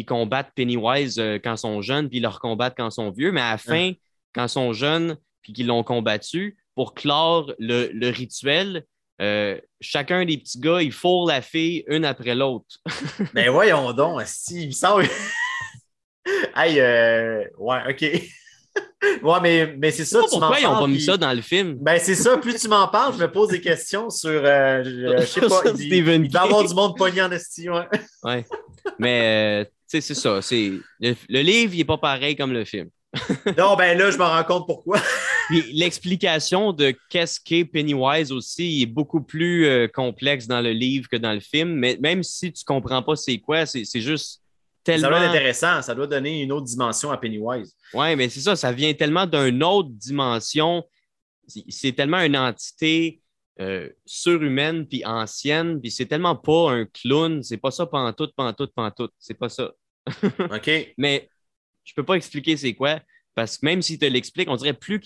ils, 0.00 0.04
combattent 0.04 0.52
Pennywise 0.54 1.18
euh, 1.18 1.38
quand 1.42 1.54
ils 1.54 1.58
sont 1.58 1.82
jeunes, 1.82 2.08
puis 2.08 2.18
ils 2.18 2.22
leur 2.22 2.40
combattent 2.40 2.74
quand 2.76 2.88
ils 2.88 2.94
sont 2.94 3.10
vieux, 3.10 3.32
mais 3.32 3.40
à 3.40 3.52
la 3.52 3.58
fin, 3.58 3.92
quand 4.34 4.44
ils 4.44 4.50
sont 4.50 4.72
jeunes, 4.72 5.16
puis 5.42 5.52
qu'ils 5.52 5.66
l'ont 5.66 5.82
combattu, 5.82 6.58
pour 6.74 6.94
clore 6.94 7.52
le, 7.58 7.90
le 7.92 8.08
rituel, 8.08 8.84
chacun 9.80 10.24
des 10.24 10.38
petits 10.38 10.60
gars, 10.60 10.82
ils 10.82 10.92
fourrent 10.92 11.28
la 11.28 11.42
fille 11.42 11.84
une 11.88 12.04
après 12.04 12.34
l'autre. 12.34 12.78
Mais 13.34 13.44
ben 13.46 13.50
voyons 13.50 13.92
donc, 13.92 14.22
si, 14.26 14.62
il 14.62 14.66
me 14.68 14.72
semble. 14.72 15.08
hey, 16.56 16.80
euh, 16.80 17.44
ouais, 17.58 17.78
OK. 17.88 18.02
ouais, 19.22 19.40
mais, 19.42 19.74
mais 19.78 19.90
c'est 19.90 20.04
ça. 20.04 20.20
Tu 20.22 20.38
pourquoi 20.38 20.60
ils 20.60 20.64
n'ont 20.64 20.78
pas 20.78 20.86
mis 20.86 21.00
ça 21.00 21.16
dans 21.16 21.32
le 21.32 21.42
film? 21.42 21.76
Ben, 21.80 21.98
c'est 21.98 22.14
ça. 22.14 22.36
Plus 22.38 22.54
tu 22.54 22.68
m'en 22.68 22.88
parles, 22.88 23.14
je 23.14 23.22
me 23.22 23.30
pose 23.30 23.48
des 23.48 23.60
questions 23.60 24.10
sur. 24.10 24.30
Euh, 24.30 24.82
je, 24.84 25.26
sais 25.26 25.40
pas. 25.40 25.62
il, 25.78 25.92
il, 25.92 26.32
y 26.32 26.36
avoir 26.36 26.66
du 26.66 26.74
monde 26.74 26.96
pogné 26.96 27.22
en 27.22 27.30
esti. 27.32 27.68
Ouais. 27.68 27.88
ouais. 28.24 28.44
Mais, 28.98 29.70
c'est 29.90 30.14
ça. 30.14 30.40
Le, 30.50 30.82
le 31.28 31.40
livre, 31.40 31.74
il 31.74 31.78
n'est 31.78 31.84
pas 31.84 31.98
pareil 31.98 32.36
comme 32.36 32.52
le 32.52 32.64
film. 32.64 32.88
non, 33.58 33.74
ben 33.76 33.98
là, 33.98 34.10
je 34.10 34.18
me 34.18 34.22
rends 34.22 34.44
compte 34.44 34.66
pourquoi. 34.66 35.00
L'explication 35.72 36.72
de 36.72 36.94
qu'est-ce 37.08 37.40
qu'est 37.40 37.64
Pennywise 37.64 38.30
aussi 38.30 38.82
est 38.82 38.86
beaucoup 38.86 39.20
plus 39.20 39.66
euh, 39.66 39.88
complexe 39.88 40.46
dans 40.46 40.60
le 40.60 40.70
livre 40.70 41.08
que 41.08 41.16
dans 41.16 41.32
le 41.32 41.40
film. 41.40 41.74
Mais 41.74 41.98
même 42.00 42.22
si 42.22 42.52
tu 42.52 42.62
ne 42.62 42.66
comprends 42.66 43.02
pas 43.02 43.16
c'est 43.16 43.38
quoi, 43.38 43.66
c'est 43.66 43.84
juste 44.00 44.42
tellement. 44.84 45.08
Ça 45.08 45.08
doit 45.08 45.24
être 45.24 45.30
intéressant. 45.30 45.82
Ça 45.82 45.94
doit 45.94 46.06
donner 46.06 46.42
une 46.42 46.52
autre 46.52 46.66
dimension 46.66 47.10
à 47.10 47.18
Pennywise. 47.18 47.74
Oui, 47.94 48.14
mais 48.14 48.28
c'est 48.28 48.40
ça. 48.40 48.54
Ça 48.54 48.70
vient 48.70 48.94
tellement 48.94 49.26
d'une 49.26 49.64
autre 49.64 49.90
dimension. 49.90 50.84
C'est 51.68 51.92
tellement 51.92 52.20
une 52.20 52.36
entité 52.36 53.20
euh, 53.60 53.88
surhumaine 54.06 54.86
puis 54.86 55.04
ancienne. 55.04 55.80
Puis 55.80 55.90
c'est 55.90 56.06
tellement 56.06 56.36
pas 56.36 56.70
un 56.70 56.84
clown. 56.84 57.42
C'est 57.42 57.56
pas 57.56 57.72
ça 57.72 57.86
pantoute, 57.86 58.34
pantoute, 58.36 58.72
pantoute. 58.72 59.12
C'est 59.18 59.34
pas 59.34 59.48
ça. 59.48 59.72
OK. 60.38 60.70
mais 60.96 61.28
je 61.84 61.92
peux 61.94 62.04
pas 62.04 62.14
expliquer 62.14 62.56
c'est 62.56 62.74
quoi. 62.74 63.00
Parce 63.34 63.58
que 63.58 63.66
même 63.66 63.82
s'il 63.82 63.98
te 63.98 64.04
l'explique, 64.04 64.48
on 64.48 64.56
dirait 64.56 64.74
plus 64.74 65.00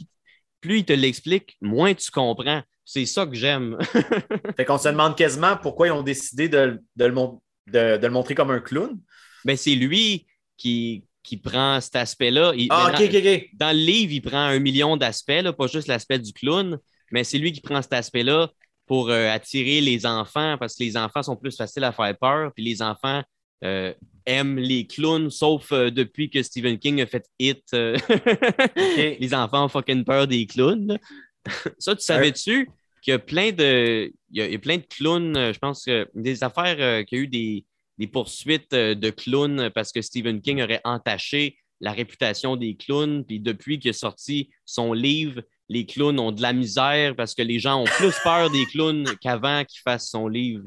plus 0.61 0.79
il 0.79 0.85
te 0.85 0.95
l'explique, 0.95 1.57
moins 1.61 1.93
tu 1.93 2.11
comprends. 2.11 2.63
C'est 2.87 3.05
ça 3.05 3.27
que 3.27 3.35
j'aime. 3.35 3.79
fait 4.57 4.65
qu'on 4.65 4.79
se 4.79 4.89
demande 4.89 5.17
quasiment 5.17 5.57
pourquoi 5.57 5.89
ils 5.89 5.93
ont 5.93 6.03
décidé 6.03 6.49
de, 6.49 6.81
le, 6.97 8.11
montrer 8.11 8.35
comme 8.35 8.51
un 8.51 8.61
clown. 8.61 8.99
Ben, 9.45 9.57
c'est 9.57 9.75
lui 9.75 10.27
qui, 10.57 11.05
qui 11.23 11.37
prend 11.37 11.81
cet 11.81 11.97
aspect-là. 11.97 12.53
Ah, 12.71 12.93
dans, 12.93 12.99
Dans 12.99 13.77
le 13.77 13.85
livre, 13.85 14.13
il 14.13 14.23
prend 14.23 14.39
un 14.39 14.59
million 14.59 14.97
d'aspects, 14.97 15.51
pas 15.53 15.67
juste 15.67 15.89
l'aspect 15.89 16.19
du 16.19 16.33
clown, 16.33 16.79
mais 17.11 17.25
c'est 17.25 17.39
lui 17.39 17.53
qui 17.53 17.61
prend 17.61 17.81
cet 17.83 17.93
aspect-là 17.93 18.51
pour 18.87 19.11
euh, 19.11 19.29
attirer 19.31 19.81
les 19.81 20.05
enfants 20.07 20.57
parce 20.59 20.77
que 20.77 20.85
les 20.85 20.97
enfants 20.97 21.23
sont 21.23 21.37
plus 21.37 21.57
faciles 21.57 21.85
à 21.85 21.93
faire 21.93 22.17
peur, 22.19 22.53
puis 22.55 22.65
les 22.65 22.83
enfants 22.83 23.23
euh, 23.65 23.93
aiment 24.27 24.59
les 24.59 24.87
clowns, 24.87 25.31
sauf 25.31 25.73
euh, 25.73 25.91
depuis 25.91 26.31
que 26.31 26.43
Stephen 26.43 26.79
King 26.79 27.01
a 27.01 27.07
fait 27.07 27.27
Hit. 27.39 27.63
Euh, 27.75 27.97
les 28.77 29.35
enfants 29.35 29.67
ont 29.67 29.69
fucking 29.69 30.05
peur 30.05 30.27
des 30.27 30.47
clowns. 30.47 30.99
Ça, 31.79 31.95
tu 31.95 32.03
savais-tu 32.03 32.71
qu'il 33.03 33.13
y 33.13 33.15
a 33.15 33.19
plein 33.19 33.53
de. 33.53 34.13
Il 34.31 34.45
y 34.51 34.55
a, 34.55 34.59
plein 34.59 34.79
de 34.79 34.87
clowns, 34.89 35.53
je 35.53 35.59
pense 35.59 35.85
que 35.85 36.09
des 36.15 36.43
affaires 36.43 37.05
qu'il 37.05 37.19
y 37.19 37.21
a 37.21 37.25
eu 37.25 37.29
des, 37.29 37.65
des 37.99 38.07
poursuites 38.07 38.73
de 38.73 39.11
clowns 39.11 39.71
parce 39.71 39.93
que 39.93 40.03
Stephen 40.03 40.41
King 40.41 40.63
aurait 40.63 40.81
entaché 40.85 41.59
la 41.81 41.93
réputation 41.93 42.57
des 42.57 42.75
clowns. 42.75 43.25
Puis 43.25 43.41
depuis 43.41 43.79
qu'il 43.79 43.91
a 43.91 43.93
sorti 43.93 44.51
son 44.65 44.93
livre, 44.93 45.43
les 45.69 45.87
clowns 45.87 46.19
ont 46.19 46.33
de 46.33 46.43
la 46.43 46.53
misère 46.53 47.15
parce 47.17 47.35
que 47.35 47.43
les 47.43 47.59
gens 47.59 47.83
ont 47.83 47.85
plus 47.85 48.15
peur 48.23 48.51
des 48.51 48.65
clowns 48.67 49.05
qu'avant 49.21 49.65
qu'il 49.65 49.81
fasse 49.81 50.11
son 50.11 50.29
livre. 50.29 50.65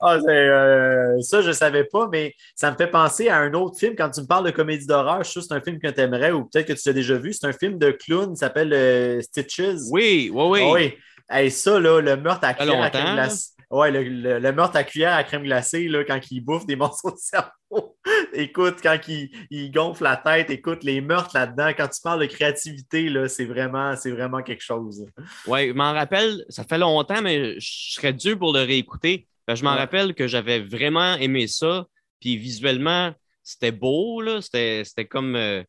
Ah, 0.00 0.16
euh, 0.16 1.20
ça, 1.20 1.42
je 1.42 1.48
ne 1.48 1.52
savais 1.52 1.84
pas, 1.84 2.08
mais 2.10 2.34
ça 2.54 2.70
me 2.70 2.76
fait 2.76 2.86
penser 2.86 3.28
à 3.28 3.38
un 3.38 3.52
autre 3.52 3.78
film. 3.78 3.94
Quand 3.96 4.10
tu 4.10 4.22
me 4.22 4.26
parles 4.26 4.46
de 4.46 4.50
comédie 4.50 4.86
d'horreur, 4.86 5.22
je 5.22 5.30
suis 5.30 5.42
c'est 5.42 5.52
un 5.52 5.60
film 5.60 5.78
que 5.78 5.88
tu 5.88 6.00
aimerais 6.00 6.32
ou 6.32 6.44
peut-être 6.44 6.68
que 6.68 6.72
tu 6.72 6.80
l'as 6.86 6.92
déjà 6.94 7.16
vu. 7.16 7.32
C'est 7.34 7.46
un 7.46 7.52
film 7.52 7.78
de 7.78 7.90
clown 7.90 8.32
qui 8.32 8.36
s'appelle 8.36 8.72
euh, 8.72 9.20
Stitches. 9.20 9.90
Oui, 9.90 10.30
oui, 10.32 10.60
oui. 10.72 10.94
Ah 11.28 11.42
oui. 11.42 11.50
ça, 11.50 11.78
là, 11.78 12.00
le 12.00 12.16
meurtre 12.16 12.44
à 12.44 12.54
cuillère 12.54 12.82
à 12.82 12.90
crème 12.90 13.14
glacée. 13.14 13.50
Ouais, 13.70 13.92
le, 13.92 14.52
meurtre 14.52 14.76
à 14.76 14.82
cuillère 14.82 15.14
à 15.14 15.22
crème 15.22 15.44
glacée, 15.44 15.86
là, 15.86 16.02
quand 16.02 16.18
il 16.30 16.40
bouffe 16.40 16.66
des 16.66 16.76
morceaux 16.76 17.12
de 17.12 17.18
cerveau. 17.18 17.96
écoute, 18.32 18.78
quand 18.82 18.98
il, 19.06 19.70
gonfle 19.70 20.02
la 20.02 20.16
tête, 20.16 20.50
écoute, 20.50 20.82
les 20.82 21.00
meurtres 21.00 21.30
là-dedans, 21.34 21.68
quand 21.76 21.86
tu 21.86 22.00
parles 22.02 22.20
de 22.20 22.26
créativité, 22.26 23.08
là, 23.08 23.28
c'est 23.28 23.44
vraiment, 23.44 23.94
c'est 23.94 24.10
vraiment 24.10 24.42
quelque 24.42 24.62
chose. 24.62 25.06
Oui, 25.46 25.68
je 25.68 25.72
m'en 25.74 25.92
rappelle, 25.92 26.44
ça 26.48 26.64
fait 26.64 26.78
longtemps, 26.78 27.22
mais 27.22 27.60
je 27.60 27.92
serais 27.92 28.12
dû 28.12 28.36
pour 28.36 28.52
le 28.52 28.60
réécouter. 28.60 29.28
Ben, 29.50 29.56
je 29.56 29.64
m'en 29.64 29.74
rappelle 29.74 30.14
que 30.14 30.28
j'avais 30.28 30.60
vraiment 30.60 31.16
aimé 31.16 31.48
ça. 31.48 31.84
Puis 32.20 32.36
visuellement, 32.36 33.12
c'était 33.42 33.72
beau, 33.72 34.20
là. 34.20 34.40
C'était 34.40 35.08
comme. 35.08 35.34
Euh, 35.34 35.64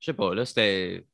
je 0.00 0.06
sais 0.06 0.14
pas, 0.14 0.34
là, 0.34 0.44
c'était. 0.44 1.04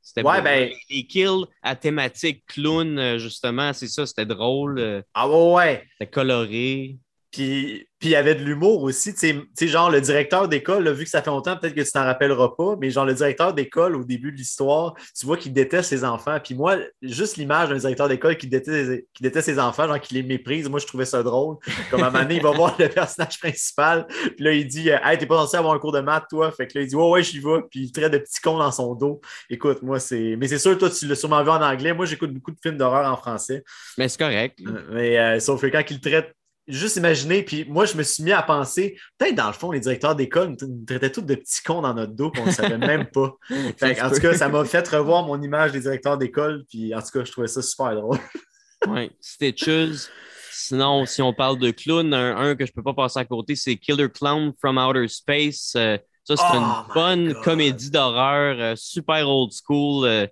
C'était 0.00 0.24
ouais, 0.24 0.42
ben... 0.42 0.72
Les 0.90 1.06
kills 1.06 1.44
à 1.62 1.76
thématique 1.76 2.44
clown, 2.46 2.98
euh, 2.98 3.18
justement, 3.18 3.72
c'est 3.72 3.86
ça, 3.86 4.06
c'était 4.06 4.26
drôle. 4.26 4.80
Euh, 4.80 5.02
ah 5.14 5.28
ouais, 5.28 5.52
ouais. 5.52 5.88
C'était 5.92 6.10
coloré. 6.10 6.98
Puis, 7.32 7.88
puis 7.98 8.10
il 8.10 8.12
y 8.12 8.16
avait 8.16 8.34
de 8.34 8.42
l'humour 8.42 8.82
aussi. 8.82 9.14
Tu 9.14 9.48
sais, 9.54 9.68
genre 9.68 9.90
le 9.90 10.00
directeur 10.00 10.48
d'école, 10.48 10.88
vu 10.90 11.04
que 11.04 11.10
ça 11.10 11.22
fait 11.22 11.30
longtemps, 11.30 11.56
peut-être 11.56 11.74
que 11.74 11.80
tu 11.80 11.90
t'en 11.90 12.04
rappelleras 12.04 12.50
pas, 12.58 12.76
mais 12.80 12.90
genre 12.90 13.06
le 13.06 13.14
directeur 13.14 13.54
d'école 13.54 13.96
au 13.96 14.04
début 14.04 14.32
de 14.32 14.36
l'histoire, 14.36 14.94
tu 15.18 15.24
vois 15.24 15.36
qu'il 15.36 15.52
déteste 15.52 15.88
ses 15.88 16.04
enfants. 16.04 16.38
Puis 16.42 16.54
moi, 16.54 16.76
juste 17.00 17.36
l'image 17.36 17.70
d'un 17.70 17.76
directeur 17.76 18.08
d'école 18.08 18.36
qui 18.36 18.48
déteste, 18.48 19.04
qui 19.14 19.22
déteste 19.22 19.46
ses 19.46 19.58
enfants, 19.58 19.86
genre 19.86 20.00
qui 20.00 20.14
les 20.14 20.22
méprise, 20.22 20.68
moi 20.68 20.78
je 20.78 20.86
trouvais 20.86 21.06
ça 21.06 21.22
drôle. 21.22 21.56
Comme 21.90 22.02
à 22.02 22.08
un 22.08 22.10
moment 22.10 22.22
donné, 22.24 22.36
il 22.36 22.42
va 22.42 22.50
voir 22.56 22.76
le 22.78 22.88
personnage 22.88 23.38
principal, 23.38 24.06
puis 24.08 24.44
là 24.44 24.52
il 24.52 24.66
dit 24.66 24.90
Hey, 24.90 25.16
t'es 25.16 25.26
pas 25.26 25.36
censé 25.36 25.56
avoir 25.56 25.72
un 25.72 25.78
cours 25.78 25.92
de 25.92 26.00
maths, 26.00 26.26
toi. 26.28 26.52
Fait 26.52 26.66
que 26.66 26.78
là, 26.78 26.84
il 26.84 26.88
dit 26.88 26.96
Ouais, 26.96 27.08
ouais, 27.08 27.22
j'y 27.22 27.38
vais, 27.38 27.62
puis 27.70 27.84
il 27.84 27.92
traite 27.92 28.12
de 28.12 28.18
petits 28.18 28.40
cons 28.40 28.58
dans 28.58 28.72
son 28.72 28.94
dos. 28.94 29.20
Écoute, 29.48 29.82
moi, 29.82 29.98
c'est. 29.98 30.36
Mais 30.36 30.48
c'est 30.48 30.58
sûr, 30.58 30.76
toi, 30.76 30.90
tu 30.90 31.06
l'as 31.06 31.14
sûrement 31.14 31.42
vu 31.42 31.50
en 31.50 31.62
anglais. 31.62 31.92
Moi, 31.94 32.06
j'écoute 32.06 32.32
beaucoup 32.32 32.50
de 32.50 32.58
films 32.62 32.76
d'horreur 32.76 33.10
en 33.10 33.16
français. 33.16 33.64
Mais 33.96 34.08
c'est 34.08 34.18
correct. 34.18 34.58
Euh, 34.66 34.82
mais 34.90 35.18
euh, 35.18 35.40
sauf 35.40 35.60
que 35.60 35.66
quand 35.68 35.82
il 35.88 36.00
traite 36.00 36.34
juste 36.68 36.96
imaginer, 36.96 37.42
puis 37.42 37.64
moi, 37.68 37.84
je 37.84 37.96
me 37.96 38.02
suis 38.02 38.22
mis 38.22 38.32
à 38.32 38.42
penser, 38.42 38.96
peut-être 39.18 39.34
dans 39.34 39.48
le 39.48 39.52
fond, 39.52 39.72
les 39.72 39.80
directeurs 39.80 40.14
d'école 40.14 40.56
nous 40.60 40.84
traitaient 40.86 41.10
tous 41.10 41.22
de 41.22 41.34
petits 41.34 41.62
cons 41.62 41.82
dans 41.82 41.94
notre 41.94 42.12
dos, 42.12 42.30
qu'on 42.30 42.46
ne 42.46 42.50
savait 42.50 42.78
même 42.78 43.06
pas. 43.06 43.34
en 43.50 44.10
tout 44.10 44.20
cas, 44.20 44.34
ça 44.34 44.48
m'a 44.48 44.64
fait 44.64 44.86
revoir 44.88 45.24
mon 45.24 45.40
image 45.42 45.72
des 45.72 45.80
directeurs 45.80 46.18
d'école, 46.18 46.64
puis 46.68 46.94
en 46.94 47.00
tout 47.00 47.18
cas, 47.18 47.24
je 47.24 47.32
trouvais 47.32 47.48
ça 47.48 47.62
super 47.62 47.94
drôle. 47.94 48.18
oui, 48.88 49.10
Stitches. 49.20 50.08
Sinon, 50.54 51.06
si 51.06 51.20
on 51.22 51.32
parle 51.32 51.58
de 51.58 51.70
clown, 51.70 52.14
un, 52.14 52.54
que 52.54 52.64
je 52.64 52.70
ne 52.70 52.74
peux 52.74 52.82
pas 52.82 52.94
passer 52.94 53.18
à 53.18 53.24
côté, 53.24 53.56
c'est 53.56 53.76
Killer 53.76 54.08
Clown 54.08 54.52
from 54.60 54.78
Outer 54.78 55.08
Space. 55.08 55.72
Euh, 55.76 55.98
ça, 56.24 56.36
c'est 56.36 56.56
une 56.56 56.64
oh 56.64 56.92
bonne 56.94 57.34
comédie 57.42 57.90
d'horreur, 57.90 58.56
euh, 58.60 58.74
super 58.76 59.28
old 59.28 59.50
school. 59.52 60.06
Euh, 60.06 60.26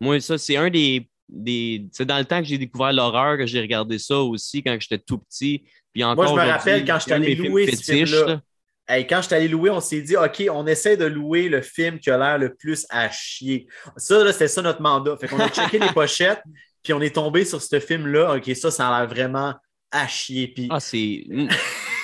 moi, 0.00 0.18
ça, 0.20 0.38
c'est 0.38 0.56
un 0.56 0.70
des 0.70 1.08
c'est 1.28 2.04
dans 2.04 2.18
le 2.18 2.24
temps 2.24 2.40
que 2.40 2.46
j'ai 2.46 2.58
découvert 2.58 2.92
l'horreur 2.92 3.36
que 3.36 3.46
j'ai 3.46 3.60
regardé 3.60 3.98
ça 3.98 4.18
aussi 4.18 4.62
quand 4.62 4.76
j'étais 4.78 4.98
tout 4.98 5.18
petit. 5.18 5.64
Puis 5.92 6.04
encore 6.04 6.32
Moi, 6.32 6.42
je 6.42 6.46
me 6.46 6.52
rappelle 6.52 6.84
quand 6.84 6.98
je 6.98 7.02
suis 7.02 7.12
allé 7.12 7.34
louer 7.34 7.74
ce 7.74 7.82
film-là. 7.82 8.40
quand 8.88 9.22
je 9.22 9.26
suis 9.26 9.34
allé 9.34 9.48
louer, 9.48 9.70
on 9.70 9.80
s'est 9.80 10.02
dit, 10.02 10.16
OK, 10.16 10.44
on 10.50 10.66
essaie 10.66 10.96
de 10.96 11.06
louer 11.06 11.48
le 11.48 11.62
film 11.62 11.98
qui 11.98 12.10
a 12.10 12.18
l'air 12.18 12.38
le 12.38 12.54
plus 12.54 12.86
à 12.90 13.10
chier. 13.10 13.66
Ça, 13.96 14.32
c'était 14.32 14.48
ça 14.48 14.62
notre 14.62 14.82
mandat. 14.82 15.16
Fait 15.16 15.28
qu'on 15.28 15.40
a 15.40 15.48
checké 15.48 15.78
les 15.78 15.88
pochettes, 15.94 16.42
puis 16.82 16.92
on 16.92 17.00
est 17.00 17.14
tombé 17.14 17.44
sur 17.44 17.60
ce 17.60 17.80
film-là. 17.80 18.36
OK, 18.36 18.54
ça, 18.54 18.70
ça 18.70 18.88
a 18.88 19.00
l'air 19.00 19.08
vraiment 19.08 19.54
à 19.90 20.06
chier. 20.06 20.48
Puis... 20.48 20.68
Ah, 20.70 20.80
c'est. 20.80 21.24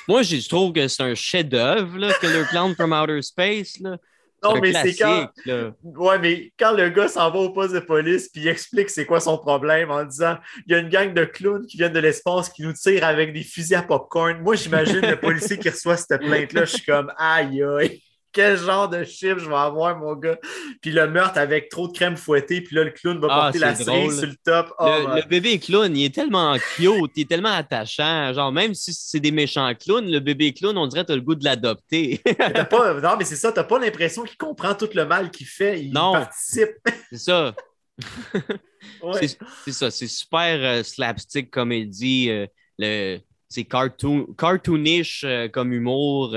Moi, 0.07 0.23
je 0.23 0.47
trouve 0.49 0.73
que 0.73 0.85
c'est 0.87 1.03
un 1.03 1.15
chef-d'œuvre, 1.15 2.19
Killer 2.19 2.43
Clown 2.49 2.75
from 2.75 2.91
Outer 2.91 3.21
Space. 3.21 3.79
Là. 3.79 3.97
Non, 4.43 4.59
mais 4.59 4.73
c'est 4.73 4.95
quand. 4.95 5.29
Ouais, 5.83 6.19
mais 6.19 6.51
quand 6.59 6.73
le 6.73 6.89
gars 6.89 7.07
s'en 7.07 7.31
va 7.31 7.39
au 7.39 7.49
poste 7.51 7.73
de 7.73 7.79
police 7.79 8.29
puis 8.29 8.41
il 8.41 8.47
explique 8.47 8.89
c'est 8.89 9.05
quoi 9.05 9.19
son 9.19 9.37
problème 9.37 9.91
en 9.91 10.03
disant 10.03 10.37
il 10.65 10.73
y 10.73 10.75
a 10.75 10.79
une 10.79 10.89
gang 10.89 11.13
de 11.13 11.25
clowns 11.25 11.65
qui 11.65 11.77
viennent 11.77 11.93
de 11.93 11.99
l'espace 11.99 12.49
qui 12.49 12.63
nous 12.63 12.73
tirent 12.73 13.05
avec 13.05 13.33
des 13.33 13.43
fusils 13.43 13.75
à 13.75 13.81
popcorn. 13.81 14.39
Moi, 14.41 14.55
j'imagine 14.55 15.01
le 15.01 15.15
policier 15.19 15.57
qui 15.57 15.69
reçoit 15.69 15.97
cette 15.97 16.21
plainte-là, 16.21 16.65
je 16.65 16.75
suis 16.75 16.85
comme 16.85 17.11
aïe 17.17 17.63
aïe. 17.63 18.01
Quel 18.33 18.57
genre 18.57 18.89
de 18.89 19.03
chiffre 19.03 19.37
je 19.37 19.47
vais 19.47 19.55
avoir, 19.55 19.97
mon 19.97 20.15
gars. 20.15 20.37
Puis 20.81 20.91
le 20.91 21.07
meurtre 21.07 21.37
avec 21.37 21.69
trop 21.69 21.87
de 21.87 21.93
crème 21.93 22.17
fouettée, 22.17 22.61
puis 22.61 22.75
là, 22.75 22.83
le 22.83 22.91
clown 22.91 23.19
va 23.19 23.27
ah, 23.29 23.41
porter 23.43 23.59
la 23.59 23.75
cerise 23.75 24.19
sur 24.19 24.27
le 24.27 24.35
top. 24.43 24.73
Oh, 24.79 24.89
le, 25.15 25.27
bébé 25.27 25.59
clown, 25.59 25.95
il 25.95 26.05
est 26.05 26.13
tellement 26.13 26.57
cute, 26.75 27.11
il 27.15 27.21
est 27.21 27.29
tellement 27.29 27.53
attachant. 27.53 28.33
Genre, 28.33 28.51
même 28.51 28.73
si 28.73 28.93
c'est 28.93 29.19
des 29.19 29.31
méchants 29.31 29.71
clowns, 29.75 30.09
le 30.09 30.19
bébé 30.19 30.53
clown, 30.53 30.77
on 30.77 30.87
dirait 30.87 31.03
que 31.03 31.07
tu 31.07 31.13
as 31.13 31.17
le 31.17 31.21
goût 31.21 31.35
de 31.35 31.45
l'adopter. 31.45 32.21
non, 33.01 33.15
mais 33.17 33.25
c'est 33.25 33.35
ça, 33.35 33.51
t'as 33.51 33.63
pas 33.63 33.79
l'impression 33.79 34.23
qu'il 34.23 34.37
comprend 34.37 34.73
tout 34.73 34.89
le 34.93 35.05
mal 35.05 35.31
qu'il 35.31 35.47
fait. 35.47 35.81
Il 35.81 35.93
non, 35.93 36.13
participe. 36.13 36.71
c'est 37.11 37.17
ça. 37.17 37.55
C'est 39.65 39.71
ça, 39.71 39.91
c'est 39.91 40.07
super 40.07 40.59
euh, 40.59 40.83
slapstick 40.83 41.51
comédie. 41.51 42.29
Euh, 42.81 43.17
c'est 43.49 43.65
cartoon, 43.65 44.27
cartoonish 44.37 45.23
euh, 45.23 45.47
comme 45.47 45.73
humour. 45.73 46.35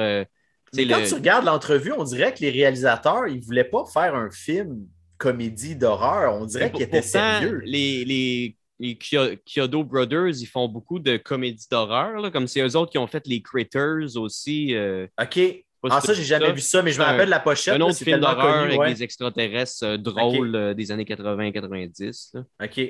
Quand 0.74 1.02
tu 1.06 1.14
regardes 1.14 1.44
l'entrevue, 1.44 1.92
on 1.92 2.04
dirait 2.04 2.34
que 2.34 2.40
les 2.40 2.50
réalisateurs, 2.50 3.26
ils 3.28 3.40
voulaient 3.40 3.64
pas 3.64 3.84
faire 3.86 4.14
un 4.14 4.30
film 4.30 4.86
comédie 5.18 5.76
d'horreur. 5.76 6.34
On 6.34 6.46
dirait 6.46 6.70
qu'ils 6.70 6.82
étaient 6.82 7.02
sérieux. 7.02 7.62
Les, 7.64 8.04
les, 8.04 8.56
les 8.78 8.98
Kyoto 8.98 9.84
Brothers, 9.84 10.40
ils 10.40 10.46
font 10.46 10.68
beaucoup 10.68 10.98
de 10.98 11.16
comédie 11.16 11.66
d'horreur, 11.70 12.30
comme 12.32 12.46
c'est 12.46 12.60
eux 12.60 12.76
autres 12.76 12.92
qui 12.92 12.98
ont 12.98 13.06
fait 13.06 13.26
les 13.26 13.42
Critters 13.42 14.16
aussi. 14.16 14.74
OK. 15.20 15.64
Ah, 15.90 16.00
ça, 16.00 16.14
j'ai 16.14 16.24
jamais 16.24 16.52
vu 16.52 16.60
ça, 16.60 16.82
mais 16.82 16.92
je 16.92 16.98
me 16.98 17.04
rappelle 17.04 17.28
la 17.28 17.40
pochette. 17.40 17.74
Un 17.74 17.80
autre 17.80 17.96
film 17.96 18.20
d'horreur 18.20 18.64
avec 18.64 18.80
des 18.96 19.02
extraterrestres 19.02 19.84
euh, 19.84 19.96
drôles 19.96 20.54
euh, 20.54 20.74
des 20.74 20.90
années 20.90 21.04
80-90. 21.04 22.42
OK. 22.62 22.80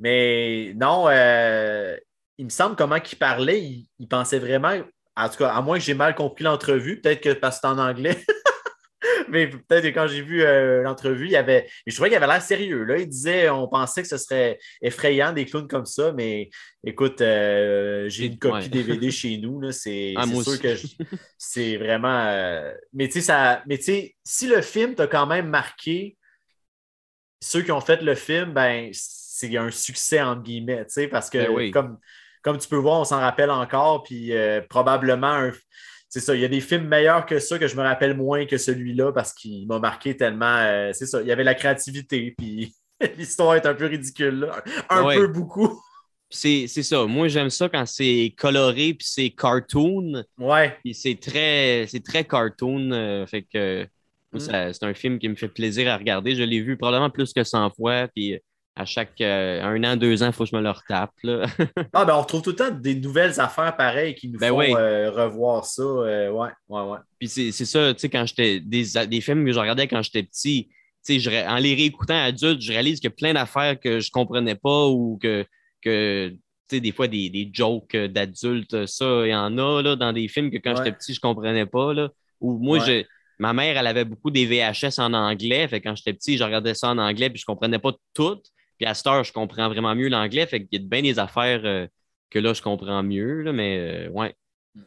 Mais 0.00 0.72
non, 0.76 1.06
euh, 1.08 1.96
il 2.38 2.46
me 2.46 2.50
semble 2.50 2.76
comment 2.76 2.96
il 2.96 3.16
parlait, 3.16 3.62
il, 3.98 4.08
pensait 4.08 4.38
vraiment, 4.38 4.80
en 5.16 5.28
tout 5.28 5.38
cas, 5.38 5.50
à 5.50 5.62
moins 5.62 5.78
que 5.78 5.84
j'ai 5.84 5.94
mal 5.94 6.14
compris 6.14 6.44
l'entrevue, 6.44 7.00
peut-être 7.00 7.20
que 7.20 7.32
parce 7.32 7.56
que 7.56 7.60
c'est 7.62 7.68
en 7.68 7.78
anglais. 7.78 8.18
mais 9.28 9.48
peut-être 9.48 9.84
que 9.84 9.88
quand 9.88 10.06
j'ai 10.06 10.22
vu 10.22 10.42
euh, 10.42 10.82
l'entrevue, 10.82 11.26
il 11.26 11.32
y 11.32 11.36
avait. 11.36 11.68
Je 11.86 11.94
trouvais 11.94 12.08
qu'il 12.08 12.16
avait 12.16 12.26
l'air 12.26 12.42
sérieux. 12.42 12.84
Là. 12.84 12.98
Il 12.98 13.08
disait 13.08 13.48
on 13.50 13.68
pensait 13.68 14.02
que 14.02 14.08
ce 14.08 14.16
serait 14.16 14.58
effrayant 14.82 15.32
des 15.32 15.44
clowns 15.44 15.68
comme 15.68 15.86
ça, 15.86 16.12
mais 16.12 16.50
écoute, 16.84 17.20
euh, 17.20 18.08
j'ai 18.08 18.26
une 18.26 18.38
copie 18.38 18.68
DVD 18.68 19.10
chez 19.12 19.38
nous. 19.38 19.70
C'est 19.72 20.14
ah, 20.16 20.26
sûr 20.26 20.60
que 20.60 20.74
c'est 21.38 21.76
vraiment. 21.76 22.26
Euh, 22.26 22.72
mais 22.92 23.06
tu 23.08 23.14
sais, 23.14 23.20
ça... 23.20 23.62
Mais 23.66 23.78
si 23.80 24.46
le 24.46 24.60
film 24.62 24.94
t'a 24.94 25.06
quand 25.06 25.26
même 25.26 25.48
marqué, 25.48 26.16
ceux 27.40 27.62
qui 27.62 27.72
ont 27.72 27.80
fait 27.80 28.02
le 28.02 28.14
film, 28.14 28.52
ben 28.52 28.90
c'est 28.92 29.56
un 29.56 29.70
succès 29.70 30.22
entre 30.22 30.42
guillemets, 30.42 30.86
parce 31.10 31.28
que 31.28 31.54
ben 31.54 31.70
comme, 31.70 31.98
comme 32.44 32.58
tu 32.58 32.68
peux 32.68 32.76
voir, 32.76 33.00
on 33.00 33.04
s'en 33.04 33.18
rappelle 33.18 33.50
encore, 33.50 34.02
puis 34.04 34.32
probablement 34.68 35.32
un 35.32 35.52
c'est 36.14 36.20
ça, 36.20 36.36
il 36.36 36.42
y 36.42 36.44
a 36.44 36.48
des 36.48 36.60
films 36.60 36.86
meilleurs 36.86 37.26
que 37.26 37.40
ça 37.40 37.58
que 37.58 37.66
je 37.66 37.74
me 37.74 37.82
rappelle 37.82 38.16
moins 38.16 38.46
que 38.46 38.56
celui-là 38.56 39.10
parce 39.10 39.32
qu'il 39.32 39.66
m'a 39.66 39.80
marqué 39.80 40.16
tellement. 40.16 40.58
Euh, 40.58 40.92
c'est 40.92 41.06
ça, 41.06 41.20
il 41.20 41.26
y 41.26 41.32
avait 41.32 41.42
la 41.42 41.56
créativité, 41.56 42.32
puis 42.38 42.72
l'histoire 43.18 43.56
est 43.56 43.66
un 43.66 43.74
peu 43.74 43.86
ridicule, 43.86 44.48
un 44.88 45.12
peu 45.12 45.26
beaucoup. 45.26 45.82
C'est 46.30 46.68
ça. 46.68 47.04
Moi, 47.06 47.26
j'aime 47.26 47.50
ça 47.50 47.68
quand 47.68 47.84
c'est 47.84 48.32
coloré 48.38 48.94
puis 48.94 49.08
c'est 49.10 49.30
cartoon. 49.30 50.22
Ouais. 50.38 50.78
Puis 50.84 50.94
c'est 50.94 51.18
très, 51.20 51.88
très 52.04 52.22
cartoon. 52.22 52.92
Euh, 52.92 53.26
fait 53.26 53.42
que 53.42 53.84
mm. 54.32 54.38
c'est 54.38 54.84
un 54.84 54.94
film 54.94 55.18
qui 55.18 55.28
me 55.28 55.34
fait 55.34 55.48
plaisir 55.48 55.90
à 55.90 55.96
regarder. 55.96 56.36
Je 56.36 56.44
l'ai 56.44 56.60
vu 56.60 56.76
probablement 56.76 57.10
plus 57.10 57.32
que 57.32 57.42
100 57.42 57.70
fois. 57.70 58.06
Puis 58.14 58.38
à 58.76 58.84
chaque 58.84 59.20
euh, 59.20 59.62
un 59.62 59.82
an, 59.84 59.96
deux 59.96 60.22
ans, 60.22 60.26
il 60.26 60.32
faut 60.32 60.44
que 60.44 60.50
je 60.50 60.56
me 60.56 60.62
le 60.62 60.70
retape. 60.70 61.12
ah, 61.92 62.04
ben 62.04 62.16
on 62.16 62.22
retrouve 62.22 62.42
tout 62.42 62.50
le 62.50 62.56
temps 62.56 62.70
des 62.70 62.96
nouvelles 62.96 63.38
affaires 63.38 63.76
pareilles 63.76 64.14
qui 64.14 64.28
nous 64.28 64.38
ben 64.38 64.48
font 64.48 64.76
euh, 64.76 65.10
revoir 65.10 65.64
ça. 65.64 65.82
Euh, 65.82 66.30
ouais, 66.30 66.50
ouais, 66.68 66.82
ouais. 66.82 66.98
Puis 67.18 67.28
c'est 67.28 67.52
ça, 67.52 67.94
tu 67.94 68.00
sais, 68.00 68.08
quand 68.08 68.26
j'étais. 68.26 68.60
Des, 68.60 68.84
des, 69.06 69.20
films 69.20 69.44
que 69.44 69.52
je 69.52 69.60
regardais 69.60 69.86
quand 69.86 70.02
j'étais 70.02 70.24
petit, 70.24 70.68
tu 71.06 71.20
sais, 71.20 71.46
en 71.46 71.56
les 71.56 71.74
réécoutant 71.74 72.20
adulte, 72.20 72.60
je 72.60 72.72
réalise 72.72 72.98
qu'il 72.98 73.10
y 73.10 73.12
a 73.12 73.16
plein 73.16 73.34
d'affaires 73.34 73.78
que 73.78 74.00
je 74.00 74.08
ne 74.08 74.12
comprenais 74.12 74.56
pas 74.56 74.86
ou 74.88 75.18
que. 75.22 75.44
que 75.80 76.30
tu 76.68 76.76
sais, 76.76 76.80
des 76.80 76.92
fois, 76.92 77.06
des, 77.06 77.28
des 77.28 77.50
jokes 77.52 77.94
d'adultes, 77.94 78.86
ça, 78.86 79.26
il 79.26 79.30
y 79.30 79.34
en 79.34 79.56
a 79.58 79.82
là, 79.82 79.96
dans 79.96 80.14
des 80.14 80.28
films 80.28 80.50
que 80.50 80.56
quand 80.56 80.74
j'étais 80.76 80.92
petit, 80.92 81.12
je 81.12 81.18
ne 81.18 81.20
comprenais 81.20 81.66
pas. 81.66 81.92
Là. 81.92 82.08
Ou 82.40 82.58
moi, 82.58 82.78
ma 83.38 83.52
mère, 83.52 83.76
elle 83.76 83.86
avait 83.86 84.06
beaucoup 84.06 84.30
des 84.30 84.46
VHS 84.46 84.98
en 84.98 85.12
anglais. 85.12 85.68
Fait 85.68 85.80
quand 85.80 85.94
j'étais 85.94 86.14
petit, 86.14 86.38
je 86.38 86.42
regardais 86.42 86.74
ça 86.74 86.88
en 86.88 86.98
anglais 86.98 87.30
puis 87.30 87.38
je 87.38 87.44
ne 87.48 87.54
comprenais 87.54 87.78
pas 87.78 87.92
tout. 88.14 88.40
Puis 88.76 88.86
à 88.86 88.94
cette 88.94 89.06
heure, 89.06 89.24
je 89.24 89.32
comprends 89.32 89.68
vraiment 89.68 89.94
mieux 89.94 90.08
l'anglais. 90.08 90.46
Fait 90.46 90.64
qu'il 90.64 90.80
y 90.80 90.84
a 90.84 90.86
bien 90.86 91.02
des 91.02 91.18
affaires 91.18 91.62
euh, 91.64 91.86
que 92.30 92.38
là, 92.38 92.52
je 92.52 92.62
comprends 92.62 93.02
mieux. 93.02 93.42
Là, 93.42 93.52
mais 93.52 94.06
euh, 94.06 94.10
ouais, 94.10 94.34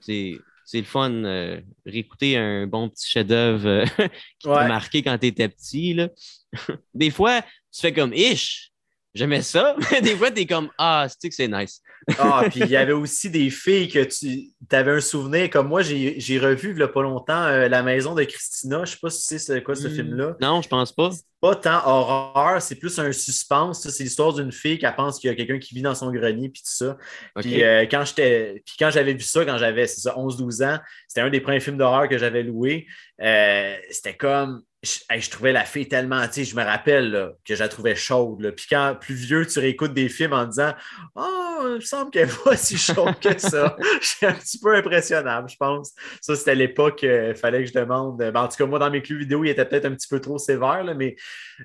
c'est, 0.02 0.40
le 0.74 0.84
fun. 0.84 1.12
Euh, 1.12 1.62
réécouter 1.86 2.38
un 2.38 2.68
bon 2.68 2.90
petit 2.90 3.10
chef-d'œuvre 3.10 3.86
qui 4.40 4.48
t'a 4.48 4.68
marqué 4.68 5.04
quand 5.04 5.18
tu 5.18 5.28
étais 5.28 5.50
petit. 5.50 5.94
Là. 5.94 6.10
des 6.94 7.10
fois, 7.12 7.42
tu 7.72 7.82
fais 7.82 7.94
comme 7.94 8.14
ish. 8.14 8.72
J'aimais 9.18 9.42
ça, 9.42 9.76
mais 9.92 10.02
des 10.02 10.16
fois, 10.16 10.30
tu 10.30 10.42
es 10.42 10.46
comme 10.46 10.70
Ah, 10.78 11.08
c'est 11.10 11.30
que 11.30 11.34
c'est 11.34 11.48
nice? 11.48 11.82
ah, 12.20 12.44
puis 12.50 12.62
il 12.62 12.70
y 12.70 12.78
avait 12.78 12.94
aussi 12.94 13.32
des 13.32 13.50
filles 13.50 13.90
que 13.90 14.04
tu 14.04 14.54
avais 14.72 14.92
un 14.92 15.02
souvenir. 15.02 15.50
Comme 15.50 15.68
moi, 15.68 15.82
j'ai 15.82 16.40
revu 16.40 16.70
il 16.70 16.76
n'y 16.76 16.84
a 16.84 16.88
pas 16.88 17.02
longtemps 17.02 17.48
La 17.68 17.82
maison 17.82 18.14
de 18.14 18.24
Christina. 18.24 18.78
Je 18.78 18.82
ne 18.82 18.86
sais 18.86 18.98
pas 19.02 19.10
si 19.10 19.22
tu 19.22 19.26
sais 19.26 19.40
c'est 19.40 19.64
quoi 19.64 19.76
ce 19.76 19.88
hmm. 19.88 19.96
film-là. 19.96 20.36
Non, 20.40 20.62
je 20.62 20.70
pense 20.70 20.92
pas 20.92 21.10
pas 21.40 21.56
tant 21.56 21.86
horreur, 21.86 22.62
c'est 22.62 22.76
plus 22.76 22.98
un 22.98 23.12
suspense. 23.12 23.88
C'est 23.88 24.04
l'histoire 24.04 24.34
d'une 24.34 24.52
fille 24.52 24.80
qui 24.80 24.86
pense 24.96 25.20
qu'il 25.20 25.30
y 25.30 25.34
a 25.34 25.36
quelqu'un 25.36 25.60
qui 25.60 25.76
vit 25.76 25.84
dans 25.84 25.94
son 25.94 26.12
grenier 26.12 26.50
puis 26.50 26.62
tout 26.64 26.72
ça. 26.72 26.98
Puis, 27.36 27.64
euh, 27.64 27.86
quand 27.90 28.04
j'étais, 28.06 28.64
puis 28.66 28.76
quand 28.80 28.90
j'avais 28.90 29.14
vu 29.14 29.22
ça, 29.22 29.46
quand 29.46 29.58
j'avais 29.58 29.86
11-12 29.86 30.66
ans, 30.66 30.80
c'était 31.08 31.22
un 31.22 31.30
des 31.30 31.40
premiers 31.40 31.60
films 31.60 31.78
d'horreur 31.78 32.10
que 32.10 32.18
j'avais 32.18 32.42
loué. 32.42 32.88
Euh, 33.22 33.76
c'était 33.92 34.16
comme 34.16 34.64
je, 35.10 35.30
trouvais 35.30 35.52
la 35.52 35.66
fille 35.66 35.88
tellement, 35.88 36.22
tu 36.28 36.34
sais, 36.34 36.44
je 36.46 36.56
me 36.56 36.64
rappelle 36.64 37.34
que 37.46 37.56
je 37.56 37.60
la 37.60 37.70
trouvais 37.70 37.96
chaude. 37.96 38.54
Puis 38.56 38.68
quand 38.70 38.96
plus 39.00 39.16
vieux, 39.16 39.46
tu 39.46 39.60
réécoutes 39.60 39.94
des 39.94 40.10
films 40.10 40.34
en 40.34 40.46
disant 40.46 40.74
Oh, 41.16 41.48
il 41.70 41.76
me 41.76 41.80
semble 41.80 42.12
qu'elle 42.12 42.28
n'est 42.28 42.34
pas 42.44 42.56
si 42.58 42.78
chaude 42.78 43.20
que 43.20 43.38
ça. 43.38 43.76
J'étais 44.02 44.28
un 44.28 44.34
petit 44.34 44.60
peu 44.60 44.76
impressionnable, 44.76 45.50
je 45.50 45.56
pense. 45.58 45.94
Ça, 46.22 46.36
c'était 46.36 46.56
l'époque, 46.56 47.04
il 47.04 47.10
euh, 47.10 47.36
fallait 47.36 47.64
que 47.64 47.70
je 47.70 47.74
demande. 47.74 48.18
Ben, 48.18 48.36
en 48.36 48.48
tout 48.48 48.58
cas, 48.58 48.66
moi, 48.66 48.80
dans 48.80 48.90
mes 48.90 49.02
clubs 49.02 49.20
vidéo, 49.20 49.44
il 49.44 49.50
était 49.50 49.66
peut-être 49.66 49.86
un 49.86 49.92
petit 49.92 50.08
peu 50.08 50.20
trop 50.20 50.38
sévère, 50.38 50.84
mais 50.96 51.16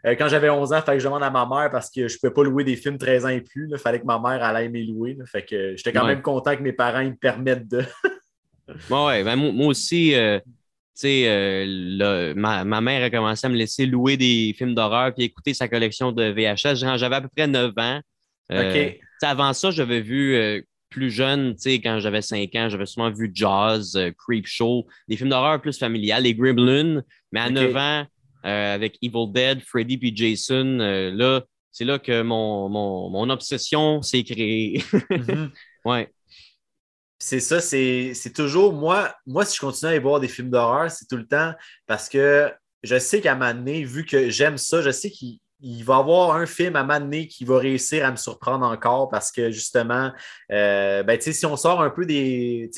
euh, 0.06 0.14
quand 0.14 0.28
j'avais 0.28 0.50
11 0.50 0.72
ans, 0.72 0.76
il 0.76 0.82
fallait 0.82 0.98
que 0.98 1.02
je 1.02 1.08
demande 1.08 1.22
à 1.22 1.30
ma 1.30 1.46
mère 1.46 1.70
parce 1.70 1.90
que 1.90 2.08
je 2.08 2.14
ne 2.14 2.18
pouvais 2.18 2.32
pas 2.32 2.44
louer 2.44 2.64
des 2.64 2.76
films 2.76 2.98
13 2.98 3.26
ans 3.26 3.28
et 3.28 3.40
plus. 3.40 3.68
Il 3.70 3.78
fallait 3.78 4.00
que 4.00 4.06
ma 4.06 4.18
mère 4.18 4.42
allait 4.42 4.68
me 4.68 4.84
louer. 4.86 5.16
Fait 5.26 5.44
que 5.44 5.76
j'étais 5.76 5.92
quand 5.92 6.06
même 6.06 6.22
content 6.22 6.56
que 6.56 6.62
mes 6.62 6.72
parents 6.72 7.04
me 7.04 7.16
permettent 7.16 7.68
de. 7.68 7.84
ouais, 8.90 9.24
ben, 9.24 9.36
moi, 9.36 9.66
aussi. 9.66 10.14
Euh, 11.04 11.98
euh, 12.00 12.34
ma, 12.34 12.80
mère 12.80 13.04
a 13.04 13.10
commencé 13.10 13.46
à 13.46 13.50
me 13.50 13.56
laisser 13.56 13.86
louer 13.86 14.16
des 14.16 14.54
films 14.56 14.74
d'horreur 14.74 15.14
puis 15.14 15.24
écouter 15.24 15.54
sa 15.54 15.68
collection 15.68 16.12
de 16.12 16.24
VHS. 16.24 16.96
J'avais 16.96 17.16
à 17.16 17.20
peu 17.20 17.28
près 17.34 17.46
9 17.46 17.72
ans. 17.78 18.00
Euh, 18.50 18.90
avant 19.22 19.52
ça, 19.52 19.70
j'avais 19.70 20.00
vu 20.00 20.34
euh, 20.34 20.60
plus 20.90 21.10
jeune, 21.10 21.56
quand 21.64 22.00
j'avais 22.00 22.20
5 22.20 22.54
ans, 22.56 22.68
j'avais 22.68 22.86
souvent 22.86 23.10
vu 23.10 23.30
Jaws, 23.32 23.96
Creep 24.18 24.46
Show, 24.46 24.86
des 25.08 25.16
films 25.16 25.30
d'horreur 25.30 25.60
plus 25.60 25.78
familiales, 25.78 26.24
les 26.24 26.34
Gremlins. 26.34 27.02
Mais 27.32 27.40
à 27.40 27.50
9 27.50 27.76
ans, 27.76 28.06
avec 28.42 28.98
Evil 29.00 29.32
Dead, 29.32 29.60
Freddy 29.62 29.96
puis 29.96 30.14
Jason, 30.14 30.78
là, 31.14 31.42
c'est 31.70 31.84
là 31.86 31.98
que 31.98 32.20
mon, 32.20 32.68
mon, 32.68 33.30
obsession 33.30 34.02
s'est 34.02 34.24
créée. 34.24 34.82
Mm-hmm. 34.92 35.50
ouais. 35.86 36.10
C'est 37.24 37.38
ça, 37.38 37.60
c'est 37.60 38.32
toujours 38.34 38.72
moi, 38.72 39.14
moi, 39.26 39.44
si 39.44 39.54
je 39.54 39.60
continue 39.60 39.86
à 39.86 39.90
aller 39.90 40.00
voir 40.00 40.18
des 40.18 40.26
films 40.26 40.50
d'horreur, 40.50 40.90
c'est 40.90 41.06
tout 41.06 41.16
le 41.16 41.26
temps 41.26 41.52
parce 41.86 42.08
que 42.08 42.52
je 42.82 42.98
sais 42.98 43.20
qu'à 43.20 43.34
un 43.34 43.62
vu 43.62 44.04
que 44.04 44.28
j'aime 44.28 44.58
ça, 44.58 44.82
je 44.82 44.90
sais 44.90 45.08
qu'il 45.08 45.38
va 45.84 45.96
y 45.96 45.98
avoir 46.00 46.34
un 46.34 46.46
film 46.46 46.74
à 46.74 46.80
un 46.80 47.24
qui 47.26 47.44
va 47.44 47.58
réussir 47.58 48.04
à 48.04 48.10
me 48.10 48.16
surprendre 48.16 48.66
encore 48.66 49.08
parce 49.08 49.30
que 49.30 49.52
justement, 49.52 50.10
euh, 50.50 51.04
ben, 51.04 51.16
si 51.20 51.46
on 51.46 51.56
sort 51.56 51.80
un 51.80 51.90
peu 51.90 52.04
des. 52.06 52.68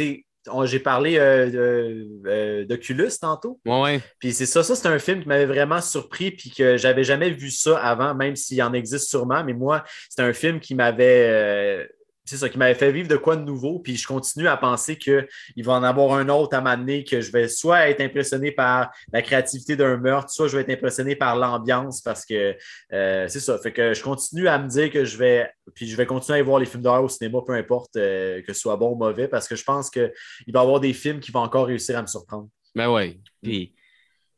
J'ai 0.64 0.78
parlé 0.78 1.16
euh, 1.16 2.10
euh, 2.26 2.66
d'Oculus 2.66 3.12
tantôt. 3.18 3.58
Ouais, 3.64 4.02
Puis 4.18 4.34
c'est 4.34 4.44
ça, 4.44 4.62
ça 4.62 4.76
c'est 4.76 4.88
un 4.88 4.98
film 4.98 5.22
qui 5.22 5.28
m'avait 5.28 5.46
vraiment 5.46 5.80
surpris 5.80 6.32
puis 6.32 6.50
que 6.50 6.76
j'avais 6.76 7.02
jamais 7.02 7.30
vu 7.30 7.50
ça 7.50 7.78
avant, 7.78 8.14
même 8.14 8.36
s'il 8.36 8.62
en 8.62 8.74
existe 8.74 9.08
sûrement. 9.08 9.42
Mais 9.42 9.54
moi, 9.54 9.84
c'est 10.10 10.20
un 10.20 10.34
film 10.34 10.60
qui 10.60 10.74
m'avait 10.74 11.88
c'est 12.24 12.38
ça 12.38 12.48
qui 12.48 12.56
m'avait 12.56 12.74
fait 12.74 12.90
vivre 12.90 13.08
de 13.08 13.16
quoi 13.16 13.36
de 13.36 13.42
nouveau. 13.42 13.78
Puis 13.78 13.96
je 13.96 14.06
continue 14.06 14.48
à 14.48 14.56
penser 14.56 14.96
qu'il 14.96 15.26
va 15.58 15.74
en 15.74 15.82
avoir 15.82 16.14
un 16.14 16.28
autre 16.28 16.56
à 16.56 16.60
m'amener, 16.60 17.04
que 17.04 17.20
je 17.20 17.30
vais 17.30 17.48
soit 17.48 17.88
être 17.88 18.00
impressionné 18.00 18.50
par 18.50 18.90
la 19.12 19.20
créativité 19.20 19.76
d'un 19.76 19.98
meurtre, 19.98 20.30
soit 20.30 20.48
je 20.48 20.56
vais 20.56 20.62
être 20.62 20.70
impressionné 20.70 21.16
par 21.16 21.36
l'ambiance 21.36 22.00
parce 22.00 22.24
que 22.24 22.56
euh, 22.92 23.28
c'est 23.28 23.40
ça. 23.40 23.58
Fait 23.58 23.72
que 23.72 23.92
je 23.92 24.02
continue 24.02 24.48
à 24.48 24.58
me 24.58 24.68
dire 24.68 24.90
que 24.90 25.04
je 25.04 25.18
vais, 25.18 25.50
puis 25.74 25.86
je 25.86 25.96
vais 25.96 26.06
continuer 26.06 26.34
à 26.34 26.36
aller 26.36 26.44
voir 26.44 26.58
les 26.58 26.66
films 26.66 26.82
d'horreur 26.82 27.04
au 27.04 27.08
cinéma, 27.08 27.40
peu 27.46 27.52
importe 27.52 27.96
euh, 27.96 28.40
que 28.42 28.52
ce 28.52 28.60
soit 28.60 28.76
bon 28.76 28.92
ou 28.92 28.96
mauvais, 28.96 29.28
parce 29.28 29.46
que 29.46 29.56
je 29.56 29.64
pense 29.64 29.90
qu'il 29.90 30.12
va 30.48 30.60
y 30.60 30.62
avoir 30.62 30.80
des 30.80 30.94
films 30.94 31.20
qui 31.20 31.30
vont 31.30 31.40
encore 31.40 31.66
réussir 31.66 31.98
à 31.98 32.02
me 32.02 32.06
surprendre. 32.06 32.48
Ben 32.74 32.90
oui. 32.90 33.20
Puis, 33.42 33.74
tu 33.74 33.82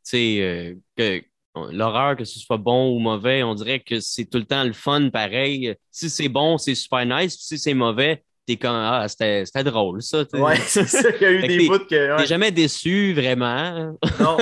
sais, 0.02 0.38
euh, 0.40 0.74
que 0.96 1.22
l'horreur, 1.70 2.16
que 2.16 2.24
ce 2.24 2.38
soit 2.38 2.56
bon 2.56 2.94
ou 2.94 2.98
mauvais, 2.98 3.42
on 3.42 3.54
dirait 3.54 3.80
que 3.80 4.00
c'est 4.00 4.24
tout 4.26 4.38
le 4.38 4.44
temps 4.44 4.64
le 4.64 4.72
fun 4.72 5.10
pareil. 5.10 5.74
Si 5.90 6.10
c'est 6.10 6.28
bon, 6.28 6.58
c'est 6.58 6.74
super 6.74 7.04
nice. 7.06 7.36
Si 7.38 7.58
c'est 7.58 7.74
mauvais, 7.74 8.22
t'es 8.46 8.56
comme 8.56 8.74
Ah, 8.74 9.06
c'était 9.08 9.64
drôle, 9.64 10.02
ça. 10.02 10.24
Ouais, 10.34 10.56
c'est 10.56 10.86
ça 10.86 11.12
qu'il 11.12 11.22
y 11.22 11.24
a 11.26 11.32
eu 11.32 11.42
des 11.46 11.66
bouts 11.66 11.78
que. 11.78 12.16
T'es 12.18 12.26
jamais 12.26 12.50
déçu, 12.52 13.12
vraiment. 13.14 13.96
Non. 14.20 14.36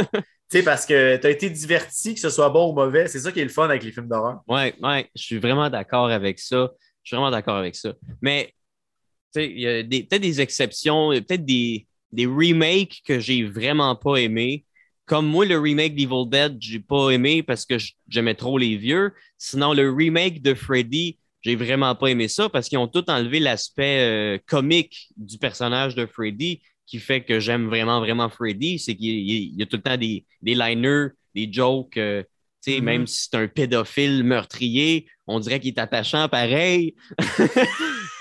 Tu 0.51 0.59
sais, 0.59 0.63
parce 0.63 0.85
que 0.85 1.17
tu 1.17 1.27
as 1.27 1.31
été 1.31 1.49
diverti, 1.49 2.15
que 2.15 2.21
ce 2.21 2.29
soit 2.29 2.51
bon 2.51 2.71
ou 2.71 2.75
mauvais. 2.75 3.09
C'est 3.09 3.21
ça 3.21 3.33
qui 3.33 3.41
est 3.41 3.45
le 3.45 3.49
fun 3.49 3.65
avec 3.65 3.83
les 3.83 3.91
films 3.91 4.09
d'horreur. 4.09 4.41
Ouais, 4.47 4.75
ouais, 4.83 5.09
je 5.17 5.23
suis 5.23 5.39
vraiment 5.39 5.71
d'accord 5.71 6.11
avec 6.11 6.39
ça. 6.39 6.71
Je 7.03 7.09
suis 7.09 7.17
vraiment 7.17 7.31
d'accord 7.31 7.57
avec 7.57 7.75
ça. 7.75 7.95
Mais, 8.21 8.53
tu 9.35 9.41
sais, 9.41 9.51
il 9.51 9.61
y 9.61 9.67
a 9.67 9.83
peut-être 9.83 10.23
des 10.23 10.41
exceptions, 10.41 11.11
peut-être 11.11 11.45
des, 11.45 11.87
des 12.13 12.27
remakes 12.27 13.03
que 13.07 13.19
j'ai 13.19 13.43
vraiment 13.43 13.97
pas 13.97 14.17
aimés. 14.17 14.65
Comme 15.07 15.27
moi, 15.27 15.45
le 15.45 15.59
remake 15.59 15.95
d'Evil 15.95 16.29
Dead, 16.29 16.57
j'ai 16.61 16.81
pas 16.81 17.11
aimé 17.11 17.43
parce 17.43 17.67
que 17.67 17.77
j'aimais 18.09 18.35
trop 18.35 18.57
les 18.57 18.77
vieux. 18.77 19.13
Sinon, 19.37 19.75
le 19.75 19.91
remake 19.91 20.41
de 20.41 20.55
Freddy, 20.55 21.19
j'ai 21.43 21.57
vraiment 21.57 21.95
pas 21.95 22.07
aimé 22.07 22.27
ça 22.29 22.49
parce 22.49 22.69
qu'ils 22.69 22.79
ont 22.79 22.89
tout 22.89 23.09
enlevé 23.11 23.39
l'aspect 23.39 24.01
euh, 24.01 24.39
comique 24.47 25.09
du 25.17 25.37
personnage 25.37 25.95
de 25.95 26.07
Freddy 26.07 26.63
qui 26.87 26.99
fait 26.99 27.23
que 27.23 27.39
j'aime 27.39 27.67
vraiment, 27.67 28.01
vraiment 28.01 28.31
Freddy. 28.31 28.79
C'est 28.79 28.97
qu'il 28.97 29.21
y 29.21 29.63
a 29.63 29.67
tout 29.67 29.77
le 29.77 29.83
temps 29.83 29.97
des, 29.97 30.25
des 30.41 30.55
liners, 30.55 31.09
des 31.35 31.53
jokes. 31.53 31.99
Euh, 31.99 32.23
mm-hmm. 32.67 32.81
Même 32.81 33.07
si 33.07 33.29
c'est 33.29 33.37
un 33.37 33.47
pédophile 33.47 34.25
meurtrier, 34.25 35.07
on 35.27 35.39
dirait 35.39 35.61
qu'il 35.61 35.75
est 35.75 35.79
attachant 35.79 36.29
pareil. 36.29 36.95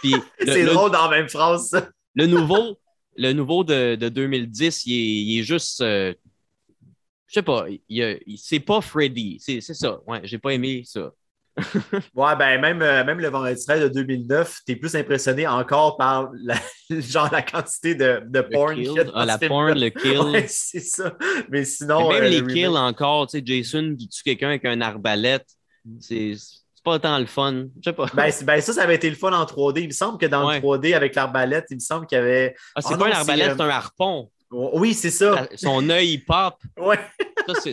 c'est 0.04 0.66
drôle 0.66 0.92
dans 0.92 1.10
la 1.10 1.18
même 1.18 1.30
phrase. 1.30 1.72
le 2.16 2.28
nouveau, 2.28 2.78
le 3.16 3.32
nouveau 3.32 3.64
de, 3.64 3.96
de 3.96 4.10
2010, 4.10 4.86
il 4.86 5.40
est, 5.40 5.44
juste. 5.44 5.82
Euh, 5.82 6.14
je 7.34 7.40
sais 7.40 7.44
pas, 7.44 7.66
c'est 8.38 8.60
pas 8.60 8.82
Freddy. 8.82 9.40
C'est 9.40 9.62
ça. 9.62 10.00
Ouais, 10.06 10.22
j'ai 10.24 10.38
pas 10.38 10.52
aimé 10.52 10.84
ça. 10.86 11.12
ouais, 12.16 12.36
ben 12.36 12.60
même, 12.60 12.82
euh, 12.82 13.04
même 13.04 13.20
le 13.20 13.28
vendredi 13.28 13.64
13 13.64 13.84
de 13.84 13.88
2009, 13.88 14.62
tu 14.66 14.72
es 14.72 14.76
plus 14.76 14.96
impressionné 14.96 15.46
encore 15.46 15.98
par 15.98 16.32
la, 16.34 16.56
genre 16.90 17.30
la 17.32 17.44
quantité 17.44 17.94
de, 17.94 18.24
de 18.26 18.42
porn. 18.42 18.76
Ah, 19.14 19.26
la 19.26 19.38
porn, 19.38 19.78
le 19.78 19.90
kill. 19.90 20.44
c'est 20.48 20.80
ça. 20.80 21.16
Mais 21.50 21.64
sinon. 21.64 22.10
même 22.10 22.24
euh, 22.24 22.30
les 22.30 22.46
kills 22.46 22.68
encore, 22.76 23.28
tu 23.28 23.38
sais, 23.38 23.44
Jason 23.46 23.96
qui 23.98 24.10
tue 24.10 24.24
quelqu'un 24.24 24.50
avec 24.50 24.66
un 24.66 24.82
arbalète, 24.82 25.46
c'est 26.00 26.34
pas 26.84 26.98
tant 26.98 27.20
le 27.20 27.28
fun. 27.28 27.66
Je 27.78 27.90
sais 27.90 27.94
pas. 27.94 28.08
Ben, 28.14 28.32
ben, 28.44 28.62
ça, 28.62 28.74
ça 28.74 28.82
avait 28.84 28.96
été 28.96 29.10
le 29.10 29.16
fun 29.16 29.32
en 29.32 29.44
3D. 29.46 29.82
Il 29.82 29.88
me 29.88 29.94
semble 29.94 30.18
que 30.18 30.26
dans 30.26 30.50
le 30.50 30.58
3D 30.58 30.96
avec 30.96 31.14
l'arbalète, 31.14 31.66
il 31.70 31.76
me 31.76 31.82
semble 31.82 32.08
qu'il 32.08 32.18
y 32.18 32.22
avait. 32.22 32.56
Ah, 32.76 32.82
c'est 32.82 32.96
oh 32.96 32.98
pas 32.98 33.08
un 33.08 33.12
arbalète, 33.12 33.54
c'est 33.56 33.62
un 33.62 33.70
harpon. 33.70 34.30
Oui, 34.54 34.93
c'est 34.93 35.10
ça. 35.12 35.47
Son 35.56 35.89
œil, 35.89 36.14
il 36.14 36.26
pop. 36.26 36.56
Ouais. 36.78 36.99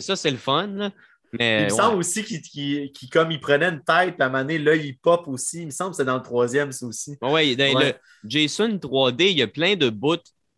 ça, 0.01 0.17
c'est 0.17 0.31
le 0.31 0.37
fun. 0.37 0.67
Là. 0.67 0.91
Mais, 1.33 1.61
il 1.61 1.65
me 1.65 1.69
semble 1.69 1.99
aussi 1.99 2.25
qu'il, 2.25 2.91
comme 3.11 3.31
il 3.31 3.39
prenait 3.39 3.69
une 3.69 3.83
tête, 3.85 4.15
puis 4.15 4.23
à 4.23 4.27
un 4.27 4.29
moment 4.29 4.43
donné, 4.43 4.59
l'œil, 4.59 4.89
il 4.89 4.99
pop 4.99 5.29
aussi. 5.29 5.61
Il 5.61 5.67
me 5.67 5.71
semble 5.71 5.91
que 5.91 5.97
c'est 5.97 6.05
dans 6.05 6.17
le 6.17 6.23
troisième, 6.23 6.73
ça 6.73 6.87
aussi. 6.87 7.17
Oui, 7.23 7.55
dans 7.55 7.79
le 7.79 7.93
Jason 8.25 8.71
3D, 8.71 9.31
il 9.31 9.39
y 9.39 9.43
a 9.43 9.47
plein 9.47 9.77
de 9.77 9.91
bouts 9.91 10.17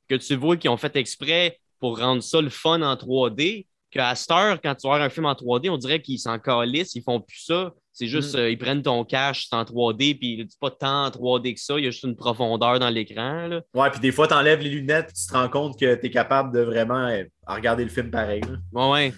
que 0.08 0.14
tu 0.14 0.34
vois 0.36 0.56
qui 0.56 0.68
ont 0.68 0.76
fait 0.76 0.96
exprès 0.96 1.58
pour 1.78 1.98
rendre 1.98 2.22
ça 2.22 2.40
le 2.40 2.50
fun 2.50 2.80
en 2.80 2.94
3D. 2.94 3.66
Qu'à 3.90 4.14
cette 4.14 4.30
heure, 4.30 4.58
quand 4.62 4.74
tu 4.74 4.86
vois 4.86 5.02
un 5.02 5.10
film 5.10 5.26
en 5.26 5.34
3D, 5.34 5.68
on 5.68 5.76
dirait 5.76 6.00
qu'ils 6.00 6.18
s'en 6.18 6.38
calissent, 6.38 6.94
ils 6.94 7.02
font 7.02 7.20
plus 7.20 7.44
ça. 7.44 7.74
C'est 7.92 8.06
juste, 8.06 8.34
mm. 8.34 8.38
euh, 8.38 8.50
ils 8.50 8.58
prennent 8.58 8.82
ton 8.82 9.04
cash, 9.04 9.48
c'est 9.48 9.56
en 9.56 9.64
3D, 9.64 10.18
puis 10.18 10.46
c'est 10.48 10.58
pas 10.58 10.70
tant 10.70 11.06
en 11.06 11.10
3D 11.10 11.54
que 11.54 11.60
ça, 11.60 11.78
il 11.78 11.84
y 11.84 11.86
a 11.86 11.90
juste 11.90 12.04
une 12.04 12.16
profondeur 12.16 12.78
dans 12.78 12.88
l'écran. 12.88 13.60
Ouais, 13.74 13.90
puis 13.90 14.00
des 14.00 14.12
fois, 14.12 14.26
tu 14.26 14.34
enlèves 14.34 14.60
les 14.60 14.70
lunettes, 14.70 15.12
tu 15.14 15.26
te 15.26 15.32
rends 15.32 15.48
compte 15.48 15.78
que 15.78 15.94
tu 15.94 16.06
es 16.06 16.10
capable 16.10 16.54
de 16.54 16.60
vraiment 16.60 17.06
euh, 17.06 17.24
regarder 17.46 17.84
le 17.84 17.90
film 17.90 18.10
pareil. 18.10 18.42
Ouais, 18.72 18.90
ouais. 18.90 19.12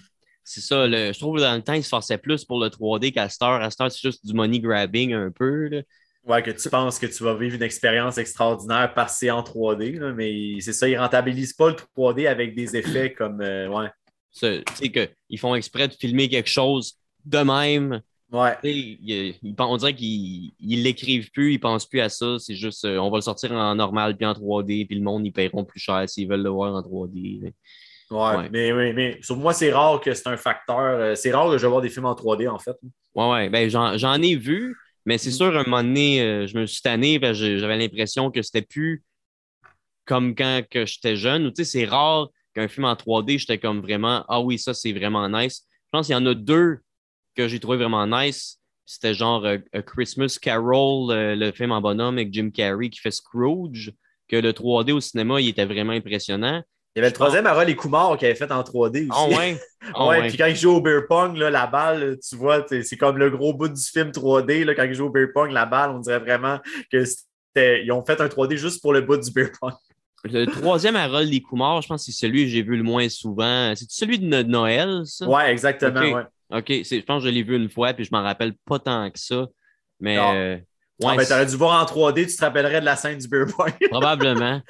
C'est 0.47 0.61
ça. 0.61 0.87
je 0.87 1.19
trouve 1.19 1.37
que 1.37 1.41
dans 1.41 1.55
le 1.55 1.63
temps, 1.63 1.73
ils 1.73 1.83
se 1.83 1.89
forçaient 1.89 2.19
plus 2.19 2.45
pour 2.45 2.61
le 2.61 2.69
3D 2.69 3.13
qu'à 3.13 3.31
Star. 3.31 3.63
À 3.63 3.71
Star, 3.71 3.91
c'est 3.91 4.03
juste 4.03 4.27
du 4.27 4.35
money 4.35 4.61
grabbing 4.61 5.15
un 5.15 5.31
peu. 5.31 5.69
Là. 5.69 5.83
Ouais, 6.27 6.43
que 6.43 6.51
tu 6.51 6.71
penses 6.71 6.99
que 6.99 7.07
tu 7.07 7.23
vas 7.23 7.35
vivre 7.35 7.55
une 7.55 7.63
expérience 7.63 8.17
extraordinaire 8.17 8.93
c'est 9.09 9.31
en 9.31 9.43
3D, 9.43 10.13
mais 10.15 10.59
c'est 10.61 10.73
ça, 10.73 10.89
ils 10.89 10.97
rentabilisent 10.97 11.53
pas 11.53 11.69
le 11.69 11.77
3D 11.97 12.27
avec 12.27 12.55
des 12.55 12.77
effets 12.77 13.13
comme. 13.13 13.43
Euh, 13.43 13.69
ouais. 13.69 13.89
Tu 14.33 14.63
sais, 14.75 14.91
qu'ils 14.91 15.39
font 15.39 15.55
exprès 15.55 15.87
de 15.87 15.93
filmer 15.93 16.29
quelque 16.29 16.49
chose 16.49 16.99
de 17.25 17.39
même. 17.39 18.01
Ouais. 18.35 18.57
on 19.61 19.77
dirait 19.77 19.95
qu'ils 19.95 20.53
l'écrivent 20.61 21.31
plus, 21.31 21.53
ils 21.53 21.61
pensent 21.61 21.87
plus 21.87 22.01
à 22.01 22.09
ça. 22.09 22.37
C'est 22.41 22.57
juste, 22.57 22.85
euh, 22.85 22.99
on 22.99 23.09
va 23.09 23.19
le 23.19 23.23
sortir 23.23 23.53
en 23.53 23.77
normal 23.77 24.17
puis 24.17 24.27
en 24.27 24.33
3D, 24.33 24.87
puis 24.87 24.97
le 24.97 25.03
monde, 25.03 25.25
ils 25.25 25.33
paieront 25.33 25.65
plus 25.65 25.79
cher 25.79 26.03
s'ils 26.09 26.29
veulent 26.29 26.43
le 26.43 26.51
voir 26.51 26.75
en 26.75 26.83
3D. 26.83 27.53
Ouais, 28.11 28.49
Mais, 28.51 28.73
mais, 28.73 28.93
mais 28.93 29.19
sur 29.23 29.37
moi, 29.37 29.53
c'est 29.55 29.73
rare 29.73 30.01
que 30.01 30.13
c'est 30.15 30.27
un 30.27 30.37
facteur. 30.37 30.79
Euh, 30.81 31.15
c'est 31.15 31.33
rare 31.33 31.49
que 31.49 31.59
je 31.59 31.67
vois 31.69 31.81
des 31.81 31.91
films 31.91 32.07
en 32.07 32.15
3D, 32.15 32.49
en 32.49 32.59
fait. 32.59 32.77
Ouais, 33.15 33.31
ouais. 33.31 33.49
Ben, 33.51 33.71
j'en 33.71 34.21
ai 34.21 34.35
vu, 34.35 34.77
mais 35.07 35.17
c'est 35.17 35.31
mm. 35.31 35.35
sûr, 35.35 35.57
un 35.57 35.63
moment 35.63 35.85
donné, 35.85 36.21
euh, 36.21 36.49
je 36.49 36.59
me 36.59 36.67
suis 36.67 36.83
tanné, 36.83 37.21
j'avais 37.23 37.79
l'impression 37.79 38.33
que 38.33 38.43
c'était 38.43 38.63
plus 38.63 39.05
comme 40.07 40.35
quand 40.35 40.63
que 40.69 40.87
j'étais 40.87 41.15
jeune. 41.15 41.53
Tu 41.53 41.65
sais, 41.65 41.71
c'est 41.71 41.85
rare 41.85 42.31
qu'un 42.53 42.67
film 42.67 42.85
en 42.87 42.95
3D, 42.95 43.39
j'étais 43.39 43.59
comme 43.59 43.81
vraiment, 43.81 44.25
ah 44.29 44.41
oui, 44.41 44.59
ça, 44.59 44.75
c'est 44.75 44.93
vraiment 44.93 45.29
nice. 45.29 45.65
Je 45.69 45.99
pense 45.99 46.07
qu'il 46.07 46.15
y 46.15 46.19
en 46.19 46.27
a 46.27 46.35
deux 46.35 46.81
que 47.35 47.49
j'ai 47.49 47.61
trouvé 47.61 47.79
vraiment 47.79 48.07
nice. 48.07 48.59
C'était 48.87 49.15
genre 49.15 49.45
euh, 49.45 49.59
Christmas 49.87 50.37
Carol, 50.41 51.13
le 51.13 51.53
film 51.53 51.73
en 51.73 51.81
bonhomme 51.81 52.17
avec 52.17 52.33
Jim 52.33 52.51
Carrey 52.53 52.91
qui 52.91 53.01
fait 53.01 53.11
Scrooge, 53.11 53.93
que 54.29 54.37
le 54.37 54.53
3D 54.53 54.93
au 54.93 55.01
cinéma, 55.01 55.41
il 55.41 55.49
était 55.49 55.65
vraiment 55.65 55.93
impressionnant. 55.93 56.63
Il 56.97 57.01
y 57.01 57.03
avait 57.03 57.09
le 57.09 57.15
troisième 57.15 57.45
Harold 57.47 57.69
et 57.69 57.75
Kumar 57.75 58.17
qui 58.17 58.25
avait 58.25 58.37
fait 58.37 58.53
en 58.53 58.63
3D 58.63 59.09
ah 59.11 59.25
aussi. 59.25 59.37
ouais? 59.37 59.61
Ah 59.97 60.07
ouais, 60.07 60.29
Puis 60.29 60.39
quand 60.39 60.47
il 60.47 60.57
joue 60.57 60.71
au 60.71 60.81
beer 60.81 61.03
pong, 61.07 61.37
là, 61.37 61.51
la 61.51 61.67
balle, 61.67 62.17
tu 62.27 62.37
vois, 62.37 62.65
c'est 62.67 62.97
comme 62.97 63.19
le 63.19 63.29
gros 63.29 63.53
bout 63.53 63.69
du 63.69 63.83
film 63.83 64.11
3D. 64.11 64.65
Là, 64.65 64.75
quand 64.75 64.85
il 64.85 64.95
joue 64.95 65.07
au 65.07 65.11
beer 65.11 65.27
pong, 65.35 65.51
la 65.51 65.67
balle, 65.67 65.91
on 65.91 65.99
dirait 65.99 66.21
vraiment 66.21 66.59
qu'ils 66.91 67.93
ont 67.93 68.03
fait 68.03 68.19
un 68.19 68.27
3D 68.27 68.57
juste 68.57 68.81
pour 68.81 68.95
le 68.95 69.03
bout 69.03 69.19
du 69.19 69.31
beer 69.31 69.51
pong. 69.61 69.73
Le 70.25 70.47
troisième 70.47 70.97
Harold 70.97 71.31
et 71.35 71.43
Kumar, 71.43 71.83
je 71.83 71.89
pense 71.89 72.07
que 72.07 72.11
c'est 72.11 72.19
celui 72.19 72.45
que 72.45 72.49
j'ai 72.49 72.63
vu 72.63 72.79
le 72.79 72.83
moins 72.83 73.11
souvent. 73.11 73.75
C'est 73.77 73.91
celui 73.91 74.19
de 74.19 74.43
Noël, 74.43 75.03
ça? 75.05 75.29
Ouais, 75.29 75.53
exactement. 75.53 76.01
Ouais. 76.01 76.23
OK, 76.55 76.69
je 76.69 77.01
pense 77.01 77.23
que 77.23 77.29
je 77.29 77.35
l'ai 77.35 77.43
vu 77.43 77.57
une 77.57 77.69
fois, 77.69 77.93
puis 77.93 78.05
je 78.05 78.11
m'en 78.13 78.23
rappelle 78.23 78.55
pas 78.65 78.79
tant 78.79 79.11
que 79.11 79.19
ça. 79.19 79.47
Mais. 79.99 80.19
Euh, 80.19 80.57
ah, 81.03 81.09
ouais, 81.09 81.17
ben, 81.17 81.27
t'aurais 81.27 81.47
dû 81.47 81.57
voir 81.57 81.83
en 81.83 81.87
3D, 81.87 82.29
tu 82.29 82.37
te 82.37 82.45
rappellerais 82.45 82.81
de 82.81 82.85
la 82.85 82.95
scène 82.95 83.19
du 83.19 83.27
Beer 83.27 83.47
Boy. 83.47 83.73
Probablement. 83.91 84.61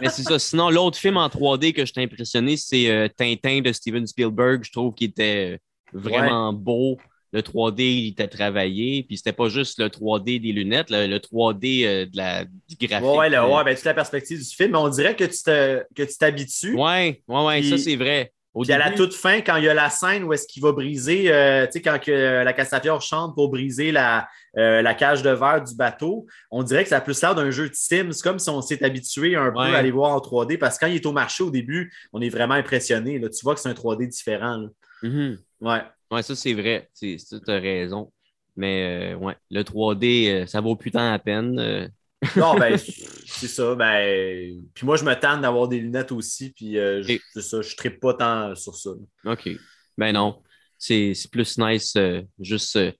Mais 0.00 0.08
c'est 0.08 0.22
ça. 0.22 0.38
Sinon, 0.38 0.70
l'autre 0.70 0.96
film 0.96 1.16
en 1.16 1.26
3D 1.26 1.72
que 1.72 1.84
je 1.84 1.92
t'ai 1.92 2.02
impressionné, 2.02 2.56
c'est 2.56 2.88
euh, 2.88 3.08
Tintin 3.08 3.60
de 3.60 3.72
Steven 3.72 4.06
Spielberg. 4.06 4.62
Je 4.64 4.70
trouve 4.70 4.94
qu'il 4.94 5.10
était 5.10 5.58
vraiment 5.92 6.52
beau. 6.52 6.98
Le 7.32 7.40
3D, 7.40 7.80
il 7.80 8.08
était 8.10 8.28
travaillé. 8.28 9.02
Puis 9.02 9.16
c'était 9.16 9.32
pas 9.32 9.48
juste 9.48 9.80
le 9.80 9.88
3D 9.88 10.40
des 10.40 10.52
lunettes, 10.52 10.90
le, 10.90 11.18
3D 11.18 11.84
euh, 11.84 12.06
de 12.06 12.16
la, 12.16 12.44
du 12.44 12.76
graphique. 12.86 13.08
Ouais, 13.08 13.28
ouais, 13.28 13.38
ouais 13.38 13.64
ben, 13.64 13.74
toute 13.74 13.84
la 13.84 13.94
perspective 13.94 14.38
du 14.38 14.54
film. 14.54 14.72
Mais 14.72 14.78
on 14.78 14.88
dirait 14.88 15.16
que 15.16 15.24
tu 15.24 16.16
t'habitues. 16.18 16.74
Ouais, 16.76 17.22
ouais, 17.26 17.44
ouais, 17.44 17.62
ça 17.64 17.78
c'est 17.78 17.96
vrai. 17.96 18.32
Puis 18.60 18.72
à 18.72 18.78
la 18.78 18.90
toute 18.90 19.14
fin, 19.14 19.40
quand 19.40 19.56
il 19.56 19.64
y 19.64 19.68
a 19.68 19.74
la 19.74 19.88
scène 19.88 20.24
où 20.24 20.32
est-ce 20.32 20.46
qu'il 20.46 20.62
va 20.62 20.72
briser, 20.72 21.32
euh, 21.32 21.64
tu 21.66 21.72
sais, 21.72 21.82
quand 21.82 21.98
que, 21.98 22.42
la 22.44 22.52
Castafiore 22.52 23.00
chante 23.00 23.34
pour 23.34 23.48
briser 23.48 23.92
la, 23.92 24.28
euh, 24.58 24.82
la 24.82 24.94
cage 24.94 25.22
de 25.22 25.30
verre 25.30 25.62
du 25.62 25.74
bateau, 25.74 26.26
on 26.50 26.62
dirait 26.62 26.82
que 26.82 26.90
ça 26.90 26.98
a 26.98 27.00
plus 27.00 27.20
l'air 27.22 27.34
d'un 27.34 27.50
jeu 27.50 27.70
de 27.70 27.74
Sims, 27.74 28.20
comme 28.22 28.38
si 28.38 28.50
on 28.50 28.60
s'est 28.60 28.84
habitué 28.84 29.36
un 29.36 29.50
peu 29.50 29.58
à 29.58 29.78
aller 29.78 29.90
voir 29.90 30.12
en 30.12 30.18
3D, 30.18 30.58
parce 30.58 30.76
que 30.76 30.84
quand 30.84 30.90
il 30.90 30.96
est 30.96 31.06
au 31.06 31.12
marché 31.12 31.42
au 31.42 31.50
début, 31.50 31.92
on 32.12 32.20
est 32.20 32.28
vraiment 32.28 32.54
impressionné. 32.54 33.18
Là. 33.18 33.30
Tu 33.30 33.42
vois 33.42 33.54
que 33.54 33.60
c'est 33.60 33.70
un 33.70 33.74
3D 33.74 34.06
différent. 34.06 34.66
Mm-hmm. 35.02 35.38
Ouais. 35.62 35.82
Ouais, 36.10 36.22
ça 36.22 36.36
c'est 36.36 36.52
vrai. 36.52 36.90
Tu 36.98 37.16
as 37.46 37.52
raison. 37.52 38.12
Mais 38.54 39.14
euh, 39.14 39.16
ouais, 39.16 39.36
le 39.50 39.62
3D, 39.62 40.46
ça 40.46 40.60
vaut 40.60 40.76
plus 40.76 40.90
tant 40.90 41.10
la 41.10 41.18
peine. 41.18 41.90
Non, 42.36 42.54
ben, 42.54 42.78
c'est 43.26 43.48
ça. 43.48 43.74
Ben, 43.74 44.62
puis 44.74 44.86
moi, 44.86 44.96
je 44.96 45.04
me 45.04 45.14
tente 45.14 45.42
d'avoir 45.42 45.68
des 45.68 45.78
lunettes 45.78 46.12
aussi, 46.12 46.50
puis 46.50 46.78
euh, 46.78 47.02
je, 47.02 47.40
ça, 47.40 47.60
je 47.60 47.74
tripe 47.76 48.00
pas 48.00 48.14
tant 48.14 48.54
sur 48.54 48.76
ça. 48.76 48.90
OK. 49.24 49.50
Ben 49.98 50.12
non. 50.12 50.40
C'est 50.78 51.14
plus 51.30 51.58
nice, 51.58 51.94
euh, 51.96 52.22
juste, 52.40 52.76
euh, 52.76 52.90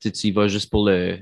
tu 0.00 0.10
y 0.10 0.30
vas 0.30 0.46
juste 0.46 0.70
pour 0.70 0.88
le, 0.88 1.18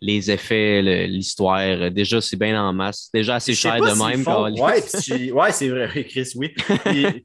les 0.00 0.30
effets, 0.30 0.82
l'histoire. 1.06 1.90
Déjà, 1.90 2.20
c'est 2.20 2.36
bien 2.36 2.62
en 2.62 2.74
masse. 2.74 3.08
Déjà 3.12 3.36
assez 3.36 3.54
cher 3.54 3.76
de 3.80 4.06
même. 4.06 4.22
Font... 4.22 4.52
Ouais, 4.52 4.82
ouais 5.32 5.52
c'est 5.52 5.68
vrai, 5.68 6.04
Chris, 6.08 6.30
oui. 6.34 6.54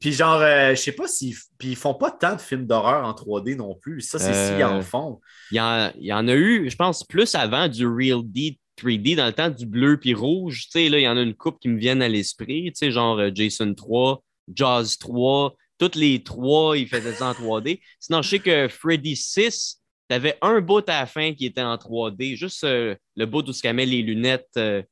Puis, 0.00 0.12
genre, 0.12 0.40
je 0.40 0.76
sais 0.76 0.92
pas 0.92 1.06
s'ils 1.06 1.34
puis 1.58 1.70
ils 1.70 1.76
font 1.76 1.94
pas 1.94 2.10
tant 2.10 2.34
de 2.34 2.40
films 2.40 2.66
d'horreur 2.66 3.06
en 3.06 3.12
3D 3.12 3.54
non 3.56 3.74
plus. 3.74 4.00
Ça, 4.00 4.18
c'est 4.18 4.32
s'ils 4.32 4.64
en 4.64 4.80
font. 4.80 5.20
Il 5.50 5.58
y, 5.58 5.60
en, 5.60 5.92
y 5.98 6.12
en 6.12 6.26
a 6.26 6.34
eu, 6.34 6.70
je 6.70 6.76
pense, 6.76 7.04
plus 7.04 7.34
avant 7.34 7.68
du 7.68 7.86
Real 7.86 8.22
D 8.24 8.58
3D 8.82 9.16
dans 9.16 9.26
le 9.26 9.32
temps 9.32 9.50
du 9.50 9.66
bleu 9.66 9.98
puis 9.98 10.14
rouge. 10.14 10.64
Tu 10.64 10.70
sais, 10.70 10.88
là, 10.88 10.98
il 10.98 11.02
y 11.02 11.08
en 11.08 11.16
a 11.16 11.22
une 11.22 11.34
coupe 11.34 11.58
qui 11.60 11.68
me 11.68 11.78
viennent 11.78 12.02
à 12.02 12.08
l'esprit, 12.08 12.64
tu 12.72 12.72
sais, 12.74 12.90
genre 12.90 13.18
euh, 13.18 13.30
Jason 13.34 13.74
3, 13.74 14.22
Jaws 14.54 14.96
3, 14.98 15.54
toutes 15.78 15.96
les 15.96 16.22
trois, 16.22 16.78
ils 16.78 16.86
faisaient 16.86 17.12
ça 17.12 17.30
en 17.30 17.32
3D. 17.32 17.80
Sinon, 17.98 18.22
je 18.22 18.28
sais 18.28 18.38
que 18.38 18.68
Freddy 18.68 19.16
6, 19.16 19.80
tu 20.08 20.14
avais 20.14 20.38
un 20.40 20.60
bout 20.60 20.88
à 20.88 21.00
la 21.00 21.06
fin 21.06 21.32
qui 21.34 21.46
était 21.46 21.62
en 21.62 21.74
3D, 21.74 22.36
juste 22.36 22.64
euh, 22.64 22.94
le 23.16 23.26
bout 23.26 23.48
où 23.48 23.52
tu 23.52 23.72
met 23.72 23.86
les 23.86 24.02
lunettes 24.02 24.50
euh, 24.56 24.82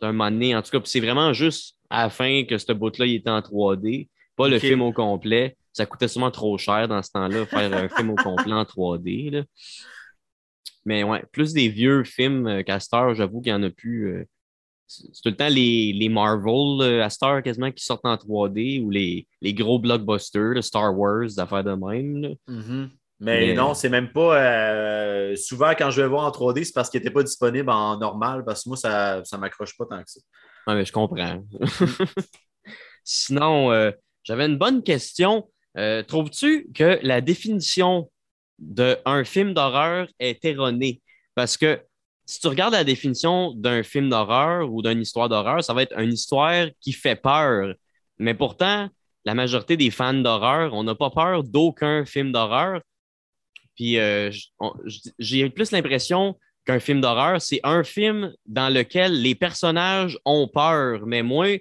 d'un 0.00 0.12
moment 0.12 0.30
donné. 0.30 0.54
En 0.54 0.62
tout 0.62 0.70
cas, 0.70 0.80
c'est 0.84 1.00
vraiment 1.00 1.32
juste 1.32 1.76
à 1.88 2.02
la 2.02 2.10
fin 2.10 2.44
que 2.44 2.58
ce 2.58 2.72
bout-là, 2.72 3.06
il 3.06 3.14
était 3.14 3.30
en 3.30 3.40
3D, 3.40 4.08
pas 4.36 4.48
le 4.48 4.58
film 4.58 4.82
au 4.82 4.92
complet. 4.92 5.56
Ça 5.72 5.86
coûtait 5.86 6.08
sûrement 6.08 6.30
trop 6.30 6.56
cher 6.58 6.88
dans 6.88 7.02
ce 7.02 7.10
temps-là, 7.12 7.46
faire 7.46 7.72
un 7.72 7.88
film 7.88 8.10
au 8.10 8.16
complet 8.16 8.52
en 8.52 8.64
3D. 8.64 9.30
Là. 9.30 9.42
Mais 10.86 11.04
ouais, 11.04 11.22
plus 11.32 11.52
des 11.52 11.68
vieux 11.68 12.04
films 12.04 12.46
euh, 12.46 12.62
Castor, 12.62 13.14
j'avoue 13.14 13.42
qu'il 13.42 13.52
n'y 13.52 13.58
en 13.58 13.62
a 13.62 13.70
plus. 13.70 14.14
Euh, 14.14 14.24
c'est 14.86 15.02
tout 15.22 15.28
le 15.30 15.36
temps 15.36 15.48
les, 15.48 15.92
les 15.92 16.08
Marvel 16.08 17.02
à 17.02 17.10
Star 17.10 17.42
quasiment 17.42 17.72
qui 17.72 17.84
sortent 17.84 18.06
en 18.06 18.14
3D 18.14 18.80
ou 18.82 18.90
les, 18.90 19.26
les 19.42 19.52
gros 19.52 19.80
blockbusters, 19.80 20.62
Star 20.62 20.96
Wars, 20.96 21.26
d'affaires 21.36 21.64
de 21.64 21.72
même. 21.72 22.36
Mm-hmm. 22.48 22.88
Mais, 23.18 23.54
non, 23.54 23.72
c'est 23.74 23.88
même 23.88 24.12
pas. 24.12 24.40
Euh, 24.40 25.36
souvent, 25.36 25.72
quand 25.76 25.90
je 25.90 26.02
vais 26.02 26.08
voir 26.08 26.26
en 26.26 26.30
3D, 26.30 26.64
c'est 26.64 26.72
parce 26.72 26.90
qu'il 26.90 27.00
n'était 27.00 27.12
pas 27.12 27.22
disponible 27.22 27.70
en 27.70 27.98
normal, 27.98 28.44
parce 28.44 28.64
que 28.64 28.68
moi, 28.68 28.76
ça 28.76 29.22
ne 29.32 29.38
m'accroche 29.38 29.76
pas 29.76 29.86
tant 29.86 30.02
que 30.02 30.10
ça. 30.10 30.20
Oui, 30.66 30.74
mais 30.74 30.84
je 30.84 30.92
comprends. 30.92 31.42
Sinon, 33.04 33.72
euh, 33.72 33.90
j'avais 34.22 34.46
une 34.46 34.58
bonne 34.58 34.82
question. 34.82 35.48
Euh, 35.78 36.02
trouves-tu 36.02 36.68
que 36.74 36.98
la 37.02 37.20
définition 37.20 38.10
d'un 38.58 39.24
film 39.24 39.54
d'horreur 39.54 40.08
est 40.18 40.44
erronée? 40.44 41.00
Parce 41.34 41.56
que 41.56 41.80
si 42.24 42.40
tu 42.40 42.48
regardes 42.48 42.74
la 42.74 42.84
définition 42.84 43.52
d'un 43.54 43.82
film 43.82 44.10
d'horreur 44.10 44.72
ou 44.72 44.82
d'une 44.82 45.00
histoire 45.00 45.28
d'horreur, 45.28 45.62
ça 45.62 45.72
va 45.74 45.82
être 45.82 45.98
une 45.98 46.12
histoire 46.12 46.66
qui 46.80 46.92
fait 46.92 47.16
peur. 47.16 47.74
Mais 48.18 48.34
pourtant, 48.34 48.88
la 49.24 49.34
majorité 49.34 49.76
des 49.76 49.90
fans 49.90 50.14
d'horreur, 50.14 50.72
on 50.72 50.84
n'a 50.84 50.94
pas 50.94 51.10
peur 51.10 51.44
d'aucun 51.44 52.04
film 52.04 52.32
d'horreur. 52.32 52.80
Puis 53.76 53.98
euh, 53.98 54.30
j'ai 55.18 55.50
plus 55.50 55.70
l'impression 55.70 56.36
qu'un 56.64 56.80
film 56.80 57.00
d'horreur, 57.00 57.40
c'est 57.40 57.60
un 57.62 57.84
film 57.84 58.32
dans 58.46 58.72
lequel 58.72 59.20
les 59.22 59.34
personnages 59.34 60.18
ont 60.24 60.48
peur. 60.48 61.06
Mais 61.06 61.22
moi, 61.22 61.58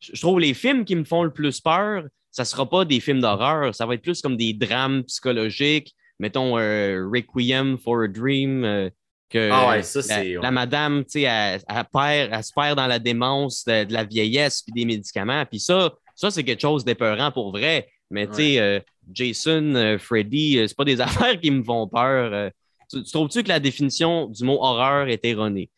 je 0.00 0.20
trouve 0.20 0.40
les 0.40 0.54
films 0.54 0.84
qui 0.84 0.96
me 0.96 1.04
font 1.04 1.22
le 1.22 1.32
plus 1.32 1.60
peur, 1.60 2.04
ça 2.30 2.42
ne 2.42 2.46
sera 2.46 2.68
pas 2.68 2.84
des 2.84 3.00
films 3.00 3.20
d'horreur. 3.20 3.74
Ça 3.74 3.84
va 3.84 3.94
être 3.94 4.02
plus 4.02 4.22
comme 4.22 4.36
des 4.36 4.52
drames 4.52 5.02
psychologiques. 5.04 5.94
Mettons 6.18 6.58
euh, 6.58 7.08
Requiem 7.12 7.78
for 7.78 8.02
a 8.02 8.08
Dream. 8.08 8.64
Euh, 8.64 8.90
que 9.30 9.50
ah 9.52 9.68
ouais, 9.68 9.82
ça, 9.82 10.00
la, 10.08 10.40
la, 10.40 10.50
madame, 10.50 11.04
tu 11.04 11.20
sais, 11.20 11.22
elle, 11.22 11.60
elle, 11.68 12.44
se 12.44 12.52
perd 12.54 12.76
dans 12.76 12.86
la 12.86 12.98
démence 12.98 13.62
de, 13.66 13.92
la 13.92 14.02
vieillesse 14.04 14.62
puis 14.62 14.72
des 14.72 14.86
médicaments. 14.86 15.44
Puis 15.44 15.60
ça, 15.60 15.92
ça 16.14 16.30
c'est 16.30 16.44
quelque 16.44 16.62
chose 16.62 16.82
d'épeurant 16.82 17.30
pour 17.30 17.52
vrai. 17.52 17.90
Mais 18.10 18.26
tu 18.26 18.36
sais, 18.36 18.82
Jason, 19.12 19.74
euh, 19.74 19.98
Freddy, 19.98 20.58
euh, 20.58 20.66
c'est 20.66 20.76
pas 20.76 20.84
des 20.84 21.00
affaires 21.00 21.40
qui 21.40 21.50
me 21.50 21.62
font 21.62 21.86
peur. 21.88 22.32
Euh. 22.32 22.50
Tu, 22.90 23.02
trouves-tu 23.04 23.42
que 23.42 23.48
la 23.48 23.60
définition 23.60 24.26
du 24.26 24.44
mot 24.44 24.58
horreur 24.62 25.08
est 25.08 25.24
erronée? 25.24 25.70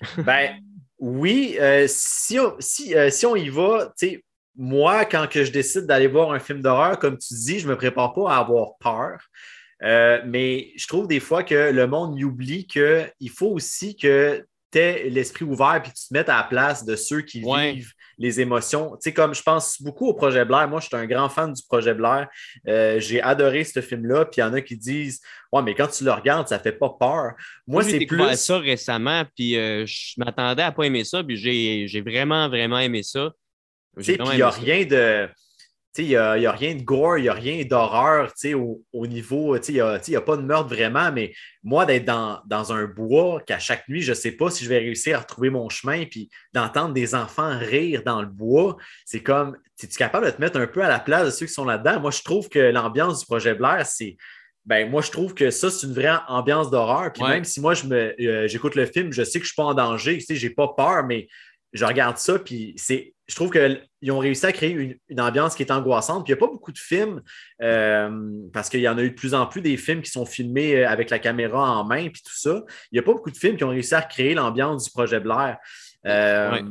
ben 0.18 0.56
oui, 0.98 1.56
si, 1.86 2.38
on, 2.38 2.56
si, 2.58 2.94
on 3.24 3.36
y 3.36 3.48
va, 3.48 3.92
tu 3.98 4.08
sais, 4.08 4.24
moi, 4.56 5.04
quand 5.04 5.28
que 5.28 5.44
je 5.44 5.52
décide 5.52 5.86
d'aller 5.86 6.08
voir 6.08 6.32
un 6.32 6.40
film 6.40 6.60
d'horreur, 6.60 6.98
comme 6.98 7.16
tu 7.16 7.34
dis, 7.34 7.60
je 7.60 7.66
ne 7.66 7.70
me 7.70 7.76
prépare 7.76 8.12
pas 8.12 8.32
à 8.32 8.38
avoir 8.38 8.76
peur. 8.80 9.20
Mais 9.80 10.72
je 10.76 10.86
trouve 10.86 11.08
des 11.08 11.20
fois 11.20 11.42
que 11.42 11.70
le 11.70 11.86
monde 11.86 12.20
oublie 12.22 12.66
qu'il 12.66 13.30
faut 13.30 13.48
aussi 13.48 13.96
que 13.96 14.44
tu 14.70 14.78
aies 14.78 15.08
l'esprit 15.08 15.44
ouvert 15.44 15.76
et 15.76 15.82
que 15.82 15.94
tu 15.94 16.08
te 16.08 16.12
mettes 16.14 16.28
à 16.28 16.38
la 16.38 16.44
place 16.44 16.84
de 16.84 16.96
ceux 16.96 17.22
qui 17.22 17.40
vivent 17.40 17.92
les 18.18 18.40
émotions. 18.40 18.90
Tu 18.96 19.02
sais, 19.02 19.12
comme 19.14 19.34
je 19.34 19.42
pense 19.42 19.80
beaucoup 19.80 20.08
au 20.08 20.14
projet 20.14 20.44
Blair. 20.44 20.68
Moi, 20.68 20.80
je 20.80 20.86
suis 20.86 20.96
un 20.96 21.06
grand 21.06 21.28
fan 21.28 21.52
du 21.52 21.62
projet 21.62 21.94
Blair. 21.94 22.28
Euh, 22.66 22.98
j'ai 23.00 23.22
adoré 23.22 23.64
ce 23.64 23.80
film-là. 23.80 24.24
Puis 24.24 24.38
il 24.38 24.40
y 24.40 24.42
en 24.42 24.52
a 24.52 24.60
qui 24.60 24.76
disent 24.76 25.20
Ouais, 25.52 25.62
mais 25.62 25.74
quand 25.74 25.86
tu 25.86 26.04
le 26.04 26.12
regardes, 26.12 26.48
ça 26.48 26.58
fait 26.58 26.72
pas 26.72 26.90
peur. 26.98 27.34
Moi, 27.66 27.84
c'est 27.84 28.04
plus. 28.04 28.36
ça 28.36 28.58
récemment, 28.58 29.24
puis 29.36 29.56
euh, 29.56 29.86
je 29.86 30.14
m'attendais 30.18 30.62
à 30.62 30.72
pas 30.72 30.84
aimer 30.84 31.04
ça, 31.04 31.22
puis 31.22 31.36
j'ai 31.36 32.00
vraiment, 32.00 32.48
vraiment 32.48 32.78
aimé 32.78 33.02
ça. 33.02 33.32
Puis 33.96 34.14
il 34.14 34.36
n'y 34.36 34.42
a 34.42 34.50
rien 34.50 34.84
de 34.84 35.28
il 36.02 36.08
n'y 36.08 36.16
a, 36.16 36.52
rien 36.52 36.74
de 36.74 36.82
gore, 36.82 37.18
il 37.18 37.22
n'y 37.22 37.28
a 37.28 37.34
rien 37.34 37.64
d'horreur 37.64 38.32
au, 38.54 38.82
au, 38.92 39.06
niveau. 39.06 39.56
Il 39.56 39.74
n'y 39.74 39.80
a, 39.80 40.20
pas 40.20 40.36
de 40.36 40.42
meurtre 40.42 40.68
vraiment, 40.68 41.10
mais 41.12 41.32
moi, 41.62 41.86
d'être 41.86 42.04
dans, 42.04 42.72
un 42.72 42.84
bois, 42.86 43.40
qu'à 43.46 43.58
chaque 43.58 43.88
nuit, 43.88 44.02
je 44.02 44.10
ne 44.10 44.14
sais 44.14 44.32
pas 44.32 44.50
si 44.50 44.64
je 44.64 44.68
vais 44.68 44.78
réussir 44.78 45.16
à 45.16 45.20
retrouver 45.20 45.50
mon 45.50 45.68
chemin, 45.68 46.04
puis 46.04 46.30
d'entendre 46.52 46.94
des 46.94 47.14
enfants 47.14 47.58
rire 47.58 48.02
dans 48.04 48.20
le 48.20 48.28
bois, 48.28 48.76
c'est 49.04 49.22
comme. 49.22 49.56
Es-tu 49.82 49.96
capable 49.96 50.26
de 50.26 50.30
te 50.32 50.40
mettre 50.40 50.58
un 50.58 50.66
peu 50.66 50.82
à 50.82 50.88
la 50.88 50.98
place 50.98 51.26
de 51.26 51.30
ceux 51.30 51.46
qui 51.46 51.52
sont 51.52 51.64
là-dedans? 51.64 52.00
Moi, 52.00 52.10
je 52.10 52.22
trouve 52.22 52.48
que 52.48 52.58
l'ambiance 52.58 53.20
du 53.20 53.26
projet 53.26 53.54
Blair, 53.54 53.86
c'est. 53.86 54.16
Ben, 54.66 54.90
moi, 54.90 55.00
je 55.00 55.10
trouve 55.10 55.32
que 55.34 55.50
ça, 55.50 55.70
c'est 55.70 55.86
une 55.86 55.94
vraie 55.94 56.18
ambiance 56.28 56.70
d'horreur. 56.70 57.12
Puis 57.12 57.22
même 57.22 57.44
si 57.44 57.60
moi, 57.60 57.72
je 57.74 57.86
me, 57.86 58.14
euh, 58.20 58.48
j'écoute 58.48 58.74
le 58.74 58.84
film, 58.84 59.12
je 59.12 59.22
sais 59.22 59.38
que 59.38 59.46
je 59.46 59.50
ne 59.50 59.54
suis 59.54 59.56
pas 59.56 59.64
en 59.64 59.74
danger, 59.74 60.18
je 60.20 60.46
n'ai 60.46 60.52
pas 60.52 60.68
peur, 60.76 61.04
mais 61.06 61.26
je 61.72 61.84
regarde 61.84 62.18
ça, 62.18 62.38
puis 62.38 62.74
c'est 62.76 63.14
je 63.28 63.34
trouve 63.34 63.50
qu'ils 63.50 64.10
ont 64.10 64.18
réussi 64.18 64.46
à 64.46 64.52
créer 64.52 64.98
une, 65.08 65.20
ambiance 65.20 65.54
qui 65.54 65.62
est 65.62 65.70
angoissante. 65.70 66.24
Puis 66.24 66.32
il 66.32 66.36
n'y 66.36 66.38
a 66.38 66.46
pas 66.46 66.50
beaucoup 66.50 66.72
de 66.72 66.78
films, 66.78 67.22
euh, 67.62 68.10
parce 68.52 68.70
qu'il 68.70 68.80
y 68.80 68.88
en 68.88 68.96
a 68.96 69.02
eu 69.02 69.10
de 69.10 69.14
plus 69.14 69.34
en 69.34 69.46
plus 69.46 69.60
des 69.60 69.76
films 69.76 70.00
qui 70.00 70.10
sont 70.10 70.24
filmés 70.24 70.76
euh, 70.76 70.88
avec 70.88 71.10
la 71.10 71.18
caméra 71.18 71.78
en 71.78 71.84
main, 71.84 72.08
puis 72.08 72.22
tout 72.22 72.36
ça. 72.36 72.62
Il 72.90 72.94
n'y 72.94 72.98
a 72.98 73.02
pas 73.02 73.12
beaucoup 73.12 73.30
de 73.30 73.36
films 73.36 73.56
qui 73.56 73.64
ont 73.64 73.68
réussi 73.68 73.94
à 73.94 74.02
créer 74.02 74.34
l'ambiance 74.34 74.84
du 74.84 74.90
projet 74.90 75.20
Blair. 75.20 75.58
Euh, 76.06 76.62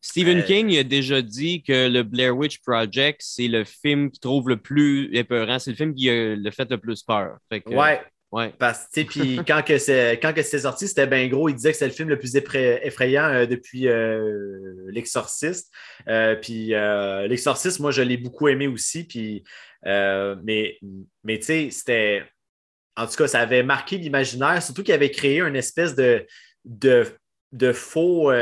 Stephen 0.00 0.42
King 0.44 0.78
a 0.78 0.84
déjà 0.84 1.20
dit 1.20 1.62
que 1.62 1.88
le 1.88 2.02
Blair 2.02 2.34
Witch 2.34 2.60
Project, 2.60 3.20
c'est 3.22 3.48
le 3.48 3.64
film 3.64 4.10
qui 4.10 4.20
trouve 4.20 4.48
le 4.48 4.56
plus 4.56 5.14
épeurant. 5.14 5.58
C'est 5.58 5.72
le 5.72 5.76
film 5.76 5.94
qui 5.94 6.08
a 6.08 6.36
le 6.36 6.50
fait 6.50 6.70
le 6.70 6.78
plus 6.78 7.02
peur. 7.02 7.36
Oui, 7.50 7.60
ouais, 7.66 8.00
Ouais. 8.30 8.52
Parce 8.58 8.86
que, 8.88 9.00
puis 9.06 9.40
quand 9.46 9.62
que 9.62 9.78
c'est 9.78 10.18
quand 10.20 10.32
que 10.32 10.42
c'est 10.42 10.60
sorti, 10.60 10.88
c'était 10.88 11.06
bien 11.06 11.26
gros. 11.28 11.48
Il 11.48 11.54
disait 11.54 11.70
que 11.70 11.76
c'était 11.76 11.88
le 11.88 11.92
film 11.92 12.08
le 12.08 12.18
plus 12.18 12.36
effrayant 12.36 13.24
euh, 13.24 13.46
depuis 13.46 13.88
euh, 13.88 14.86
L'Exorciste. 14.88 15.72
Euh, 16.08 16.36
puis 16.36 16.68
L'Exorciste, 17.28 17.80
moi, 17.80 17.90
je 17.90 18.02
l'ai 18.02 18.16
beaucoup 18.16 18.48
aimé 18.48 18.66
aussi. 18.66 19.04
Puis, 19.04 19.44
mais, 19.84 20.78
mais 21.24 21.38
tu 21.38 21.44
sais, 21.44 21.68
c'était. 21.70 22.24
En 22.96 23.06
tout 23.06 23.14
cas, 23.14 23.28
ça 23.28 23.40
avait 23.40 23.62
marqué 23.62 23.96
l'imaginaire, 23.96 24.60
surtout 24.60 24.82
qu'il 24.82 24.92
avait 24.92 25.12
créé 25.12 25.40
une 25.40 25.54
espèce 25.54 25.94
de, 25.94 26.26
de, 26.64 27.06
de 27.52 27.72
faux. 27.72 28.32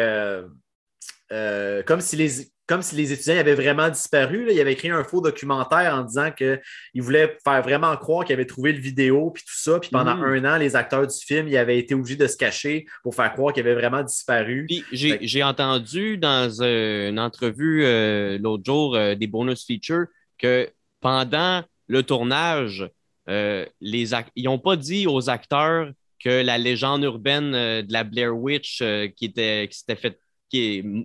comme 1.31 2.01
si 2.01 2.17
les 2.17 2.56
comme 2.67 2.83
si 2.83 2.97
les 2.97 3.13
étudiants 3.13 3.39
avaient 3.39 3.55
vraiment 3.55 3.89
disparu. 3.89 4.45
Là. 4.45 4.53
Il 4.53 4.61
avait 4.61 4.73
écrit 4.73 4.91
un 4.91 5.05
faux 5.05 5.21
documentaire 5.21 5.95
en 5.95 6.03
disant 6.03 6.33
qu'il 6.33 6.61
voulait 7.03 7.39
faire 7.45 7.63
vraiment 7.63 7.97
croire 7.97 8.25
qu'il 8.25 8.35
avait 8.35 8.47
trouvé 8.47 8.73
le 8.73 8.81
vidéo, 8.81 9.31
puis 9.31 9.45
tout 9.45 9.57
ça. 9.57 9.79
Puis 9.79 9.91
pendant 9.91 10.17
mm. 10.17 10.25
un 10.25 10.55
an, 10.55 10.59
les 10.59 10.75
acteurs 10.75 11.07
du 11.07 11.17
film 11.17 11.47
ils 11.49 11.57
avaient 11.57 11.79
été 11.79 11.95
obligés 11.95 12.17
de 12.17 12.27
se 12.27 12.37
cacher 12.37 12.87
pour 13.03 13.15
faire 13.15 13.33
croire 13.33 13.53
qu'il 13.53 13.63
avait 13.63 13.75
vraiment 13.75 14.03
disparu. 14.03 14.67
j'ai 14.93 15.43
entendu 15.45 16.19
dans 16.19 16.51
euh, 16.61 17.11
une 17.11 17.21
entrevue 17.21 17.85
euh, 17.85 18.39
l'autre 18.39 18.65
jour 18.65 18.97
euh, 18.97 19.15
des 19.15 19.27
bonus 19.27 19.65
features 19.65 20.07
que 20.39 20.69
pendant 21.01 21.63
le 21.87 22.03
tournage, 22.03 22.89
les 23.29 24.11
ils 24.35 24.45
n'ont 24.45 24.59
pas 24.59 24.77
dit 24.77 25.07
aux 25.07 25.31
acteurs 25.31 25.91
que 26.19 26.43
la 26.43 26.59
légende 26.59 27.05
urbaine 27.05 27.53
de 27.53 27.93
la 27.93 28.03
Blair 28.03 28.37
Witch 28.37 28.79
qui, 29.17 29.25
était, 29.25 29.69
qui 29.71 29.79
s'était 29.79 29.97
faite 29.97 30.19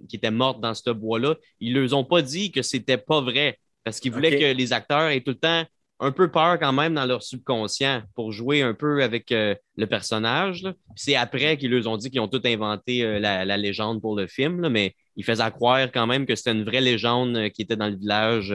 qui, 0.07 0.15
était 0.15 0.31
morte 0.31 0.61
dans 0.61 0.73
ce 0.73 0.89
bois-là, 0.89 1.35
ils 1.59 1.73
ne 1.73 1.81
leur 1.81 1.93
ont 1.97 2.05
pas 2.05 2.21
dit 2.21 2.51
que 2.51 2.61
c'était 2.61 2.97
pas 2.97 3.21
vrai 3.21 3.59
parce 3.83 3.99
qu'ils 3.99 4.11
voulaient 4.11 4.37
que 4.37 4.57
les 4.57 4.73
acteurs 4.73 5.09
aient 5.09 5.21
tout 5.21 5.31
le 5.31 5.39
temps 5.39 5.65
un 6.03 6.11
peu 6.11 6.31
peur 6.31 6.57
quand 6.59 6.73
même 6.73 6.95
dans 6.95 7.05
leur 7.05 7.21
subconscient 7.21 8.01
pour 8.15 8.31
jouer 8.31 8.63
un 8.63 8.73
peu 8.73 9.03
avec 9.03 9.31
euh, 9.31 9.53
le 9.77 9.85
personnage. 9.85 10.65
C'est 10.95 11.15
après 11.15 11.57
qu'ils 11.57 11.71
leur 11.71 11.87
ont 11.87 11.97
dit 11.97 12.09
qu'ils 12.09 12.19
ont 12.19 12.27
tout 12.27 12.41
inventé 12.43 13.03
euh, 13.03 13.19
la, 13.19 13.57
légende 13.57 14.01
pour 14.01 14.15
le 14.15 14.25
film, 14.25 14.67
mais 14.69 14.95
ils 15.15 15.23
faisaient 15.23 15.51
croire 15.51 15.91
quand 15.91 16.07
même 16.07 16.25
que 16.25 16.35
c'était 16.35 16.53
une 16.53 16.63
vraie 16.63 16.81
légende 16.81 17.37
euh, 17.37 17.49
qui 17.49 17.61
était 17.61 17.75
dans 17.75 17.87
le 17.87 17.97
village. 17.97 18.53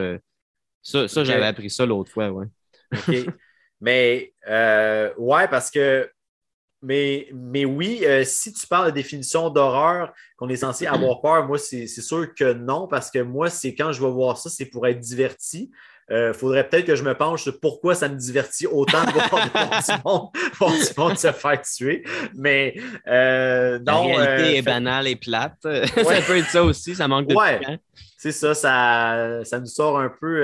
Ça, 0.81 1.07
j'avais 1.07 1.45
appris 1.45 1.69
ça 1.69 1.85
l'autre 1.85 2.11
fois, 2.11 2.29
ouais. 2.31 2.47
OK. 2.93 3.15
mais 3.81 4.33
ouais, 5.17 5.47
parce 5.47 5.71
que 5.71 6.09
mais, 6.81 7.27
mais 7.33 7.65
oui, 7.65 8.01
euh, 8.05 8.23
si 8.23 8.53
tu 8.53 8.67
parles 8.67 8.87
de 8.87 8.91
définition 8.91 9.49
d'horreur, 9.49 10.13
qu'on 10.37 10.49
est 10.49 10.57
censé 10.57 10.85
avoir 10.85 11.21
peur, 11.21 11.47
moi, 11.47 11.57
c'est 11.57 11.87
sûr 11.87 12.33
que 12.35 12.53
non, 12.53 12.87
parce 12.87 13.09
que 13.09 13.19
moi, 13.19 13.49
c'est 13.49 13.73
quand 13.73 13.91
je 13.91 14.01
vais 14.01 14.11
voir 14.11 14.37
ça, 14.37 14.49
c'est 14.49 14.65
pour 14.65 14.85
être 14.87 14.99
diverti. 14.99 15.71
Il 16.09 16.15
euh, 16.15 16.33
faudrait 16.33 16.69
peut-être 16.69 16.85
que 16.85 16.95
je 16.95 17.03
me 17.03 17.13
penche 17.17 17.43
sur 17.43 17.59
pourquoi 17.59 17.93
ça 17.93 18.07
me 18.07 18.15
divertit 18.15 18.65
autant 18.65 19.03
de 19.03 19.11
voir 19.11 19.49
du, 19.49 20.97
monde, 20.97 21.17
se 21.17 21.31
faire 21.33 21.61
tuer. 21.61 22.03
Mais 22.33 22.75
euh, 23.07 23.77
non. 23.79 24.07
La 24.07 24.23
réalité 24.23 24.57
est 24.57 24.61
banale 24.61 25.07
et 25.07 25.17
plate. 25.17 25.57
ça 25.63 26.21
peut 26.25 26.37
être 26.37 26.49
ça 26.49 26.63
aussi, 26.63 26.95
ça 26.95 27.09
manque 27.09 27.27
de 27.27 27.35
ouais. 27.35 27.59
C'est 28.17 28.31
ça, 28.31 28.55
ça, 28.55 29.43
ça, 29.43 29.59
nous 29.59 29.67
sort 29.67 29.99
un 29.99 30.09
peu. 30.09 30.43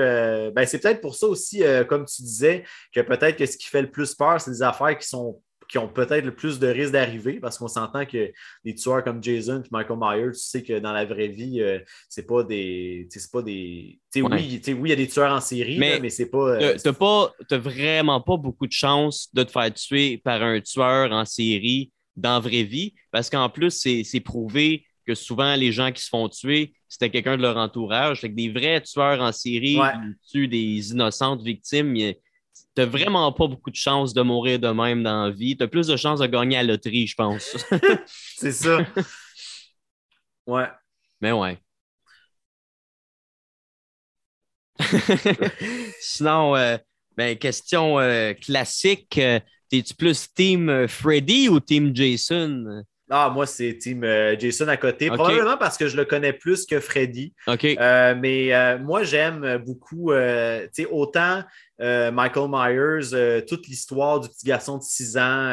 ben, 0.54 0.66
c'est 0.66 0.78
peut-être 0.80 1.00
pour 1.00 1.14
ça 1.14 1.26
aussi, 1.26 1.62
comme 1.88 2.04
tu 2.04 2.22
disais, 2.22 2.64
que 2.94 3.00
peut-être 3.00 3.36
que 3.36 3.46
ce 3.46 3.56
qui 3.56 3.66
fait 3.66 3.82
le 3.82 3.90
plus 3.90 4.14
peur, 4.14 4.40
c'est 4.40 4.50
des 4.50 4.62
affaires 4.62 4.96
qui 4.98 5.08
sont 5.08 5.40
qui 5.68 5.78
ont 5.78 5.88
peut-être 5.88 6.24
le 6.24 6.34
plus 6.34 6.58
de 6.58 6.66
risques 6.66 6.92
d'arriver 6.92 7.40
parce 7.40 7.58
qu'on 7.58 7.68
s'entend 7.68 8.06
que 8.06 8.32
des 8.64 8.74
tueurs 8.74 9.02
comme 9.04 9.22
Jason 9.22 9.62
et 9.62 9.68
Michael 9.70 9.98
Myers, 10.00 10.32
tu 10.32 10.40
sais 10.40 10.62
que 10.62 10.78
dans 10.78 10.92
la 10.92 11.04
vraie 11.04 11.28
vie, 11.28 11.60
euh, 11.60 11.78
c'est 12.08 12.26
pas 12.26 12.42
des. 12.42 13.06
C'est 13.10 13.30
pas 13.30 13.42
des. 13.42 13.98
Oui, 14.16 14.60
il 14.66 14.88
y 14.88 14.92
a 14.92 14.96
des 14.96 15.08
tueurs 15.08 15.32
en 15.32 15.40
série, 15.40 15.78
mais, 15.78 16.10
c'est 16.10 16.26
pas. 16.26 16.60
Euh, 16.60 16.76
tu 16.76 16.88
n'as 16.88 17.58
vraiment 17.58 18.20
pas 18.20 18.36
beaucoup 18.36 18.66
de 18.66 18.72
chance 18.72 19.28
de 19.32 19.42
te 19.42 19.50
faire 19.50 19.72
tuer 19.72 20.18
par 20.18 20.42
un 20.42 20.60
tueur 20.60 21.12
en 21.12 21.24
série 21.24 21.92
dans 22.16 22.34
la 22.34 22.40
vraie 22.40 22.62
vie 22.62 22.94
parce 23.10 23.28
qu'en 23.30 23.48
plus, 23.48 23.70
c'est 23.70 24.20
prouvé 24.20 24.86
que 25.06 25.14
souvent 25.14 25.54
les 25.54 25.72
gens 25.72 25.92
qui 25.92 26.02
se 26.02 26.08
font 26.08 26.28
tuer, 26.28 26.74
c'était 26.88 27.10
quelqu'un 27.10 27.36
de 27.36 27.42
leur 27.42 27.56
entourage. 27.56 28.20
Fait 28.20 28.30
que 28.30 28.34
des 28.34 28.50
vrais 28.50 28.80
tueurs 28.80 29.20
en 29.20 29.32
série 29.32 29.76
qui 29.76 30.30
tuent 30.30 30.48
des 30.48 30.92
innocentes 30.92 31.42
victimes, 31.42 31.94
n'as 32.76 32.86
vraiment 32.86 33.32
pas 33.32 33.46
beaucoup 33.46 33.70
de 33.70 33.76
chances 33.76 34.14
de 34.14 34.22
mourir 34.22 34.58
de 34.58 34.68
même 34.68 35.02
dans 35.02 35.26
la 35.26 35.30
vie. 35.30 35.56
Tu 35.56 35.62
as 35.62 35.68
plus 35.68 35.86
de 35.86 35.96
chances 35.96 36.20
de 36.20 36.26
gagner 36.26 36.56
à 36.56 36.62
la 36.62 36.72
loterie, 36.72 37.06
je 37.06 37.14
pense. 37.14 37.56
c'est 38.36 38.52
ça. 38.52 38.86
Ouais. 40.46 40.68
Mais 41.20 41.32
ouais. 41.32 41.58
Sinon, 46.00 46.56
euh, 46.56 46.76
ben, 47.16 47.36
question 47.36 47.98
euh, 47.98 48.32
classique. 48.34 49.18
Euh, 49.18 49.40
es-tu 49.72 49.94
plus 49.94 50.32
team 50.32 50.86
Freddy 50.88 51.48
ou 51.48 51.60
team 51.60 51.94
Jason? 51.94 52.84
Ah, 53.10 53.28
moi, 53.28 53.46
c'est 53.46 53.76
Team 53.76 54.04
Jason 54.38 54.68
à 54.68 54.76
côté. 54.76 55.08
Probablement 55.08 55.56
parce 55.58 55.76
que 55.76 55.88
je 55.88 55.96
le 55.96 56.04
connais 56.04 56.32
plus 56.32 56.64
que 56.64 56.80
Freddy. 56.80 57.34
OK. 57.46 57.64
mais 57.78 58.78
moi, 58.78 59.02
j'aime 59.02 59.58
beaucoup, 59.64 60.12
tu 60.12 60.68
sais, 60.72 60.86
autant 60.86 61.42
Michael 61.78 62.48
Myers, 62.48 63.44
toute 63.46 63.66
l'histoire 63.66 64.20
du 64.20 64.28
petit 64.28 64.46
garçon 64.46 64.78
de 64.78 64.82
6 64.82 65.16
ans 65.18 65.50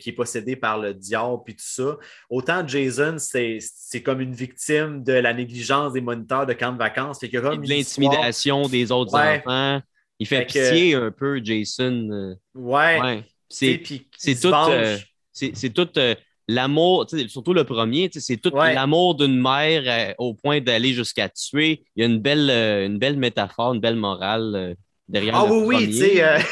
qui 0.00 0.10
est 0.10 0.14
possédé 0.14 0.56
par 0.56 0.78
le 0.78 0.94
diable 0.94 1.42
et 1.48 1.52
tout 1.52 1.58
ça. 1.58 1.98
Autant 2.30 2.66
Jason, 2.66 3.16
c'est 3.18 4.02
comme 4.02 4.20
une 4.20 4.34
victime 4.34 5.04
de 5.04 5.12
la 5.12 5.34
négligence 5.34 5.92
des 5.92 6.00
moniteurs 6.00 6.46
de 6.46 6.54
camp 6.54 6.72
de 6.72 6.78
vacances. 6.78 7.22
A 7.22 7.28
comme 7.28 7.62
de 7.62 7.68
l'intimidation 7.68 8.68
des 8.68 8.90
autres 8.90 9.14
enfants. 9.14 9.82
Il 10.18 10.26
fait, 10.26 10.44
pitié 10.44 10.94
un 10.94 11.10
peu, 11.10 11.40
Jason. 11.42 12.36
Ouais. 12.54 13.22
C'est 13.50 14.40
tout, 14.40 14.54
euh, 14.54 14.96
c'est 15.32 15.74
tout 15.74 15.88
euh, 15.98 16.14
l'amour, 16.46 17.06
surtout 17.28 17.52
le 17.52 17.64
premier, 17.64 18.08
c'est 18.12 18.36
tout 18.36 18.52
l'amour 18.54 19.16
d'une 19.16 19.40
mère 19.40 19.82
euh, 19.86 20.14
au 20.18 20.34
point 20.34 20.60
d'aller 20.60 20.92
jusqu'à 20.92 21.28
tuer. 21.28 21.82
Il 21.96 22.00
y 22.00 22.02
a 22.04 22.08
une 22.08 22.18
belle, 22.18 22.48
une 22.50 22.98
belle 22.98 23.16
métaphore, 23.16 23.74
une 23.74 23.80
belle 23.80 23.96
morale 23.96 24.76
derrière. 25.10 25.36
Ah 25.36 25.44
oui, 25.44 25.62
oui, 25.66 25.86
tu 25.86 25.92
sais. 25.94 26.24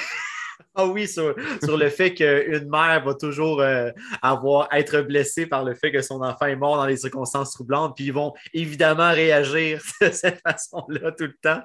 Ah 0.80 0.86
oui, 0.86 1.08
sur, 1.08 1.34
le 1.34 1.88
fait 1.88 2.14
qu'une 2.14 2.68
mère 2.68 3.02
va 3.04 3.14
toujours 3.14 3.60
euh, 3.60 3.90
avoir, 4.22 4.68
être 4.72 5.00
blessée 5.00 5.44
par 5.44 5.64
le 5.64 5.74
fait 5.74 5.90
que 5.90 6.02
son 6.02 6.22
enfant 6.22 6.46
est 6.46 6.54
mort 6.54 6.76
dans 6.76 6.86
des 6.86 6.96
circonstances 6.96 7.50
troublantes, 7.50 7.96
puis 7.96 8.04
ils 8.04 8.12
vont 8.12 8.32
évidemment 8.54 9.10
réagir 9.10 9.82
de 10.00 10.10
cette 10.10 10.40
façon-là 10.40 11.10
tout 11.10 11.24
le 11.24 11.36
temps. 11.42 11.60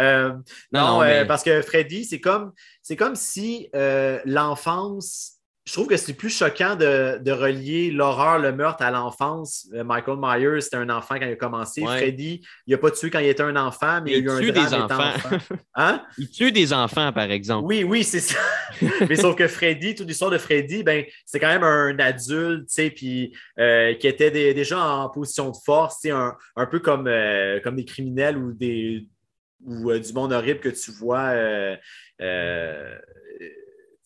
Euh, 0.00 0.32
non, 0.72 1.00
euh, 1.00 1.24
parce 1.24 1.44
que 1.44 1.62
Freddy, 1.62 2.04
c'est 2.06 2.18
comme, 2.18 2.52
comme 2.98 3.14
si 3.14 3.70
l'enfance 4.24 5.35
je 5.66 5.72
trouve 5.72 5.88
que 5.88 5.96
c'est 5.96 6.14
plus 6.14 6.30
choquant 6.30 6.76
de, 6.76 7.30
relier 7.32 7.90
l'horreur, 7.90 8.38
le 8.38 8.52
meurtre 8.52 8.84
à 8.84 8.92
l'enfance. 8.92 9.68
Euh, 9.74 9.82
Michael 9.82 10.16
Myers, 10.16 10.60
c'était 10.60 10.76
un 10.76 10.88
enfant 10.90 11.16
quand 11.18 11.26
il 11.26 11.32
a 11.32 11.36
commencé. 11.36 11.82
Freddy, 11.82 12.40
il 12.66 12.70
n'a 12.70 12.78
pas 12.78 12.92
tué 12.92 13.10
quand 13.10 13.18
il 13.18 13.26
était 13.26 13.42
un 13.42 13.56
enfant, 13.56 14.00
mais 14.02 14.12
il, 14.12 14.30
a 14.30 14.40
eu 14.40 14.50
un 14.50 14.52
des 14.52 14.74
enfants. 14.74 15.12
Hein? 15.74 16.02
Il 16.16 16.30
tue 16.30 16.52
des 16.52 16.72
enfants, 16.72 17.12
par 17.12 17.30
exemple. 17.30 17.66
Oui, 17.66 17.82
oui, 17.82 18.04
c'est 18.04 18.20
ça. 18.20 18.38
mais 19.08 19.16
sauf 19.16 19.34
que 19.34 19.48
Freddy, 19.48 19.94
toute 19.94 20.06
l'histoire 20.06 20.30
de 20.30 20.38
Freddy, 20.38 20.84
ben, 20.84 21.04
c'est 21.24 21.40
quand 21.40 21.48
même 21.48 21.64
un 21.64 21.98
adulte, 21.98 22.68
tu 22.68 22.72
sais, 22.72 22.90
puis 22.90 23.36
euh, 23.58 23.94
qui 23.94 24.06
était 24.06 24.30
déjà 24.30 24.80
en 24.80 25.10
position 25.10 25.50
de 25.50 25.56
force, 25.64 26.04
un, 26.06 26.34
un 26.54 26.66
peu 26.66 26.78
comme, 26.78 27.08
euh, 27.08 27.60
comme 27.60 27.76
des 27.76 27.84
criminels 27.84 28.38
ou 28.38 28.52
des 28.52 29.08
ou 29.64 29.92
du 29.92 30.12
monde 30.12 30.32
horrible 30.32 30.60
que 30.60 30.68
tu 30.68 30.92
vois 30.92 31.34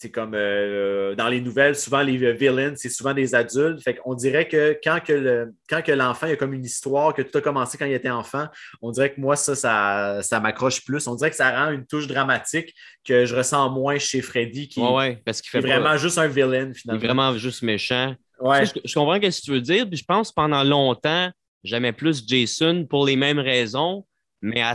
c'est 0.01 0.10
comme 0.10 0.32
euh, 0.35 1.14
dans 1.14 1.28
les 1.28 1.43
nouvelles, 1.43 1.77
souvent 1.77 2.01
les 2.01 2.32
villains, 2.32 2.72
c'est 2.74 2.89
souvent 2.89 3.12
des 3.12 3.35
adultes. 3.35 3.82
Fait 3.82 3.97
qu'on 3.97 4.14
dirait 4.14 4.48
que 4.48 4.78
quand 4.82 4.98
que 5.05 5.12
le, 5.12 5.55
quand 5.68 5.82
que 5.82 5.93
l'enfant 5.93 6.27
a 6.27 6.36
comme 6.36 6.55
une 6.55 6.64
histoire, 6.64 7.12
que 7.12 7.20
tout 7.20 7.36
a 7.36 7.43
commencé 7.43 7.77
quand 7.77 7.85
il 7.85 7.93
était 7.93 8.09
enfant, 8.09 8.47
on 8.81 8.93
dirait 8.93 9.12
que 9.12 9.20
moi, 9.20 9.36
ça, 9.36 10.22
ça, 10.22 10.40
m'accroche 10.40 10.82
plus. 10.86 11.06
On 11.06 11.14
dirait 11.16 11.28
que 11.28 11.36
ça 11.36 11.51
rend 11.51 11.72
une 11.72 11.85
touche 11.85 12.06
dramatique 12.06 12.74
que 13.05 13.27
je 13.27 13.36
ressens 13.36 13.68
moins 13.68 13.98
chez 13.98 14.22
Freddy, 14.22 14.68
qui, 14.68 14.81
parce 15.27 15.43
qu'il 15.43 15.51
fait 15.51 15.59
est 15.59 15.60
vraiment 15.60 15.98
juste 15.98 16.16
un 16.16 16.28
villain, 16.28 16.72
finalement. 16.72 16.98
Il 16.98 17.05
est 17.05 17.06
vraiment 17.06 17.36
juste 17.36 17.60
méchant. 17.60 18.14
je, 18.40 18.94
comprends 18.94 19.20
ce 19.20 19.40
que 19.40 19.44
tu 19.44 19.51
veux 19.51 19.60
dire, 19.60 19.86
puis 19.86 19.98
je 19.98 20.05
pense 20.05 20.32
pendant 20.32 20.64
longtemps, 20.64 21.31
j'aimais 21.62 21.93
plus 21.93 22.27
Jason 22.27 22.86
pour 22.89 23.05
les 23.05 23.16
mêmes 23.16 23.39
raisons. 23.39 24.06
Mais 24.43 24.62
à 24.62 24.70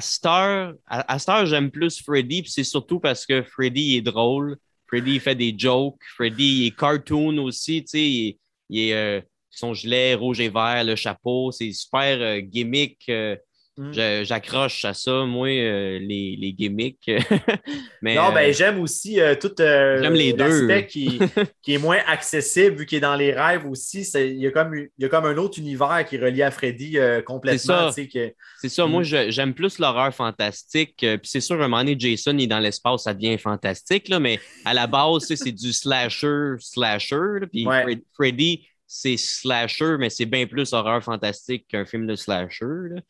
à, 0.85 1.19
Star, 1.19 1.45
j'aime 1.47 1.71
plus 1.71 1.99
Freddy, 1.99 2.43
puis 2.43 2.51
c'est 2.51 2.63
surtout 2.63 2.99
parce 2.99 3.25
que 3.25 3.41
Freddy 3.41 3.95
est 3.95 4.03
drôle. 4.03 4.57
Freddy 4.87 5.19
fait 5.19 5.35
des 5.35 5.53
jokes. 5.57 6.01
Freddy 6.15 6.67
est 6.67 6.75
cartoon 6.77 7.37
aussi, 7.39 7.83
tu 7.83 7.87
sais. 7.87 8.37
Il, 8.69 8.79
est 8.79 8.93
euh, 8.93 9.21
son 9.49 9.73
gilet 9.73 10.15
rouge 10.15 10.39
et 10.39 10.49
vert, 10.49 10.83
le 10.83 10.95
chapeau, 10.95 11.51
c'est 11.51 11.71
super 11.71 12.19
euh, 12.21 12.39
gimmick. 12.39 13.03
Euh, 13.09 13.35
mm. 13.77 14.23
J'accroche 14.23 14.85
à 14.85 14.93
ça, 14.93 15.25
moi, 15.25 15.47
les, 15.47 16.37
les, 16.39 16.53
gimmicks. 16.53 17.09
Mais, 18.01 18.15
non, 18.15 18.31
ben, 18.33 18.53
j'aime 18.53 18.79
aussi 18.79 19.19
tout 19.39 19.51
les 19.59 20.33
l'aspect 20.33 20.87
qui, 20.87 21.19
qui, 21.61 21.73
est 21.73 21.77
moins 21.77 21.99
accessible 22.07 22.77
vu 22.77 22.85
qu'il 22.85 22.97
est 22.97 23.01
dans 23.01 23.15
les 23.15 23.33
rêves 23.33 23.65
aussi. 23.65 24.01
Il 24.15 24.37
y, 24.37 24.47
a 24.47 24.51
comme, 24.51 24.75
il 24.75 24.89
y 24.99 25.05
a 25.05 25.09
comme 25.09 25.25
un 25.25 25.37
autre 25.37 25.59
univers 25.59 26.05
qui 26.07 26.15
est 26.15 26.19
relié 26.19 26.43
à 26.43 26.51
Freddy 26.51 26.97
complètement. 27.25 27.91
C'est 27.91 28.09
ça. 28.11 28.29
C'est 28.61 28.69
ça. 28.69 28.85
Moi, 28.85 29.01
mm. 29.01 29.29
j'aime 29.29 29.53
plus 29.53 29.79
l'horreur 29.79 30.13
fantastique. 30.13 30.97
Puis 30.97 31.19
c'est 31.23 31.41
sûr, 31.41 31.55
à 31.61 31.65
un 31.65 31.67
moment 31.67 31.83
donné, 31.83 31.95
Jason 31.97 32.37
est 32.37 32.47
dans 32.47 32.59
l'espace, 32.59 33.03
ça 33.03 33.13
devient 33.13 33.37
fantastique. 33.37 34.09
Là, 34.09 34.19
mais 34.19 34.39
à 34.63 34.73
la 34.73 34.87
base, 34.87 35.25
c'est 35.25 35.51
du 35.51 35.73
slasher, 35.73 36.55
slasher. 36.59 37.47
Puis 37.51 37.67
Freddy, 38.13 38.67
c'est 38.87 39.17
slasher, 39.17 39.97
mais 39.99 40.09
c'est 40.09 40.25
bien 40.25 40.45
plus 40.45 40.73
horreur 40.73 41.03
fantastique 41.03 41.67
qu'un 41.67 41.85
film 41.85 42.07
de 42.07 42.15
slasher. 42.15 43.01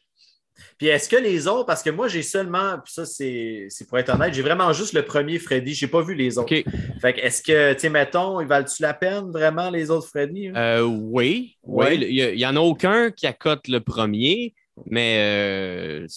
Puis 0.77 0.87
est-ce 0.87 1.09
que 1.09 1.15
les 1.15 1.47
autres, 1.47 1.65
parce 1.65 1.83
que 1.83 1.89
moi 1.89 2.07
j'ai 2.07 2.21
seulement, 2.21 2.77
puis 2.83 2.93
ça 2.93 3.05
c'est 3.05 3.69
pour 3.87 3.97
être 3.97 4.13
honnête, 4.13 4.33
j'ai 4.33 4.41
vraiment 4.41 4.71
juste 4.73 4.93
le 4.93 5.03
premier 5.03 5.39
Freddy, 5.39 5.73
j'ai 5.73 5.87
pas 5.87 6.01
vu 6.01 6.15
les 6.15 6.37
autres. 6.37 6.53
Fait 7.01 7.13
que 7.13 7.19
est-ce 7.19 7.41
que, 7.41 7.73
tu 7.73 7.79
sais, 7.79 7.89
mettons, 7.89 8.41
ils 8.41 8.47
valent-tu 8.47 8.81
la 8.81 8.93
peine 8.93 9.31
vraiment 9.31 9.69
les 9.69 9.89
autres 9.89 10.07
Freddy? 10.07 10.49
Euh, 10.55 10.83
oui, 10.83 11.57
oui. 11.63 12.05
Il 12.09 12.35
n'y 12.35 12.45
en 12.45 12.55
a 12.55 12.59
aucun 12.59 13.11
qui 13.11 13.27
accote 13.27 13.67
le 13.67 13.79
premier, 13.79 14.53
mais 14.85 15.17
euh, 15.19 16.07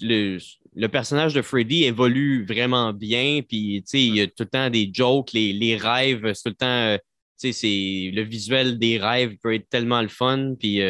le, 0.00 0.86
personnage 0.88 1.34
de 1.34 1.42
Freddy 1.42 1.84
évolue 1.84 2.44
vraiment 2.46 2.92
bien, 2.92 3.40
puis 3.46 3.82
tu 3.82 3.90
sais, 3.90 4.02
il 4.02 4.16
y 4.16 4.20
a 4.20 4.26
tout 4.26 4.34
le 4.40 4.46
temps 4.46 4.70
des 4.70 4.90
jokes, 4.92 5.32
les, 5.32 5.76
rêves, 5.76 6.32
c'est 6.34 6.42
tout 6.42 6.50
le 6.50 6.54
temps, 6.54 6.66
euh, 6.66 6.98
tu 7.40 7.52
sais, 7.52 8.10
le 8.12 8.22
visuel 8.22 8.78
des 8.78 8.98
rêves 8.98 9.36
peut 9.42 9.54
être 9.54 9.68
tellement 9.68 10.02
le 10.02 10.08
fun, 10.08 10.54
puis 10.58 10.80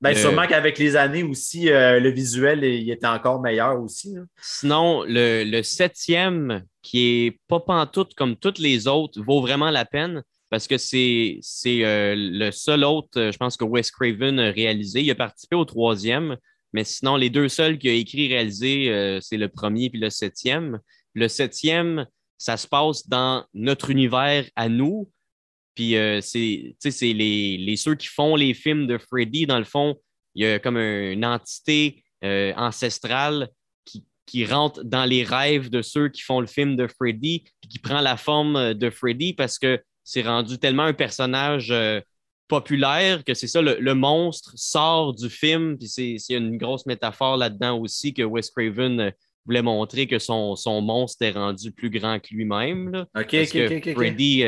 ben, 0.00 0.14
sûrement 0.14 0.46
qu'avec 0.46 0.78
les 0.78 0.96
années 0.96 1.22
aussi, 1.22 1.70
euh, 1.70 2.00
le 2.00 2.10
visuel 2.10 2.64
il 2.64 2.90
était 2.90 3.06
encore 3.06 3.40
meilleur 3.40 3.80
aussi. 3.80 4.16
Sinon, 4.40 5.04
le, 5.06 5.62
septième, 5.62 6.64
qui 6.82 7.26
est 7.26 7.40
pas 7.48 7.60
pantoute 7.60 8.14
comme 8.14 8.36
toutes 8.36 8.58
les 8.58 8.86
autres, 8.86 9.20
vaut 9.22 9.42
vraiment 9.42 9.70
la 9.70 9.84
peine 9.84 10.22
parce 10.48 10.66
que 10.66 10.78
c'est 10.78 11.40
euh, 11.66 12.14
le 12.16 12.50
seul 12.50 12.82
autre, 12.84 13.20
euh, 13.20 13.30
je 13.30 13.36
pense 13.36 13.56
que 13.56 13.64
Wes 13.64 13.90
Craven 13.90 14.40
a 14.40 14.50
réalisé. 14.50 15.02
Il 15.02 15.10
a 15.10 15.14
participé 15.14 15.54
au 15.54 15.64
troisième, 15.64 16.36
mais 16.72 16.82
sinon, 16.82 17.16
les 17.16 17.30
deux 17.30 17.48
seuls 17.48 17.78
qu'il 17.78 17.90
a 17.90 17.94
écrit 17.94 18.24
et 18.24 18.28
réalisé, 18.28 19.18
c'est 19.20 19.36
le 19.36 19.48
premier 19.48 19.90
puis 19.90 20.00
le 20.00 20.08
septième. 20.08 20.80
Le 21.14 21.28
septième, 21.28 22.06
ça 22.38 22.56
se 22.56 22.66
passe 22.66 23.08
dans 23.08 23.44
notre 23.54 23.90
univers 23.90 24.46
à 24.56 24.68
nous, 24.68 25.10
puis 25.80 25.96
euh, 25.96 26.20
c'est 26.20 26.74
les, 27.00 27.56
les, 27.56 27.76
ceux 27.76 27.94
qui 27.94 28.06
font 28.06 28.36
les 28.36 28.52
films 28.52 28.86
de 28.86 28.98
Freddy, 28.98 29.46
dans 29.46 29.58
le 29.58 29.64
fond, 29.64 29.98
il 30.34 30.44
y 30.44 30.46
a 30.46 30.58
comme 30.58 30.76
une 30.76 31.24
entité 31.24 32.04
euh, 32.22 32.52
ancestrale 32.54 33.48
qui, 33.86 34.04
qui, 34.26 34.44
rentre 34.44 34.84
dans 34.84 35.06
les 35.06 35.24
rêves 35.24 35.70
de 35.70 35.80
ceux 35.80 36.10
qui 36.10 36.20
font 36.20 36.38
le 36.38 36.46
film 36.46 36.76
de 36.76 36.86
Freddy, 36.86 37.44
puis 37.62 37.70
qui 37.70 37.78
prend 37.78 38.02
la 38.02 38.18
forme 38.18 38.74
de 38.74 38.90
Freddy 38.90 39.32
parce 39.32 39.58
que 39.58 39.80
c'est 40.04 40.20
rendu 40.20 40.58
tellement 40.58 40.82
un 40.82 40.92
personnage 40.92 41.70
euh, 41.70 42.02
populaire 42.46 43.24
que 43.24 43.32
c'est 43.32 43.46
ça, 43.46 43.62
le, 43.62 43.94
monstre 43.94 44.52
sort 44.56 45.14
du 45.14 45.30
film, 45.30 45.78
puis 45.78 45.88
c'est 45.88 46.34
une 46.34 46.58
grosse 46.58 46.84
métaphore 46.84 47.38
là-dedans 47.38 47.78
aussi 47.78 48.12
que 48.12 48.22
Wes 48.22 48.50
Craven 48.50 49.14
voulait 49.46 49.62
montrer 49.62 50.06
que 50.06 50.18
son, 50.18 50.56
son 50.56 50.82
monstre 50.82 51.22
est 51.22 51.30
rendu 51.30 51.72
plus 51.72 51.88
grand 51.88 52.20
que 52.20 52.34
lui-même. 52.34 53.06
OK, 53.16 53.34
OK, 53.34 53.94
Freddy, 53.94 54.44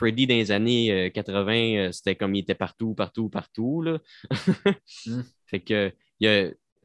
Freddy 0.00 0.26
dans 0.26 0.34
les 0.34 0.50
années 0.50 1.10
80, 1.14 1.52
euh, 1.52 1.88
euh, 1.88 1.92
c'était 1.92 2.16
comme 2.16 2.34
il 2.34 2.38
était 2.38 2.54
partout, 2.54 2.94
partout, 2.94 3.28
partout. 3.28 3.82
Là. 3.82 3.98
Hmm. 5.04 5.20
Fait 5.46 5.60
que 5.60 5.92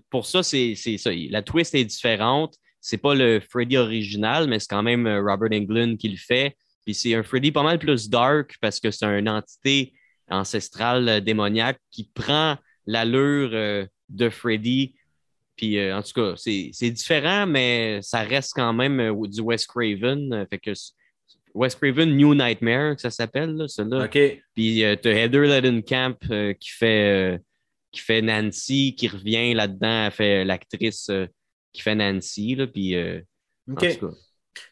pour 0.09 0.25
ça, 0.25 0.43
c'est 0.43 0.75
ça. 0.75 1.11
La 1.29 1.41
twist 1.41 1.73
est 1.75 1.85
différente. 1.85 2.55
C'est 2.81 2.97
pas 2.97 3.15
le 3.15 3.39
Freddy 3.39 3.77
original, 3.77 4.47
mais 4.47 4.59
c'est 4.59 4.69
quand 4.69 4.83
même 4.83 5.07
euh, 5.07 5.21
Robert 5.21 5.57
Englund 5.57 5.97
qui 5.97 6.09
le 6.09 6.17
fait. 6.17 6.57
Puis 6.83 6.93
c'est 6.93 7.15
un 7.15 7.23
Freddy 7.23 7.51
pas 7.51 7.63
mal 7.63 7.79
plus 7.79 8.09
dark 8.09 8.57
parce 8.59 8.81
que 8.81 8.91
c'est 8.91 9.05
une 9.05 9.29
entité 9.29 9.93
ancestrale 10.29 11.21
démoniaque 11.23 11.79
qui 11.91 12.09
prend 12.13 12.57
l'allure 12.85 13.87
de 14.09 14.29
Freddy. 14.29 14.93
Puis 15.55 15.91
en 15.91 16.03
tout 16.03 16.13
cas, 16.13 16.33
c'est 16.35 16.91
différent, 16.91 17.47
mais 17.47 18.01
ça 18.03 18.21
reste 18.21 18.53
quand 18.55 18.73
même 18.73 19.15
du 19.27 19.41
Wes 19.41 19.65
Craven. 19.65 20.45
Fait 20.49 20.59
que 20.59 20.73
Wes 21.55 21.73
Craven 21.73 22.15
New 22.15 22.35
Nightmare, 22.35 22.95
que 22.95 23.01
ça 23.01 23.09
s'appelle, 23.09 23.63
celui-là. 23.67 24.05
OK. 24.05 24.19
Puis 24.53 24.83
euh, 24.83 24.95
tu 25.01 25.07
as 25.07 25.13
Heather 25.13 25.41
Ledenkamp 25.41 26.17
euh, 26.29 26.53
qui, 26.53 26.69
fait, 26.69 27.35
euh, 27.35 27.37
qui 27.91 28.01
fait 28.01 28.21
Nancy, 28.21 28.93
qui 28.95 29.07
revient 29.07 29.53
là-dedans, 29.53 30.05
elle 30.05 30.11
fait 30.11 30.43
l'actrice 30.43 31.09
qui 31.71 31.81
fait 31.81 31.95
Nancy. 31.95 32.55
Là, 32.55 32.67
puis, 32.67 32.95
OK. 33.71 33.99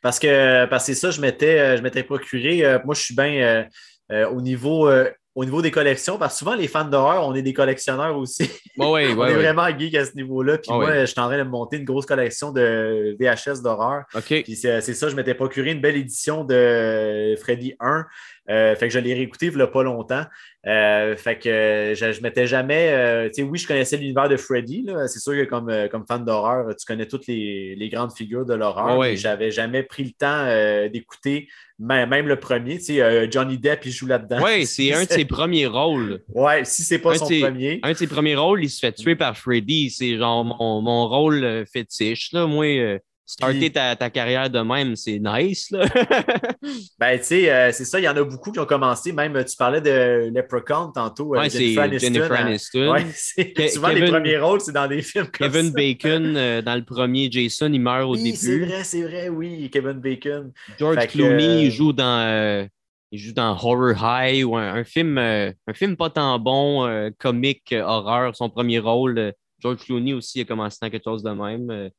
Parce 0.02 0.20
que 0.20 0.66
parce 0.66 0.86
que 0.86 0.94
c'est 0.94 1.00
ça, 1.00 1.12
je 1.12 1.20
m'étais, 1.20 1.78
je 1.78 1.82
m'étais 1.82 2.04
procuré. 2.04 2.62
moi, 2.86 2.94
je 2.96 3.02
suis 3.02 3.16
bien 3.16 3.68
au 4.10 4.42
niveau 4.42 4.90
au 5.36 5.46
niveau 5.46 5.62
des 5.62 5.72
collections, 5.72 6.18
parce 6.18 6.34
que 6.34 6.40
souvent, 6.40 6.54
les 6.54 6.68
fans 6.68 6.86
d'horreur, 6.86 7.28
on 7.28 7.34
est 7.34 7.42
des 7.42 7.54
collectionneurs 7.54 8.16
aussi. 8.18 8.50
on 8.80 8.98
est 8.98 9.34
vraiment 9.34 9.68
geek 9.78 9.96
à 9.96 10.06
ce 10.06 10.16
niveau-là. 10.16 10.58
Puis 10.58 10.72
moi, 10.72 11.02
je 11.02 11.06
suis 11.06 11.20
en 11.20 11.28
train 11.28 11.38
de 11.38 11.44
monter 11.44 11.78
une 11.78 11.86
grosse 11.86 12.06
collection 12.06 12.52
de 12.52 13.16
VHS 13.20 13.62
d'horreur. 13.62 14.04
Puis 14.44 14.56
c'est 14.56 14.82
ça, 14.82 15.10
je 15.10 15.16
m'étais 15.16 15.34
procuré 15.34 15.72
une 15.72 15.82
belle 15.82 15.96
édition 15.96 16.44
de 16.44 17.36
Freddy 17.40 17.76
1. 17.80 18.06
Euh, 18.50 18.76
fait 18.76 18.88
que 18.88 18.94
je 18.94 19.00
l'ai 19.00 19.14
réécouté 19.14 19.46
il 19.46 19.56
n'y 19.56 19.62
a 19.62 19.68
pas 19.68 19.84
longtemps. 19.84 20.26
Euh, 20.66 21.16
fait 21.16 21.38
que 21.40 21.94
je, 21.96 22.12
je 22.12 22.22
m'étais 22.22 22.48
jamais. 22.48 22.90
Euh, 22.92 23.28
tu 23.28 23.36
sais, 23.36 23.44
oui, 23.44 23.58
je 23.58 23.68
connaissais 23.68 23.98
l'univers 23.98 24.28
de 24.28 24.38
Freddy. 24.38 24.86
C'est 25.08 25.20
sûr 25.20 25.34
que 25.34 25.46
comme, 25.46 25.72
comme 25.90 26.06
fan 26.06 26.26
d'horreur, 26.26 26.76
tu 26.76 26.86
connais 26.86 27.06
toutes 27.06 27.28
les, 27.28 27.90
grandes 27.92 28.14
figures 28.14 28.46
de 28.46 28.54
l'horreur. 28.54 29.00
mais 29.00 29.16
J'avais 29.16 29.52
jamais 29.52 29.84
pris 29.84 30.04
le 30.04 30.12
temps 30.12 30.90
d'écouter 30.90 31.48
même, 31.80 32.28
le 32.28 32.40
premier. 32.40 32.78
Tu 32.78 32.86
sais, 32.86 33.32
Johnny 33.32 33.58
Depp, 33.58 33.86
il 33.86 33.92
joue 33.92 34.08
là-dedans. 34.08 34.40
Oui, 34.44 34.66
c'est 34.66 34.94
un 34.94 35.06
de 35.06 35.10
ses 35.10 35.26
premiers 35.26 35.68
rôles. 35.68 36.22
Ouais, 36.30 36.66
si 36.66 36.84
c'est 36.84 37.00
pas 37.00 37.16
son 37.16 37.26
premier. 37.26 37.80
Un 37.84 37.92
de 37.92 37.98
ses 37.98 38.08
premiers 38.08 38.36
rôles, 38.36 38.64
il 38.64 38.70
se 38.70 38.80
fait 38.80 38.94
tuer 38.94 39.16
par 39.16 39.38
Freddy. 39.38 39.90
C'est 39.90 40.18
genre 40.18 40.44
mon, 40.44 40.82
mon 40.82 41.08
rôle 41.08 41.66
fétiche. 41.72 42.32
Là. 42.34 42.46
Moi, 42.46 43.00
Starter 43.26 43.72
ta, 43.72 44.10
carrière 44.10 44.50
de 44.50 44.60
même, 44.60 44.98
c'est 44.98 45.18
nice. 45.18 45.72
Là. 45.72 45.86
ben, 47.00 47.18
tu 47.18 47.24
sais, 47.24 47.50
euh, 47.50 47.72
c'est 47.72 47.86
ça, 47.86 47.98
il 47.98 48.04
y 48.04 48.10
en 48.10 48.18
a 48.18 48.24
beaucoup 48.24 48.52
qui 48.52 48.60
ont 48.60 48.66
commencé. 48.66 49.14
Même, 49.14 49.42
tu 49.46 49.56
parlais 49.56 49.80
de 49.80 50.30
Leprechaun 50.34 50.92
tantôt. 50.92 51.34
Euh, 51.34 51.40
ouais, 51.40 51.50
c'est 51.50 51.74
Jennifer 52.00 52.32
hein. 52.34 52.48
Aniston. 52.48 52.92
Ouais, 52.92 53.06
souvent, 53.70 53.88
les 53.90 54.08
premiers 54.08 54.38
rôles, 54.38 54.60
c'est 54.60 54.74
dans 54.74 54.88
des 54.88 55.02
films 55.02 55.28
comme 55.28 55.50
Kevin 55.50 55.72
Bacon, 55.72 56.36
euh, 56.36 56.62
dans 56.62 56.76
le 56.76 56.84
premier 56.84 57.32
Jason, 57.32 57.72
il 57.72 57.80
meurt 57.80 58.10
au 58.10 58.18
début. 58.18 58.36
C'est 58.36 58.60
vrai, 58.60 58.84
c'est 58.84 59.04
vrai, 59.04 59.30
oui, 59.30 59.70
Kevin 59.72 60.02
Bacon. 60.02 60.52
George 60.78 61.08
Clooney, 61.08 61.66
il 61.66 61.72
joue 61.72 61.94
dans. 61.94 62.68
il 63.10 63.20
joue 63.20 63.32
dans 63.32 63.52
Horror 63.52 63.96
High 64.04 64.44
ou 64.46 64.58
un, 64.58 64.84
film, 64.84 65.18
un 65.18 65.74
film 65.74 65.96
pas 65.96 66.10
tant 66.10 66.38
bon, 66.40 67.12
comique, 67.20 67.74
horreur, 67.74 68.36
son 68.36 68.50
premier 68.50 68.80
rôle. 68.80 69.32
George 69.62 69.78
Clooney 69.86 70.12
aussi 70.12 70.42
a 70.42 70.44
commencé 70.44 70.80
dans 70.82 70.90
quelque 70.90 71.06
chose 71.06 71.24
de 71.24 71.32
même. 71.32 71.90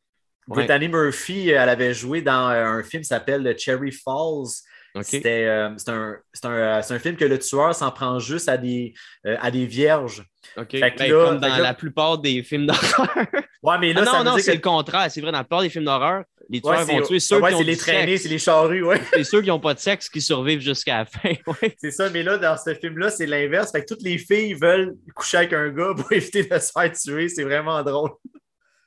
Brittany 0.46 0.88
Murphy, 0.88 1.50
elle 1.50 1.68
avait 1.68 1.94
joué 1.94 2.22
dans 2.22 2.50
euh, 2.50 2.64
un 2.64 2.82
film 2.82 3.02
qui 3.02 3.08
s'appelle 3.08 3.54
Cherry 3.58 3.92
Falls. 3.92 4.62
C'était 5.02 5.44
euh, 5.46 5.70
c'est 5.76 5.90
un, 5.90 6.20
un, 6.44 6.80
un, 6.88 6.98
film 7.00 7.16
que 7.16 7.24
le 7.24 7.38
tueur 7.40 7.74
s'en 7.74 7.90
prend 7.90 8.20
juste 8.20 8.48
à 8.48 8.56
des, 8.56 8.94
euh, 9.26 9.36
à 9.40 9.50
des 9.50 9.66
vierges. 9.66 10.24
Ben, 10.56 10.68
comme 11.10 11.40
dans 11.40 11.56
la 11.56 11.74
plupart 11.74 12.18
des 12.18 12.42
films 12.42 12.66
d'horreur. 12.66 13.08
Ouais, 13.64 13.78
mais 13.78 13.94
là, 13.94 14.04
ah, 14.06 14.22
non, 14.22 14.32
non, 14.32 14.38
c'est 14.38 14.52
le 14.52 14.60
contraire. 14.60 15.10
C'est 15.10 15.22
vrai, 15.22 15.32
dans 15.32 15.38
la 15.38 15.44
plupart 15.44 15.62
des 15.62 15.70
films 15.70 15.86
d'horreur, 15.86 16.24
les 16.50 16.60
tueurs 16.60 16.84
vont 16.84 17.00
tuer 17.00 17.18
ceux 17.18 17.38
qui 17.38 17.54
ont 17.54 17.58
c'est 17.58 17.64
les 17.64 17.78
traînées, 17.78 18.18
c'est 18.18 18.28
les 18.28 18.38
charrues, 18.38 18.82
ouais. 18.82 19.00
C'est 19.14 19.24
ceux 19.24 19.40
qui 19.40 19.48
n'ont 19.48 19.58
pas 19.58 19.72
de 19.72 19.78
sexe 19.78 20.10
qui 20.10 20.20
survivent 20.20 20.60
jusqu'à 20.60 20.98
la 20.98 21.04
fin, 21.06 21.32
ouais. 21.62 21.74
C'est 21.78 21.90
ça, 21.90 22.10
mais 22.10 22.22
là, 22.22 22.36
dans 22.36 22.58
ce 22.58 22.74
film-là, 22.74 23.08
c'est 23.08 23.24
l'inverse. 23.24 23.72
Fait 23.72 23.80
que 23.80 23.86
toutes 23.86 24.02
les 24.02 24.18
filles 24.18 24.52
veulent 24.52 24.94
coucher 25.14 25.38
avec 25.38 25.54
un 25.54 25.70
gars 25.70 25.92
pour 25.96 26.12
éviter 26.12 26.44
de 26.44 26.58
se 26.58 26.72
faire 26.72 26.92
tuer. 26.92 27.30
C'est 27.30 27.44
vraiment 27.44 27.82
drôle. 27.82 28.10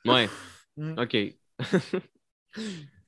Ouais. 0.04 0.28
Mm. 0.76 0.96
OK. 0.96 1.16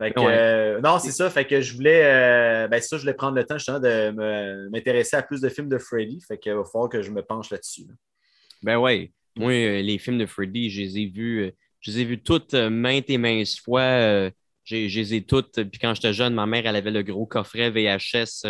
Euh, 0.02 0.80
non, 0.80 0.98
c'est 0.98 1.10
ça. 1.10 1.28
Fait 1.28 1.44
que 1.44 1.60
je 1.60 1.74
voulais, 1.74 2.02
euh, 2.04 2.68
ben 2.68 2.80
ça, 2.80 2.96
je 2.96 3.02
voulais 3.02 3.14
prendre 3.14 3.36
le 3.36 3.44
temps 3.44 3.58
justement 3.58 3.80
de 3.80 4.68
m'intéresser 4.70 5.16
à 5.16 5.22
plus 5.22 5.40
de 5.40 5.48
films 5.48 5.68
de 5.68 5.78
Freddy. 5.78 6.22
Fait 6.26 6.38
qu'il 6.38 6.54
va 6.54 6.64
falloir 6.64 6.88
que 6.88 7.02
je 7.02 7.10
me 7.10 7.22
penche 7.22 7.50
là-dessus. 7.50 7.86
Ben 8.62 8.78
ouais. 8.78 9.12
Moi, 9.36 9.52
euh, 9.52 9.82
les 9.82 9.98
films 9.98 10.18
de 10.18 10.26
Freddy, 10.26 10.70
je 10.70 10.80
les 10.80 10.98
ai 10.98 11.06
vus, 11.06 11.52
je 11.80 11.90
les 11.90 12.00
ai 12.00 12.04
vus 12.04 12.22
toutes 12.22 12.54
maintes 12.54 13.10
et 13.10 13.18
maintes 13.18 13.58
fois. 13.62 14.30
je 14.64 14.74
les 14.74 15.14
ai 15.14 15.22
toutes. 15.22 15.62
Puis 15.64 15.78
quand 15.78 15.94
j'étais 15.94 16.14
jeune, 16.14 16.34
ma 16.34 16.46
mère, 16.46 16.66
elle 16.66 16.76
avait 16.76 16.90
le 16.90 17.02
gros 17.02 17.26
coffret 17.26 17.70
VHS 17.70 18.46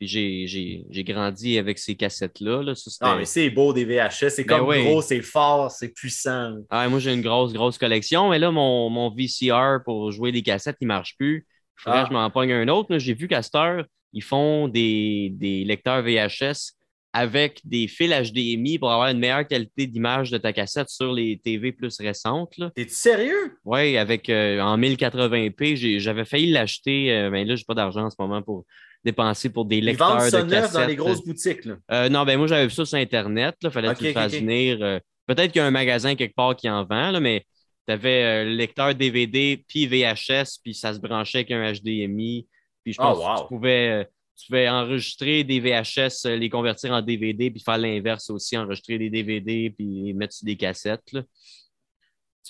j'ai 0.00 1.04
grandi 1.04 1.58
avec 1.58 1.78
ces 1.78 1.96
cassettes-là. 1.96 2.62
Là. 2.62 2.74
ah, 3.00 3.16
mais 3.16 3.24
c'est 3.24 3.50
beau 3.50 3.72
des 3.72 3.84
VHS. 3.84 4.30
C'est 4.30 4.44
ben 4.44 4.58
comme 4.58 4.84
gros, 4.84 5.02
c'est 5.02 5.22
fort, 5.22 5.70
c'est 5.70 5.88
puissant. 5.88 6.56
Ah, 6.70 6.88
moi, 6.88 6.98
j'ai 6.98 7.12
une 7.12 7.22
grosse, 7.22 7.52
grosse 7.52 7.78
collection. 7.78 8.30
Mais 8.30 8.38
là, 8.38 8.50
mon, 8.50 8.90
mon 8.90 9.10
VCR 9.10 9.82
pour 9.84 10.12
jouer 10.12 10.32
des 10.32 10.42
cassettes, 10.42 10.76
il 10.80 10.84
ne 10.84 10.88
marche 10.88 11.16
plus. 11.16 11.46
Faudrait 11.76 12.02
que 12.02 12.08
je 12.08 12.14
ah. 12.14 12.20
m'en 12.20 12.30
pogne 12.30 12.52
un 12.52 12.68
autre. 12.68 12.98
J'ai 12.98 13.14
vu 13.14 13.28
qu'à 13.28 13.42
cette 13.42 13.54
heure, 13.54 13.84
ils 14.12 14.22
font 14.22 14.68
des, 14.68 15.30
des, 15.34 15.64
lecteurs 15.64 16.02
VHS 16.02 16.74
avec 17.12 17.60
des 17.64 17.88
fils 17.88 18.10
HDMI 18.10 18.78
pour 18.78 18.92
avoir 18.92 19.08
une 19.08 19.18
meilleure 19.18 19.46
qualité 19.46 19.86
d'image 19.86 20.30
de 20.30 20.38
ta 20.38 20.52
cassette 20.52 20.90
sur 20.90 21.12
les 21.12 21.38
TV 21.38 21.72
plus 21.72 21.98
récentes. 21.98 22.54
T'es-tu 22.74 22.94
sérieux? 22.94 23.58
Oui, 23.64 23.96
avec 23.96 24.28
euh, 24.28 24.60
en 24.60 24.78
1080p. 24.78 25.98
J'avais 25.98 26.24
failli 26.24 26.50
l'acheter, 26.50 27.06
mais 27.06 27.12
euh, 27.12 27.30
ben 27.30 27.48
là, 27.48 27.56
j'ai 27.56 27.64
pas 27.64 27.74
d'argent 27.74 28.04
en 28.04 28.10
ce 28.10 28.16
moment 28.18 28.42
pour 28.42 28.64
dépenser 29.04 29.50
pour 29.50 29.64
des 29.64 29.80
lecteurs 29.80 30.16
Ils 30.16 30.20
vendent 30.20 30.30
ça 30.30 30.42
de 30.42 30.50
neuf 30.50 30.72
dans 30.72 30.86
les 30.86 30.96
grosses 30.96 31.24
boutiques. 31.24 31.64
Là. 31.64 31.76
Euh, 31.92 32.08
non, 32.08 32.24
ben 32.24 32.36
moi, 32.36 32.46
j'avais 32.46 32.66
vu 32.66 32.72
ça 32.72 32.84
sur 32.84 32.98
Internet. 32.98 33.56
Il 33.62 33.70
fallait 33.70 33.94
que 33.94 33.98
tu 33.98 34.12
fasses 34.12 34.34
venir. 34.34 34.78
Euh, 34.82 34.98
peut-être 35.26 35.52
qu'il 35.52 35.60
y 35.60 35.62
a 35.62 35.66
un 35.66 35.70
magasin 35.70 36.14
quelque 36.14 36.34
part 36.34 36.56
qui 36.56 36.68
en 36.68 36.84
vend, 36.84 37.10
là, 37.10 37.20
mais 37.20 37.44
tu 37.86 37.92
avais 37.92 38.24
euh, 38.24 38.44
le 38.44 38.50
lecteur 38.52 38.94
DVD 38.94 39.64
puis 39.68 39.86
VHS, 39.86 40.60
puis 40.62 40.74
ça 40.74 40.92
se 40.92 40.98
branchait 40.98 41.38
avec 41.38 41.50
un 41.50 41.72
HDMI. 41.72 42.46
Puis 42.84 42.92
je 42.92 42.98
pense 42.98 43.18
que 43.18 43.42
tu 43.42 43.48
pouvais, 43.48 44.08
tu 44.36 44.46
pouvais 44.46 44.68
enregistrer 44.68 45.44
des 45.44 45.60
VHS, 45.60 46.26
les 46.26 46.48
convertir 46.48 46.92
en 46.92 47.02
DVD, 47.02 47.50
puis 47.50 47.60
faire 47.60 47.78
l'inverse 47.78 48.30
aussi, 48.30 48.56
enregistrer 48.56 48.98
des 48.98 49.10
DVD, 49.10 49.70
puis 49.70 50.14
mettre 50.14 50.34
sur 50.34 50.46
des 50.46 50.56
cassettes. 50.56 51.12
Là. 51.12 51.22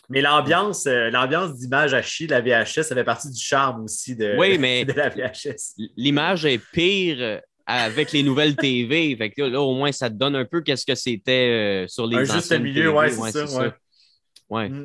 Mais 0.09 0.23
l'ambiance, 0.23 0.87
euh, 0.87 1.11
l'ambiance 1.11 1.55
d'image 1.55 1.93
à 1.93 2.03
chier 2.03 2.27
de 2.27 2.33
la 2.33 2.41
VHS, 2.41 2.83
ça 2.83 2.95
fait 2.95 3.05
partie 3.05 3.31
du 3.31 3.41
charme 3.41 3.85
aussi 3.85 4.17
de, 4.17 4.27
la 4.97 5.09
VHS. 5.11 5.75
L'image 5.97 6.45
est 6.47 6.61
pire 6.73 7.19
euh, 7.21 7.41
avec 7.67 8.13
les 8.13 8.23
nouvelles 8.23 8.57
TV. 8.57 9.15
Fait 9.19 9.31
que 9.31 9.43
là, 9.43 9.61
au 9.61 9.75
moins, 9.75 9.93
ça 9.93 10.09
te 10.09 10.15
donne 10.15 10.35
un 10.35 10.47
peu 10.47 10.63
qu'est-ce 10.63 10.87
que 10.87 10.95
c'était 10.95 11.85
euh, 11.85 11.89
sur 11.89 12.07
les 12.07 12.17
Un 12.17 12.25
juste 12.25 12.59
milieu, 12.59 12.91
ouais, 12.91 13.11
c'est 13.11 13.47
ça. 13.47 13.75
Ouais. 14.49 14.69
Mm. 14.71 14.85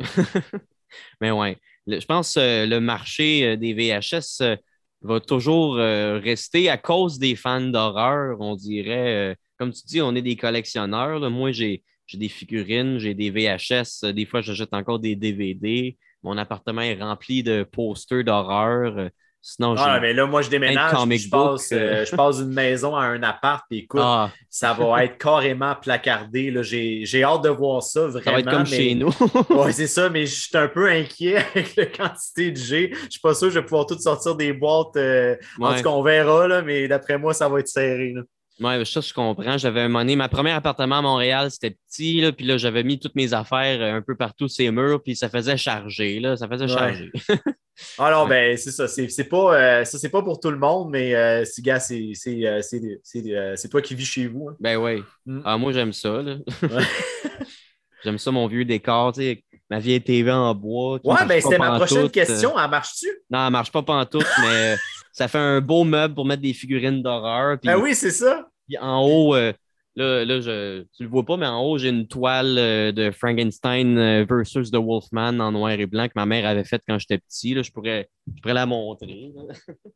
Mais 1.22 1.32
ouais. 1.32 1.58
je 1.88 2.06
pense 2.06 2.36
que 2.36 2.66
le 2.66 2.80
marché 2.80 3.56
des 3.56 3.74
VHS 3.74 4.58
va 5.02 5.20
toujours 5.20 5.76
rester 5.76 6.70
à 6.70 6.78
cause 6.78 7.18
des 7.18 7.36
fans 7.36 7.62
d'horreur, 7.62 8.40
on 8.42 8.56
dirait. 8.56 9.36
comme 9.58 9.72
tu 9.72 9.82
dis, 9.86 10.02
on 10.02 10.14
est 10.14 10.22
des 10.22 10.36
collectionneurs. 10.36 11.20
Moi, 11.32 11.52
j'ai 11.52 11.82
j'ai 12.06 12.18
des 12.18 12.30
figurines, 12.30 12.98
j'ai 13.00 13.14
des 13.14 13.30
VHS, 13.30 14.12
des 14.14 14.26
fois 14.26 14.42
j'achète 14.42 14.74
encore 14.74 15.00
des 15.00 15.16
DVD. 15.16 15.98
Mon 16.24 16.38
appartement 16.38 16.82
est 16.82 17.02
rempli 17.02 17.44
de 17.44 17.64
posters 17.64 18.24
d'horreur. 18.24 19.10
Sinon, 19.46 19.76
ah, 19.78 20.00
mais 20.00 20.14
là, 20.14 20.26
moi, 20.26 20.42
je 20.42 20.50
déménage, 20.50 20.92
je 20.92 21.30
passe, 21.30 21.70
euh, 21.74 22.06
je 22.06 22.16
passe 22.16 22.38
d'une 22.38 22.54
maison 22.54 22.96
à 22.96 23.04
un 23.04 23.22
appart, 23.24 23.62
puis 23.70 23.80
écoute, 23.80 24.00
ah. 24.02 24.32
ça 24.50 24.72
va 24.72 25.04
être 25.04 25.18
carrément 25.18 25.76
placardé. 25.76 26.54
J'ai 26.64 27.24
hâte 27.26 27.44
de 27.44 27.50
voir 27.50 27.84
ça, 27.84 28.08
vraiment. 28.08 28.24
Ça 28.24 28.32
va 28.32 28.40
être 28.40 28.50
comme 28.50 28.66
chez 28.66 28.96
nous. 28.96 29.12
oui, 29.50 29.74
c'est 29.74 29.88
ça, 29.88 30.10
mais 30.10 30.26
je 30.26 30.34
suis 30.34 30.58
un 30.58 30.70
peu 30.70 30.90
inquiet 30.90 31.36
avec 31.56 31.76
la 31.76 31.88
quantité 31.88 32.52
de 32.52 32.58
G. 32.58 32.94
Je 32.94 33.10
suis 33.10 33.20
pas 33.20 33.34
sûr 33.34 33.50
que 33.50 33.56
je 33.56 33.60
vais 33.60 33.66
pouvoir 33.66 33.86
tout 33.86 34.00
sortir 34.00 34.36
des 34.36 34.54
boîtes. 34.54 34.96
Euh, 34.96 35.36
en 35.60 35.76
tout 35.76 35.84
cas, 35.84 35.90
on 35.90 36.04
verra, 36.04 36.48
là, 36.48 36.62
mais 36.62 36.88
d'après 36.88 37.18
moi, 37.18 37.34
ça 37.34 37.50
va 37.50 37.60
être 37.60 37.68
serré. 37.68 38.14
Là. 38.14 38.22
Oui, 38.60 38.86
ça, 38.86 39.02
je 39.02 39.14
comprends. 39.14 39.58
J'avais 39.58 39.82
un 39.82 39.90
moment 39.90 40.16
ma 40.16 40.30
première 40.30 40.56
appartement 40.56 41.00
à 41.00 41.02
Montréal, 41.02 41.50
c'était 41.50 41.76
petit, 41.88 42.22
là, 42.22 42.32
puis 42.32 42.46
là, 42.46 42.58
j'avais 42.58 42.84
mis 42.84 43.00
toutes 43.00 43.16
mes 43.16 43.34
affaires 43.34 43.82
euh, 43.82 43.98
un 43.98 44.02
peu 44.02 44.16
partout 44.16 44.48
ces 44.48 44.70
murs, 44.72 45.02
puis 45.02 45.16
ça 45.16 45.30
faisait 45.30 45.58
charger, 45.58 46.20
là, 46.20 46.38
ça 46.38 46.48
faisait 46.48 46.68
charger. 46.68 47.12
Alors, 47.98 48.28
ben, 48.28 48.56
c'est 48.58 48.72
ça. 48.72 48.88
C'est 48.88 49.24
pas, 49.24 49.56
euh, 49.56 49.86
ça, 49.86 49.98
c'est 49.98 50.10
pas 50.10 50.22
pour 50.22 50.40
tout 50.40 50.52
le 50.52 50.58
monde, 50.58 50.92
mais 50.92 51.16
euh, 51.16 51.44
gars, 51.60 51.80
c'est 51.80 52.14
euh, 52.28 53.56
toi 53.70 53.82
qui 53.82 53.96
vis 53.96 54.06
chez 54.06 54.28
vous. 54.28 54.50
Hein. 54.50 54.56
Ben 54.60 54.78
oui. 54.78 55.04
Mm. 55.26 55.42
Ah, 55.44 55.58
moi, 55.58 55.72
j'aime 55.72 55.94
ça. 55.94 56.22
j'aime 58.04 58.18
ça, 58.18 58.32
mon 58.32 58.48
vieux 58.48 58.66
décor, 58.66 59.14
tu 59.14 59.22
sais, 59.22 59.44
ma 59.70 59.80
vieille 59.80 60.02
TV 60.02 60.32
en 60.32 60.54
bois. 60.54 61.00
Ouais, 61.04 61.26
ben, 61.28 61.42
c'était 61.42 61.58
ma 61.58 61.78
prochaine 61.78 62.10
question. 62.10 62.54
Elle 62.60 62.70
marche-tu? 62.70 63.08
Non, 63.30 63.48
elle 63.48 63.52
marche 63.52 63.72
pas 63.72 63.82
pantoute, 63.82 64.28
mais 64.42 64.76
ça 65.14 65.28
fait 65.28 65.38
un 65.38 65.62
beau 65.62 65.84
meuble 65.84 66.16
pour 66.16 66.26
mettre 66.26 66.42
des 66.42 66.54
figurines 66.54 67.02
d'horreur. 67.02 67.58
Ben 67.64 67.78
oui, 67.78 67.96
c'est 67.96 68.12
ça. 68.12 68.50
en 68.82 69.06
haut, 69.06 69.36
euh, 69.36 69.54
là, 69.96 70.26
là 70.26 70.42
je, 70.42 70.82
tu 70.98 71.04
le 71.04 71.10
vois 71.10 71.24
pas, 71.24 71.38
mais 71.38 71.46
en 71.46 71.62
haut, 71.62 71.78
j'ai 71.78 71.90
une 71.90 72.08
toile 72.08 72.58
euh, 72.58 72.92
de 72.92 73.12
Frankenstein 73.12 73.98
euh, 73.98 74.26
versus 74.28 74.72
The 74.72 74.78
Wolfman 74.78 75.40
en 75.40 75.52
noir 75.52 75.72
et 75.72 75.86
blanc 75.86 76.08
que 76.08 76.14
ma 76.16 76.26
mère 76.26 76.48
avait 76.48 76.64
faite 76.64 76.82
quand 76.88 76.98
j'étais 76.98 77.20
petit. 77.20 77.54
Là. 77.54 77.62
Je, 77.62 77.72
pourrais, 77.72 78.10
je 78.36 78.42
pourrais 78.42 78.56
la 78.56 78.66
montrer. 78.66 79.32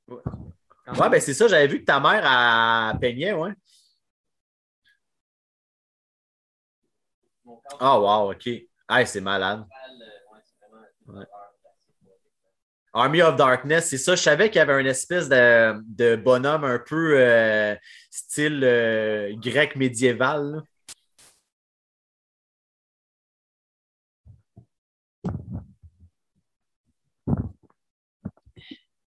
ouais, 0.07 1.09
ben 1.09 1.19
c'est 1.19 1.33
ça, 1.33 1.47
j'avais 1.47 1.67
vu 1.67 1.79
que 1.79 1.85
ta 1.85 1.99
mère 1.99 2.21
a 2.23 2.93
peignait, 3.01 3.33
ouais. 3.33 3.51
Ah, 7.79 7.97
oh, 7.97 8.03
wow, 8.03 8.31
OK. 8.31 8.49
Ah, 8.87 9.03
c'est 9.05 9.21
malade. 9.21 9.65
Ouais. 11.07 11.25
Army 12.97 13.21
of 13.21 13.35
Darkness, 13.35 13.89
c'est 13.89 13.97
ça. 13.99 14.15
Je 14.15 14.21
savais 14.23 14.49
qu'il 14.49 14.57
y 14.57 14.61
avait 14.61 14.81
une 14.81 14.87
espèce 14.87 15.29
de, 15.29 16.15
bonhomme 16.15 16.63
un 16.63 16.79
peu 16.79 17.13
euh, 17.19 17.75
style 18.09 18.61
euh, 18.63 19.33
grec 19.37 19.75
médiéval. 19.75 20.63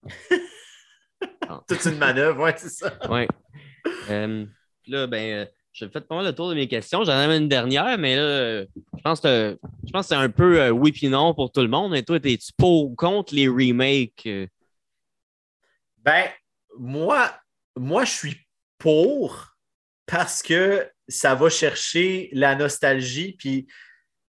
Toute 1.67 1.85
une 1.85 1.97
manœuvre, 1.97 2.43
ouais, 2.43 2.55
c'est 2.57 2.69
ça. 2.69 2.93
Ouais. 3.09 3.27
Euh, 4.09 4.45
là, 4.87 5.07
ben, 5.07 5.47
j'ai 5.73 5.89
fait 5.89 6.01
pas 6.01 6.15
mal 6.15 6.25
le 6.25 6.33
tour 6.33 6.49
de 6.49 6.53
mes 6.53 6.67
questions. 6.67 7.03
J'en 7.03 7.13
avais 7.13 7.37
une 7.37 7.49
dernière, 7.49 7.97
mais 7.97 8.15
là, 8.15 8.61
je 8.63 9.01
pense 9.03 9.19
que, 9.19 9.57
c'est 10.03 10.13
un 10.13 10.29
peu 10.29 10.61
euh, 10.61 10.69
oui 10.69 10.91
puis 10.91 11.09
non 11.09 11.33
pour 11.33 11.51
tout 11.51 11.61
le 11.61 11.67
monde. 11.67 11.95
Et 11.95 12.03
toi, 12.03 12.17
es-tu 12.23 12.51
pour 12.57 12.85
ou 12.85 12.95
contre 12.95 13.33
les 13.33 13.47
remakes? 13.47 14.29
Ben, 15.97 16.29
moi, 16.77 17.33
moi, 17.75 18.05
je 18.05 18.11
suis 18.11 18.47
pour 18.77 19.55
parce 20.05 20.43
que 20.43 20.87
ça 21.07 21.33
va 21.33 21.49
chercher 21.49 22.29
la 22.33 22.55
nostalgie. 22.55 23.33
Puis, 23.33 23.67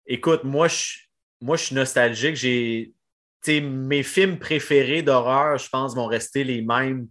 écoute, 0.05 0.43
moi, 0.43 0.67
je, 0.67 0.97
moi, 1.41 1.57
je 1.57 1.65
suis 1.65 1.75
nostalgique. 1.75 2.35
J'ai, 2.35 2.93
mes 3.47 4.03
films 4.03 4.37
préférés 4.37 5.01
d'horreur, 5.01 5.57
je 5.57 5.67
pense, 5.69 5.95
vont 5.95 6.05
rester 6.05 6.43
les 6.43 6.61
mêmes 6.61 7.07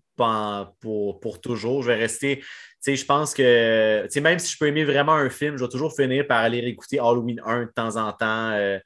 pour, 0.80 1.18
pour 1.20 1.40
toujours. 1.40 1.82
Je 1.82 1.88
vais 1.88 1.96
rester 1.96 2.44
je 2.86 3.04
pense 3.04 3.34
que 3.34 4.20
même 4.20 4.38
si 4.38 4.52
je 4.52 4.58
peux 4.58 4.66
aimer 4.66 4.84
vraiment 4.84 5.14
un 5.14 5.30
film, 5.30 5.56
je 5.56 5.64
vais 5.64 5.70
toujours 5.70 5.94
finir 5.94 6.26
par 6.26 6.38
aller 6.38 6.58
écouter 6.58 6.98
Halloween 6.98 7.40
1 7.44 7.64
de 7.64 7.72
temps 7.74 7.96
en 7.96 8.12
temps. 8.12 8.50
Euh, 8.52 8.78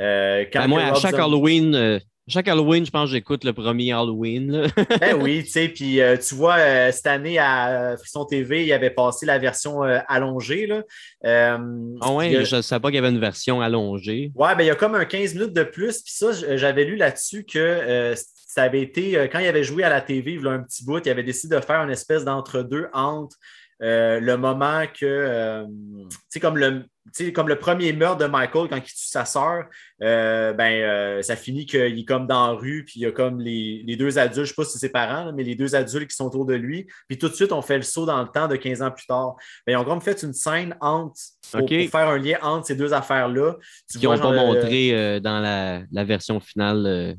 euh, 0.00 0.44
ben, 0.52 0.66
moi, 0.66 0.82
à 0.82 0.94
chaque 0.94 1.14
Halloween, 1.14 1.74
euh, 1.74 1.98
chaque 2.28 2.48
Halloween, 2.48 2.84
je 2.84 2.90
pense 2.90 3.08
que 3.08 3.12
j'écoute 3.14 3.44
le 3.44 3.52
premier 3.52 3.92
Halloween. 3.92 4.66
ben 5.00 5.16
oui, 5.20 5.44
tu 5.44 5.50
sais, 5.50 5.68
puis 5.68 6.00
tu 6.26 6.34
vois, 6.34 6.90
cette 6.90 7.06
année 7.06 7.38
à 7.38 7.96
Frisson 7.96 8.24
TV, 8.24 8.62
il 8.62 8.66
y 8.66 8.72
avait 8.72 8.90
passé 8.90 9.26
la 9.26 9.38
version 9.38 9.82
allongée. 9.82 10.66
Là. 10.66 10.82
ah 11.22 12.12
ouais, 12.12 12.44
je 12.44 12.56
ne 12.56 12.62
savais 12.62 12.80
pas 12.80 12.88
qu'il 12.88 12.96
y 12.96 12.98
avait 12.98 13.10
une 13.10 13.20
version 13.20 13.60
allongée. 13.60 14.32
Ouais, 14.34 14.54
ben 14.56 14.64
il 14.64 14.66
y 14.66 14.70
a 14.70 14.74
comme 14.74 14.96
un 14.96 15.04
15 15.04 15.34
minutes 15.34 15.54
de 15.54 15.62
plus, 15.62 16.02
puis 16.02 16.12
ça, 16.12 16.32
j'avais 16.56 16.84
lu 16.84 16.96
là-dessus 16.96 17.44
que 17.44 18.14
ça 18.56 18.62
avait 18.62 18.80
été, 18.80 19.18
euh, 19.18 19.28
quand 19.30 19.38
il 19.38 19.46
avait 19.46 19.64
joué 19.64 19.84
à 19.84 19.90
la 19.90 20.00
TV, 20.00 20.32
il 20.32 20.42
y 20.42 20.46
a 20.46 20.50
un 20.50 20.62
petit 20.62 20.82
bout, 20.82 21.04
il 21.04 21.10
avait 21.10 21.22
décidé 21.22 21.56
de 21.56 21.60
faire 21.60 21.82
une 21.82 21.90
espèce 21.90 22.24
d'entre-deux 22.24 22.88
entre 22.94 23.36
euh, 23.82 24.18
le 24.18 24.38
moment 24.38 24.84
que, 24.86 25.04
euh, 25.04 25.66
tu 26.08 26.16
sais, 26.30 26.40
comme 26.40 26.56
le, 26.56 26.86
comme 27.34 27.50
le 27.50 27.58
premier 27.58 27.92
meurtre 27.92 28.16
de 28.16 28.24
Michael 28.24 28.70
quand 28.70 28.76
il 28.76 28.82
tue 28.82 28.94
sa 28.94 29.26
sœur, 29.26 29.66
ben, 30.00 31.22
ça 31.22 31.36
finit 31.36 31.66
qu'il 31.66 31.98
est 31.98 32.04
comme 32.06 32.26
dans 32.26 32.46
la 32.46 32.52
rue, 32.54 32.86
puis 32.86 32.94
il 32.96 33.02
y 33.02 33.06
a 33.06 33.12
comme 33.12 33.40
les, 33.40 33.96
deux 33.98 34.18
adultes, 34.18 34.36
je 34.36 34.40
ne 34.40 34.46
sais 34.46 34.54
pas 34.54 34.64
si 34.64 34.72
c'est 34.72 34.86
ses 34.86 34.88
parents, 34.90 35.34
mais 35.34 35.42
les 35.42 35.54
deux 35.54 35.74
adultes 35.74 36.08
qui 36.08 36.16
sont 36.16 36.24
autour 36.24 36.46
de 36.46 36.54
lui. 36.54 36.86
Puis 37.08 37.18
tout 37.18 37.28
de 37.28 37.34
suite, 37.34 37.52
on 37.52 37.60
fait 37.60 37.76
le 37.76 37.82
saut 37.82 38.06
dans 38.06 38.22
le 38.22 38.28
temps 38.28 38.48
de 38.48 38.56
15 38.56 38.80
ans 38.80 38.90
plus 38.90 39.06
tard. 39.06 39.36
Ben, 39.66 39.74
ils 39.74 39.76
ont 39.76 39.84
comme 39.84 40.00
fait 40.00 40.22
une 40.22 40.32
scène 40.32 40.74
entre, 40.80 41.20
pour, 41.52 41.68
faire 41.68 42.08
un 42.08 42.18
lien 42.18 42.38
entre 42.40 42.68
ces 42.68 42.74
deux 42.74 42.94
affaires-là. 42.94 43.56
Qui 43.90 44.06
n'ont 44.06 44.18
pas 44.18 44.32
montré 44.32 45.20
dans 45.20 45.40
la, 45.40 45.82
la, 45.92 46.04
version 46.04 46.40
finale 46.40 47.18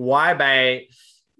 Ouais, 0.00 0.34
ben, 0.34 0.80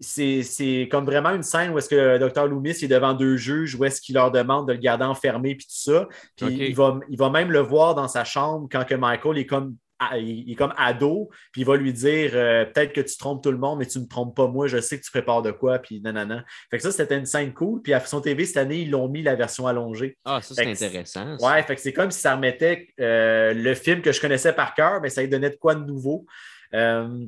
c'est 0.01 0.89
comme 0.91 1.07
vraiment 1.07 1.31
une 1.31 1.43
scène 1.43 1.71
où 1.71 1.79
est-ce 1.79 1.89
que 1.89 1.95
le 1.95 2.19
docteur 2.19 2.47
Loomis 2.47 2.71
est 2.71 2.89
devant 2.89 3.15
deux 3.15 3.39
juges, 3.39 3.75
où 3.75 3.87
est-ce 3.87 4.03
qu'il 4.03 4.17
leur 4.17 4.31
demande 4.31 4.69
de 4.69 4.75
le 4.75 4.79
garder 4.79 5.05
enfermé, 5.05 5.55
puis 5.55 5.67
tout 5.67 5.93
ça. 5.93 6.07
Puis 6.37 6.69
il, 6.69 6.75
va, 6.75 7.01
il 7.09 7.17
va 7.17 7.31
même 7.31 7.51
le 7.51 7.61
voir 7.61 7.95
dans 7.95 8.07
sa 8.07 8.25
chambre 8.25 8.69
quand 8.71 8.85
que 8.85 8.95
Michael 8.95 9.39
est 9.39 9.47
comme 9.47 9.77
il 10.17 10.51
est 10.51 10.55
comme 10.55 10.73
ado, 10.79 11.29
puis 11.53 11.61
il 11.61 11.67
va 11.67 11.77
lui 11.77 11.93
dire 11.93 12.31
euh, 12.33 12.65
peut-être 12.65 12.95
que 12.95 13.03
tu 13.03 13.19
trompes 13.19 13.43
tout 13.43 13.51
le 13.51 13.59
monde, 13.59 13.79
mais 13.79 13.87
tu 13.87 13.99
ne 13.99 14.05
me 14.05 14.09
trompes 14.09 14.35
pas 14.35 14.47
moi, 14.47 14.67
je 14.67 14.81
sais 14.81 14.99
que 14.99 15.05
tu 15.05 15.11
prépares 15.11 15.43
de 15.43 15.51
quoi, 15.51 15.79
puis 15.79 16.01
nanana. 16.01 16.43
Fait 16.71 16.79
que 16.79 16.83
ça, 16.83 16.91
c'était 16.91 17.19
une 17.19 17.27
scène 17.27 17.53
cool. 17.53 17.83
Puis 17.83 17.93
à 17.93 18.01
son 18.01 18.23
TV 18.23 18.47
cette 18.47 18.57
année, 18.57 18.81
ils 18.81 18.91
l'ont 18.91 19.09
mis 19.09 19.23
la 19.23 19.35
version 19.35 19.67
allongée. 19.67 20.17
Ah, 20.25 20.41
ça, 20.41 20.55
c'est 20.55 20.67
intéressant. 20.67 21.37
Ouais, 21.39 21.63
fait 21.65 21.75
que 21.75 21.83
c'est 21.83 21.93
comme 21.93 22.11
si 22.11 22.21
ça 22.21 22.35
remettait 22.35 22.89
euh, 22.99 23.53
le 23.53 23.75
film 23.75 24.01
que 24.01 24.13
je 24.13 24.21
connaissais 24.23 24.55
par 24.55 24.75
cœur, 24.75 25.01
mais 25.03 25.11
ça 25.11 25.21
lui 25.21 25.29
donnait 25.29 25.51
de 25.51 25.57
quoi 25.57 25.75
de 25.75 25.85
nouveau. 25.85 26.25
Euh, 26.73 27.27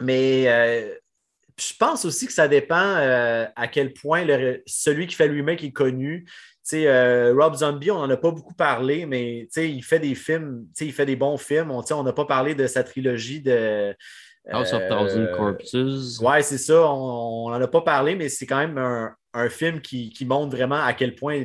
mais 0.00 0.44
euh, 0.48 0.94
je 1.58 1.72
pense 1.78 2.04
aussi 2.04 2.26
que 2.26 2.32
ça 2.32 2.48
dépend 2.48 2.76
euh, 2.76 3.46
à 3.56 3.68
quel 3.68 3.92
point 3.92 4.26
celui 4.66 5.06
qui 5.06 5.14
fait 5.14 5.28
lui-même 5.28 5.56
est 5.60 5.72
connu. 5.72 6.26
Euh, 6.74 7.32
Rob 7.36 7.54
Zombie, 7.54 7.90
on 7.90 8.00
n'en 8.00 8.10
a 8.10 8.16
pas 8.16 8.32
beaucoup 8.32 8.54
parlé, 8.54 9.06
mais 9.06 9.48
il 9.56 9.82
fait 9.82 10.00
des 10.00 10.14
films, 10.14 10.66
il 10.80 10.92
fait 10.92 11.06
des 11.06 11.16
bons 11.16 11.38
films. 11.38 11.70
On 11.70 12.02
n'a 12.02 12.12
pas 12.12 12.24
parlé 12.24 12.54
de 12.54 12.66
sa 12.66 12.82
trilogie 12.82 13.40
de. 13.40 13.94
House 14.48 14.72
of 14.72 14.88
Thousand 14.88 15.26
Corpses. 15.36 16.20
Ouais, 16.20 16.42
c'est 16.42 16.58
ça. 16.58 16.88
On 16.88 17.50
n'en 17.50 17.60
a 17.60 17.66
pas 17.66 17.80
parlé, 17.80 18.14
mais 18.14 18.28
c'est 18.28 18.46
quand 18.46 18.58
même 18.58 18.78
un, 18.78 19.48
film 19.48 19.80
qui, 19.80 20.12
montre 20.26 20.56
vraiment 20.56 20.82
à 20.82 20.92
quel 20.92 21.14
point 21.14 21.44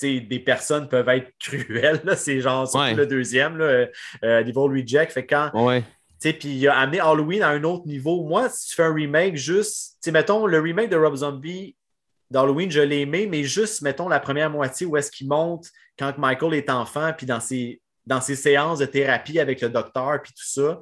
des 0.00 0.42
personnes 0.44 0.88
peuvent 0.88 1.08
être 1.08 1.30
cruelles. 1.38 2.02
C'est 2.16 2.40
genre 2.40 2.68
le 2.74 3.04
deuxième, 3.06 3.56
là, 3.56 3.86
Devil 4.22 4.82
Reject. 4.82 5.12
Fait 5.12 5.26
quand, 5.26 5.50
ouais. 5.54 5.84
Puis 6.20 6.36
il 6.44 6.68
a 6.68 6.78
amené 6.78 7.00
Halloween 7.00 7.42
à 7.42 7.48
un 7.48 7.64
autre 7.64 7.86
niveau. 7.86 8.24
Moi, 8.24 8.48
si 8.50 8.68
tu 8.68 8.74
fais 8.74 8.82
un 8.82 8.94
remake, 8.94 9.36
juste, 9.36 9.98
mettons, 10.12 10.46
le 10.46 10.60
remake 10.60 10.90
de 10.90 10.96
Rob 10.96 11.16
Zombie 11.16 11.76
d'Halloween, 12.30 12.70
je 12.70 12.80
l'ai 12.80 13.00
aimé, 13.00 13.26
mais 13.26 13.42
juste, 13.42 13.82
mettons, 13.82 14.08
la 14.08 14.20
première 14.20 14.50
moitié 14.50 14.86
où 14.86 14.96
est-ce 14.96 15.10
qu'il 15.10 15.28
monte 15.28 15.68
quand 15.98 16.16
Michael 16.18 16.54
est 16.54 16.70
enfant, 16.70 17.12
puis 17.16 17.26
dans 17.26 17.40
ses, 17.40 17.80
dans 18.06 18.20
ses 18.20 18.36
séances 18.36 18.78
de 18.78 18.86
thérapie 18.86 19.40
avec 19.40 19.60
le 19.60 19.68
docteur, 19.68 20.20
puis 20.22 20.32
tout 20.32 20.44
ça, 20.44 20.80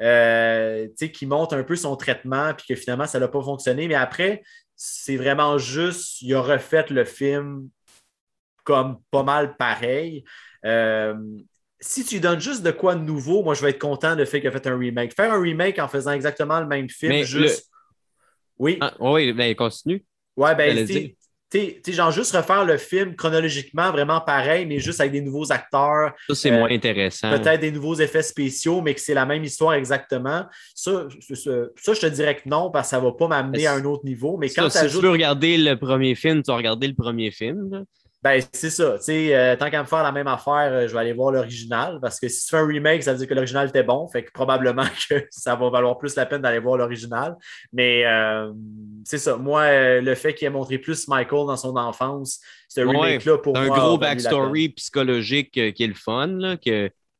euh, 0.00 0.88
qui 1.12 1.26
monte 1.26 1.52
un 1.52 1.62
peu 1.62 1.76
son 1.76 1.96
traitement, 1.96 2.52
puis 2.54 2.66
que 2.68 2.74
finalement, 2.74 3.06
ça 3.06 3.18
n'a 3.18 3.28
pas 3.28 3.42
fonctionné. 3.42 3.88
Mais 3.88 3.94
après, 3.94 4.42
c'est 4.76 5.16
vraiment 5.16 5.58
juste, 5.58 6.22
il 6.22 6.34
a 6.34 6.40
refait 6.40 6.86
le 6.90 7.04
film 7.04 7.68
comme 8.64 8.98
pas 9.10 9.22
mal 9.22 9.56
pareil. 9.56 10.24
Euh, 10.64 11.14
si 11.80 12.04
tu 12.04 12.20
donnes 12.20 12.40
juste 12.40 12.62
de 12.62 12.70
quoi 12.70 12.94
de 12.94 13.02
nouveau, 13.02 13.42
moi, 13.42 13.54
je 13.54 13.62
vais 13.62 13.70
être 13.70 13.78
content 13.78 14.14
de 14.14 14.24
fait 14.24 14.40
qu'il 14.40 14.48
a 14.48 14.52
fait 14.52 14.66
un 14.66 14.78
remake. 14.78 15.14
Faire 15.14 15.32
un 15.32 15.40
remake 15.40 15.78
en 15.78 15.88
faisant 15.88 16.12
exactement 16.12 16.60
le 16.60 16.66
même 16.66 16.88
film, 16.88 17.24
juste. 17.24 17.68
Oui. 18.58 18.76
Ah, 18.80 18.92
oui, 19.00 19.32
ben, 19.32 19.54
continue. 19.54 20.04
Ouais, 20.36 20.54
ben, 20.54 20.86
tu 21.50 21.58
sais, 21.84 21.92
genre 21.92 22.12
juste 22.12 22.36
refaire 22.36 22.64
le 22.64 22.76
film 22.76 23.16
chronologiquement, 23.16 23.90
vraiment 23.90 24.20
pareil, 24.20 24.66
mais 24.66 24.78
juste 24.78 25.00
avec 25.00 25.12
des 25.12 25.20
nouveaux 25.20 25.50
acteurs. 25.50 26.12
Ça, 26.28 26.34
c'est 26.36 26.50
moins 26.52 26.70
euh, 26.70 26.74
intéressant. 26.74 27.30
Peut-être 27.30 27.60
des 27.60 27.72
nouveaux 27.72 27.96
effets 27.96 28.22
spéciaux, 28.22 28.80
mais 28.82 28.94
que 28.94 29.00
c'est 29.00 29.14
la 29.14 29.26
même 29.26 29.42
histoire 29.42 29.74
exactement. 29.74 30.44
Ça, 30.76 31.08
ça, 31.20 31.94
je 31.94 32.00
te 32.00 32.06
dirais 32.06 32.36
que 32.36 32.48
non, 32.48 32.70
parce 32.70 32.86
que 32.86 32.90
ça 32.90 33.00
ne 33.00 33.06
va 33.06 33.12
pas 33.12 33.26
m'amener 33.26 33.66
à 33.66 33.74
un 33.74 33.84
autre 33.84 34.04
niveau. 34.04 34.36
Mais 34.36 34.48
quand 34.48 34.70
si 34.70 34.86
tu 34.86 35.00
veux 35.00 35.10
regarder 35.10 35.58
le 35.58 35.74
premier 35.74 36.14
film, 36.14 36.42
tu 36.44 36.52
vas 36.52 36.56
regarder 36.56 36.86
le 36.86 36.94
premier 36.94 37.32
film. 37.32 37.84
Ben, 38.22 38.42
c'est 38.52 38.68
ça. 38.68 38.96
Euh, 39.08 39.56
tant 39.56 39.70
qu'à 39.70 39.80
me 39.82 39.86
faire 39.86 40.02
la 40.02 40.12
même 40.12 40.26
affaire, 40.26 40.70
euh, 40.72 40.86
je 40.86 40.92
vais 40.92 40.98
aller 40.98 41.12
voir 41.14 41.32
l'original. 41.32 41.98
Parce 42.02 42.20
que 42.20 42.28
si 42.28 42.44
tu 42.44 42.50
fais 42.50 42.58
un 42.58 42.66
remake, 42.66 43.02
ça 43.02 43.12
veut 43.12 43.18
dire 43.18 43.26
que 43.26 43.32
l'original 43.32 43.68
était 43.68 43.82
bon. 43.82 44.06
Fait 44.08 44.24
que 44.24 44.30
probablement 44.30 44.84
que 45.08 45.24
ça 45.30 45.54
va 45.56 45.70
valoir 45.70 45.96
plus 45.96 46.14
la 46.16 46.26
peine 46.26 46.42
d'aller 46.42 46.58
voir 46.58 46.76
l'original. 46.76 47.36
Mais 47.72 48.04
euh, 48.04 48.52
c'est 49.04 49.18
ça. 49.18 49.36
Moi, 49.36 50.00
le 50.00 50.14
fait 50.14 50.34
qu'il 50.34 50.46
ait 50.46 50.50
montré 50.50 50.76
plus 50.76 51.08
Michael 51.08 51.46
dans 51.46 51.56
son 51.56 51.74
enfance, 51.76 52.40
ce 52.68 52.82
remake-là 52.82 53.38
pour 53.38 53.54
moi. 53.54 53.64
Un 53.64 53.68
gros 53.68 53.96
backstory 53.96 54.68
psychologique 54.70 55.52
qui 55.52 55.82
est 55.82 55.86
le 55.86 55.94
fun, 55.94 56.56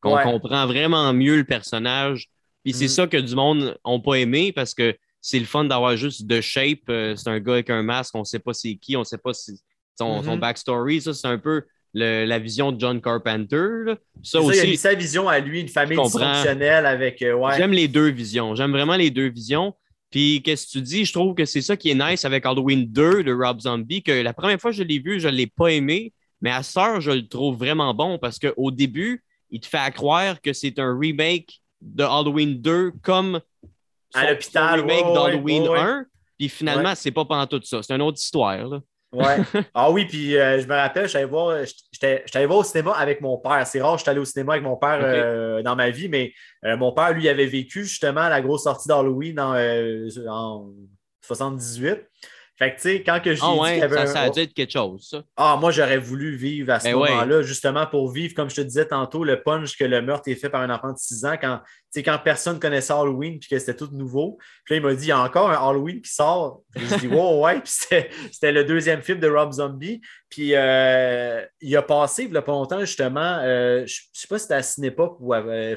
qu'on 0.01 0.19
comprend 0.19 0.67
vraiment 0.67 1.13
mieux 1.15 1.37
le 1.37 1.45
personnage. 1.45 2.29
Puis 2.63 2.75
c'est 2.75 2.87
mm-hmm. 2.87 2.89
ça 2.89 3.07
que 3.07 3.17
du 3.17 3.35
monde 3.35 3.79
n'a 3.87 3.99
pas 4.01 4.15
aimé 4.17 4.53
parce 4.53 4.75
que 4.75 4.95
c'est 5.23 5.39
le 5.39 5.47
fun 5.47 5.65
d'avoir 5.65 5.97
juste 5.97 6.27
de 6.27 6.43
shape. 6.43 6.81
c'est 6.87 7.29
un 7.29 7.41
gars 7.41 7.55
avec 7.55 7.71
un 7.71 7.83
masque, 7.83 8.15
on 8.15 8.21
ne 8.21 8.25
sait 8.25 8.39
pas 8.39 8.53
c'est 8.53 8.75
qui, 8.75 8.97
on 8.97 9.01
ne 9.01 9.05
sait 9.05 9.19
pas 9.19 9.33
si 9.33 9.59
son, 10.01 10.23
mm-hmm. 10.23 10.39
backstory. 10.39 11.01
Ça, 11.01 11.15
c'est 11.15 11.27
un 11.27 11.39
peu 11.39 11.63
la 11.93 12.39
vision 12.39 12.73
de 12.73 12.81
John 12.81 13.01
Carpenter. 13.01 13.95
Ça, 14.23 14.41
aussi, 14.41 14.61
il 14.67 14.75
a 14.75 14.77
sa 14.77 14.95
vision 14.95 15.29
à 15.29 15.39
lui, 15.39 15.61
une 15.61 15.69
famille 15.69 15.99
dysfonctionnelle 16.03 16.87
avec. 16.87 17.23
Euh, 17.23 17.39
J'aime 17.57 17.73
les 17.73 17.89
deux 17.89 18.11
visions. 18.11 18.55
J'aime 18.55 18.73
vraiment 18.73 18.97
les 18.97 19.11
deux 19.11 19.29
visions. 19.29 19.75
Puis, 20.11 20.43
qu'est-ce 20.43 20.67
que 20.67 20.73
tu 20.73 20.83
dis? 20.83 21.05
Je 21.05 21.13
trouve 21.13 21.35
que 21.35 21.45
c'est 21.45 21.63
ça 21.63 21.77
qui 21.77 21.91
est 21.91 21.95
nice 21.95 22.25
avec 22.25 22.45
Halloween 22.45 22.87
2 22.87 23.23
de 23.23 23.33
Rob 23.33 23.61
Zombie, 23.61 24.03
que 24.03 24.11
la 24.11 24.33
première 24.33 24.61
fois 24.61 24.73
que 24.73 24.77
je 24.77 24.83
l'ai 24.83 24.99
vu, 24.99 25.21
je 25.21 25.29
ne 25.29 25.35
l'ai 25.35 25.47
pas 25.47 25.69
aimé, 25.69 26.13
mais 26.41 26.51
à 26.51 26.63
ce 26.63 26.99
je 26.99 27.11
le 27.13 27.29
trouve 27.29 27.57
vraiment 27.57 27.95
bon 27.95 28.19
parce 28.19 28.39
qu'au 28.39 28.71
début, 28.71 29.23
il 29.51 29.61
te 29.61 29.67
fait 29.67 29.93
croire 29.93 30.41
que 30.41 30.53
c'est 30.53 30.79
un 30.79 30.99
remake 30.99 31.61
de 31.81 32.03
Halloween 32.03 32.61
2 32.61 32.93
comme 33.03 33.41
à 34.15 34.31
l'hôpital, 34.31 34.81
remake 34.81 35.15
d'Halloween 35.15 35.69
1. 35.69 36.07
Puis 36.39 36.49
finalement, 36.49 36.95
c'est 36.95 37.11
pas 37.11 37.25
pendant 37.25 37.47
tout 37.47 37.61
ça. 37.63 37.83
C'est 37.83 37.95
une 37.95 38.03
autre 38.03 38.19
histoire. 38.19 38.67
Là. 38.67 38.81
Ouais. 39.13 39.39
Ah 39.75 39.91
oui, 39.91 40.05
puis 40.07 40.37
euh, 40.37 40.61
je 40.61 40.67
me 40.67 40.75
rappelle, 40.75 41.09
je 41.09 41.19
voir, 41.25 41.57
allé 42.35 42.47
voir 42.47 42.59
au 42.59 42.65
cinéma 42.65 42.93
avec 42.93 43.21
mon 43.21 43.39
père. 43.39 43.67
C'est 43.67 43.81
rare, 43.81 43.99
je 43.99 44.03
suis 44.03 44.11
allé 44.11 44.21
au 44.21 44.25
cinéma 44.25 44.53
avec 44.53 44.65
mon 44.65 44.77
père 44.77 45.01
euh, 45.03 45.63
dans 45.63 45.77
ma 45.77 45.91
vie, 45.91 46.09
mais 46.09 46.33
euh, 46.65 46.77
mon 46.77 46.93
père, 46.93 47.13
lui, 47.13 47.29
avait 47.29 47.47
vécu 47.47 47.85
justement 47.85 48.29
la 48.29 48.41
grosse 48.41 48.65
sortie 48.65 48.89
d'Halloween 48.89 49.41
en, 49.41 49.55
en 50.29 50.71
78. 51.23 52.01
Fait 52.61 52.73
que, 52.73 52.77
tu 52.77 52.83
sais, 52.83 53.03
quand 53.03 53.21
que 53.21 53.35
je 53.35 53.41
ah 53.43 53.55
dit 53.73 53.81
ça, 53.81 54.07
ça, 54.07 54.21
a 54.21 54.29
dû 54.29 54.41
être 54.41 54.53
quelque 54.53 54.73
chose, 54.73 55.09
ça. 55.09 55.23
Ah, 55.35 55.57
moi, 55.59 55.71
j'aurais 55.71 55.97
voulu 55.97 56.37
vivre 56.37 56.71
à 56.75 56.79
ce 56.79 56.89
ben 56.89 56.93
moment-là, 56.93 57.41
justement 57.41 57.87
pour 57.87 58.13
vivre, 58.13 58.35
comme 58.35 58.51
je 58.51 58.57
te 58.57 58.61
disais 58.61 58.85
tantôt, 58.85 59.25
le 59.25 59.43
punch 59.43 59.79
que 59.79 59.85
le 59.85 60.03
meurtre 60.03 60.29
est 60.29 60.35
fait 60.35 60.51
par 60.51 60.61
un 60.61 60.69
enfant 60.69 60.93
de 60.93 60.99
6 60.99 61.25
ans 61.25 61.37
quand, 61.41 61.61
quand 61.97 62.19
personne 62.23 62.61
connaissait 62.61 62.93
Halloween 62.93 63.39
puis 63.39 63.49
que 63.49 63.59
c'était 63.59 63.77
tout 63.77 63.89
nouveau. 63.93 64.39
Puis 64.65 64.75
là, 64.75 64.81
il 64.81 64.83
m'a 64.83 64.95
dit, 64.95 65.07
il 65.07 65.09
y 65.09 65.13
a 65.13 65.21
encore 65.21 65.51
un 65.51 65.69
Halloween 65.69 66.01
qui 66.01 66.13
sort. 66.13 66.63
Puis 66.75 66.87
je 66.87 66.95
dis, 66.97 67.07
wow, 67.09 67.45
ouais. 67.45 67.61
Puis 67.61 67.73
c'était 68.33 68.53
le 68.53 68.65
deuxième 68.65 69.03
film 69.03 69.19
de 69.19 69.29
Rob 69.29 69.53
Zombie. 69.53 70.01
Puis 70.29 70.55
euh, 70.55 71.45
il 71.61 71.77
a 71.77 71.83
passé, 71.83 72.23
il 72.25 72.31
n'y 72.31 72.37
a 72.37 72.43
pas 72.43 72.53
longtemps, 72.53 72.81
justement, 72.81 73.39
euh, 73.43 73.85
je 73.87 74.01
ne 74.03 74.09
sais 74.13 74.29
pas 74.29 74.39
si 74.39 74.43
c'était 74.43 74.55
à 74.55 74.63
Cinépoque 74.63 75.17
ou... 75.19 75.35
Euh, 75.35 75.75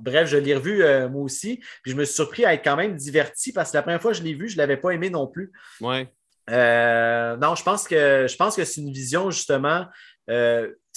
bref, 0.00 0.28
je 0.28 0.36
l'ai 0.36 0.54
revu 0.54 0.82
moi 1.08 1.22
aussi. 1.22 1.58
Puis 1.82 1.92
je 1.92 1.96
me 1.96 2.04
suis 2.04 2.14
surpris 2.14 2.44
à 2.44 2.54
être 2.54 2.64
quand 2.64 2.76
même 2.76 2.96
diverti 2.96 3.52
parce 3.52 3.70
que 3.70 3.76
la 3.76 3.82
première 3.82 4.02
fois 4.02 4.10
que 4.10 4.18
je 4.18 4.22
l'ai 4.24 4.34
vu, 4.34 4.48
je 4.48 4.56
ne 4.56 4.58
l'avais 4.58 4.76
pas 4.76 4.90
aimé 4.90 5.08
non 5.08 5.28
plus. 5.28 5.52
Ouais. 5.80 6.08
non, 6.48 7.54
je 7.54 7.62
pense 7.62 7.86
que 7.86 8.26
je 8.28 8.36
pense 8.36 8.56
que 8.56 8.64
c'est 8.64 8.80
une 8.80 8.92
vision 8.92 9.30
justement. 9.30 9.86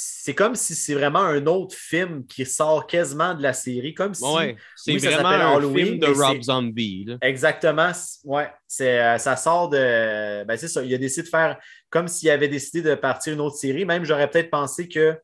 C'est 0.04 0.34
comme 0.34 0.56
si 0.56 0.74
c'est 0.74 0.96
vraiment 0.96 1.20
un 1.20 1.46
autre 1.46 1.76
film 1.76 2.26
qui 2.26 2.44
sort 2.46 2.88
quasiment 2.88 3.36
de 3.36 3.44
la 3.44 3.54
série, 3.54 3.94
comme 3.94 4.16
si. 4.16 4.24
c'est 4.76 4.98
vraiment 4.98 5.30
un 5.30 5.74
film 5.74 6.00
de 6.00 6.08
Rob 6.08 6.42
Zombie. 6.42 7.08
Exactement. 7.22 7.92
Ouais, 8.24 8.52
c'est 8.68 9.20
ça 9.20 9.36
sort 9.36 9.70
de. 9.70 10.44
Ben, 10.46 10.58
c'est 10.58 10.68
ça. 10.68 10.84
Il 10.84 10.94
a 10.94 10.98
décidé 10.98 11.24
de 11.24 11.30
faire 11.30 11.60
comme 11.92 12.08
s'il 12.08 12.32
avait 12.32 12.48
décidé 12.48 12.82
de 12.82 12.96
partir 12.96 13.34
une 13.34 13.42
autre 13.42 13.58
série. 13.58 13.86
Même 13.86 14.04
j'aurais 14.04 14.30
peut-être 14.30 14.50
pensé 14.50 14.88
que 14.88 15.16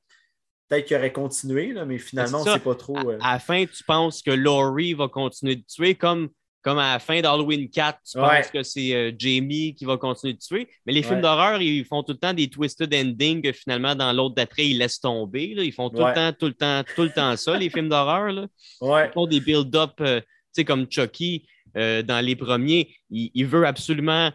peut-être 0.70 0.86
qu'il 0.86 0.98
aurait 0.98 1.14
continué, 1.14 1.74
là, 1.74 1.86
mais 1.86 1.98
finalement, 1.98 2.44
c'est 2.44 2.60
pas 2.60 2.76
trop. 2.76 2.98
À, 2.98 3.18
à, 3.22 3.34
la 3.34 3.40
fin, 3.40 3.66
tu 3.66 3.84
penses 3.84 4.22
que 4.22 4.32
Laurie 4.32 4.94
va 4.94 5.08
continuer 5.08 5.56
de 5.56 5.64
tuer 5.68 5.96
comme 5.96 6.30
comme 6.68 6.80
à 6.80 6.92
la 6.92 7.00
fin 7.00 7.22
d'Halloween 7.22 7.70
4, 7.70 8.00
tu 8.04 8.18
penses 8.20 8.52
que 8.52 8.62
c'est 8.62 8.94
euh, 8.94 9.14
Jamie 9.18 9.74
qui 9.74 9.86
va 9.86 9.96
continuer 9.96 10.34
de 10.34 10.40
tuer. 10.40 10.68
Mais 10.86 10.92
les 10.92 11.02
films 11.02 11.22
d'horreur, 11.22 11.62
ils 11.62 11.86
font 11.86 12.04
tout 12.04 12.12
le 12.12 12.18
temps 12.18 12.34
des 12.34 12.50
twisted 12.50 12.94
endings 12.94 13.42
que 13.42 13.54
finalement, 13.54 13.96
dans 13.96 14.12
l'autre 14.12 14.36
d'après, 14.36 14.68
ils 14.68 14.78
laissent 14.78 15.00
tomber. 15.00 15.56
Ils 15.58 15.72
font 15.72 15.90
tout 15.90 16.06
le 16.06 16.14
temps, 16.14 16.34
tout 16.38 16.48
le 16.48 16.54
temps, 16.54 16.84
tout 16.94 17.04
le 17.04 17.10
temps 17.10 17.38
ça, 17.38 17.58
les 17.58 17.70
films 17.70 17.88
d'horreur. 17.88 18.50
Ils 18.82 19.12
font 19.14 19.28
des 19.28 19.40
build-up, 19.40 19.94
euh, 20.02 20.20
tu 20.20 20.28
sais, 20.52 20.66
comme 20.66 20.88
Chucky 20.90 21.48
euh, 21.78 22.04
dans 22.04 22.20
les 22.20 22.36
premiers. 22.36 22.94
Il, 23.10 23.46
veut 23.46 23.66
absolument 23.66 24.30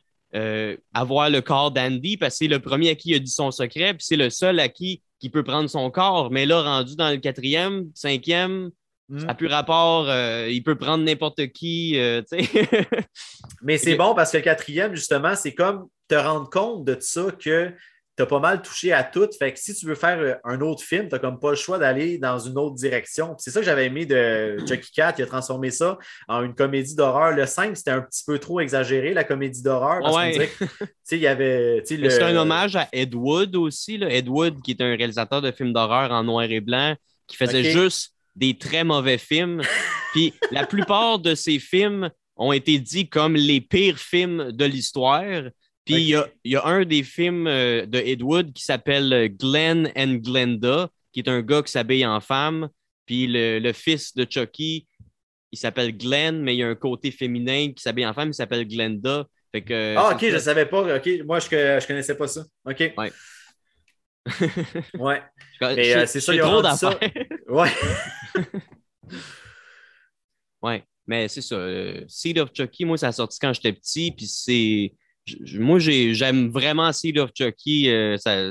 avoir 0.95 1.29
le 1.29 1.43
corps 1.43 1.71
d'Andy 1.71 2.17
parce 2.17 2.37
que 2.37 2.47
c'est 2.47 2.49
le 2.49 2.61
premier 2.61 2.89
à 2.89 2.95
qui 2.95 3.11
il 3.11 3.17
a 3.17 3.19
dit 3.19 3.31
son 3.31 3.51
secret, 3.51 3.93
puis 3.93 4.07
c'est 4.07 4.17
le 4.17 4.31
seul 4.31 4.59
à 4.59 4.71
qui 4.71 5.03
il 5.21 5.31
peut 5.31 5.45
prendre 5.45 5.69
son 5.69 5.91
corps. 5.91 6.31
Mais 6.31 6.47
là, 6.47 6.63
rendu 6.63 6.97
dans 6.97 7.11
le 7.11 7.19
quatrième, 7.19 7.91
cinquième, 7.95 8.71
ça 9.19 9.27
n'a 9.27 9.35
plus 9.35 9.47
rapport, 9.47 10.09
euh, 10.09 10.49
il 10.49 10.63
peut 10.63 10.77
prendre 10.77 11.05
n'importe 11.05 11.49
qui. 11.49 11.99
Euh, 11.99 12.23
Mais 13.63 13.79
c'est 13.79 13.97
bon 13.97 14.15
parce 14.15 14.33
que 14.33 14.39
le 14.39 14.43
quatrième, 14.43 14.95
justement, 14.95 15.35
c'est 15.35 15.55
comme 15.55 15.87
te 16.09 16.15
rendre 16.15 16.49
compte 16.49 16.85
de 16.85 16.97
ça 16.99 17.27
que 17.39 17.73
tu 18.17 18.23
as 18.23 18.27
pas 18.27 18.41
mal 18.41 18.63
touché 18.63 18.93
à 18.93 19.05
tout. 19.05 19.29
Fait 19.39 19.53
que 19.53 19.59
si 19.59 19.75
tu 19.75 19.87
veux 19.87 19.95
faire 19.95 20.19
euh, 20.19 20.35
un 20.45 20.61
autre 20.61 20.83
film, 20.83 21.09
tu 21.09 21.15
n'as 21.15 21.19
comme 21.19 21.39
pas 21.39 21.51
le 21.51 21.57
choix 21.57 21.79
d'aller 21.79 22.17
dans 22.19 22.39
une 22.39 22.57
autre 22.57 22.75
direction. 22.75 23.35
C'est 23.39 23.51
ça 23.51 23.61
que 23.61 23.67
j'avais 23.67 23.87
aimé 23.87 24.07
de 24.07 24.57
Chucky 24.67 24.93
Cat. 24.93 25.15
Il 25.19 25.25
a 25.25 25.27
transformé 25.27 25.71
ça 25.71 25.99
en 26.29 26.43
une 26.43 26.55
comédie 26.55 26.95
d'horreur. 26.95 27.33
Le 27.33 27.45
5, 27.45 27.77
c'était 27.77 27.91
un 27.91 28.03
petit 28.03 28.23
peu 28.27 28.39
trop 28.39 28.61
exagéré, 28.61 29.13
la 29.13 29.25
comédie 29.25 29.63
d'horreur. 29.63 30.01
il 31.11 31.19
y 31.19 31.27
avait. 31.27 31.83
C'est 31.85 32.23
un 32.23 32.37
hommage 32.37 32.77
à 32.77 32.89
Ed 32.93 33.15
Wood 33.15 33.57
aussi. 33.57 33.99
Là. 33.99 34.11
Ed 34.11 34.29
Wood, 34.29 34.63
qui 34.63 34.71
est 34.71 34.81
un 34.81 34.97
réalisateur 34.97 35.43
de 35.43 35.51
films 35.53 35.75
d'horreur 35.75 36.11
en 36.13 36.25
noir 36.25 36.45
et 36.45 36.61
blanc, 36.61 36.95
qui 37.27 37.37
faisait 37.37 37.65
juste 37.65 38.13
des 38.37 38.57
très 38.57 38.85
mauvais 38.85 39.19
films. 39.19 39.63
Puis 40.13 40.33
la 40.51 40.67
plupart 40.67 41.19
de 41.19 41.35
ces 41.35 41.59
films 41.59 42.11
ont 42.37 42.53
été 42.53 42.79
dits 42.79 43.09
comme 43.09 43.35
les 43.35 43.61
pires 43.61 43.99
films 43.99 44.53
de 44.53 44.65
l'histoire. 44.65 45.43
Puis 45.85 45.95
il 45.95 46.25
y, 46.45 46.57
a, 46.57 46.65
un 46.65 46.85
des 46.85 47.03
films 47.03 47.47
euh, 47.47 47.87
de 47.87 47.99
Ed 47.99 48.23
Wood 48.23 48.53
qui 48.53 48.63
s'appelle 48.63 49.13
euh, 49.13 49.29
Glenn 49.29 49.91
and 49.97 50.21
Glenda, 50.25 50.89
qui 51.13 51.21
est 51.21 51.29
un 51.29 51.43
gars 51.43 51.63
qui 51.63 51.73
s'habille 51.73 52.07
en 52.07 52.21
femme. 52.21 52.69
Puis 53.05 53.27
le, 53.29 53.73
fils 53.73 54.15
de 54.15 54.25
Chucky, 54.29 54.87
il 55.51 55.59
s'appelle 55.59 55.97
Glenn, 55.97 56.41
mais 56.41 56.55
il 56.55 56.59
y 56.59 56.63
a 56.63 56.69
un 56.69 56.77
côté 56.77 57.11
féminin 57.11 57.73
qui 57.75 57.83
s'habille 57.83 58.07
en 58.07 58.15
femme, 58.15 58.29
il 58.29 58.35
s'appelle 58.35 58.67
Glenda. 58.67 59.27
Fait 59.51 59.63
que, 59.63 59.97
ah, 59.97 60.13
ok, 60.15 60.21
je 60.21 60.35
ne 60.35 60.39
savais 60.39 60.67
pas. 60.67 60.97
Ok, 60.97 61.11
moi, 61.27 61.41
je 61.41 61.47
ne 61.47 61.87
connaissais 61.87 62.17
pas 62.17 62.29
ça. 62.29 62.45
Ok. 62.65 62.93
Ouais. 62.97 63.13
ouais. 64.99 65.23
Mais 65.61 65.97
euh, 65.97 66.07
c'est 66.07 66.21
ça, 66.21 66.33
il 66.33 66.39
y 66.39 66.41
a 66.41 66.45
trop 66.45 66.63
d'affaires. 66.63 66.99
Ouais. 67.49 67.69
ouais, 70.63 70.85
mais 71.07 71.29
c'est 71.29 71.43
ça. 71.43 71.57
Euh, 71.57 72.05
Seed 72.09 72.39
of 72.39 72.51
Chucky, 72.55 72.85
moi, 72.85 72.97
ça 72.97 73.09
a 73.09 73.13
sorti 73.13 73.39
quand 73.41 73.53
j'étais 73.53 73.73
petit, 73.73 74.13
puis 74.13 74.27
c'est. 74.27 74.95
Moi, 75.55 75.79
j'aime 75.79 76.51
vraiment 76.51 76.93
Seed 76.93 77.19
of 77.19 77.31
Chucky. 77.37 77.91
Euh, 77.91 78.17
ça, 78.19 78.51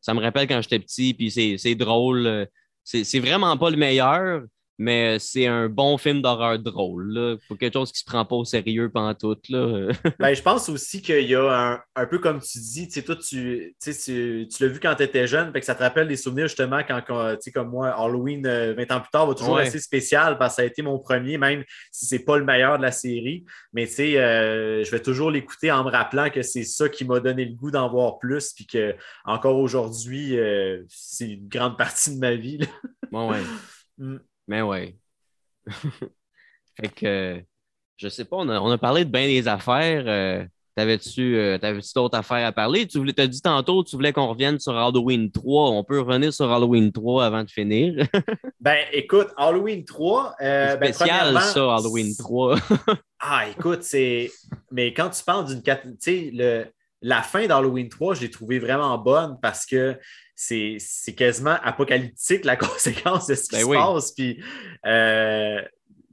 ça 0.00 0.14
me 0.14 0.20
rappelle 0.20 0.46
quand 0.46 0.60
j'étais 0.60 0.78
petit, 0.78 1.14
puis 1.14 1.30
c'est 1.30 1.74
drôle. 1.74 2.48
C'est 2.84 3.18
vraiment 3.18 3.56
pas 3.56 3.70
le 3.70 3.76
meilleur, 3.76 4.42
mais 4.78 5.18
c'est 5.18 5.46
un 5.46 5.68
bon 5.68 5.96
film 5.96 6.20
d'horreur 6.20 6.58
drôle. 6.58 7.12
Là. 7.12 7.36
Faut 7.48 7.54
quelque 7.54 7.74
chose 7.74 7.92
qui 7.92 8.00
se 8.00 8.04
prend 8.04 8.24
pas 8.24 8.36
au 8.36 8.44
sérieux 8.44 8.90
pendant 8.90 9.14
tout. 9.14 9.36
Là. 9.48 9.88
ben, 10.18 10.34
je 10.34 10.42
pense 10.42 10.68
aussi 10.68 11.00
qu'il 11.00 11.26
y 11.26 11.34
a 11.34 11.82
un, 11.94 12.06
peu 12.06 12.18
comme 12.18 12.40
tu 12.40 12.58
dis, 12.58 12.88
toi, 13.02 13.16
tu, 13.16 13.74
tu, 13.82 14.48
tu 14.48 14.62
l'as 14.62 14.68
vu 14.68 14.80
quand 14.80 14.94
tu 14.94 15.02
étais 15.02 15.26
jeune, 15.26 15.52
fait 15.52 15.60
que 15.60 15.66
ça 15.66 15.74
te 15.74 15.82
rappelle 15.82 16.08
des 16.08 16.16
souvenirs 16.16 16.48
justement 16.48 16.80
quand, 16.86 17.02
comme 17.54 17.70
moi, 17.70 17.88
Halloween 17.88 18.42
20 18.42 18.48
euh, 18.48 18.94
ans 18.94 19.00
plus 19.00 19.10
tard 19.10 19.26
va 19.26 19.34
toujours 19.34 19.56
rester 19.56 19.78
spécial 19.78 20.38
parce 20.38 20.54
que 20.54 20.56
ça 20.56 20.62
a 20.62 20.66
été 20.66 20.82
mon 20.82 20.98
premier, 20.98 21.38
même 21.38 21.64
si 21.90 22.06
c'est 22.06 22.24
pas 22.24 22.36
le 22.36 22.44
meilleur 22.44 22.78
de 22.78 22.82
la 22.82 22.92
série. 22.92 23.44
Mais 23.72 23.88
euh, 23.98 24.84
je 24.84 24.90
vais 24.90 25.00
toujours 25.00 25.30
l'écouter 25.30 25.70
en 25.72 25.84
me 25.84 25.90
rappelant 25.90 26.30
que 26.30 26.42
c'est 26.42 26.64
ça 26.64 26.88
qui 26.88 27.04
m'a 27.04 27.20
donné 27.20 27.44
le 27.44 27.54
goût 27.54 27.70
d'en 27.70 27.88
voir 27.88 28.18
plus, 28.18 28.52
puis 28.52 28.66
que 28.66 28.94
encore 29.24 29.56
aujourd'hui, 29.56 30.38
euh, 30.38 30.82
c'est 30.88 31.28
une 31.30 31.48
grande 31.48 31.76
partie 31.78 32.14
de 32.14 32.20
ma 32.20 32.34
vie. 32.34 32.58
Bon, 33.10 33.30
ouais. 33.30 33.40
Mm. 33.98 34.18
Mais 34.46 34.62
ouais. 34.62 34.96
fait 36.80 36.88
que, 36.94 37.42
je 37.96 38.08
sais 38.08 38.24
pas, 38.24 38.36
on 38.36 38.48
a, 38.48 38.78
parlé 38.78 39.04
de 39.04 39.10
bien 39.10 39.26
des 39.26 39.48
affaires. 39.48 40.04
Euh, 40.06 40.44
T'avais-tu 40.76 41.38
euh, 41.38 41.56
d'autres 41.94 42.18
affaires 42.18 42.46
à 42.46 42.52
parler? 42.52 42.86
Tu 42.86 43.00
as 43.16 43.26
dit 43.26 43.40
tantôt 43.40 43.82
tu 43.82 43.96
voulais 43.96 44.12
qu'on 44.12 44.26
revienne 44.26 44.58
sur 44.58 44.76
Halloween 44.76 45.30
3. 45.30 45.70
On 45.70 45.82
peut 45.82 46.00
revenir 46.00 46.34
sur 46.34 46.52
Halloween 46.52 46.92
3 46.92 47.24
avant 47.24 47.44
de 47.44 47.50
finir. 47.50 48.06
ben, 48.60 48.84
écoute, 48.92 49.28
Halloween 49.38 49.86
3. 49.86 50.34
Euh, 50.42 50.76
ben, 50.76 50.92
spécial, 50.92 51.40
ça, 51.40 51.76
Halloween 51.76 52.14
3. 52.14 52.56
ah, 53.20 53.48
écoute, 53.48 53.84
c'est. 53.84 54.30
Mais 54.70 54.92
quand 54.92 55.08
tu 55.08 55.24
parles 55.24 55.46
d'une. 55.46 55.62
Tu 55.62 55.96
sais, 55.98 56.30
le... 56.34 56.66
la 57.00 57.22
fin 57.22 57.46
d'Halloween 57.46 57.88
3, 57.88 58.12
je 58.16 58.20
l'ai 58.20 58.30
trouvée 58.30 58.58
vraiment 58.58 58.98
bonne 58.98 59.38
parce 59.40 59.64
que 59.64 59.98
c'est 60.36 61.14
quasiment 61.16 61.56
apocalyptique 61.62 62.44
la 62.44 62.56
conséquence 62.56 63.26
de 63.26 63.34
ce 63.34 63.48
qui 63.48 63.56
ben 63.56 63.62
se 63.62 63.72
passe. 63.72 64.12
Puis, 64.12 64.44
euh, 64.84 65.62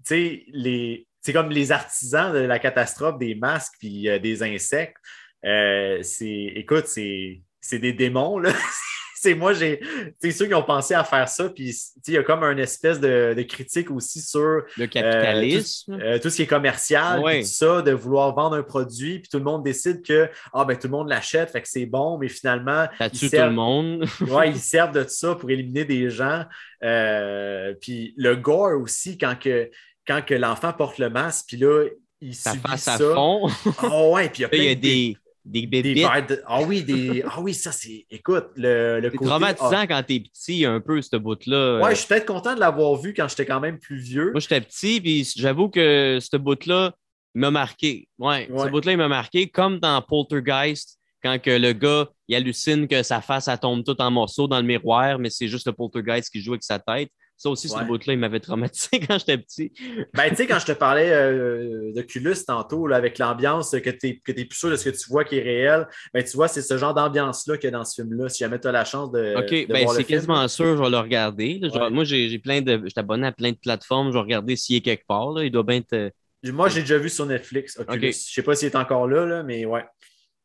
c'est 0.03 1.33
comme 1.33 1.49
les 1.49 1.71
artisans 1.71 2.33
de 2.33 2.39
la 2.39 2.59
catastrophe 2.59 3.19
des 3.19 3.35
masques 3.35 3.73
puis 3.79 4.09
euh, 4.09 4.19
des 4.19 4.41
insectes. 4.41 4.97
Euh, 5.45 6.01
écoute, 6.21 6.87
c'est 6.87 7.79
des 7.79 7.93
démons. 7.93 8.39
Là. 8.39 8.53
c'est 9.23 9.35
moi, 9.35 9.53
j'ai. 9.53 9.79
C'est 10.21 10.31
ceux 10.31 10.47
qui 10.47 10.53
ont 10.53 10.63
pensé 10.63 10.93
à 10.93 11.03
faire 11.03 11.29
ça. 11.29 11.49
Puis 11.49 11.73
il 12.07 12.13
y 12.13 12.17
a 12.17 12.23
comme 12.23 12.43
une 12.43 12.59
espèce 12.59 12.99
de, 12.99 13.41
critique 13.47 13.89
aussi 13.89 14.21
sur 14.21 14.63
le 14.77 14.85
capitalisme. 14.85 15.97
Euh, 16.01 16.19
tout, 16.19 16.29
ce 16.29 16.37
qui 16.37 16.41
est 16.43 16.47
commercial, 16.47 17.21
tout 17.21 17.45
ça, 17.45 17.81
de 17.81 17.91
vouloir 17.91 18.35
vendre 18.35 18.57
un 18.57 18.63
produit, 18.63 19.19
puis 19.19 19.29
tout 19.29 19.37
le 19.37 19.43
monde 19.43 19.63
décide 19.63 20.05
que 20.05 20.29
ah 20.53 20.65
ben 20.65 20.77
tout 20.77 20.87
le 20.87 20.91
monde 20.91 21.09
l'achète, 21.09 21.51
fait 21.51 21.61
que 21.61 21.67
c'est 21.67 21.85
bon, 21.85 22.17
mais 22.17 22.27
finalement. 22.27 22.87
Ça 22.97 23.09
tue 23.09 23.29
tout 23.29 23.35
le 23.37 23.51
monde. 23.51 24.05
ouais, 24.27 24.49
ils 24.49 24.59
servent 24.59 24.93
de 24.93 25.05
ça 25.07 25.35
pour 25.35 25.49
éliminer 25.49 25.85
des 25.85 26.09
gens. 26.09 26.43
Euh, 26.83 27.73
puis 27.79 28.13
le 28.17 28.35
gore 28.35 28.81
aussi, 28.81 29.17
quand 29.17 29.39
que 29.39 29.69
quand 30.05 30.21
que 30.21 30.33
l'enfant 30.33 30.73
porte 30.73 30.97
le 30.97 31.09
masque, 31.09 31.45
puis 31.47 31.57
là, 31.57 31.87
il 32.19 32.35
ça 32.35 32.53
face 32.55 32.87
à 32.87 32.97
fond. 32.97 33.47
Ah 33.77 34.07
ouais, 34.09 34.29
puis 34.29 34.43
il 34.51 34.63
y 34.63 34.69
a, 34.69 34.75
des, 34.75 35.17
des 35.45 35.67
bébés. 35.67 36.05
Ah 36.47 36.61
oui, 36.61 36.83
des... 36.83 37.23
ah 37.27 37.41
oui, 37.41 37.53
ça 37.53 37.71
c'est. 37.71 38.05
Écoute, 38.09 38.47
le, 38.55 38.99
le 38.99 39.09
côté. 39.09 39.25
traumatisant 39.25 39.71
ah. 39.71 39.87
quand 39.87 40.03
t'es 40.03 40.21
petit, 40.21 40.65
un 40.65 40.79
peu, 40.79 41.01
ce 41.01 41.15
bout-là. 41.17 41.81
Ouais, 41.81 41.91
je 41.91 41.99
suis 41.99 42.07
peut-être 42.07 42.25
content 42.25 42.55
de 42.55 42.59
l'avoir 42.59 42.95
vu 42.95 43.13
quand 43.13 43.27
j'étais 43.27 43.45
quand 43.45 43.59
même 43.59 43.79
plus 43.79 43.97
vieux. 43.97 44.31
Moi, 44.31 44.39
j'étais 44.39 44.61
petit, 44.61 45.01
puis 45.01 45.29
j'avoue 45.35 45.69
que 45.69 46.19
ce 46.21 46.37
bout-là 46.37 46.93
m'a 47.35 47.51
marqué. 47.51 48.07
Ouais, 48.17 48.47
ce 48.49 48.69
bout-là, 48.69 48.93
il 48.93 48.97
m'a 48.97 49.07
marqué, 49.07 49.49
comme 49.49 49.79
dans 49.79 50.01
Poltergeist, 50.01 50.99
quand 51.23 51.41
que 51.41 51.51
le 51.51 51.73
gars, 51.73 52.07
il 52.27 52.35
hallucine 52.35 52.87
que 52.87 53.03
sa 53.03 53.21
face, 53.21 53.47
elle 53.47 53.59
tombe 53.59 53.83
toute 53.83 54.01
en 54.01 54.11
morceaux 54.11 54.47
dans 54.47 54.59
le 54.59 54.65
miroir, 54.65 55.19
mais 55.19 55.29
c'est 55.29 55.47
juste 55.47 55.67
le 55.67 55.73
Poltergeist 55.73 56.29
qui 56.29 56.41
joue 56.41 56.51
avec 56.51 56.63
sa 56.63 56.79
tête. 56.79 57.09
Ça 57.37 57.49
aussi, 57.49 57.67
ce 57.67 57.83
bout-là, 57.83 58.13
il 58.13 58.19
m'avait 58.19 58.39
traumatisé 58.39 58.99
quand 59.07 59.17
j'étais 59.17 59.37
petit. 59.37 59.73
ben, 60.13 60.29
tu 60.29 60.35
sais, 60.35 60.47
quand 60.47 60.59
je 60.59 60.65
te 60.65 60.71
parlais 60.71 61.11
euh, 61.11 61.91
d'Oculus 61.93 62.35
tantôt, 62.47 62.87
là, 62.87 62.95
avec 62.95 63.17
l'ambiance 63.17 63.71
que 63.71 63.89
tu 63.89 64.21
n'es 64.27 64.45
plus 64.45 64.57
sûr 64.57 64.69
de 64.69 64.75
ce 64.75 64.89
que 64.89 64.95
tu 64.95 65.09
vois 65.09 65.25
qui 65.25 65.37
est 65.37 65.41
réel, 65.41 65.87
ben, 66.13 66.23
tu 66.23 66.37
vois, 66.37 66.47
c'est 66.47 66.61
ce 66.61 66.77
genre 66.77 66.93
d'ambiance-là 66.93 67.57
qu'il 67.57 67.65
y 67.65 67.73
a 67.73 67.77
dans 67.77 67.83
ce 67.83 68.01
film-là. 68.01 68.29
Si 68.29 68.39
jamais 68.39 68.59
tu 68.59 68.67
as 68.67 68.71
la 68.71 68.85
chance 68.85 69.11
de. 69.11 69.35
OK, 69.37 69.67
ben, 69.67 69.87
c'est 69.89 70.03
quasiment 70.03 70.47
sûr, 70.47 70.77
je 70.77 70.83
vais 70.83 70.89
le 70.89 70.99
regarder. 70.99 71.59
moi, 71.91 72.03
j'ai 72.03 72.39
plein 72.39 72.61
de. 72.61 72.79
Je 72.83 72.89
suis 72.89 72.99
abonné 72.99 73.27
à 73.27 73.31
plein 73.31 73.51
de 73.51 73.57
plateformes, 73.57 74.09
je 74.09 74.13
vais 74.13 74.21
regarder 74.21 74.55
s'il 74.55 74.77
est 74.77 74.81
quelque 74.81 75.05
part. 75.05 75.31
Là. 75.31 75.43
Il 75.43 75.51
doit 75.51 75.63
bien 75.63 75.77
être. 75.77 76.11
Moi, 76.45 76.69
j'ai 76.69 76.81
déjà 76.81 76.97
vu 76.97 77.09
sur 77.09 77.25
Netflix. 77.25 77.79
Oculus. 77.79 78.01
Je 78.01 78.07
ne 78.07 78.11
sais 78.13 78.43
pas 78.43 78.55
s'il 78.55 78.67
est 78.67 78.75
encore 78.75 79.07
là, 79.07 79.25
là, 79.25 79.43
mais 79.43 79.65
ouais. 79.65 79.83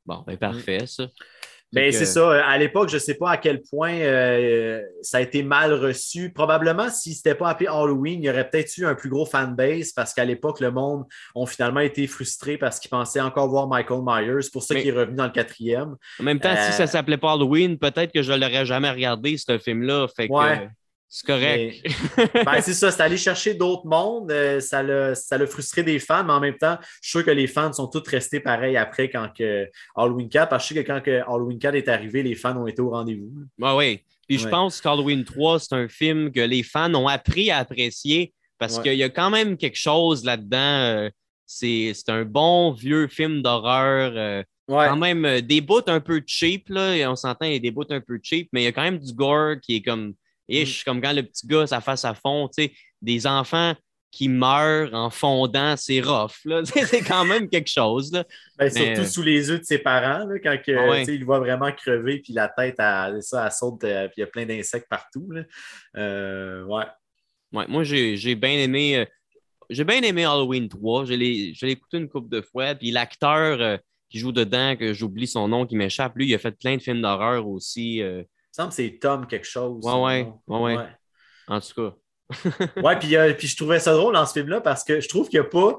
Bon, 0.06 0.24
ben 0.26 0.36
parfait, 0.36 0.86
ça. 0.86 1.06
Mais 1.72 1.92
c'est 1.92 2.06
ça. 2.06 2.44
À 2.44 2.56
l'époque, 2.58 2.88
je 2.88 2.94
ne 2.94 3.00
sais 3.00 3.14
pas 3.14 3.30
à 3.30 3.36
quel 3.36 3.60
point 3.62 3.92
euh, 3.92 4.80
ça 5.02 5.18
a 5.18 5.20
été 5.20 5.42
mal 5.42 5.72
reçu. 5.74 6.30
Probablement, 6.32 6.88
si 6.90 7.12
ce 7.12 7.18
n'était 7.18 7.34
pas 7.34 7.50
appelé 7.50 7.68
Halloween, 7.68 8.22
il 8.22 8.26
y 8.26 8.30
aurait 8.30 8.48
peut-être 8.48 8.76
eu 8.78 8.86
un 8.86 8.94
plus 8.94 9.10
gros 9.10 9.26
fanbase 9.26 9.92
parce 9.92 10.14
qu'à 10.14 10.24
l'époque, 10.24 10.60
le 10.60 10.70
monde 10.70 11.04
a 11.34 11.46
finalement 11.46 11.80
été 11.80 12.06
frustré 12.06 12.56
parce 12.56 12.80
qu'ils 12.80 12.90
pensaient 12.90 13.20
encore 13.20 13.48
voir 13.48 13.68
Michael 13.68 14.00
Myers. 14.02 14.42
C'est 14.42 14.52
pour 14.52 14.62
ça 14.62 14.74
qu'il 14.74 14.88
est 14.88 14.92
revenu 14.92 15.16
dans 15.16 15.26
le 15.26 15.30
quatrième. 15.30 15.96
En 16.20 16.24
même 16.24 16.40
temps, 16.40 16.54
si 16.56 16.72
ça 16.72 16.84
ne 16.84 16.88
euh, 16.88 16.90
s'appelait 16.90 17.18
pas 17.18 17.32
Halloween, 17.32 17.78
peut-être 17.78 18.12
que 18.12 18.22
je 18.22 18.32
ne 18.32 18.38
l'aurais 18.38 18.64
jamais 18.64 18.90
regardé, 18.90 19.36
ce 19.36 19.58
film-là. 19.58 20.06
Fait 20.08 20.28
C'est 21.10 21.26
correct. 21.26 21.82
Ben, 22.44 22.60
c'est 22.60 22.74
ça, 22.74 22.90
c'est 22.90 23.02
aller 23.02 23.16
chercher 23.16 23.54
d'autres 23.54 23.86
mondes. 23.86 24.30
Euh, 24.30 24.60
ça 24.60 24.82
l'a 24.82 25.14
ça 25.14 25.44
frustré 25.46 25.82
des 25.82 25.98
fans, 25.98 26.22
mais 26.22 26.34
en 26.34 26.40
même 26.40 26.58
temps, 26.58 26.76
je 27.00 27.08
suis 27.08 27.18
sûr 27.18 27.24
que 27.24 27.30
les 27.30 27.46
fans 27.46 27.72
sont 27.72 27.86
tous 27.86 28.06
restés 28.08 28.40
pareils 28.40 28.76
après 28.76 29.08
quand 29.08 29.28
que 29.36 29.66
Halloween 29.96 30.28
4. 30.28 30.50
Parce 30.50 30.64
que 30.64 30.74
je 30.74 30.80
sais 30.80 30.84
que 30.84 30.92
quand 30.92 31.00
que 31.00 31.22
Halloween 31.22 31.58
4 31.58 31.74
est 31.76 31.88
arrivé, 31.88 32.22
les 32.22 32.34
fans 32.34 32.56
ont 32.56 32.66
été 32.66 32.82
au 32.82 32.90
rendez-vous. 32.90 33.30
Ah 33.62 33.74
oui. 33.74 34.00
Puis 34.28 34.38
je 34.38 34.48
pense 34.48 34.82
qu'Halloween 34.82 35.24
3, 35.24 35.60
c'est 35.60 35.74
un 35.74 35.88
film 35.88 36.30
que 36.30 36.40
les 36.40 36.62
fans 36.62 36.92
ont 36.94 37.08
appris 37.08 37.50
à 37.50 37.58
apprécier 37.58 38.34
parce 38.58 38.78
qu'il 38.78 38.94
y 38.94 39.02
a 39.02 39.08
quand 39.08 39.30
même 39.30 39.56
quelque 39.56 39.78
chose 39.78 40.24
là-dedans. 40.24 40.58
Euh, 40.58 41.10
c'est 41.46 41.94
un 42.08 42.26
bon 42.26 42.72
vieux 42.72 43.08
film 43.08 43.40
d'horreur. 43.40 44.12
Euh, 44.14 44.42
quand 44.68 44.96
même 44.96 45.40
des 45.40 45.62
bouts 45.62 45.80
un 45.86 46.00
peu 46.00 46.22
cheap, 46.26 46.68
là, 46.68 46.94
et 46.94 47.06
on 47.06 47.16
s'entend, 47.16 47.46
il 47.46 47.54
y 47.54 47.56
a 47.56 47.60
des 47.60 47.70
bouts 47.70 47.86
un 47.88 48.02
peu 48.02 48.20
cheap, 48.22 48.50
mais 48.52 48.60
il 48.60 48.64
y 48.64 48.68
a 48.68 48.72
quand 48.72 48.82
même 48.82 48.98
du 48.98 49.14
gore 49.14 49.54
qui 49.62 49.76
est 49.76 49.82
comme 49.82 50.12
ish, 50.48 50.84
comme 50.84 51.00
quand 51.00 51.12
le 51.12 51.22
petit 51.22 51.46
gars, 51.46 51.66
ça 51.66 51.80
face 51.80 52.04
à 52.04 52.14
fond, 52.14 52.48
tu 52.48 52.64
sais, 52.64 52.72
des 53.00 53.26
enfants 53.26 53.74
qui 54.10 54.28
meurent 54.28 54.94
en 54.94 55.10
fondant, 55.10 55.76
c'est 55.76 56.00
rough. 56.00 56.40
c'est 56.64 57.02
quand 57.02 57.24
même 57.24 57.48
quelque 57.48 57.68
chose. 57.68 58.12
Là. 58.12 58.24
Ben, 58.56 58.70
surtout 58.70 59.04
sous 59.04 59.22
les 59.22 59.48
yeux 59.48 59.58
de 59.58 59.64
ses 59.64 59.78
parents, 59.78 60.24
là, 60.24 60.38
quand 60.38 60.56
que, 60.64 60.72
ah 60.72 61.02
il 61.02 61.24
voit 61.24 61.40
vraiment 61.40 61.70
crever, 61.72 62.18
puis 62.18 62.32
la 62.32 62.48
tête, 62.48 62.76
ça, 62.76 63.10
elle 63.10 63.52
saute, 63.52 63.84
euh, 63.84 64.06
puis 64.08 64.14
il 64.16 64.20
y 64.20 64.24
a 64.24 64.26
plein 64.26 64.46
d'insectes 64.46 64.88
partout. 64.88 65.30
Là. 65.30 65.42
Euh, 65.96 66.64
ouais. 66.64 66.84
ouais. 67.52 67.66
Moi, 67.68 67.84
j'ai 67.84 68.34
bien 68.34 68.58
aimé. 68.58 68.98
Euh, 68.98 69.04
j'ai 69.70 69.84
bien 69.84 70.00
aimé 70.00 70.24
Halloween 70.24 70.68
3. 70.68 71.04
Je 71.04 71.12
l'ai 71.12 71.70
écouté 71.70 71.98
une 71.98 72.08
couple 72.08 72.30
de 72.30 72.40
fois. 72.40 72.74
Puis 72.74 72.90
l'acteur 72.90 73.78
qui 74.08 74.18
joue 74.18 74.32
dedans, 74.32 74.74
que 74.76 74.94
j'oublie 74.94 75.26
son 75.26 75.46
nom, 75.46 75.66
qui 75.66 75.76
m'échappe, 75.76 76.16
lui, 76.16 76.26
il 76.26 76.34
a 76.34 76.38
fait 76.38 76.58
plein 76.58 76.78
de 76.78 76.80
films 76.80 77.02
d'horreur 77.02 77.46
aussi 77.46 78.00
semble 78.58 78.70
que 78.70 78.74
c'est 78.74 78.98
Tom 79.00 79.26
quelque 79.26 79.46
chose. 79.46 79.84
Ouais, 79.84 80.26
ouais, 80.46 80.58
ouais, 80.58 80.86
En 81.46 81.60
tout 81.60 81.74
cas. 81.76 81.94
ouais, 82.82 82.98
puis, 82.98 83.16
euh, 83.16 83.32
puis 83.32 83.48
je 83.48 83.56
trouvais 83.56 83.78
ça 83.78 83.94
drôle 83.94 84.14
dans 84.14 84.26
ce 84.26 84.34
film-là 84.34 84.60
parce 84.60 84.84
que 84.84 85.00
je 85.00 85.08
trouve 85.08 85.28
qu'il 85.28 85.40
n'y 85.40 85.46
a 85.46 85.48
pas. 85.48 85.78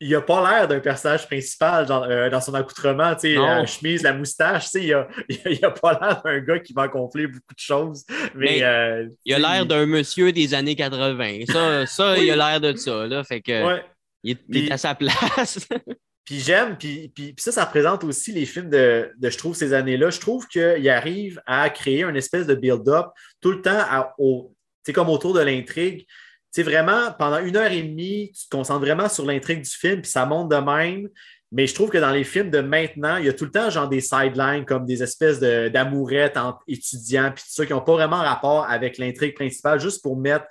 Il 0.00 0.16
pas 0.20 0.48
l'air 0.48 0.68
d'un 0.68 0.78
personnage 0.78 1.26
principal 1.26 1.84
euh, 1.90 2.30
dans 2.30 2.40
son 2.40 2.54
accoutrement, 2.54 3.16
tu 3.16 3.20
sais, 3.20 3.34
la 3.34 3.66
chemise, 3.66 4.04
la 4.04 4.12
moustache, 4.12 4.66
tu 4.66 4.70
sais, 4.70 4.84
il 4.84 4.90
n'a 4.90 5.08
il 5.50 5.64
a 5.64 5.72
pas 5.72 5.98
l'air 5.98 6.22
d'un 6.22 6.38
gars 6.38 6.60
qui 6.60 6.72
va 6.72 6.82
accomplir 6.82 7.28
beaucoup 7.28 7.54
de 7.54 7.58
choses. 7.58 8.04
Mais, 8.36 8.62
euh, 8.62 9.08
il 9.24 9.34
a 9.34 9.38
l'air 9.40 9.66
d'un 9.66 9.86
monsieur 9.86 10.30
des 10.30 10.54
années 10.54 10.76
80. 10.76 11.46
Ça, 11.48 11.86
ça 11.86 12.16
il 12.16 12.30
a 12.30 12.36
l'air 12.36 12.60
de 12.60 12.76
ça, 12.76 13.08
là. 13.08 13.24
Fait 13.24 13.40
que 13.40 13.80
il, 14.22 14.38
est, 14.52 14.70
à 14.70 14.78
sa 14.78 14.94
place. 14.94 15.66
Puis 16.28 16.40
j'aime, 16.40 16.76
puis, 16.76 17.10
ça, 17.38 17.52
ça 17.52 17.64
représente 17.64 18.04
aussi 18.04 18.32
les 18.32 18.44
films 18.44 18.68
de, 18.68 19.10
je 19.18 19.38
trouve, 19.38 19.56
ces 19.56 19.72
années-là. 19.72 20.10
Je 20.10 20.20
trouve 20.20 20.46
qu'il 20.46 20.86
arrive 20.90 21.40
à 21.46 21.70
créer 21.70 22.04
une 22.04 22.16
espèce 22.16 22.46
de 22.46 22.54
build-up 22.54 23.06
tout 23.40 23.50
le 23.50 23.62
temps 23.62 23.80
au, 24.18 24.54
comme 24.92 25.08
autour 25.08 25.32
de 25.32 25.40
l'intrigue. 25.40 26.04
Tu 26.52 26.62
vraiment, 26.62 27.12
pendant 27.18 27.38
une 27.38 27.56
heure 27.56 27.72
et 27.72 27.82
demie, 27.82 28.30
tu 28.38 28.46
te 28.46 28.54
concentres 28.54 28.80
vraiment 28.80 29.08
sur 29.08 29.24
l'intrigue 29.24 29.62
du 29.62 29.70
film, 29.70 30.02
puis 30.02 30.10
ça 30.10 30.26
monte 30.26 30.50
de 30.50 30.56
même. 30.56 31.08
Mais 31.50 31.66
je 31.66 31.74
trouve 31.74 31.88
que 31.88 31.96
dans 31.96 32.10
les 32.10 32.24
films 32.24 32.50
de 32.50 32.60
maintenant, 32.60 33.16
il 33.16 33.24
y 33.24 33.30
a 33.30 33.32
tout 33.32 33.46
le 33.46 33.50
temps 33.50 33.70
genre 33.70 33.88
des 33.88 34.02
sidelines 34.02 34.66
comme 34.66 34.84
des 34.84 35.02
espèces 35.02 35.40
d'amourettes 35.40 36.36
entre 36.36 36.58
étudiants, 36.68 37.32
puis 37.34 37.42
tout 37.42 37.52
ça, 37.54 37.64
qui 37.64 37.72
n'ont 37.72 37.80
pas 37.80 37.94
vraiment 37.94 38.18
rapport 38.18 38.66
avec 38.68 38.98
l'intrigue 38.98 39.34
principale, 39.34 39.80
juste 39.80 40.02
pour 40.02 40.18
mettre 40.18 40.44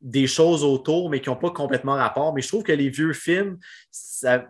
des 0.00 0.26
choses 0.26 0.64
autour, 0.64 1.10
mais 1.10 1.20
qui 1.20 1.28
n'ont 1.28 1.36
pas 1.36 1.50
complètement 1.50 1.96
rapport. 1.96 2.32
Mais 2.32 2.40
je 2.40 2.48
trouve 2.48 2.62
que 2.62 2.72
les 2.72 2.88
vieux 2.88 3.12
films, 3.12 3.58
ça, 3.90 4.46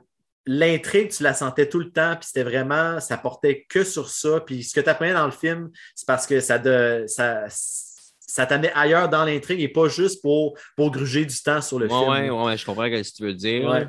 l'intrigue, 0.49 1.11
tu 1.11 1.23
la 1.23 1.35
sentais 1.35 1.69
tout 1.69 1.79
le 1.79 1.91
temps, 1.91 2.17
puis 2.17 2.27
c'était 2.27 2.43
vraiment, 2.43 3.01
ça 3.01 3.19
portait 3.19 3.67
que 3.69 3.85
sur 3.85 4.09
ça. 4.09 4.41
Puis 4.41 4.65
ce 4.65 4.75
que 4.75 4.81
tu 4.81 4.89
apprenais 4.89 5.13
dans 5.13 5.27
le 5.27 5.31
film, 5.31 5.71
c'est 5.95 6.07
parce 6.07 6.27
que 6.27 6.41
ça, 6.41 6.59
de, 6.59 7.05
ça, 7.07 7.45
ça 7.49 8.47
t'amenait 8.47 8.73
ailleurs 8.75 9.11
dans 9.11 9.27
l'intrigue 9.27 9.61
et 9.61 9.69
pas 9.69 9.89
juste 9.89 10.23
pour, 10.23 10.59
pour 10.75 10.91
gruger 10.91 11.27
du 11.27 11.37
temps 11.43 11.61
sur 11.61 11.79
le 11.79 11.87
film. 11.87 12.01
Oui, 12.09 12.31
ouais, 12.31 12.57
je 12.57 12.65
comprends 12.65 12.85
ce 12.87 13.11
que 13.11 13.17
tu 13.17 13.23
veux 13.25 13.35
dire. 13.35 13.89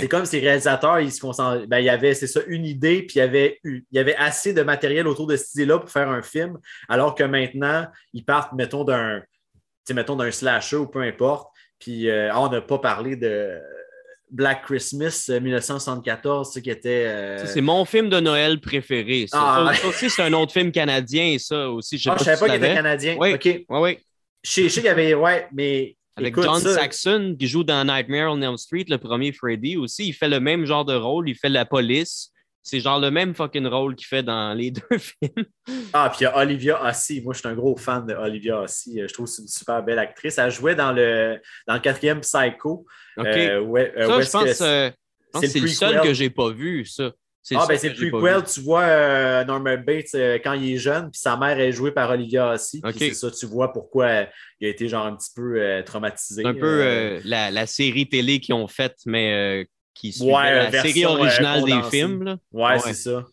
C'est 0.00 0.08
comme 0.08 0.24
ces 0.24 0.40
réalisateurs, 0.40 0.98
ils 0.98 1.12
se 1.12 1.20
concentrent. 1.20 1.64
Ben, 1.68 1.78
il 1.78 1.84
y 1.84 1.90
avait, 1.90 2.12
c'est 2.12 2.26
ça, 2.26 2.40
une 2.48 2.66
idée, 2.66 3.02
puis 3.02 3.16
il 3.16 3.18
y, 3.20 3.22
avait, 3.22 3.60
il 3.62 3.84
y 3.92 4.00
avait 4.00 4.16
assez 4.16 4.52
de 4.52 4.62
matériel 4.62 5.06
autour 5.06 5.28
de 5.28 5.36
cette 5.36 5.54
idée-là 5.54 5.78
pour 5.78 5.90
faire 5.90 6.10
un 6.10 6.22
film, 6.22 6.58
alors 6.88 7.14
que 7.14 7.22
maintenant, 7.22 7.86
ils 8.12 8.24
partent, 8.24 8.52
mettons, 8.54 8.82
d'un, 8.82 9.22
mettons, 9.94 10.16
d'un 10.16 10.32
slasher 10.32 10.76
ou 10.76 10.88
peu 10.88 11.02
importe. 11.02 11.52
Puis 11.78 12.10
euh, 12.10 12.30
ah, 12.32 12.40
on 12.40 12.48
n'a 12.48 12.60
pas 12.60 12.78
parlé 12.78 13.14
de 13.14 13.60
Black 14.30 14.64
Christmas 14.64 15.30
1974, 15.40 16.56
euh, 16.56 16.60
qui 16.60 16.70
était. 16.70 17.06
Euh, 17.06 17.46
c'est 17.46 17.60
mon 17.60 17.84
film 17.84 18.08
de 18.08 18.20
Noël 18.20 18.60
préféré. 18.60 19.26
Ça, 19.28 19.38
ah, 19.40 19.72
aussi, 19.86 20.10
c'est 20.10 20.22
un 20.22 20.32
autre 20.32 20.52
film 20.52 20.70
canadien, 20.70 21.36
ça 21.38 21.70
aussi. 21.70 21.98
Je 21.98 22.10
ne 22.10 22.14
ah, 22.14 22.18
savais 22.18 22.38
pas 22.38 22.46
qu'il 22.46 22.64
était 22.64 22.74
canadien. 22.74 23.16
Oui, 23.18 23.34
OK. 23.34 23.64
Oui, 23.68 23.98
Je 24.42 24.68
sais 24.68 24.80
qu'il 24.80 24.84
y 24.84 24.88
avait. 24.88 25.14
Ouais, 25.14 25.48
mais. 25.52 25.94
Avec 26.16 26.34
John 26.34 26.60
Saxon, 26.60 27.36
qui 27.38 27.46
joue 27.46 27.62
dans 27.62 27.84
Nightmare 27.84 28.32
on 28.32 28.42
Elm 28.42 28.56
Street, 28.56 28.86
le 28.88 28.98
premier 28.98 29.30
Freddy 29.30 29.76
aussi. 29.76 30.08
Il 30.08 30.12
fait 30.12 30.28
le 30.28 30.40
même 30.40 30.66
genre 30.66 30.84
de 30.84 30.94
rôle. 30.94 31.28
Il 31.28 31.36
fait 31.36 31.48
la 31.48 31.64
police. 31.64 32.32
C'est 32.68 32.80
genre 32.80 33.00
le 33.00 33.10
même 33.10 33.34
fucking 33.34 33.66
rôle 33.66 33.94
qu'il 33.94 34.06
fait 34.06 34.22
dans 34.22 34.52
les 34.52 34.70
deux 34.90 34.98
films. 34.98 35.46
Ah, 35.94 36.10
puis 36.10 36.20
il 36.20 36.24
y 36.24 36.26
a 36.26 36.36
Olivia 36.36 36.84
Ossie. 36.84 37.22
Moi, 37.22 37.32
je 37.32 37.38
suis 37.38 37.48
un 37.48 37.54
gros 37.54 37.74
fan 37.78 38.04
de 38.04 38.12
Olivia 38.12 38.60
Ossie. 38.60 39.00
Je 39.00 39.12
trouve 39.14 39.24
que 39.24 39.32
c'est 39.32 39.42
une 39.42 39.48
super 39.48 39.82
belle 39.82 39.98
actrice. 39.98 40.36
Elle 40.36 40.50
jouait 40.50 40.74
dans 40.74 40.92
le, 40.92 41.40
dans 41.66 41.74
le 41.74 41.80
quatrième 41.80 42.20
Psycho. 42.20 42.84
OK. 43.16 43.26
Euh, 43.26 43.60
ouais, 43.60 43.90
euh, 43.96 44.06
ça, 44.06 44.20
je 44.20 44.30
pense, 44.46 44.60
euh, 44.60 44.90
que 45.32 45.46
c'est 45.46 45.60
le, 45.60 45.68
seul 45.68 46.02
que 46.02 46.12
j'ai 46.12 46.28
pas 46.28 46.50
vu, 46.50 46.84
ça. 46.84 47.10
Ah, 47.54 47.64
ben 47.66 47.78
c'est 47.78 47.88
le 47.88 48.10
prequel. 48.10 48.44
Tu 48.44 48.60
vois 48.60 49.42
Norman 49.44 49.78
Bates 49.78 50.14
quand 50.44 50.52
il 50.52 50.74
est 50.74 50.76
jeune, 50.76 51.10
puis 51.10 51.18
sa 51.18 51.38
mère 51.38 51.58
est 51.58 51.72
jouée 51.72 51.92
par 51.92 52.10
Olivia 52.10 52.50
Ossie. 52.52 52.82
C'est 52.98 53.14
ça, 53.14 53.30
tu 53.30 53.46
vois 53.46 53.72
pourquoi 53.72 54.26
il 54.60 54.66
a 54.66 54.70
été 54.70 54.88
genre 54.88 55.06
un 55.06 55.16
petit 55.16 55.30
peu 55.34 55.82
traumatisé. 55.86 56.44
un 56.44 56.52
peu 56.52 57.18
la, 57.24 57.50
la, 57.50 57.66
série 57.66 58.06
télé 58.06 58.40
qu'ils 58.40 58.54
ont 58.54 58.68
faite, 58.68 58.98
mais 59.06 59.66
qui 59.98 60.12
suivait 60.12 60.70
la 60.70 60.70
série 60.70 61.04
euh, 61.04 61.08
originale 61.08 61.64
des 61.64 61.82
films. 61.90 62.22
Là. 62.22 62.36
Ouais, 62.52 62.78
c'est 62.78 62.94
ça. 62.94 63.24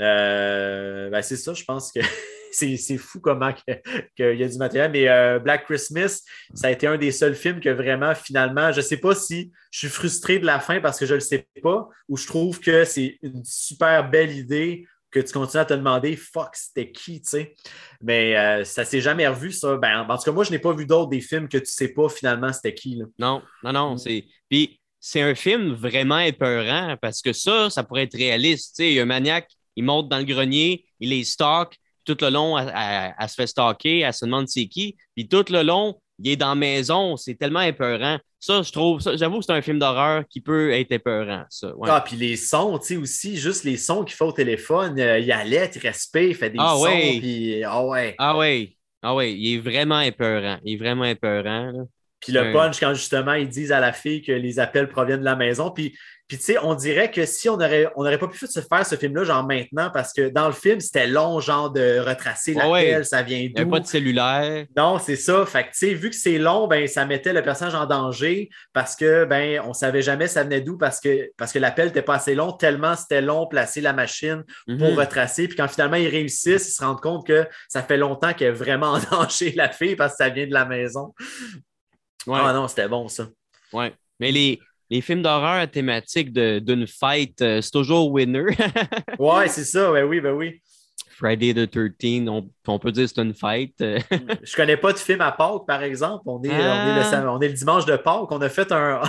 Euh, 0.00 1.10
ben, 1.10 1.22
c'est 1.22 1.36
ça, 1.36 1.54
je 1.54 1.64
pense 1.64 1.92
que 1.92 2.00
c'est 2.52 2.98
fou 2.98 3.20
comment 3.20 3.52
qu'il 3.52 4.36
y 4.38 4.42
a 4.42 4.48
du 4.48 4.58
matériel. 4.58 4.90
Mais 4.90 5.08
euh, 5.08 5.38
Black 5.38 5.64
Christmas, 5.64 6.22
ça 6.54 6.68
a 6.68 6.70
été 6.70 6.86
un 6.86 6.96
des 6.96 7.12
seuls 7.12 7.34
films 7.34 7.60
que 7.60 7.68
vraiment, 7.68 8.14
finalement, 8.14 8.70
je 8.72 8.78
ne 8.78 8.82
sais 8.82 8.96
pas 8.96 9.14
si 9.14 9.52
je 9.70 9.80
suis 9.80 9.88
frustré 9.88 10.38
de 10.38 10.46
la 10.46 10.60
fin 10.60 10.80
parce 10.80 10.98
que 10.98 11.06
je 11.06 11.12
ne 11.12 11.18
le 11.18 11.20
sais 11.20 11.46
pas, 11.62 11.88
ou 12.08 12.16
je 12.16 12.26
trouve 12.26 12.60
que 12.60 12.84
c'est 12.84 13.18
une 13.22 13.44
super 13.44 14.08
belle 14.08 14.36
idée 14.36 14.86
que 15.10 15.20
tu 15.20 15.32
continues 15.32 15.60
à 15.60 15.64
te 15.64 15.74
demander 15.74 16.16
fuck, 16.16 16.50
c'était 16.54 16.90
qui, 16.90 17.22
tu 17.22 17.30
sais? 17.30 17.54
Mais 18.02 18.36
euh, 18.36 18.64
ça 18.64 18.84
s'est 18.84 19.00
jamais 19.00 19.28
revu, 19.28 19.52
ça. 19.52 19.76
Ben, 19.76 20.04
en 20.08 20.16
tout 20.18 20.24
cas, 20.24 20.32
moi, 20.32 20.42
je 20.42 20.50
n'ai 20.50 20.58
pas 20.58 20.72
vu 20.72 20.86
d'autres 20.86 21.10
des 21.10 21.20
films 21.20 21.48
que 21.48 21.58
tu 21.58 21.66
sais 21.66 21.88
pas 21.88 22.08
finalement 22.08 22.52
c'était 22.52 22.74
qui. 22.74 22.96
Là. 22.96 23.04
Non, 23.18 23.42
non, 23.62 23.72
non. 23.72 23.94
Mm. 23.94 23.98
C'est. 23.98 24.24
Puis 24.48 24.80
c'est 25.06 25.20
un 25.20 25.34
film 25.34 25.74
vraiment 25.74 26.18
épeurant 26.18 26.96
parce 26.98 27.20
que 27.20 27.34
ça, 27.34 27.68
ça 27.68 27.84
pourrait 27.84 28.04
être 28.04 28.16
réaliste. 28.16 28.78
Il 28.78 28.94
y 28.94 29.00
a 29.00 29.02
un 29.02 29.04
maniaque, 29.04 29.50
il 29.76 29.84
monte 29.84 30.08
dans 30.08 30.16
le 30.16 30.24
grenier, 30.24 30.86
il 30.98 31.10
les 31.10 31.24
stalk, 31.24 31.76
tout 32.06 32.16
le 32.22 32.30
long, 32.30 32.56
elle, 32.56 33.28
se 33.28 33.34
fait 33.34 33.46
stalker, 33.46 33.98
elle 33.98 34.14
se 34.14 34.24
demande 34.24 34.48
c'est 34.48 34.64
qui, 34.64 34.96
puis 35.14 35.28
tout 35.28 35.44
le 35.50 35.62
long, 35.62 36.00
il 36.20 36.30
est 36.30 36.36
dans 36.36 36.48
la 36.48 36.54
maison, 36.54 37.18
c'est 37.18 37.34
tellement 37.34 37.60
épeurant. 37.60 38.18
Ça, 38.40 38.62
je 38.62 38.72
trouve, 38.72 39.02
j'avoue 39.14 39.40
que 39.40 39.44
c'est 39.44 39.52
un 39.52 39.60
film 39.60 39.78
d'horreur 39.78 40.24
qui 40.26 40.40
peut 40.40 40.72
être 40.72 40.92
épeurant, 40.92 41.44
ça. 41.50 41.74
Ah, 41.82 42.00
puis 42.00 42.16
les 42.16 42.36
sons, 42.36 42.78
tu 42.78 42.86
sais, 42.86 42.96
aussi, 42.96 43.36
juste 43.36 43.64
les 43.64 43.76
sons 43.76 44.04
qu'il 44.04 44.16
fait 44.16 44.24
au 44.24 44.32
téléphone, 44.32 44.98
euh, 44.98 45.18
il 45.18 45.30
allait, 45.32 45.70
il 45.74 45.80
respect, 45.80 46.30
il 46.30 46.34
fait 46.34 46.48
des 46.48 46.58
ah, 46.58 46.76
sons, 46.78 47.18
puis 47.18 47.62
ah 47.62 47.84
ouais. 47.84 48.14
Ah 48.16 48.38
ouais, 48.38 48.74
ah 49.02 49.14
ouais, 49.14 49.34
il 49.34 49.56
est 49.56 49.58
vraiment 49.58 50.00
épeurant, 50.00 50.56
il 50.64 50.74
est 50.74 50.78
vraiment 50.78 51.04
épeurant, 51.04 51.72
là. 51.72 51.82
Puis 52.24 52.32
le 52.32 52.52
punch, 52.52 52.80
quand 52.80 52.94
justement 52.94 53.34
ils 53.34 53.48
disent 53.48 53.72
à 53.72 53.80
la 53.80 53.92
fille 53.92 54.22
que 54.22 54.32
les 54.32 54.58
appels 54.58 54.88
proviennent 54.88 55.20
de 55.20 55.24
la 55.24 55.36
maison. 55.36 55.70
Puis, 55.70 55.94
puis 56.26 56.38
tu 56.38 56.44
sais, 56.44 56.58
on 56.62 56.74
dirait 56.74 57.10
que 57.10 57.26
si 57.26 57.50
on 57.50 57.54
aurait, 57.54 57.86
on 57.96 58.02
n'aurait 58.02 58.18
pas 58.18 58.28
pu 58.28 58.38
faire 58.38 58.86
ce 58.86 58.96
film-là, 58.96 59.24
genre 59.24 59.46
maintenant, 59.46 59.90
parce 59.92 60.10
que 60.14 60.30
dans 60.30 60.46
le 60.46 60.54
film, 60.54 60.80
c'était 60.80 61.06
long, 61.06 61.38
genre 61.38 61.70
de 61.70 61.98
retracer 61.98 62.54
l'appel, 62.54 63.04
ça 63.04 63.22
vient 63.22 63.40
d'où. 63.40 63.52
Il 63.54 63.54
n'y 63.54 63.60
a 63.60 63.66
pas 63.66 63.80
de 63.80 63.86
cellulaire. 63.86 64.66
Non, 64.74 64.98
c'est 64.98 65.16
ça. 65.16 65.44
Fait 65.44 65.64
que, 65.64 65.68
tu 65.68 65.88
sais, 65.88 65.94
vu 65.94 66.08
que 66.08 66.16
c'est 66.16 66.38
long, 66.38 66.66
ben, 66.66 66.88
ça 66.88 67.04
mettait 67.04 67.34
le 67.34 67.42
personnage 67.42 67.74
en 67.74 67.84
danger 67.84 68.48
parce 68.72 68.96
que, 68.96 69.26
ben, 69.26 69.60
on 69.66 69.74
savait 69.74 70.00
jamais 70.00 70.26
ça 70.26 70.44
venait 70.44 70.62
d'où 70.62 70.78
parce 70.78 70.98
que, 70.98 71.30
parce 71.36 71.52
que 71.52 71.58
l'appel 71.58 71.88
n'était 71.88 72.00
pas 72.00 72.14
assez 72.14 72.34
long, 72.34 72.52
tellement 72.52 72.96
c'était 72.96 73.20
long 73.20 73.46
placer 73.46 73.82
la 73.82 73.92
machine 73.92 74.44
pour 74.66 74.92
mhm. 74.92 74.98
retracer. 74.98 75.46
Puis 75.46 75.56
quand 75.56 75.68
finalement 75.68 75.96
ils 75.96 76.08
réussissent, 76.08 76.68
ils 76.68 76.72
se 76.72 76.82
rendent 76.82 77.02
compte 77.02 77.26
que 77.26 77.46
ça 77.68 77.82
fait 77.82 77.98
longtemps 77.98 78.32
qu'elle 78.32 78.48
est 78.48 78.52
vraiment 78.52 78.92
en 78.92 78.98
danger, 79.10 79.52
la 79.56 79.68
fille, 79.68 79.94
parce 79.94 80.12
que 80.12 80.24
ça 80.24 80.30
vient 80.30 80.46
de 80.46 80.54
la 80.54 80.64
maison. 80.64 81.12
Ah 82.28 82.52
non, 82.52 82.68
c'était 82.68 82.88
bon 82.88 83.08
ça. 83.08 83.28
Ouais. 83.72 83.92
Mais 84.20 84.32
les, 84.32 84.60
les 84.90 85.00
films 85.00 85.22
d'horreur 85.22 85.68
thématiques 85.70 86.32
d'une 86.32 86.86
fête, 86.86 87.40
euh, 87.42 87.60
c'est 87.60 87.70
toujours 87.70 88.10
winner. 88.10 88.56
ouais, 89.18 89.48
c'est 89.48 89.64
ça, 89.64 89.92
ben 89.92 90.04
oui, 90.04 90.20
ben 90.20 90.32
oui. 90.32 90.60
Friday 91.16 91.54
the 91.54 91.70
13, 91.70 92.28
on, 92.66 92.78
peut 92.78 92.90
dire 92.90 93.04
que 93.04 93.12
c'est 93.14 93.22
une 93.22 93.34
fête. 93.34 93.74
Je 94.42 94.56
connais 94.56 94.76
pas 94.76 94.92
de 94.92 94.98
film 94.98 95.20
à 95.20 95.32
Pâques, 95.32 95.66
par 95.66 95.82
exemple. 95.82 96.24
On 96.26 96.42
est, 96.42 96.50
on, 96.50 96.52
est 96.52 96.58
le, 96.58 97.00
ah. 97.02 97.32
on 97.32 97.40
est, 97.40 97.48
le, 97.48 97.54
dimanche 97.54 97.86
de 97.86 97.96
Pâques. 97.96 98.30
On 98.30 98.40
a 98.40 98.48
fait 98.48 98.70
un. 98.72 99.00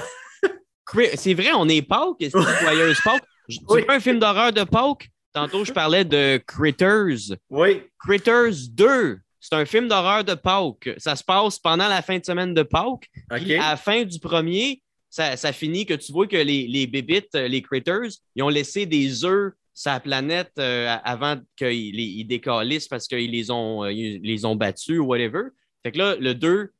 c'est 1.15 1.33
vrai, 1.33 1.51
on 1.55 1.67
est 1.67 1.81
Pâques. 1.81 2.17
C'est 2.19 2.31
joyeuse 2.31 2.99
Pâques. 3.03 3.23
C'est 3.49 3.85
pas 3.85 3.95
un 3.95 3.99
film 3.99 4.19
d'horreur 4.19 4.53
de 4.53 4.63
Pâques? 4.63 5.09
Tantôt, 5.33 5.65
je 5.65 5.73
parlais 5.73 6.05
de 6.05 6.41
Critters. 6.47 7.35
Oui. 7.49 7.83
Critters 7.99 8.69
2 8.71 9.19
c'est 9.47 9.55
un 9.55 9.65
film 9.65 9.87
d'horreur 9.87 10.23
de 10.23 10.33
Pâques. 10.33 10.89
Ça 10.97 11.15
se 11.15 11.23
passe 11.23 11.59
pendant 11.59 11.87
la 11.87 12.01
fin 12.01 12.17
de 12.17 12.25
semaine 12.25 12.55
de 12.55 12.63
Pâques. 12.63 13.11
à 13.29 13.37
la 13.37 13.77
fin 13.77 14.03
du 14.03 14.17
premier, 14.17 14.81
ça, 15.09 15.35
finit 15.53 15.85
que 15.85 15.93
tu 15.93 16.11
vois 16.11 16.25
que 16.25 16.35
les, 16.35 16.67
les 16.67 16.87
bébites, 16.87 17.35
les 17.35 17.61
critters, 17.61 18.09
ils 18.35 18.41
ont 18.41 18.49
laissé 18.49 18.87
des 18.87 19.23
œufs 19.23 19.53
sa 19.75 19.99
planète 19.99 20.53
euh, 20.57 20.95
avant 21.03 21.35
qu'ils 21.57 21.99
ils 21.99 22.23
décalissent 22.23 22.87
parce 22.87 23.07
qu'ils 23.07 23.29
les 23.29 23.51
ont, 23.51 23.83
euh, 23.83 23.91
les 23.91 24.45
ont 24.45 24.55
battus 24.55 24.99
ou 24.99 25.03
whatever. 25.03 25.49
Fait 25.83 25.91
que 25.91 25.97
là, 25.99 26.15
le 26.15 26.33
2, 26.33 26.71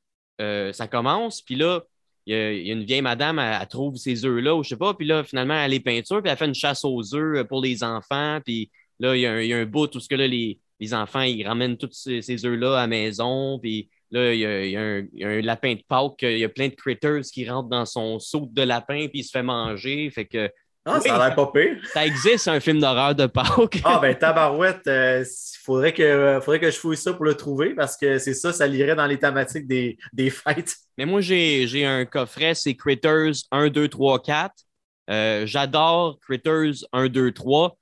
euh, 0.42 0.74
ça 0.74 0.88
commence, 0.88 1.42
puis 1.42 1.56
là, 1.56 1.82
il 2.26 2.36
y, 2.36 2.72
a, 2.72 2.74
une 2.74 2.86
vieille 2.86 3.02
madame, 3.02 3.38
elle, 3.38 3.68
trouve 3.68 3.98
ces 3.98 4.26
œufs-là, 4.26 4.56
ou 4.56 4.64
je 4.64 4.70
sais 4.70 4.78
pas, 4.78 4.94
puis 4.96 5.06
là, 5.06 5.24
finalement, 5.24 5.54
elle 5.54 5.72
les 5.72 5.82
peinture, 5.82 6.24
puis 6.24 6.32
elle 6.32 6.38
fait 6.38 6.46
une 6.46 6.56
chasse 6.56 6.84
aux 6.84 7.14
œufs 7.14 7.46
pour 7.48 7.62
les 7.62 7.84
enfants, 7.84 8.40
puis 8.44 8.72
là, 9.00 9.16
il 9.16 9.22
y, 9.22 9.54
a 9.54 9.58
un, 9.58 9.66
bout 9.66 9.94
où 9.94 10.00
ce 10.00 10.08
que 10.08 10.16
là, 10.16 10.26
les, 10.26 10.58
enfants, 10.94 11.22
ils 11.22 11.46
ramènent 11.48 11.78
tous 11.78 11.92
ces, 11.92 12.46
œufs-là 12.46 12.78
à 12.78 12.82
la 12.82 12.88
maison, 12.88 13.60
puis 13.60 13.90
là, 14.12 14.34
il 14.34 14.40
y, 14.40 14.78
a, 14.78 15.28
un, 15.28 15.42
lapin 15.42 15.74
de 15.74 15.82
Pâques, 15.88 16.22
il 16.22 16.40
y 16.40 16.44
a 16.44 16.50
plein 16.50 16.68
de 16.68 16.76
critters 16.76 17.22
qui 17.22 17.50
rentrent 17.50 17.70
dans 17.70 17.86
son 17.86 18.20
saut 18.20 18.48
de 18.52 18.62
lapin, 18.62 19.08
puis 19.08 19.20
il 19.20 19.24
se 19.24 19.32
fait 19.32 19.44
manger, 19.44 20.10
fait 20.10 20.26
que 20.26 20.50
ah, 20.88 21.00
ça 21.02 21.16
a 21.16 21.28
l'air 21.28 21.36
pas 21.36 21.48
pire. 21.48 21.78
Ça 21.94 22.06
existe 22.06 22.48
un 22.48 22.60
film 22.60 22.80
d'horreur 22.80 23.16
de 23.16 23.26
Pâques. 23.26 23.82
ah, 23.84 23.98
ben, 24.00 24.14
tabarouette, 24.16 24.82
il 24.86 24.92
euh, 24.92 25.26
faudrait, 25.64 25.94
que, 25.94 26.40
faudrait 26.44 26.60
que 26.60 26.70
je 26.70 26.78
fouille 26.78 26.96
ça 26.96 27.12
pour 27.14 27.26
le 27.26 27.34
trouver 27.34 27.74
parce 27.74 27.98
que 27.98 28.20
c'est 28.20 28.36
ça, 28.36 28.54
ça 28.54 28.68
lirait 28.68 28.96
dans 28.96 29.08
les 29.08 29.18
thématiques 29.18 29.66
des, 29.66 29.98
des 30.14 30.30
fêtes. 30.30 30.76
Mais 31.00 31.08
moi, 31.08 31.22
j'ai 31.22 31.86
un 31.86 32.06
coffret, 32.06 32.54
c'est 32.54 32.76
Critters 32.76 33.32
1, 33.50 33.70
2, 33.70 33.88
3, 33.88 34.22
4. 34.22 34.54
J'adore 35.48 36.20
Critters 36.20 36.86
1, 36.94 37.08
2, 37.08 37.32
3. 37.32 37.76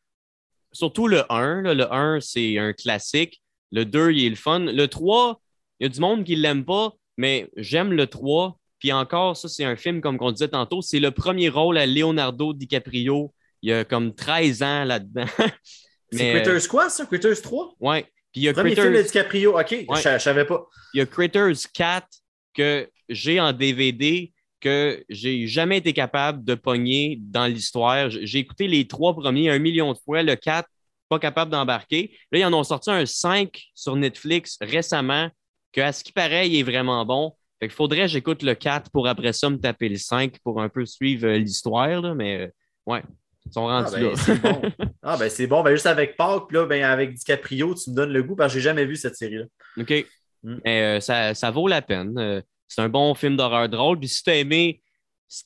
Surtout 0.73 1.07
le 1.07 1.23
1. 1.31 1.73
Le 1.73 1.93
1, 1.93 2.19
c'est 2.19 2.57
un 2.57 2.73
classique. 2.73 3.41
Le 3.71 3.85
2, 3.85 4.11
il 4.11 4.25
est 4.25 4.29
le 4.29 4.35
fun. 4.35 4.59
Le 4.59 4.87
3, 4.87 5.41
il 5.79 5.83
y 5.83 5.85
a 5.85 5.89
du 5.89 5.99
monde 5.99 6.23
qui 6.23 6.35
ne 6.35 6.41
l'aime 6.41 6.65
pas, 6.65 6.91
mais 7.17 7.49
j'aime 7.55 7.93
le 7.93 8.07
3 8.07 8.57
puis 8.83 8.91
encore, 8.91 9.37
ça, 9.37 9.47
c'est 9.47 9.63
un 9.63 9.77
film, 9.77 10.01
comme 10.01 10.17
on 10.19 10.33
disait 10.33 10.49
tantôt, 10.49 10.81
c'est 10.81 10.99
le 10.99 11.11
premier 11.11 11.47
rôle 11.47 11.77
à 11.77 11.85
Leonardo 11.85 12.51
DiCaprio. 12.51 13.33
Il 13.61 13.69
y 13.69 13.73
a 13.73 13.85
comme 13.85 14.13
13 14.13 14.61
ans 14.61 14.83
là-dedans. 14.83 15.23
c'est 16.11 16.33
Critters 16.33 16.67
quoi, 16.67 16.89
ça? 16.89 17.05
Critters 17.05 17.41
3? 17.41 17.75
Oui. 17.79 18.01
Puis 18.01 18.41
il 18.41 18.43
y 18.43 18.49
a 18.49 18.53
Premier 18.53 18.75
film 18.75 18.91
de 18.91 19.01
DiCaprio, 19.01 19.57
OK, 19.57 19.69
je, 19.69 20.09
ne 20.09 20.19
savais 20.19 20.43
pas. 20.43 20.67
Il 20.93 20.97
y 20.97 21.01
a 21.01 21.05
Critters 21.05 21.65
4 21.73 22.05
que 22.53 22.89
j'ai 23.07 23.39
en 23.39 23.53
DVD 23.53 24.32
que 24.63 25.03
j'ai 25.09 25.45
jamais 25.45 25.77
été 25.77 25.91
capable 25.91 26.45
de 26.45 26.55
pogner 26.55 27.17
dans 27.19 27.45
l'histoire. 27.47 28.09
J'ai 28.09 28.39
écouté 28.39 28.69
les 28.69 28.87
trois 28.87 29.13
premiers 29.13 29.49
un 29.49 29.59
million 29.59 29.91
de 29.91 29.97
fois, 29.97 30.23
le 30.23 30.35
4, 30.35 30.67
pas 31.09 31.19
capable 31.19 31.51
d'embarquer. 31.51 32.17
Là, 32.31 32.39
ils 32.39 32.45
en 32.45 32.53
ont 32.53 32.63
sorti 32.63 32.89
un 32.89 33.05
5 33.05 33.61
sur 33.75 33.97
Netflix 33.97 34.57
récemment, 34.61 35.29
que 35.73 35.81
à 35.81 35.91
ce 35.91 36.03
qui 36.03 36.13
paraît, 36.13 36.49
il 36.49 36.57
est 36.57 36.63
vraiment 36.63 37.05
bon. 37.05 37.33
Fait 37.59 37.67
qu'il 37.67 37.75
faudrait 37.75 38.03
que 38.03 38.07
j'écoute 38.07 38.41
le 38.41 38.55
4 38.55 38.89
pour 38.89 39.07
après 39.07 39.33
ça 39.33 39.49
me 39.49 39.57
taper 39.57 39.89
le 39.89 39.97
5 39.97 40.39
pour 40.45 40.61
un 40.61 40.69
peu 40.69 40.85
suivre 40.85 41.27
euh, 41.27 41.37
l'histoire, 41.37 42.15
mais 42.15 42.43
euh, 42.43 42.47
ouais, 42.85 43.03
ils 43.45 43.51
sont 43.51 43.65
rendus 43.65 43.93
ah, 43.93 43.99
ben, 43.99 44.33
là. 44.33 44.35
bon. 44.41 44.61
ah 45.03 45.17
ben 45.17 45.29
c'est 45.29 45.47
bon. 45.47 45.61
Ben, 45.61 45.71
juste 45.71 45.87
avec 45.87 46.15
Pâques, 46.15 46.51
là, 46.53 46.65
ben, 46.65 46.83
avec 46.85 47.13
DiCaprio, 47.15 47.75
tu 47.75 47.89
me 47.89 47.95
donnes 47.95 48.13
le 48.13 48.23
goût 48.23 48.37
parce 48.37 48.53
que 48.53 48.59
j'ai 48.59 48.63
jamais 48.63 48.85
vu 48.85 48.95
cette 48.95 49.17
série-là. 49.17 49.45
OK. 49.77 50.05
Hmm. 50.43 50.57
Mais 50.63 50.97
euh, 50.97 50.99
ça, 51.01 51.33
ça, 51.33 51.51
vaut 51.51 51.67
la 51.67 51.81
peine. 51.81 52.43
C'est 52.73 52.81
un 52.81 52.89
bon 52.89 53.13
film 53.13 53.37
d'horreur 53.37 53.69
drôle. 53.69 53.99
Puis 53.99 54.09
si 54.09 54.23
tu 54.23 54.29
as 54.29 54.35
aimé, 54.37 54.81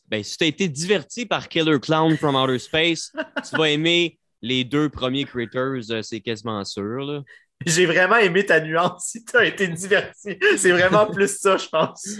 ben, 0.08 0.24
si 0.24 0.38
tu 0.38 0.44
as 0.44 0.48
été 0.48 0.68
diverti 0.68 1.26
par 1.26 1.50
Killer 1.50 1.80
Clown 1.80 2.18
from 2.18 2.36
Outer 2.36 2.60
Space, 2.60 3.12
tu 3.50 3.58
vas 3.58 3.70
aimer 3.70 4.20
les 4.42 4.64
deux 4.64 4.90
premiers 4.90 5.26
Critters, 5.26 6.04
c'est 6.04 6.22
quasiment 6.22 6.64
sûr. 6.64 7.04
Là. 7.04 7.22
J'ai 7.66 7.86
vraiment 7.86 8.18
aimé 8.18 8.46
ta 8.46 8.60
nuance 8.60 9.08
si 9.12 9.26
tu 9.26 9.36
as 9.36 9.46
été 9.46 9.68
diverti. 9.68 10.38
C'est 10.58 10.72
vraiment 10.72 11.08
plus 11.08 11.40
ça, 11.40 11.58
je 11.58 11.68
pense. 11.68 12.20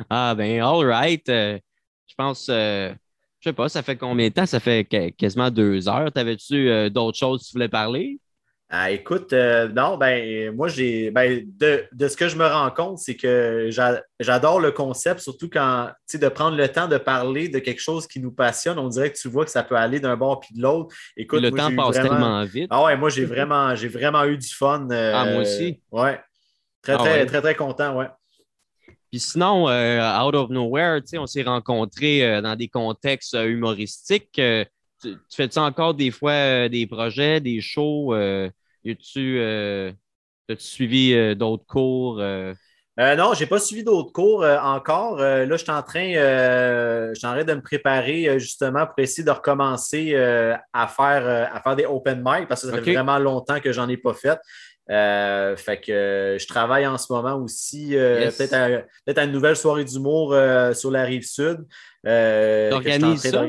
ah, 0.10 0.34
ben, 0.36 0.60
all 0.60 0.86
right. 0.86 1.26
Euh, 1.28 1.58
je 2.06 2.14
pense, 2.14 2.48
euh, 2.50 2.92
je 3.40 3.48
sais 3.48 3.54
pas, 3.54 3.68
ça 3.68 3.82
fait 3.82 3.96
combien 3.96 4.28
de 4.28 4.34
temps? 4.34 4.46
Ça 4.46 4.60
fait 4.60 4.84
quasiment 5.16 5.50
deux 5.50 5.88
heures. 5.88 6.12
T'avais-tu 6.12 6.68
euh, 6.68 6.90
d'autres 6.90 7.18
choses 7.18 7.42
que 7.42 7.46
tu 7.46 7.52
voulais 7.52 7.68
parler? 7.68 8.20
Ah, 8.68 8.90
écoute, 8.90 9.32
euh, 9.32 9.68
non, 9.68 9.96
ben, 9.96 10.52
moi, 10.52 10.66
j'ai, 10.66 11.12
ben, 11.12 11.40
de, 11.56 12.08
ce 12.08 12.16
que 12.16 12.26
je 12.26 12.34
me 12.34 12.44
rends 12.44 12.70
compte, 12.72 12.98
c'est 12.98 13.14
que 13.14 13.68
j'adore 14.18 14.58
le 14.58 14.72
concept, 14.72 15.20
surtout 15.20 15.48
quand, 15.48 15.86
tu 15.88 15.94
sais, 16.06 16.18
de 16.18 16.28
prendre 16.28 16.56
le 16.56 16.66
temps 16.66 16.88
de 16.88 16.98
parler 16.98 17.48
de 17.48 17.60
quelque 17.60 17.80
chose 17.80 18.08
qui 18.08 18.18
nous 18.18 18.32
passionne. 18.32 18.76
On 18.80 18.88
dirait 18.88 19.12
que 19.12 19.18
tu 19.18 19.28
vois 19.28 19.44
que 19.44 19.52
ça 19.52 19.62
peut 19.62 19.76
aller 19.76 20.00
d'un 20.00 20.16
bord 20.16 20.40
puis 20.40 20.52
de 20.56 20.62
l'autre. 20.62 20.92
Écoute, 21.16 21.42
le 21.42 21.52
temps 21.52 21.74
passe 21.76 21.94
tellement 21.94 22.44
vite. 22.44 22.66
Ah 22.70 22.82
ouais, 22.84 22.96
moi, 22.96 23.08
j'ai 23.08 23.24
vraiment, 23.24 23.72
j'ai 23.76 23.88
vraiment 23.88 24.24
eu 24.24 24.36
du 24.36 24.48
fun. 24.48 24.88
Euh, 24.90 25.12
ah, 25.14 25.30
moi 25.30 25.42
aussi. 25.42 25.80
Ouais. 25.92 26.20
Très, 26.82 26.94
ah 26.94 26.98
très, 26.98 27.26
très, 27.26 27.40
très, 27.40 27.54
content, 27.54 27.96
ouais. 27.96 28.08
Puis 29.12 29.20
sinon, 29.20 29.68
euh, 29.68 30.20
out 30.20 30.34
of 30.34 30.50
nowhere, 30.50 31.00
tu 31.02 31.10
sais, 31.10 31.18
on 31.18 31.26
s'est 31.26 31.44
rencontrés 31.44 32.42
dans 32.42 32.56
des 32.56 32.66
contextes 32.66 33.36
humoristiques 33.40 34.40
tu, 35.00 35.16
fais-tu 35.34 35.58
encore 35.58 35.94
des 35.94 36.10
fois 36.10 36.32
euh, 36.32 36.68
des 36.68 36.86
projets, 36.86 37.40
des 37.40 37.60
shows? 37.60 38.14
Euh, 38.14 38.50
tu 38.84 39.38
euh, 39.40 39.90
as-tu 40.48 40.64
suivi 40.64 41.36
d'autres 41.36 41.66
cours? 41.66 42.18
non, 42.18 43.34
je 43.34 43.40
n'ai 43.40 43.46
pas 43.46 43.58
suivi 43.58 43.82
d'autres 43.84 44.12
cours 44.12 44.44
encore. 44.44 45.16
là, 45.16 45.44
je 45.44 45.56
suis 45.56 45.70
en 45.70 45.82
train, 45.82 46.06
de 46.06 47.54
me 47.54 47.60
préparer 47.60 48.38
justement 48.38 48.86
pour 48.86 48.98
essayer 48.98 49.24
de 49.24 49.30
recommencer 49.30 50.14
à, 50.14 50.86
faire, 50.86 51.52
à 51.52 51.60
faire 51.60 51.76
des 51.76 51.84
open 51.84 52.22
mic 52.24 52.48
parce 52.48 52.62
que 52.62 52.70
ça 52.70 52.80
fait 52.80 52.92
vraiment 52.92 53.18
longtemps 53.18 53.60
que 53.60 53.72
j'en 53.72 53.88
ai 53.88 53.96
pas 53.96 54.14
fait. 54.14 54.38
fait 54.88 55.80
que 55.80 56.36
je 56.38 56.46
travaille 56.46 56.86
en 56.86 56.96
ce 56.96 57.12
moment 57.12 57.34
aussi, 57.34 57.88
peut-être 57.90 58.54
à, 58.54 59.24
une 59.24 59.32
nouvelle 59.32 59.56
soirée 59.56 59.84
d'humour 59.84 60.36
sur 60.74 60.92
la 60.92 61.02
rive 61.02 61.24
sud. 61.24 61.66
Euh, 62.06 62.70
ça? 63.16 63.44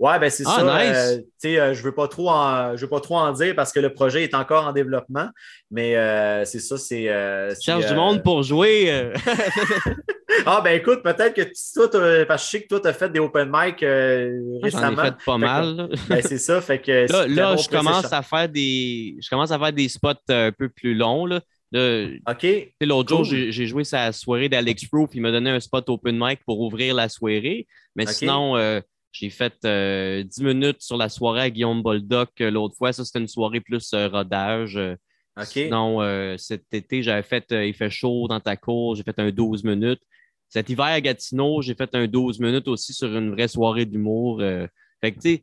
Ouais, 0.00 0.18
ben 0.18 0.30
c'est 0.30 0.42
ah, 0.46 0.56
ça. 0.58 0.80
Euh, 0.80 1.18
euh, 1.44 1.74
je 1.74 1.78
ne 1.78 1.84
veux, 1.84 1.92
pas 1.92 2.08
trop 2.08 2.28
en, 2.30 2.74
veux 2.74 2.88
pas 2.88 3.00
trop 3.00 3.16
en 3.16 3.32
dire 3.32 3.54
parce 3.54 3.72
que 3.72 3.78
le 3.78 3.92
projet 3.92 4.24
est 4.24 4.34
encore 4.34 4.66
en 4.66 4.72
développement. 4.72 5.28
Mais 5.70 5.96
euh, 5.96 6.44
c'est 6.44 6.58
ça, 6.58 6.76
c'est. 6.76 7.04
Cherche 7.60 7.86
du 7.86 7.94
monde 7.94 8.22
pour 8.22 8.42
jouer. 8.42 9.12
ah, 10.46 10.60
ben 10.64 10.76
écoute, 10.76 11.02
peut-être 11.04 11.34
que 11.34 11.42
toi, 11.42 12.26
parce 12.26 12.42
que 12.42 12.46
je 12.46 12.50
sais 12.50 12.62
que 12.62 12.68
toi, 12.68 12.80
tu 12.80 12.88
as 12.88 12.92
fait 12.92 13.10
des 13.10 13.20
open 13.20 13.48
mic 13.52 13.78
récemment. 13.80 14.96
J'en 14.96 15.02
ai 15.02 15.06
fait 15.06 15.14
pas 15.24 15.38
mal. 15.38 15.88
ben, 16.08 16.22
c'est 16.22 16.38
ça. 16.38 16.60
Fait 16.60 16.80
que 16.80 17.06
là, 17.12 17.56
je 17.56 17.68
commence 17.68 18.12
à 18.12 18.22
faire 18.22 18.48
des. 18.48 19.16
Je 19.20 19.28
commence 19.28 19.52
à 19.52 19.58
faire 19.58 19.72
des 19.72 19.88
spots 19.88 20.14
un 20.30 20.50
peu 20.50 20.68
plus 20.68 20.94
longs. 20.94 21.26
Là. 21.26 21.40
OK. 21.72 22.46
L'autre 22.80 23.08
jour, 23.08 23.24
j'ai 23.24 23.66
joué 23.66 23.84
sa 23.84 24.10
soirée 24.10 24.48
d'Alex 24.48 24.86
puis 24.88 25.06
il 25.14 25.20
m'a 25.20 25.30
donné 25.30 25.50
un 25.50 25.60
spot 25.60 25.88
open 25.88 26.18
mic 26.18 26.40
pour 26.44 26.60
ouvrir 26.60 26.94
la 26.94 27.08
soirée. 27.08 27.66
Mais 27.96 28.06
sinon, 28.06 28.56
euh, 28.56 28.80
j'ai 29.12 29.30
fait 29.30 29.54
10 29.62 29.66
euh, 29.66 30.24
minutes 30.40 30.82
sur 30.82 30.96
la 30.96 31.08
soirée 31.08 31.42
à 31.42 31.50
Guillaume 31.50 31.82
Boldoc 31.82 32.30
euh, 32.40 32.50
l'autre 32.50 32.76
fois. 32.76 32.92
Ça, 32.92 33.04
c'était 33.04 33.18
une 33.18 33.28
soirée 33.28 33.60
plus 33.60 33.92
rodage. 33.92 34.78
OK. 35.36 35.46
Sinon, 35.46 36.36
cet 36.38 36.72
été, 36.72 37.02
j'avais 37.02 37.22
fait 37.22 37.46
Il 37.50 37.74
fait 37.74 37.90
chaud 37.90 38.26
dans 38.28 38.40
ta 38.40 38.56
cour, 38.56 38.94
j'ai 38.96 39.02
fait 39.02 39.18
un 39.18 39.30
12 39.30 39.64
minutes. 39.64 40.00
Cet 40.48 40.68
hiver 40.68 40.86
à 40.86 41.00
Gatineau, 41.00 41.62
j'ai 41.62 41.74
fait 41.74 41.94
un 41.94 42.06
12 42.06 42.40
minutes 42.40 42.66
aussi 42.66 42.92
sur 42.92 43.16
une 43.16 43.30
vraie 43.30 43.48
soirée 43.48 43.86
d'humour. 43.86 44.42
fait 45.00 45.12
que, 45.12 45.20
tu 45.20 45.42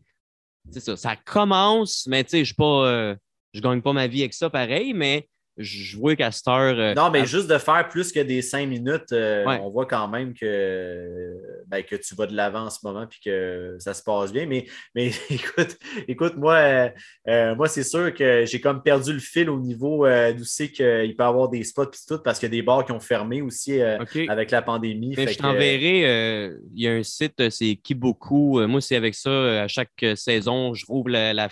sais, 0.72 0.80
ça, 0.82 0.98
ça 0.98 1.15
commence, 1.15 2.06
mais 2.07 2.24
tu 2.26 2.32
sais, 2.32 2.45
je 2.45 2.53
ne 2.60 3.61
gagne 3.61 3.82
pas 3.82 3.94
ma 3.94 4.07
vie 4.07 4.22
avec 4.22 4.34
ça 4.34 4.49
pareil, 4.49 4.94
mais 4.94 5.30
je 5.58 5.98
vois 5.98 6.16
qu'à 6.16 6.32
cette 6.32 6.48
heure. 6.48 6.78
Euh, 6.78 6.94
non, 6.94 7.10
mais 7.10 7.26
juste 7.26 7.48
de 7.48 7.58
faire 7.58 7.88
plus 7.90 8.12
que 8.12 8.20
des 8.20 8.42
cinq 8.42 8.68
minutes, 8.68 9.12
euh, 9.12 9.44
on 9.62 9.70
voit 9.70 9.88
quand 9.88 10.08
même 10.08 10.34
que, 10.34 11.34
ben, 11.68 11.84
que 11.84 11.96
tu 11.96 12.14
vas 12.16 12.28
de 12.28 12.36
l'avant 12.36 12.66
en 12.66 12.70
ce 12.70 12.80
moment 12.84 13.04
et 13.04 13.24
que 13.24 13.76
ça 13.80 13.94
se 13.94 14.04
passe 14.04 14.32
bien. 14.32 14.46
Mais, 14.46 14.66
mais 14.94 15.08
écoute, 15.30 15.78
écoute, 16.08 16.38
moi, 16.38 16.92
euh, 17.28 17.56
moi 17.56 17.68
c'est 17.68 17.84
sûr 17.84 18.14
que 18.14 18.46
j'ai 18.46 18.62
comme 18.62 18.84
perdu 18.84 19.14
le 19.14 19.20
fil 19.20 19.50
au 19.50 19.60
niveau 19.60 20.06
d'où 20.08 20.44
c'est 20.44 20.70
qu'il 20.70 21.16
peut 21.16 21.24
y 21.24 21.28
avoir 21.28 21.50
des 21.50 21.64
spots 21.64 21.86
et 21.86 22.08
tout, 22.08 22.20
parce 22.20 22.40
qu'il 22.40 22.48
y 22.48 22.52
a 22.52 22.58
des 22.58 22.62
bars 22.62 22.86
qui 22.86 22.92
ont 22.92 23.00
fermé 23.00 23.42
aussi 23.42 23.82
avec 23.82 24.52
la 24.52 24.62
pandémie. 24.62 25.16
Mais 25.18 25.28
je 25.28 25.38
t'enverrai, 25.38 26.52
il 26.74 26.82
y 26.82 26.88
a 26.88 26.92
un 26.92 27.04
site, 27.04 27.50
c'est 27.50 27.76
Kiboku. 27.76 28.68
moi, 28.68 28.82
c'est 28.82 28.96
avec 28.96 29.16
ça, 29.16 29.64
à 29.64 29.68
chaque 29.68 30.06
saison, 30.16 30.74
je 30.76 30.86
rouvre 30.86 31.10
la, 31.10 31.34
la, 31.34 31.50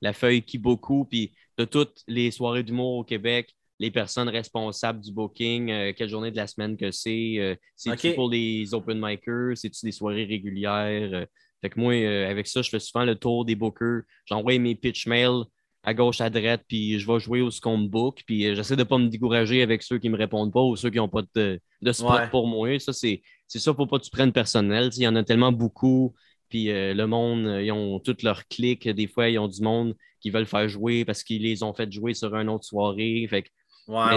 la 0.00 0.12
feuille 0.12 0.42
Kiboku, 0.42 1.06
puis 1.08 1.32
de 1.58 1.64
toutes 1.64 2.02
les 2.06 2.30
soirées 2.30 2.62
d'humour 2.62 2.98
au 2.98 3.04
Québec, 3.04 3.54
les 3.78 3.90
personnes 3.90 4.28
responsables 4.28 5.00
du 5.00 5.12
booking, 5.12 5.70
euh, 5.70 5.92
quelle 5.96 6.08
journée 6.08 6.30
de 6.30 6.36
la 6.36 6.46
semaine 6.46 6.76
que 6.76 6.90
c'est, 6.90 7.34
euh, 7.38 7.56
c'est-tu 7.74 8.14
pour 8.14 8.30
les 8.30 8.74
open 8.74 9.00
micers, 9.00 9.56
c'est-tu 9.56 9.84
des 9.84 9.92
soirées 9.92 10.24
régulières. 10.24 11.10
Euh? 11.12 11.26
fait 11.60 11.70
que 11.70 11.80
moi, 11.80 11.94
avec 12.28 12.46
ça, 12.46 12.62
je 12.62 12.70
fais 12.70 12.80
souvent 12.80 13.04
le 13.04 13.14
tour 13.14 13.44
des 13.44 13.54
bookers. 13.54 14.02
J'envoie 14.24 14.58
mes 14.58 14.74
pitch 14.74 15.06
mails 15.06 15.44
à 15.84 15.94
gauche, 15.94 16.20
à 16.20 16.30
droite, 16.30 16.62
puis 16.68 16.98
je 16.98 17.06
vais 17.06 17.18
jouer 17.18 17.40
au 17.40 17.50
scone 17.50 17.88
book, 17.88 18.22
puis 18.26 18.54
j'essaie 18.54 18.76
de 18.76 18.82
ne 18.82 18.88
pas 18.88 18.98
me 18.98 19.08
décourager 19.08 19.62
avec 19.62 19.82
ceux 19.82 19.98
qui 19.98 20.08
ne 20.08 20.12
me 20.12 20.18
répondent 20.18 20.52
pas 20.52 20.62
ou 20.62 20.76
ceux 20.76 20.90
qui 20.90 20.98
n'ont 20.98 21.08
pas 21.08 21.22
de, 21.34 21.60
de 21.80 21.92
spot 21.92 22.30
pour 22.30 22.46
moi. 22.46 22.78
Ça, 22.78 22.92
c'est, 22.92 23.22
ça, 23.48 23.74
pour 23.74 23.88
pas 23.88 23.98
que 23.98 24.04
tu 24.04 24.10
prennes 24.10 24.32
personnel. 24.32 24.90
Il 24.96 25.02
y 25.02 25.08
en 25.08 25.16
a 25.16 25.24
tellement 25.24 25.52
beaucoup 25.52 26.14
Puis 26.52 26.66
le 26.66 27.04
monde, 27.06 27.62
ils 27.62 27.72
ont 27.72 27.98
toutes 27.98 28.22
leurs 28.22 28.46
clics. 28.46 28.86
Des 28.86 29.06
fois, 29.06 29.30
ils 29.30 29.38
ont 29.38 29.48
du 29.48 29.62
monde 29.62 29.96
qui 30.20 30.28
veulent 30.28 30.44
faire 30.44 30.68
jouer 30.68 31.06
parce 31.06 31.22
qu'ils 31.22 31.40
les 31.42 31.62
ont 31.62 31.72
fait 31.72 31.90
jouer 31.90 32.12
sur 32.12 32.34
une 32.36 32.50
autre 32.50 32.64
soirée. 32.66 33.26
Fait 33.30 33.46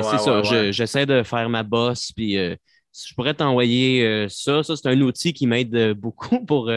c'est 0.04 0.18
ça, 0.18 0.42
j'essaie 0.72 1.06
de 1.06 1.24
faire 1.24 1.48
ma 1.50 1.64
bosse. 1.64 2.12
Puis 2.12 2.34
je 2.34 3.14
pourrais 3.16 3.34
t'envoyer 3.36 4.28
ça. 4.28 4.64
Ça, 4.64 4.76
c'est 4.76 4.90
un 4.90 5.00
outil 5.00 5.32
qui 5.32 5.48
m'aide 5.48 5.94
beaucoup 5.98 6.44
pour 6.44 6.70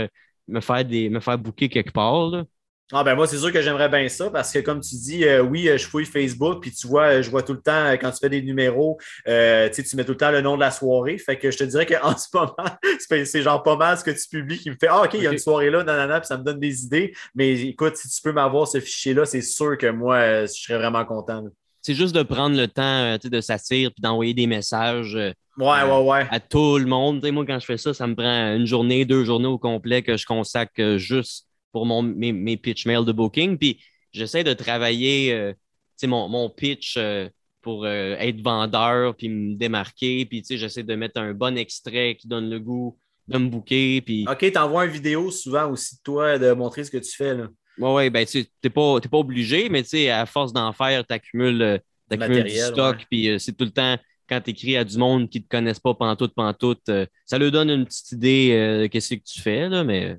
me 0.47 0.60
faire 0.60 0.85
des 0.85 1.09
me 1.10 1.18
faire 1.18 1.39
booker 1.39 1.68
quelque 1.68 1.90
part. 1.90 2.44
Ah 2.90 3.05
ben 3.05 3.15
moi, 3.15 3.27
c'est 3.27 3.36
sûr 3.36 3.52
que 3.52 3.60
j'aimerais 3.60 3.90
bien 3.90 4.09
ça 4.09 4.31
parce 4.31 4.51
que 4.51 4.60
comme 4.60 4.81
tu 4.81 4.94
dis, 4.97 5.23
euh, 5.24 5.43
oui, 5.43 5.69
euh, 5.69 5.77
je 5.77 5.86
fouille 5.86 6.06
Facebook, 6.06 6.62
puis 6.62 6.73
tu 6.73 6.86
vois, 6.86 7.19
euh, 7.19 7.23
je 7.23 7.28
vois 7.28 7.43
tout 7.43 7.52
le 7.52 7.60
temps 7.60 7.93
quand 8.01 8.10
tu 8.10 8.19
fais 8.19 8.31
des 8.31 8.40
numéros, 8.40 8.97
tu 9.27 9.31
mets 9.31 10.05
tout 10.05 10.12
le 10.12 10.16
temps 10.16 10.31
le 10.31 10.40
nom 10.40 10.55
de 10.55 10.60
la 10.60 10.70
soirée. 10.70 11.19
Fait 11.19 11.39
que 11.39 11.51
je 11.51 11.59
te 11.59 11.65
dirais 11.65 11.85
qu'en 11.85 12.16
ce 12.16 12.28
moment, 12.32 12.55
c'est 13.09 13.43
genre 13.43 13.62
pas 13.62 13.77
mal 13.77 13.98
ce 13.98 14.05
que 14.05 14.10
tu 14.10 14.27
publies 14.31 14.59
qui 14.59 14.70
me 14.70 14.77
fait 14.81 14.89
Ah, 14.89 15.02
OK, 15.02 15.10
il 15.15 15.23
y 15.23 15.27
a 15.27 15.32
une 15.32 15.39
soirée 15.39 15.69
là, 15.69 15.85
nanana, 15.85 16.20
puis 16.20 16.28
ça 16.28 16.39
me 16.39 16.43
donne 16.43 16.60
des 16.60 16.85
idées. 16.85 17.12
Mais 17.35 17.60
écoute, 17.60 17.97
si 17.97 18.09
tu 18.09 18.23
peux 18.23 18.32
m'avoir 18.32 18.66
ce 18.66 18.81
fichier-là, 18.81 19.27
c'est 19.27 19.43
sûr 19.43 19.77
que 19.77 19.90
moi, 19.90 20.47
je 20.47 20.52
serais 20.52 20.78
vraiment 20.78 21.05
content. 21.05 21.44
C'est 21.82 21.94
juste 21.94 22.15
de 22.15 22.23
prendre 22.23 22.56
le 22.56 22.69
temps 22.69 23.19
de 23.23 23.40
s'asseoir 23.43 23.90
puis 23.93 24.01
d'envoyer 24.01 24.32
des 24.32 24.47
messages. 24.47 25.15
Ouais, 25.59 25.82
ouais, 25.82 26.02
ouais. 26.05 26.27
À 26.31 26.40
tout 26.40 26.78
le 26.78 26.86
monde. 26.86 27.27
moi, 27.32 27.44
quand 27.44 27.59
je 27.59 27.66
fais 27.66 27.77
ça, 27.77 27.93
ça 27.93 28.06
me 28.06 28.15
prend 28.15 28.55
une 28.55 28.66
journée, 28.66 29.05
deux 29.05 29.24
journées 29.24 29.47
au 29.47 29.59
complet 29.59 30.02
que 30.02 30.16
je 30.16 30.24
consacre 30.24 30.97
juste 30.97 31.48
pour 31.73 31.86
mon, 31.86 32.03
mes, 32.03 32.32
mes, 32.32 32.57
pitch 32.57 32.86
mails 32.86 33.05
de 33.05 33.12
booking. 33.12 33.59
Puis 33.59 33.81
j'essaie 34.12 34.45
de 34.45 34.53
travailler 34.53 35.32
euh, 35.32 35.53
mon, 36.05 36.28
mon, 36.28 36.51
pitch 36.51 36.97
euh, 36.97 37.28
pour 37.62 37.85
euh, 37.85 38.16
être 38.19 38.40
vendeur 38.40 39.15
puis 39.16 39.28
me 39.28 39.57
démarquer. 39.57 40.24
Puis 40.27 40.43
j'essaie 40.49 40.82
de 40.82 40.95
mettre 40.95 41.20
un 41.20 41.35
bon 41.35 41.57
extrait 41.57 42.16
qui 42.19 42.28
donne 42.28 42.49
le 42.51 42.61
goût 42.61 42.99
de 43.27 43.39
me 43.39 43.49
booker. 43.49 44.01
Puis... 44.01 44.27
OK, 44.28 44.51
tu 44.51 44.59
envoies 44.59 44.86
une 44.86 44.93
vidéo 44.93 45.31
souvent 45.31 45.70
aussi 45.70 45.97
de 45.97 46.01
toi 46.03 46.39
de 46.39 46.53
montrer 46.53 46.85
ce 46.85 46.90
que 46.90 46.99
tu 46.99 47.15
fais. 47.15 47.35
Là. 47.35 47.49
Oui, 47.78 47.90
ouais, 47.93 48.11
ben 48.11 48.27
tu 48.27 48.45
n'es 48.65 48.70
pas, 48.70 49.01
pas 49.01 49.19
obligé, 49.19 49.69
mais 49.69 49.85
à 50.11 50.27
force 50.27 50.53
d'en 50.53 50.73
faire, 50.73 51.07
tu 51.07 51.15
accumules, 51.15 51.81
du 52.11 52.51
stock. 52.51 53.05
Puis 53.11 53.39
c'est 53.39 53.57
tout 53.57 53.66
le 53.66 53.70
temps 53.70 53.97
quand 54.28 54.40
tu 54.40 54.51
écris 54.51 54.77
à 54.77 54.85
du 54.85 54.99
monde 54.99 55.31
qui 55.31 55.39
ne 55.39 55.45
te 55.45 55.49
connaissent 55.49 55.81
pas 55.81 55.95
pantoute, 55.95 56.35
pantoute, 56.35 56.90
ça 57.24 57.39
leur 57.39 57.51
donne 57.51 57.70
une 57.70 57.86
petite 57.86 58.12
idée 58.12 58.81
de 58.82 58.86
qu'est-ce 58.86 59.15
que 59.15 59.23
tu 59.23 59.40
fais, 59.40 59.69
là, 59.69 59.85
mais 59.85 60.19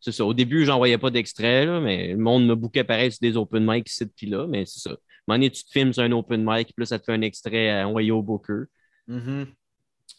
c'est 0.00 0.12
ça. 0.12 0.24
Au 0.24 0.34
début, 0.34 0.64
j'envoyais 0.64 0.98
pas 0.98 1.10
d'extrait, 1.10 1.80
mais 1.80 2.08
le 2.08 2.18
monde 2.18 2.46
me 2.46 2.54
bouquait 2.54 2.84
pareil 2.84 3.12
sur 3.12 3.20
des 3.20 3.36
open 3.36 3.64
mic 3.66 3.88
ici 3.88 4.06
puis 4.06 4.26
là, 4.26 4.46
mais 4.46 4.64
c'est 4.66 4.80
ça. 4.80 4.96
À 5.28 5.34
un 5.34 5.40
tu 5.40 5.64
te 5.64 5.70
filmes 5.70 5.92
sur 5.92 6.02
un 6.02 6.10
open 6.12 6.42
mic, 6.44 6.68
puis 6.68 6.74
là, 6.78 6.86
ça 6.86 6.98
te 6.98 7.04
fait 7.04 7.12
un 7.12 7.20
extrait 7.22 7.70
à 7.70 7.86
envoyer 7.86 8.10
au 8.10 8.20
booker. 8.20 8.64
Mm-hmm. 9.08 9.46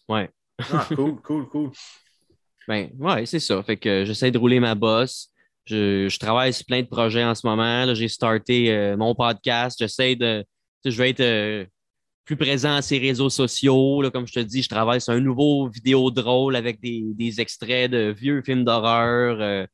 Ouais. 0.08 0.30
Ah, 0.72 0.88
cool, 0.96 1.22
cool, 1.22 1.48
cool. 1.50 1.72
Ben, 2.68 2.92
ouais, 3.00 3.26
c'est 3.26 3.40
ça. 3.40 3.62
Fait 3.64 3.76
que 3.76 4.06
j'essaie 4.06 4.30
de 4.30 4.38
rouler 4.38 4.60
ma 4.60 4.76
bosse. 4.76 5.30
Je, 5.66 6.16
travaille 6.20 6.54
sur 6.54 6.66
plein 6.66 6.82
de 6.82 6.88
projets 6.88 7.24
en 7.24 7.34
ce 7.34 7.46
moment. 7.46 7.94
J'ai 7.96 8.08
starté 8.08 8.72
euh, 8.72 8.96
mon 8.96 9.16
podcast. 9.16 9.78
J'essaie 9.80 10.16
de. 10.16 10.46
Je 10.86 10.96
vais 10.96 11.10
être 11.10 11.22
euh, 11.22 11.66
plus 12.26 12.36
présent 12.36 12.76
à 12.76 12.82
ces 12.82 12.98
réseaux 12.98 13.30
sociaux. 13.30 14.04
comme 14.14 14.28
je 14.28 14.34
te 14.34 14.40
dis, 14.40 14.62
je 14.62 14.70
travaille 14.70 15.02
sur 15.02 15.14
un 15.14 15.20
nouveau 15.20 15.68
vidéo 15.68 16.12
drôle 16.12 16.56
avec 16.56 16.80
des, 16.80 17.42
extraits 17.42 17.90
de 17.90 18.14
vieux 18.18 18.42
films 18.42 18.64
d'horreur. 18.64 19.38
Euh, 19.40 19.66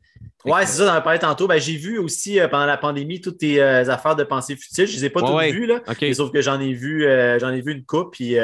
ouais, 0.46 0.66
c'est 0.66 0.78
ça, 0.78 0.94
j'en 0.94 1.02
parlais 1.02 1.20
tantôt. 1.20 1.48
Ben, 1.48 1.60
j'ai 1.60 1.76
vu 1.76 1.98
aussi 1.98 2.40
euh, 2.40 2.48
pendant 2.48 2.66
la 2.66 2.78
pandémie 2.78 3.20
toutes 3.20 3.40
tes 3.40 3.62
euh, 3.62 3.90
affaires 3.90 4.16
de 4.16 4.24
pensée 4.24 4.56
futile. 4.56 4.86
Je 4.86 4.94
ne 4.94 4.98
les 4.98 5.06
ai 5.06 5.10
pas 5.10 5.22
toutes 5.22 5.54
vues, 5.54 5.66
là, 5.66 5.82
sauf 6.14 6.32
que 6.32 6.42
j'en 6.42 6.60
ai 6.60 6.74
vu 6.74 7.06
j'en 7.40 7.52
ai 7.52 7.62
vu 7.62 7.74
une 7.74 7.84
coupe. 7.84 8.14
Puis, 8.14 8.36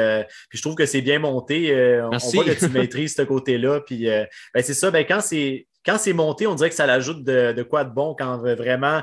puis 0.48 0.58
je 0.58 0.62
trouve 0.62 0.74
que 0.74 0.86
c'est 0.86 1.02
bien 1.02 1.18
monté. 1.18 1.74
on 2.02 2.16
voit 2.16 2.44
que 2.44 2.58
tu 2.58 2.68
maîtrises 2.68 3.14
ce 3.14 3.22
côté-là. 3.22 3.80
Puis 3.80 4.06
ben, 4.06 4.62
c'est 4.62 4.74
ça, 4.74 4.90
ben, 4.90 5.04
quand 5.06 5.20
c'est 5.20 5.66
quand 5.84 5.98
c'est 5.98 6.14
monté, 6.14 6.46
on 6.46 6.54
dirait 6.54 6.70
que 6.70 6.74
ça 6.74 6.86
l'ajoute 6.86 7.24
de, 7.24 7.52
de, 7.52 7.62
quoi 7.62 7.84
de 7.84 7.92
bon 7.92 8.16
quand 8.18 8.38
vraiment 8.38 9.02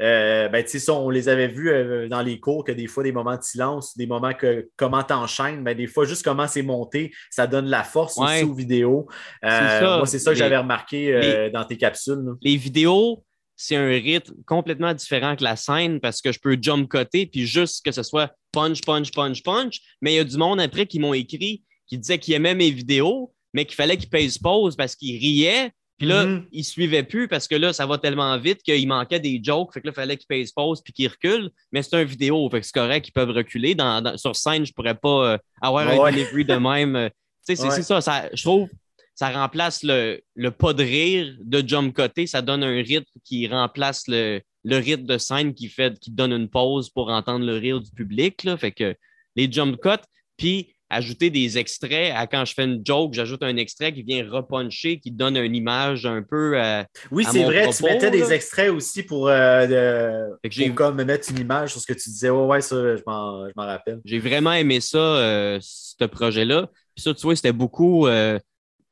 euh, 0.00 0.48
ben, 0.48 0.66
ça, 0.66 0.92
on 0.92 1.10
les 1.10 1.28
avait 1.28 1.48
vus 1.48 1.70
euh, 1.70 2.08
dans 2.08 2.22
les 2.22 2.38
cours 2.38 2.64
que 2.64 2.72
des 2.72 2.86
fois, 2.86 3.02
des 3.02 3.12
moments 3.12 3.36
de 3.36 3.42
silence, 3.42 3.96
des 3.96 4.06
moments 4.06 4.34
que 4.34 4.68
comment 4.76 5.02
t'enchaînes, 5.02 5.64
ben, 5.64 5.76
des 5.76 5.86
fois, 5.86 6.04
juste 6.04 6.24
comment 6.24 6.46
c'est 6.46 6.62
monté, 6.62 7.12
ça 7.30 7.46
donne 7.46 7.66
la 7.66 7.82
force 7.82 8.18
aussi 8.18 8.44
aux 8.44 8.54
vidéos. 8.54 9.08
Euh, 9.44 9.96
moi, 9.98 10.06
c'est 10.06 10.18
ça 10.18 10.32
que 10.32 10.38
j'avais 10.38 10.58
remarqué 10.58 11.50
dans 11.52 11.64
tes 11.64 11.76
capsules. 11.76 12.34
Les 12.42 12.56
vidéos, 12.56 13.24
c'est 13.56 13.76
un 13.76 13.88
rythme 13.88 14.34
complètement 14.46 14.94
différent 14.94 15.34
que 15.34 15.42
la 15.42 15.56
scène 15.56 15.98
parce 15.98 16.20
que 16.20 16.30
je 16.30 16.38
peux 16.38 16.56
jump 16.60 16.88
côté 16.88 17.26
puis 17.26 17.44
juste 17.44 17.84
que 17.84 17.90
ce 17.90 18.04
soit 18.04 18.32
punch, 18.52 18.82
punch, 18.82 19.10
punch, 19.10 19.42
punch. 19.42 19.80
Mais 20.00 20.12
il 20.12 20.16
y 20.16 20.20
a 20.20 20.24
du 20.24 20.36
monde 20.36 20.60
après 20.60 20.86
qui 20.86 21.00
m'ont 21.00 21.14
écrit 21.14 21.64
qui 21.88 21.98
disait 21.98 22.18
qu'ils 22.18 22.34
aimaient 22.34 22.54
mes 22.54 22.70
vidéos, 22.70 23.32
mais 23.54 23.64
qu'il 23.64 23.74
fallait 23.74 23.96
qu'ils 23.96 24.10
pèsent 24.10 24.38
pause 24.38 24.76
parce 24.76 24.94
qu'ils 24.94 25.18
riaient 25.18 25.72
puis 25.98 26.06
là, 26.06 26.40
il 26.52 26.58
ne 26.58 26.62
suivait 26.62 27.02
plus 27.02 27.26
parce 27.26 27.48
que 27.48 27.56
là, 27.56 27.72
ça 27.72 27.84
va 27.84 27.98
tellement 27.98 28.38
vite 28.38 28.62
qu'il 28.62 28.86
manquait 28.86 29.18
des 29.18 29.40
jokes. 29.42 29.74
Fait 29.74 29.80
que 29.80 29.88
là, 29.88 29.92
il 29.92 29.96
fallait 29.96 30.16
qu'il 30.16 30.28
paye 30.28 30.46
pause 30.54 30.80
puis 30.80 30.92
qu'il 30.92 31.08
recule. 31.08 31.50
Mais 31.72 31.82
c'est 31.82 31.96
un 31.96 32.04
vidéo, 32.04 32.48
fait 32.50 32.60
que 32.60 32.66
c'est 32.66 32.74
correct, 32.74 33.08
ils 33.08 33.12
peuvent 33.12 33.30
reculer. 33.30 33.74
Dans, 33.74 34.16
sur 34.16 34.36
scène, 34.36 34.64
je 34.64 34.70
ne 34.70 34.74
pourrais 34.74 34.94
pas 34.94 35.32
euh, 35.32 35.38
avoir 35.60 35.88
un 35.88 36.12
delivery 36.12 36.44
de 36.44 36.54
même. 36.54 36.94
Euh, 36.94 37.08
c'est 37.42 37.56
ça, 37.56 38.00
ça, 38.00 38.28
Je 38.32 38.42
trouve 38.42 38.68
ça 39.16 39.30
remplace 39.30 39.82
le, 39.82 40.20
le, 40.36 40.52
pas 40.52 40.72
de 40.72 40.84
rire 40.84 41.36
de 41.40 41.66
jump 41.66 41.92
côté. 41.92 42.28
Ça 42.28 42.42
donne 42.42 42.62
un 42.62 42.76
rythme 42.76 43.10
qui 43.24 43.48
remplace 43.48 44.04
le, 44.06 44.40
le 44.62 44.76
rythme 44.76 45.06
de 45.06 45.18
scène 45.18 45.54
qui 45.54 45.66
fait 45.66 45.98
qui 45.98 46.12
donne 46.12 46.32
une 46.32 46.48
pause 46.48 46.90
pour 46.90 47.08
entendre 47.08 47.44
le 47.44 47.56
rire 47.56 47.80
du 47.80 47.90
public. 47.90 48.44
Là. 48.44 48.56
Fait 48.56 48.70
que 48.70 48.94
les 49.34 49.50
jump 49.50 49.80
cuts, 49.80 50.06
puis 50.36 50.72
ajouter 50.90 51.30
des 51.30 51.58
extraits. 51.58 52.12
À, 52.14 52.26
quand 52.26 52.44
je 52.44 52.54
fais 52.54 52.64
une 52.64 52.82
joke, 52.84 53.14
j'ajoute 53.14 53.42
un 53.42 53.56
extrait 53.56 53.92
qui 53.92 54.02
vient 54.02 54.28
repuncher, 54.28 54.98
qui 54.98 55.10
donne 55.10 55.36
une 55.36 55.54
image 55.54 56.06
un 56.06 56.22
peu. 56.22 56.58
Euh, 56.60 56.82
oui, 57.10 57.24
c'est 57.30 57.44
vrai, 57.44 57.68
tu 57.70 57.82
mettais 57.84 58.10
des 58.10 58.32
extraits 58.32 58.70
aussi 58.70 59.02
pour, 59.02 59.28
euh, 59.28 60.28
comme 60.74 61.02
mettre 61.02 61.30
une 61.30 61.40
image 61.40 61.72
sur 61.72 61.80
ce 61.80 61.86
que 61.86 61.92
tu 61.92 62.08
disais. 62.08 62.30
Ouais, 62.30 62.46
ouais, 62.46 62.60
ça, 62.60 62.96
je 62.96 63.02
m'en 63.06 63.50
rappelle. 63.56 64.00
J'ai 64.04 64.18
vraiment 64.18 64.52
aimé 64.52 64.80
ça, 64.80 64.98
euh, 64.98 65.58
ce 65.60 66.04
projet-là. 66.04 66.70
Puis 66.94 67.02
ça, 67.02 67.14
tu 67.14 67.22
vois, 67.22 67.36
c'était 67.36 67.52
beaucoup. 67.52 68.08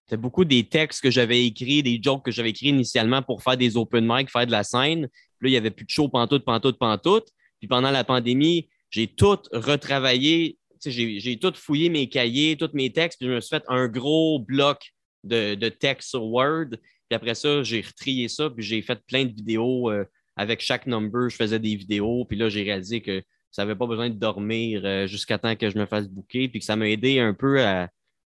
C'était 0.08 0.18
beaucoup 0.18 0.44
des 0.44 0.62
textes 0.62 1.02
que 1.02 1.10
j'avais 1.10 1.44
écrits, 1.46 1.82
des 1.82 1.98
jokes 2.00 2.24
que 2.24 2.30
j'avais 2.30 2.50
écrits 2.50 2.68
initialement 2.68 3.22
pour 3.22 3.42
faire 3.42 3.56
des 3.56 3.76
open 3.76 4.06
mic, 4.06 4.30
faire 4.30 4.46
de 4.46 4.52
la 4.52 4.62
scène. 4.62 5.08
Puis 5.08 5.42
là, 5.42 5.48
il 5.48 5.50
n'y 5.50 5.56
avait 5.56 5.72
plus 5.72 5.84
de 5.84 5.90
show 5.90 6.08
pantoute, 6.08 6.44
pantoute, 6.44 6.78
pantoute. 6.78 7.26
Puis 7.58 7.66
pendant 7.66 7.90
la 7.90 8.04
pandémie, 8.04 8.68
j'ai 8.88 9.08
tout 9.08 9.38
retravaillé 9.52 10.58
j'ai 10.84 11.38
tout 11.38 11.52
fouillé 11.54 11.88
mes 11.88 12.08
cahiers, 12.08 12.56
tous 12.56 12.70
mes 12.74 12.92
textes, 12.92 13.18
puis 13.18 13.28
je 13.28 13.34
me 13.34 13.40
suis 13.40 13.56
fait 13.56 13.64
un 13.68 13.88
gros 13.88 14.38
bloc 14.38 14.78
de, 15.24 15.54
de 15.54 15.68
texte 15.68 16.10
sur 16.10 16.24
Word. 16.24 16.70
Puis 17.08 17.14
après 17.14 17.34
ça, 17.34 17.62
j'ai 17.62 17.80
retrié 17.80 18.28
ça, 18.28 18.50
puis 18.50 18.64
j'ai 18.64 18.82
fait 18.82 19.00
plein 19.06 19.24
de 19.24 19.32
vidéos 19.32 19.90
euh, 19.90 20.04
avec 20.36 20.60
chaque 20.60 20.86
number. 20.86 21.28
Je 21.28 21.36
faisais 21.36 21.58
des 21.58 21.76
vidéos, 21.76 22.24
puis 22.24 22.36
là, 22.36 22.48
j'ai 22.48 22.62
réalisé 22.62 23.00
que 23.00 23.22
ça 23.50 23.62
n'avait 23.62 23.76
pas 23.76 23.86
besoin 23.86 24.10
de 24.10 24.14
dormir 24.14 24.82
euh, 24.84 25.06
jusqu'à 25.06 25.38
temps 25.38 25.54
que 25.56 25.70
je 25.70 25.78
me 25.78 25.86
fasse 25.86 26.08
booker, 26.08 26.48
puis 26.48 26.60
que 26.60 26.64
ça 26.64 26.76
m'a 26.76 26.88
aidé 26.88 27.20
un 27.20 27.32
peu 27.32 27.62
à, 27.62 27.88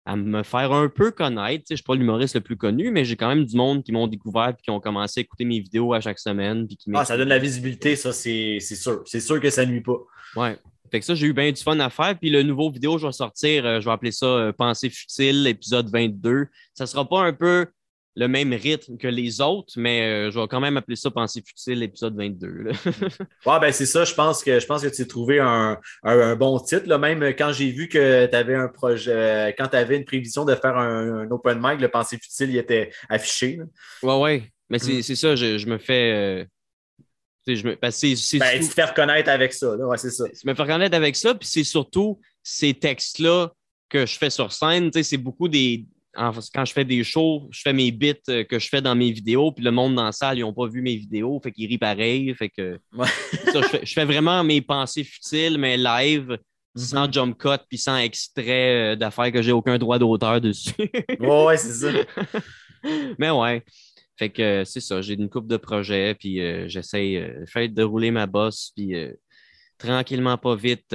me 0.06 0.42
faire 0.42 0.70
un 0.72 0.90
peu 0.90 1.12
connaître. 1.12 1.64
Je 1.68 1.74
ne 1.74 1.76
suis 1.76 1.82
pas 1.82 1.94
l'humoriste 1.94 2.34
le 2.34 2.42
plus 2.42 2.58
connu, 2.58 2.90
mais 2.90 3.06
j'ai 3.06 3.16
quand 3.16 3.28
même 3.28 3.46
du 3.46 3.56
monde 3.56 3.82
qui 3.82 3.90
m'ont 3.90 4.06
découvert 4.06 4.50
et 4.50 4.62
qui 4.62 4.70
ont 4.70 4.80
commencé 4.80 5.20
à 5.20 5.22
écouter 5.22 5.46
mes 5.46 5.60
vidéos 5.60 5.94
à 5.94 6.00
chaque 6.00 6.18
semaine. 6.18 6.66
Puis 6.66 6.76
qui 6.76 6.90
ah, 6.92 7.06
ça 7.06 7.16
donne 7.16 7.30
la 7.30 7.38
visibilité, 7.38 7.96
ça, 7.96 8.12
c'est 8.12 8.60
sûr. 8.60 9.02
C'est 9.06 9.20
sûr 9.20 9.40
que 9.40 9.48
ça 9.48 9.64
ne 9.64 9.72
nuit 9.72 9.80
pas. 9.80 9.96
Ouais. 10.36 10.58
Fait 10.94 11.00
que 11.00 11.06
ça, 11.06 11.16
j'ai 11.16 11.26
eu 11.26 11.32
bien 11.32 11.50
du 11.50 11.60
fun 11.60 11.80
à 11.80 11.90
faire. 11.90 12.16
Puis 12.16 12.30
le 12.30 12.44
nouveau 12.44 12.70
vidéo, 12.70 12.98
je 12.98 13.06
vais 13.08 13.12
sortir, 13.12 13.66
euh, 13.66 13.80
je 13.80 13.84
vais 13.84 13.90
appeler 13.90 14.12
ça 14.12 14.26
euh, 14.26 14.52
Pensée 14.52 14.90
futile, 14.90 15.44
épisode 15.48 15.90
22. 15.90 16.46
Ça 16.72 16.86
sera 16.86 17.04
pas 17.08 17.22
un 17.22 17.32
peu 17.32 17.66
le 18.14 18.28
même 18.28 18.52
rythme 18.52 18.96
que 18.96 19.08
les 19.08 19.40
autres, 19.40 19.72
mais 19.76 20.02
euh, 20.02 20.30
je 20.30 20.38
vais 20.38 20.46
quand 20.46 20.60
même 20.60 20.76
appeler 20.76 20.94
ça 20.94 21.10
Pensée 21.10 21.42
futile, 21.44 21.82
épisode 21.82 22.16
22. 22.16 22.70
ouais, 23.46 23.60
ben 23.60 23.72
c'est 23.72 23.86
ça, 23.86 24.04
je 24.04 24.14
pense 24.14 24.44
que 24.44 24.60
je 24.60 24.66
pense 24.66 24.84
que 24.84 24.86
tu 24.86 25.02
as 25.02 25.06
trouvé 25.06 25.40
un, 25.40 25.80
bon 26.36 26.60
titre. 26.60 26.86
Là. 26.86 26.96
Même 26.96 27.24
quand 27.36 27.50
j'ai 27.50 27.72
vu 27.72 27.88
que 27.88 28.26
tu 28.26 28.36
avais 28.36 28.54
un 28.54 28.68
projet, 28.68 29.52
quand 29.58 29.66
tu 29.66 29.76
avais 29.76 29.96
une 29.96 30.04
prévision 30.04 30.44
de 30.44 30.54
faire 30.54 30.78
un, 30.78 31.28
open 31.28 31.58
mic, 31.60 31.80
le 31.80 31.88
Pensée 31.88 32.18
futile 32.18 32.50
il 32.50 32.56
était 32.56 32.92
affiché. 33.08 33.58
Oui, 34.00 34.10
Ouais, 34.10 34.20
ouais. 34.20 34.42
Mais 34.70 34.78
c'est 34.78 34.98
mm. 34.98 35.16
ça, 35.16 35.34
je, 35.34 35.66
me 35.66 35.78
fais. 35.78 36.46
Je 37.46 37.66
me, 37.66 37.76
parce 37.76 37.96
c'est, 37.96 38.38
ben, 38.38 38.58
tu 38.58 38.68
te 38.68 38.74
fais 38.74 38.84
reconnaître 38.84 39.28
avec 39.30 39.52
ça. 39.52 39.76
Là. 39.76 39.86
Ouais, 39.86 39.98
c'est 39.98 40.10
ça. 40.10 40.24
Je 40.24 40.48
me 40.48 40.54
fais 40.54 40.62
reconnaître 40.62 40.96
avec 40.96 41.14
ça, 41.14 41.34
puis 41.34 41.46
c'est 41.46 41.64
surtout 41.64 42.18
ces 42.42 42.72
textes-là 42.72 43.52
que 43.88 44.06
je 44.06 44.16
fais 44.16 44.30
sur 44.30 44.50
scène. 44.50 44.90
C'est 44.92 45.18
beaucoup 45.18 45.48
des. 45.48 45.86
Quand 46.14 46.64
je 46.64 46.72
fais 46.72 46.84
des 46.84 47.02
shows, 47.02 47.48
je 47.50 47.60
fais 47.60 47.72
mes 47.72 47.90
bits 47.90 48.14
euh, 48.28 48.44
que 48.44 48.60
je 48.60 48.68
fais 48.68 48.80
dans 48.80 48.94
mes 48.94 49.10
vidéos, 49.10 49.50
puis 49.50 49.64
le 49.64 49.72
monde 49.72 49.96
dans 49.96 50.04
la 50.04 50.12
salle, 50.12 50.38
ils 50.38 50.42
n'ont 50.42 50.52
pas 50.52 50.68
vu 50.68 50.80
mes 50.80 50.94
vidéos, 50.94 51.40
fait 51.42 51.50
qu'ils 51.50 51.66
rient 51.66 51.76
pareil. 51.76 52.32
Fait 52.36 52.48
que, 52.48 52.78
je, 52.94 53.92
fais, 53.92 54.04
vraiment 54.04 54.44
mes 54.44 54.60
pensées 54.60 55.02
futiles, 55.02 55.58
mais 55.58 55.76
live, 55.76 56.38
sans 56.76 57.08
mm-hmm. 57.08 57.12
jump 57.12 57.36
cut, 57.36 57.64
puis 57.68 57.78
sans 57.78 57.96
extrait 57.96 58.92
euh, 58.92 58.96
d'affaires 58.96 59.32
que 59.32 59.42
j'ai 59.42 59.50
aucun 59.50 59.76
droit 59.76 59.98
d'auteur 59.98 60.40
dessus. 60.40 60.72
ouais, 61.18 61.56
c'est 61.56 61.72
ça. 61.72 61.90
mais 63.18 63.30
ouais. 63.30 63.64
Fait 64.16 64.30
que 64.30 64.42
euh, 64.42 64.64
c'est 64.64 64.80
ça, 64.80 65.02
j'ai 65.02 65.14
une 65.14 65.28
coupe 65.28 65.48
de 65.48 65.56
projets, 65.56 66.14
puis 66.14 66.40
euh, 66.40 66.68
j'essaie 66.68 67.16
euh, 67.16 67.68
de 67.68 67.82
rouler 67.82 68.10
ma 68.10 68.26
bosse, 68.26 68.72
puis 68.76 68.94
tranquillement, 69.78 70.38
pas 70.38 70.56
vite, 70.56 70.94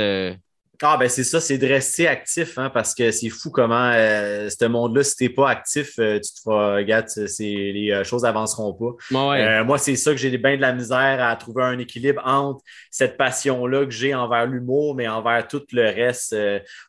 Ah, 0.81 0.95
ben 0.97 1.09
c'est 1.09 1.25
ça, 1.25 1.41
c'est 1.41 1.57
de 1.57 1.67
rester 1.67 2.07
actif, 2.07 2.57
hein, 2.57 2.69
parce 2.69 2.95
que 2.95 3.11
c'est 3.11 3.27
fou 3.27 3.51
comment 3.51 3.91
euh, 3.93 4.47
ce 4.49 4.65
monde-là, 4.65 5.03
si 5.03 5.15
tu 5.17 5.23
n'es 5.23 5.29
pas 5.29 5.49
actif, 5.49 5.99
euh, 5.99 6.21
tu 6.21 6.31
te 6.33 6.39
feras, 6.41 6.75
regarde, 6.75 7.05
les 7.39 7.91
euh, 7.91 8.03
choses 8.05 8.23
n'avanceront 8.23 8.73
pas. 8.73 9.63
moi, 9.63 9.77
c'est 9.77 9.97
ça 9.97 10.11
que 10.11 10.17
j'ai 10.17 10.37
bien 10.37 10.55
de 10.55 10.61
la 10.61 10.71
misère 10.71 11.21
à 11.21 11.35
trouver 11.35 11.63
un 11.63 11.79
équilibre 11.79 12.21
entre 12.23 12.63
cette 12.91 13.17
passion-là 13.17 13.85
que 13.85 13.91
j'ai 13.91 14.15
envers 14.15 14.45
l'humour, 14.45 14.95
mais 14.95 15.09
envers 15.09 15.45
tout 15.49 15.63
le 15.73 15.83
reste 15.83 16.33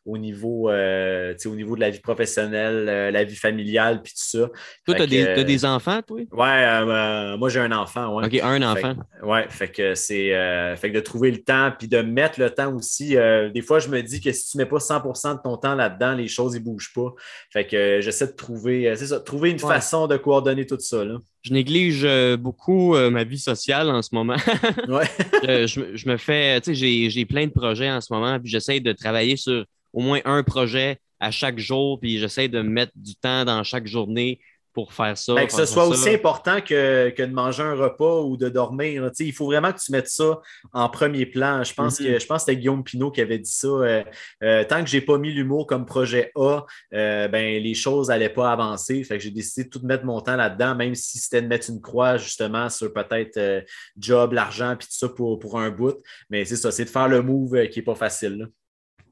au, 0.05 0.17
niveau, 0.17 0.69
au 0.69 1.55
niveau 1.55 1.75
de 1.75 1.81
la 1.81 1.89
vie 1.89 1.99
professionnelle, 1.99 3.11
la 3.11 3.23
vie 3.25 3.35
familiale, 3.35 4.01
puis 4.01 4.13
tout 4.13 4.39
ça. 4.39 4.49
Toi, 4.85 4.95
tu 4.95 5.01
as, 5.01 5.43
des 5.43 5.65
enfants, 5.65 6.01
toi? 6.01 6.21
Ouais, 6.31 7.37
moi, 7.37 7.49
j'ai 7.49 7.59
un 7.59 7.73
enfant. 7.73 8.15
Ouais. 8.15 8.25
OK, 8.25 8.39
un 8.41 8.61
enfant. 8.61 8.95
ouais, 9.23 9.47
fait 9.49 9.67
que 9.67 9.95
c'est 9.95 10.29
fait 10.77 10.91
que 10.91 10.95
de 10.95 11.01
trouver 11.01 11.31
le 11.31 11.43
temps, 11.43 11.73
puis 11.77 11.89
de 11.89 12.01
mettre 12.01 12.39
le 12.39 12.49
temps 12.49 12.73
aussi. 12.73 13.17
des 13.53 13.61
fois, 13.61 13.80
je 13.81 13.89
me 13.89 14.01
dis 14.01 14.21
que 14.21 14.31
si 14.31 14.51
tu 14.51 14.57
ne 14.57 14.63
mets 14.63 14.69
pas 14.69 14.77
100% 14.77 15.37
de 15.37 15.41
ton 15.41 15.57
temps 15.57 15.75
là-dedans, 15.75 16.13
les 16.13 16.29
choses 16.29 16.53
ne 16.53 16.59
bougent 16.59 16.93
pas. 16.93 17.13
Fait 17.51 17.67
que 17.67 17.75
euh, 17.75 18.01
j'essaie 18.01 18.27
de 18.27 18.31
trouver, 18.31 18.87
euh, 18.87 18.95
c'est 18.95 19.07
ça, 19.07 19.19
trouver 19.19 19.51
une 19.51 19.59
façon 19.59 20.07
de 20.07 20.15
coordonner 20.15 20.65
tout 20.65 20.79
ça. 20.79 21.03
Je 21.41 21.53
néglige 21.53 22.05
euh, 22.05 22.37
beaucoup 22.37 22.95
ma 22.95 23.23
vie 23.23 23.39
sociale 23.39 23.89
en 23.89 24.01
ce 24.01 24.09
moment. 24.13 24.37
je, 24.37 26.09
me 26.09 26.17
fais, 26.17 26.61
tu 26.61 26.75
sais, 26.75 27.09
j'ai 27.09 27.25
plein 27.25 27.47
de 27.47 27.51
projets 27.51 27.91
en 27.91 27.99
ce 27.99 28.13
moment, 28.13 28.39
puis 28.39 28.49
j'essaie 28.49 28.79
de 28.79 28.93
travailler 28.93 29.35
sur 29.35 29.65
au 29.93 30.01
moins 30.01 30.21
un 30.23 30.43
projet 30.43 30.97
à 31.19 31.31
chaque 31.31 31.59
jour, 31.59 31.99
puis 31.99 32.17
j'essaie 32.17 32.47
de 32.47 32.61
mettre 32.61 32.93
du 32.95 33.15
temps 33.15 33.43
dans 33.45 33.63
chaque 33.63 33.87
journée 33.87 34.39
pour 34.73 34.93
faire 34.93 35.17
ça. 35.17 35.33
Ben, 35.35 35.45
que 35.45 35.53
ce 35.53 35.65
soit 35.65 35.85
aussi 35.85 36.09
important 36.09 36.61
que, 36.61 37.13
de 37.15 37.33
manger 37.33 37.63
un 37.63 37.75
repas 37.75 38.21
ou 38.21 38.37
de 38.37 38.49
dormir. 38.49 39.09
Il 39.19 39.33
faut 39.33 39.45
vraiment 39.45 39.71
que 39.71 39.79
tu 39.79 39.91
mettes 39.91 40.07
ça 40.07 40.39
en 40.73 40.89
premier 40.89 41.25
plan. 41.25 41.63
Je 41.63 41.73
pense 41.73 41.97
que 41.97 42.19
je 42.19 42.25
pense 42.25 42.45
que 42.45 42.51
c'était 42.51 42.59
Guillaume 42.59 42.83
Pinot 42.83 43.11
qui 43.11 43.21
avait 43.21 43.39
dit 43.39 43.51
ça. 43.51 43.67
Euh, 43.67 44.03
euh, 44.43 44.63
tant 44.63 44.83
que 44.83 44.89
je 44.89 44.97
n'ai 44.97 45.01
pas 45.01 45.17
mis 45.17 45.31
l'humour 45.31 45.67
comme 45.67 45.85
projet 45.85 46.31
A, 46.35 46.61
euh, 46.93 47.27
ben, 47.27 47.61
les 47.61 47.73
choses 47.73 48.07
n'allaient 48.07 48.29
pas 48.29 48.51
avancer. 48.51 49.03
Fait 49.03 49.17
que 49.17 49.23
j'ai 49.23 49.31
décidé 49.31 49.65
de 49.65 49.69
tout 49.69 49.85
mettre 49.85 50.05
mon 50.05 50.21
temps 50.21 50.35
là-dedans, 50.35 50.75
même 50.75 50.95
si 50.95 51.19
c'était 51.19 51.41
de 51.41 51.47
mettre 51.47 51.69
une 51.69 51.81
croix 51.81 52.17
justement 52.17 52.69
sur 52.69 52.93
peut-être 52.93 53.65
job, 53.97 54.33
l'argent, 54.33 54.75
puis 54.77 54.87
tout 54.87 54.95
ça 54.95 55.09
pour, 55.09 55.39
pour 55.39 55.59
un 55.59 55.69
bout. 55.69 55.97
Mais 56.29 56.45
c'est 56.45 56.55
ça, 56.55 56.71
c'est 56.71 56.85
de 56.85 56.89
faire 56.89 57.07
le 57.07 57.21
move 57.21 57.67
qui 57.67 57.79
n'est 57.79 57.85
pas 57.85 57.95
facile. 57.95 58.47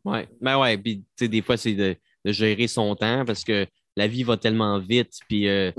Oui, 0.05 0.19
ben 0.39 0.57
ouais, 0.59 0.77
puis 0.77 1.03
des 1.19 1.41
fois, 1.41 1.57
c'est 1.57 1.73
de, 1.73 1.95
de 2.23 2.31
gérer 2.31 2.67
son 2.67 2.95
temps 2.95 3.25
parce 3.25 3.43
que 3.43 3.67
la 3.99 4.07
vie 4.07 4.23
va 4.23 4.37
tellement 4.37 4.79
vite. 4.79 5.19
Puis, 5.27 5.49
euh, 5.49 5.71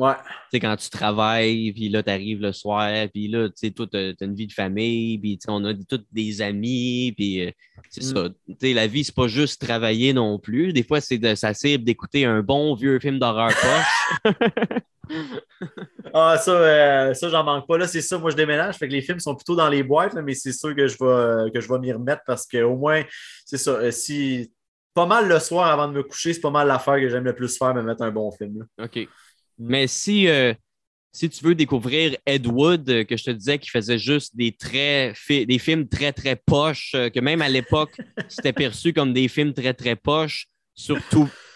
quand 0.53 0.77
tu 0.77 0.91
travailles, 0.91 1.73
puis 1.73 1.89
là, 1.89 2.03
tu 2.03 2.11
arrives 2.11 2.43
le 2.43 2.53
soir, 2.53 2.91
puis 3.13 3.29
là, 3.29 3.49
tu 3.49 3.55
sais, 3.57 3.71
toi, 3.71 3.87
tu 3.91 3.97
as, 3.97 4.13
une 4.21 4.35
vie 4.35 4.47
de 4.47 4.53
famille, 4.53 5.19
puis 5.19 5.39
on 5.49 5.65
a 5.65 5.73
tous 5.73 6.05
des 6.13 6.43
amis, 6.43 7.15
puis 7.17 7.47
euh, 7.47 7.51
c'est 7.89 8.03
ça. 8.03 8.29
Mm. 8.29 8.55
Sais, 8.61 8.73
la 8.75 8.87
vie, 8.87 9.05
c'est 9.05 9.15
pas 9.15 9.27
juste 9.27 9.63
travailler 9.63 10.13
non 10.13 10.39
plus. 10.39 10.75
Des 10.75 10.83
fois, 10.83 11.01
c'est 11.01 11.17
de 11.17 11.35
s'asseoir 11.35 11.79
d'écouter 11.79 12.27
un 12.27 12.43
bon 12.43 12.75
vieux 12.75 12.99
film 13.01 13.19
d'horreur 13.19 13.53
poche. 13.55 14.35
ah, 16.15 16.37
ça, 16.39 16.53
euh, 16.53 17.15
ça 17.15 17.29
j'en 17.31 17.43
manque 17.43 17.67
pas. 17.67 17.79
Là, 17.79 17.89
c'est 17.89 18.03
ça, 18.03 18.19
moi, 18.19 18.31
je 18.31 18.37
déménage. 18.37 18.77
Fait 18.77 18.87
que 18.87 18.93
les 18.93 19.01
films 19.01 19.19
sont 19.19 19.35
plutôt 19.35 19.57
dans 19.57 19.69
les 19.69 19.83
boîtes, 19.83 20.15
mais 20.15 20.35
c'est 20.35 20.53
sûr 20.53 20.77
que 20.77 20.87
je 20.87 20.97
vais, 20.99 21.51
que 21.51 21.61
je 21.61 21.69
vais 21.69 21.79
m'y 21.79 21.91
remettre 21.91 22.23
parce 22.27 22.47
qu'au 22.47 22.77
moins, 22.77 23.03
c'est 23.47 23.59
ça. 23.59 23.91
si 23.91 24.53
pas 24.95 25.07
mal 25.07 25.29
le 25.29 25.39
soir 25.39 25.71
avant 25.71 25.89
de 25.89 25.93
me 25.93 26.03
coucher, 26.03 26.33
c'est 26.33 26.41
pas 26.41 26.51
mal 26.51 26.67
l'affaire 26.67 26.97
que 26.97 27.09
j'aime 27.09 27.25
le 27.25 27.35
plus 27.35 27.57
faire, 27.57 27.75
me 27.75 27.83
mettre 27.83 28.03
un 28.03 28.11
bon 28.11 28.31
film. 28.31 28.67
OK. 28.83 29.09
Mais 29.59 29.87
si, 29.87 30.27
euh, 30.29 30.55
si 31.13 31.29
tu 31.29 31.45
veux 31.45 31.55
découvrir 31.55 32.17
Ed 32.27 32.47
Wood, 32.47 32.89
euh, 32.89 33.05
que 33.05 33.17
je 33.17 33.25
te 33.25 33.31
disais 33.31 33.59
qu'il 33.59 33.71
faisait 33.71 33.99
juste 33.99 34.35
des, 34.37 34.53
très, 34.53 35.13
des 35.29 35.59
films 35.59 35.87
très, 35.87 36.13
très 36.13 36.37
poches, 36.37 36.93
euh, 36.95 37.11
que 37.11 37.21
même 37.21 37.43
à 37.43 37.49
l'époque, 37.49 37.93
c'était 38.29 38.53
perçu 38.53 38.93
comme 38.93 39.13
des 39.13 39.29
films 39.29 39.53
très, 39.53 39.75
très 39.75 39.97
poches, 39.97 40.47
sur 40.75 40.99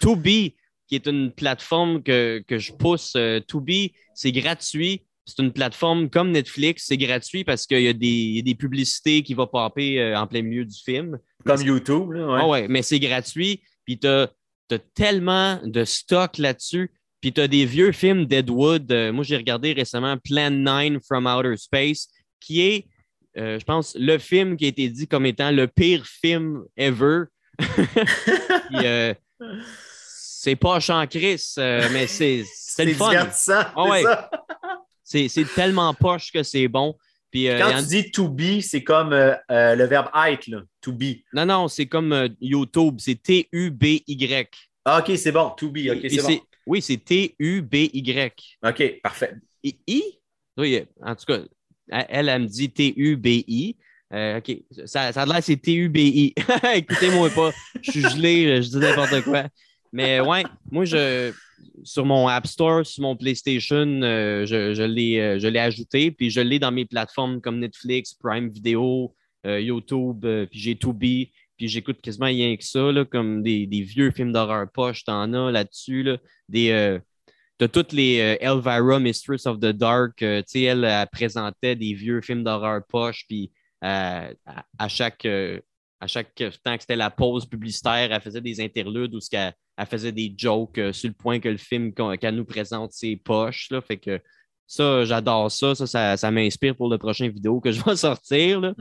Tubi, 0.01 0.55
qui 0.87 0.97
est 0.97 1.07
une 1.07 1.33
plateforme 1.33 2.03
que, 2.03 2.45
que 2.47 2.59
je 2.59 2.73
pousse. 2.73 3.17
Tubi, 3.49 3.95
c'est 4.15 4.33
gratuit. 4.33 5.03
C'est 5.27 5.43
une 5.43 5.53
plateforme 5.53 6.11
comme 6.11 6.31
Netflix, 6.33 6.85
c'est 6.87 6.99
gratuit 6.99 7.45
parce 7.45 7.67
qu'il 7.67 7.81
y, 7.81 7.89
a 7.89 7.93
des 7.95 8.57
publicités 8.59 9.23
qui 9.23 9.35
vont 9.35 9.47
popper 9.47 10.15
en 10.15 10.27
plein 10.27 10.43
milieu 10.43 10.65
du 10.65 10.79
film. 10.85 11.19
Comme 11.45 11.63
YouTube. 11.63 12.13
Là, 12.13 12.27
ouais. 12.27 12.39
Ah 12.43 12.49
ouais, 12.49 12.69
mais 12.69 12.83
c'est 12.83 13.01
gratuit. 13.01 13.63
Puis 13.85 13.99
tu 13.99 14.07
as, 14.07 14.29
tellement 14.95 15.61
de 15.63 15.85
stock 15.85 16.39
là-dessus. 16.39 16.91
Puis 17.21 17.33
tu 17.33 17.41
as 17.41 17.49
des 17.49 17.65
vieux 17.65 17.93
films 17.93 18.27
d'Edwood. 18.27 18.91
Euh, 18.91 19.13
moi, 19.13 19.25
j'ai 19.25 19.37
regardé 19.37 19.73
récemment 19.73 20.17
Plan 20.19 20.51
9 20.51 21.01
from 21.07 21.27
Outer 21.27 21.57
Space, 21.57 22.09
qui 22.41 22.63
est, 22.63 22.87
euh, 23.39 23.59
je 23.59 23.65
pense, 23.65 23.95
le 23.99 24.19
film 24.19 24.57
qui 24.57 24.65
a 24.65 24.69
été 24.69 24.89
dit 24.89 25.07
comme 25.07 25.27
étant 25.27 25.51
le 25.51 25.69
pire 25.69 26.05
film 26.07 26.65
ever. 26.77 27.25
Euh, 28.75 29.15
c'est 30.09 30.57
pas 30.57 30.81
Chant 30.81 31.07
Chris, 31.07 31.55
mais 31.57 32.07
c'est 32.09 32.45
le 32.79 32.95
fun. 32.95 33.13
Ah 33.49 33.89
ouais. 33.89 34.03
C'est 35.05 35.55
tellement 35.55 35.93
poche 35.95 36.33
que 36.33 36.43
c'est 36.43 36.69
bon. 36.69 36.97
Euh, 37.37 37.59
Quand 37.59 37.79
tu 37.81 37.87
dis 37.87 38.11
to 38.11 38.29
be, 38.29 38.61
c'est 38.61 38.85
comme 38.85 39.13
euh, 39.13 39.35
euh, 39.51 39.75
le 39.75 39.85
verbe 39.85 40.09
être, 40.29 40.47
là, 40.47 40.63
to 40.81 40.93
be. 40.93 41.23
Non, 41.33 41.47
non, 41.47 41.69
c'est 41.69 41.87
comme 41.87 42.29
YouTube, 42.41 42.97
c'est 42.99 43.21
T-U-B-Y. 43.21 44.49
Ah, 44.85 45.01
OK, 45.01 45.17
c'est 45.17 45.33
bon, 45.33 45.51
to 45.51 45.71
be, 45.71 45.91
OK, 45.91 46.07
c'est 46.09 46.23
bon. 46.23 46.41
Oui, 46.67 46.81
c'est 46.81 46.99
T-U-B-Y. 46.99 48.59
OK, 48.65 49.01
parfait. 49.03 49.35
I? 49.63 50.03
Oui, 50.57 50.83
en 51.03 51.15
tout 51.15 51.25
cas, 51.27 51.41
elle, 51.89 52.29
elle 52.29 52.43
me 52.43 52.47
dit 52.47 52.71
T-U-B-I. 52.71 53.77
OK, 54.13 54.57
ça, 54.87 55.13
ça 55.13 55.23
a 55.23 55.27
l'air 55.27 55.43
c'est 55.43 55.57
T-U-B-I. 55.57 56.35
Écoutez-moi 56.77 57.31
pas, 57.31 57.51
je 57.83 57.91
suis 57.91 58.03
gelé, 58.03 58.63
je 58.63 58.69
dis 58.69 58.77
n'importe 58.77 59.23
quoi. 59.23 59.49
Mais 59.93 60.21
ouais, 60.21 60.45
moi, 60.71 60.85
je, 60.85 61.33
sur 61.83 62.05
mon 62.05 62.29
App 62.29 62.47
Store, 62.47 62.85
sur 62.85 63.03
mon 63.03 63.17
PlayStation, 63.17 64.01
euh, 64.03 64.47
je, 64.47 64.55
euh, 64.55 65.39
je 65.39 65.49
l'ai 65.49 65.59
ajouté, 65.59 66.11
puis 66.11 66.31
je 66.31 66.41
l'ai 66.41 66.59
dans 66.59 66.73
mes 66.73 66.85
plateformes 66.85 67.41
comme 67.41 67.59
Netflix, 67.59 68.15
Prime 68.15 68.49
Video, 68.49 69.15
euh, 69.47 69.61
YouTube, 69.61 70.25
puis 70.51 70.59
j'ai 70.59 70.77
Tubi, 70.77 71.33
puis 71.57 71.69
j'écoute 71.69 72.01
quasiment 72.01 72.27
rien 72.27 72.57
que 72.57 72.65
ça, 72.65 72.91
comme 73.11 73.43
des, 73.43 73.67
vieux 73.67 74.11
films 74.11 74.33
d'horreur 74.33 74.67
poche, 74.73 75.05
t'en 75.05 75.33
as 75.33 75.51
là-dessus, 75.51 76.03
là, 76.03 76.19
des... 76.49 76.99
T'as 77.57 77.69
toutes 77.69 77.93
les 77.93 78.37
Elvira, 78.41 78.99
Mistress 78.99 79.47
of 79.47 79.61
the 79.61 79.67
Dark. 79.67 80.17
tu 80.17 80.43
sais, 80.47 80.63
elle, 80.63 81.07
présentait 81.13 81.77
des 81.77 81.95
vieux 81.95 82.21
films 82.21 82.43
d'horreur 82.43 82.81
poche, 82.89 83.27
puis 83.29 83.53
à, 83.81 84.33
chaque, 84.89 85.25
à 86.05 86.07
chaque 86.07 86.35
temps 86.35 86.77
que 86.77 86.83
c'était 86.83 86.97
la 86.97 87.11
pause 87.11 87.47
publicitaire, 87.47 88.13
elle 88.13 88.21
faisait 88.21 88.43
des 88.43 88.61
interludes 88.61 89.15
où 89.15 89.21
ce 89.21 89.31
qu'elle 89.31 89.55
elle 89.77 89.87
faisait 89.87 90.13
des 90.13 90.33
jokes 90.37 90.79
euh, 90.79 90.93
sur 90.93 91.09
le 91.09 91.15
point 91.15 91.41
que 91.41 91.49
le 91.49 91.57
film 91.57 91.93
qu'elle 91.93 92.37
nous 92.37 92.45
présente 92.45 92.93
ses 92.93 93.17
poches. 93.17 93.71
Là, 93.71 93.81
fait 93.81 93.97
que 93.97 94.21
ça, 94.67 95.05
j'adore 95.05 95.51
ça. 95.51 95.75
Ça, 95.75 96.17
ça, 96.17 96.31
m'inspire 96.31 96.77
pour 96.77 96.89
la 96.89 96.99
prochaine 96.99 97.31
vidéo 97.31 97.61
que 97.61 97.73
je 97.73 97.83
vais 97.83 97.97
sortir. 97.97 98.61
Là. 98.61 98.75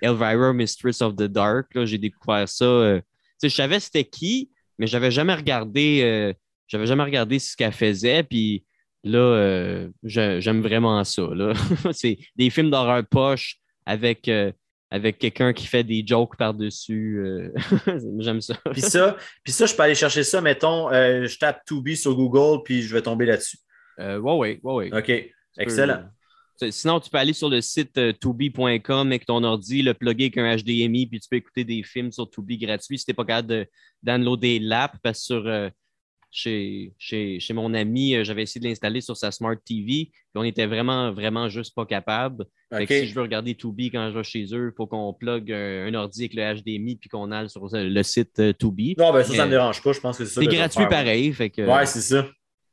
Elvira, 0.00 0.52
Mistress 0.52 1.00
of 1.02 1.16
the 1.16 1.24
Dark. 1.24 1.66
J'ai 1.84 1.98
découvert 1.98 2.48
ça. 2.48 2.64
Euh, 2.64 3.00
je 3.42 3.48
savais 3.48 3.80
c'était 3.80 4.04
qui, 4.04 4.50
mais 4.78 4.86
j'avais 4.86 5.10
jamais 5.10 5.34
regardé. 5.34 6.00
Euh, 6.02 6.32
j'avais 6.68 6.86
jamais 6.86 7.02
regardé 7.02 7.38
ce 7.38 7.56
qu'elle 7.56 7.72
faisait. 7.72 8.22
Puis 8.22 8.64
là, 9.04 9.88
j'aime 10.04 10.60
vraiment 10.60 11.02
ça. 11.02 11.22
C'est 11.92 12.18
des 12.36 12.50
films 12.50 12.70
d'horreur 12.70 13.02
poche 13.10 13.56
avec 13.84 14.30
avec 14.92 15.18
quelqu'un 15.18 15.54
qui 15.54 15.66
fait 15.66 15.84
des 15.84 16.04
jokes 16.06 16.36
par-dessus. 16.36 17.18
Euh, 17.18 17.50
j'aime 18.18 18.42
ça. 18.42 18.54
puis 18.70 18.82
ça. 18.82 19.16
Puis 19.42 19.50
ça, 19.50 19.64
je 19.64 19.74
peux 19.74 19.82
aller 19.82 19.94
chercher 19.94 20.22
ça, 20.22 20.42
mettons, 20.42 20.92
euh, 20.92 21.26
je 21.26 21.38
tape 21.38 21.64
Tubi 21.64 21.96
sur 21.96 22.14
Google, 22.14 22.62
puis 22.62 22.82
je 22.82 22.92
vais 22.92 23.00
tomber 23.00 23.24
là-dessus. 23.24 23.56
Euh, 23.98 24.18
oui, 24.18 24.60
oui, 24.62 24.90
oui. 24.90 24.90
OK, 24.92 25.10
excellent. 25.58 26.02
Sinon, 26.70 27.00
tu 27.00 27.08
peux 27.08 27.16
aller 27.16 27.32
sur 27.32 27.48
le 27.48 27.62
site 27.62 27.98
tubi.com 28.20 29.06
avec 29.08 29.24
ton 29.24 29.42
ordi, 29.42 29.80
le 29.80 29.94
plugger 29.94 30.24
avec 30.24 30.36
un 30.36 30.56
HDMI, 30.56 31.06
puis 31.06 31.20
tu 31.20 31.28
peux 31.28 31.36
écouter 31.36 31.64
des 31.64 31.82
films 31.82 32.12
sur 32.12 32.30
Tubi 32.30 32.58
gratuit 32.58 32.98
si 32.98 33.06
tu 33.06 33.10
n'es 33.10 33.14
pas 33.14 33.24
capable 33.24 33.48
de 33.48 33.66
downloader 34.02 34.58
l'app, 34.58 34.96
parce 35.02 35.20
que 35.20 35.24
sur 35.24 35.70
chez, 36.34 36.94
chez, 36.98 37.38
chez, 37.38 37.52
mon 37.52 37.74
ami, 37.74 38.14
euh, 38.14 38.24
j'avais 38.24 38.42
essayé 38.42 38.60
de 38.60 38.66
l'installer 38.66 39.02
sur 39.02 39.16
sa 39.16 39.30
Smart 39.30 39.54
TV, 39.54 40.06
puis 40.06 40.12
on 40.34 40.42
était 40.42 40.64
vraiment, 40.64 41.12
vraiment 41.12 41.50
juste 41.50 41.74
pas 41.74 41.84
capable. 41.84 42.46
si 42.88 43.06
je 43.06 43.14
veux 43.14 43.20
regarder 43.20 43.54
Tubi 43.54 43.90
quand 43.90 44.10
je 44.10 44.16
vais 44.16 44.24
chez 44.24 44.46
eux, 44.54 44.72
il 44.72 44.74
faut 44.74 44.86
qu'on 44.86 45.12
plug 45.12 45.52
un, 45.52 45.92
ordi 45.92 46.22
avec 46.22 46.34
le 46.34 46.54
HDMI 46.54 46.96
puis 46.96 47.10
qu'on 47.10 47.30
aille 47.30 47.50
sur 47.50 47.68
le 47.70 48.02
site 48.02 48.38
euh, 48.40 48.54
Tubi. 48.54 48.94
Non, 48.98 49.12
ben 49.12 49.22
ça, 49.22 49.34
ça 49.34 49.44
me 49.44 49.50
dérange 49.50 49.82
pas. 49.82 49.92
Je 49.92 50.00
pense 50.00 50.16
que 50.16 50.24
c'est 50.24 50.32
ça. 50.32 50.40
C'est 50.40 50.46
gratuit 50.46 50.86
pareil. 50.88 51.32
Fait 51.34 51.50
que, 51.50 51.62
ouais, 51.62 51.84
c'est 51.84 52.00
ça. 52.00 52.26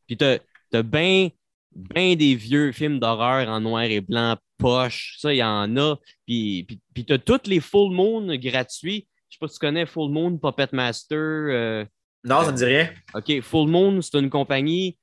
Puis 0.07 0.15
tu 0.15 0.23
as, 0.23 0.83
bien 0.83 1.29
ben 1.75 2.15
des 2.15 2.35
vieux 2.35 2.71
films 2.71 2.99
d'horreur 2.99 3.49
en 3.49 3.59
noir 3.59 3.83
et 3.83 3.99
blanc, 3.99 4.37
poche. 4.57 5.17
Ça, 5.19 5.33
il 5.33 5.37
y 5.37 5.43
en 5.43 5.75
a. 5.75 5.97
Puis, 6.25 6.65
puis, 6.93 7.05
tu 7.05 7.13
as 7.13 7.19
tous 7.19 7.41
les 7.45 7.59
Full 7.59 7.91
Moon 7.91 8.35
gratuits. 8.37 9.05
Je 9.27 9.35
sais 9.35 9.39
pas 9.39 9.47
si 9.49 9.55
tu 9.55 9.59
connais 9.59 9.85
Full 9.85 10.11
Moon, 10.11 10.37
Puppet 10.37 10.69
Master. 10.71 11.17
Euh, 11.17 11.85
non, 12.23 12.41
ça 12.41 12.47
ne 12.47 12.51
me 12.51 12.57
dit 12.57 12.65
rien. 12.65 12.89
OK, 13.13 13.41
Full 13.41 13.69
Moon, 13.69 14.01
c'est 14.01 14.19
une 14.19 14.29
compagnie, 14.29 14.97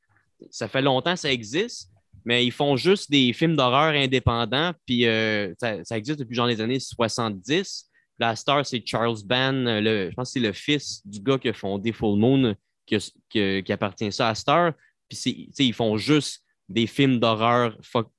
ça 0.51 0.69
fait 0.69 0.83
longtemps 0.83 1.15
que 1.15 1.21
ça 1.21 1.33
existe, 1.33 1.91
mais 2.25 2.45
ils 2.45 2.53
font 2.53 2.77
juste 2.77 3.11
des 3.11 3.33
films 3.33 3.57
d'horreur 3.57 3.95
indépendants, 3.95 4.73
puis 4.85 5.07
euh, 5.07 5.55
ça, 5.59 5.97
existe 5.97 6.19
depuis 6.19 6.35
genre 6.35 6.47
les 6.47 6.61
années 6.61 6.81
70. 6.81 7.89
La 8.19 8.35
star, 8.35 8.65
c'est 8.65 8.83
Charles 8.85 9.23
Band, 9.25 9.81
le, 9.81 10.11
je 10.11 10.15
pense 10.15 10.29
que 10.29 10.33
c'est 10.33 10.47
le 10.47 10.53
fils 10.53 11.07
du 11.07 11.21
gars 11.21 11.39
qui 11.39 11.49
a 11.49 11.53
fondé 11.53 11.93
Full 11.93 12.19
Moon, 12.19 12.55
qui, 12.87 12.97
qui, 13.63 13.73
appartient 13.73 14.13
ça 14.13 14.29
à 14.29 14.35
Star. 14.35 14.73
Puis 15.09 15.51
ils 15.59 15.75
font 15.75 15.97
juste 15.97 16.43
des 16.69 16.87
films 16.87 17.19
d'horreur. 17.19 17.77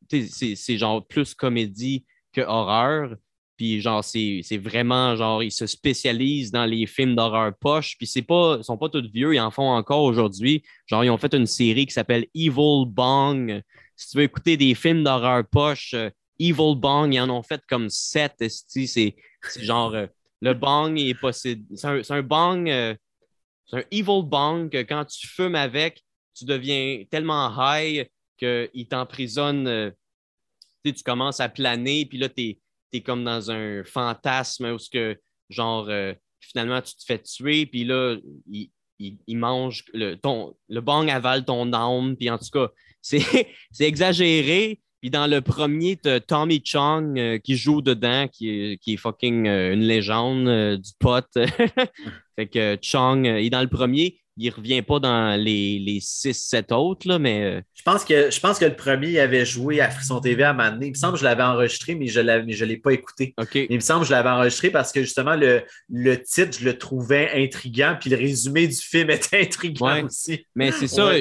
C'est 0.10 0.78
genre 0.78 1.06
plus 1.06 1.34
comédie 1.34 2.06
que 2.34 2.42
horreur. 2.42 3.16
Puis 3.58 3.82
genre, 3.82 4.04
c'est 4.04 4.58
vraiment 4.58 5.16
genre, 5.16 5.42
ils 5.42 5.52
se 5.52 5.66
spécialisent 5.66 6.52
dans 6.52 6.66
les 6.66 6.86
films 6.86 7.16
d'horreur 7.16 7.54
poche. 7.60 7.98
Puis 7.98 8.06
c'est 8.06 8.22
pas, 8.22 8.58
ils 8.60 8.64
sont 8.64 8.78
pas 8.78 8.88
tous 8.88 9.10
vieux, 9.12 9.34
ils 9.34 9.40
en 9.40 9.50
font 9.50 9.70
encore 9.70 10.04
aujourd'hui. 10.04 10.64
Genre, 10.86 11.04
ils 11.04 11.10
ont 11.10 11.18
fait 11.18 11.34
une 11.34 11.48
série 11.48 11.88
qui 11.88 11.94
s'appelle 11.94 12.28
Evil 12.36 12.86
Bong. 12.86 13.62
Si 13.96 14.10
tu 14.10 14.18
veux 14.18 14.24
écouter 14.24 14.58
des 14.58 14.76
films 14.76 15.04
d'horreur 15.04 15.44
poche, 15.50 15.96
euh, 15.96 16.12
Evil 16.40 16.76
Bong, 16.76 17.12
ils 17.12 17.20
en 17.20 17.32
ont 17.32 17.42
fait 17.42 17.62
comme 17.68 17.90
sept. 17.90 18.36
C'est 18.68 19.16
genre, 19.60 19.96
euh, 19.96 20.06
le 20.40 20.54
bong 20.54 21.00
est 21.00 21.16
possible. 21.16 21.66
C'est 21.76 21.88
un, 21.88 22.02
un, 22.08 22.22
bong, 22.22 22.70
euh, 22.70 22.94
c'est 23.66 23.78
un 23.78 23.84
Evil 23.90 24.24
Bong 24.24 24.70
que 24.70 24.84
quand 24.84 25.04
tu 25.06 25.26
fumes 25.26 25.56
avec, 25.56 26.04
tu 26.36 26.46
deviens 26.46 27.04
tellement 27.10 27.52
high 27.58 28.08
qu'il 28.38 28.88
t'emprisonne. 28.88 29.92
tu 30.86 30.94
commences 31.04 31.40
à 31.40 31.50
planer, 31.50 32.06
puis 32.06 32.20
là, 32.20 32.30
tu 32.30 32.60
es 32.94 32.98
tu 32.98 32.98
es 32.98 33.02
comme 33.02 33.24
dans 33.24 33.52
un 33.52 33.84
fantasme 33.84 34.66
où 34.66 34.80
ce 34.80 34.90
que, 34.90 35.20
genre, 35.50 35.88
euh, 35.90 36.14
finalement, 36.40 36.82
tu 36.82 36.96
te 36.96 37.04
fais 37.06 37.20
tuer, 37.20 37.66
puis 37.66 37.84
là, 37.84 38.18
il, 38.50 38.70
il, 39.00 39.38
mange, 39.38 39.84
le, 39.94 40.16
ton, 40.16 40.56
le 40.70 40.82
bang 40.82 41.10
avale 41.10 41.46
ton 41.46 41.72
âme, 41.74 42.16
puis 42.16 42.30
en 42.30 42.38
tout 42.38 42.50
cas, 42.52 42.70
c'est 43.02 43.48
exagéré. 43.80 44.80
Puis 45.00 45.12
dans 45.12 45.28
le 45.28 45.42
premier, 45.42 45.96
tu 45.96 46.10
as 46.10 46.20
Tommy 46.20 46.60
Chong 46.66 47.20
euh, 47.20 47.38
qui 47.38 47.56
joue 47.56 47.84
dedans, 47.84 48.28
qui 48.28 48.50
est, 48.50 48.78
qui 48.80 48.94
est 48.94 48.98
fucking 48.98 49.48
euh, 49.48 49.74
une 49.74 49.84
légende 49.84 50.78
du 50.78 50.92
pot. 50.98 51.24
fait 52.36 52.48
que 52.48 52.80
Chong, 52.82 53.24
il 53.24 53.46
est 53.46 53.50
dans 53.52 53.62
le 53.62 53.68
premier 53.68 54.20
il 54.38 54.50
revient 54.52 54.82
pas 54.82 55.00
dans 55.00 55.40
les, 55.40 55.80
les 55.80 56.00
6-7 56.00 56.74
autres, 56.74 57.08
là, 57.08 57.18
mais. 57.18 57.44
Euh, 57.44 57.62
je 57.74 57.82
pense, 57.82 58.06
que, 58.06 58.30
je 58.30 58.40
pense 58.40 58.60
que 58.60 58.66
le 58.66 58.76
premier 58.76 59.20
avait 59.20 59.46
joué 59.46 59.82
à 59.82 59.90
Frisson 59.90 60.20
TV 60.20 60.44
à 60.44 60.52
un 60.52 60.80
Il 60.82 60.90
me 60.90 60.94
semble 60.94 61.14
que 61.14 61.20
je 61.20 61.24
l'avais 61.24 61.44
enregistré, 61.44 61.96
mais 61.96 62.08
je 62.08 62.20
ne 62.20 62.66
l'ai 62.66 62.78
pas 62.78 62.92
écouté. 62.92 63.34
Il 63.54 63.76
me 63.76 63.80
semble 63.80 64.02
que 64.02 64.08
je 64.08 64.12
l'avais 64.12 64.30
enregistré 64.30 64.70
parce 64.70 64.92
que 64.92 65.02
justement, 65.02 65.36
le, 65.36 65.64
le 65.90 66.22
titre, 66.22 66.58
je 66.60 66.66
le 66.66 66.78
trouvais 66.78 67.32
intriguant, 67.44 67.98
puis 68.00 68.10
le 68.10 68.18
résumé 68.18 68.68
du 68.68 68.76
film 68.76 69.10
était 69.12 69.42
intriguant 69.42 70.06
aussi. 70.06 70.46
Mais 70.56 70.72
c'est 70.72 70.88
ça, 70.88 71.12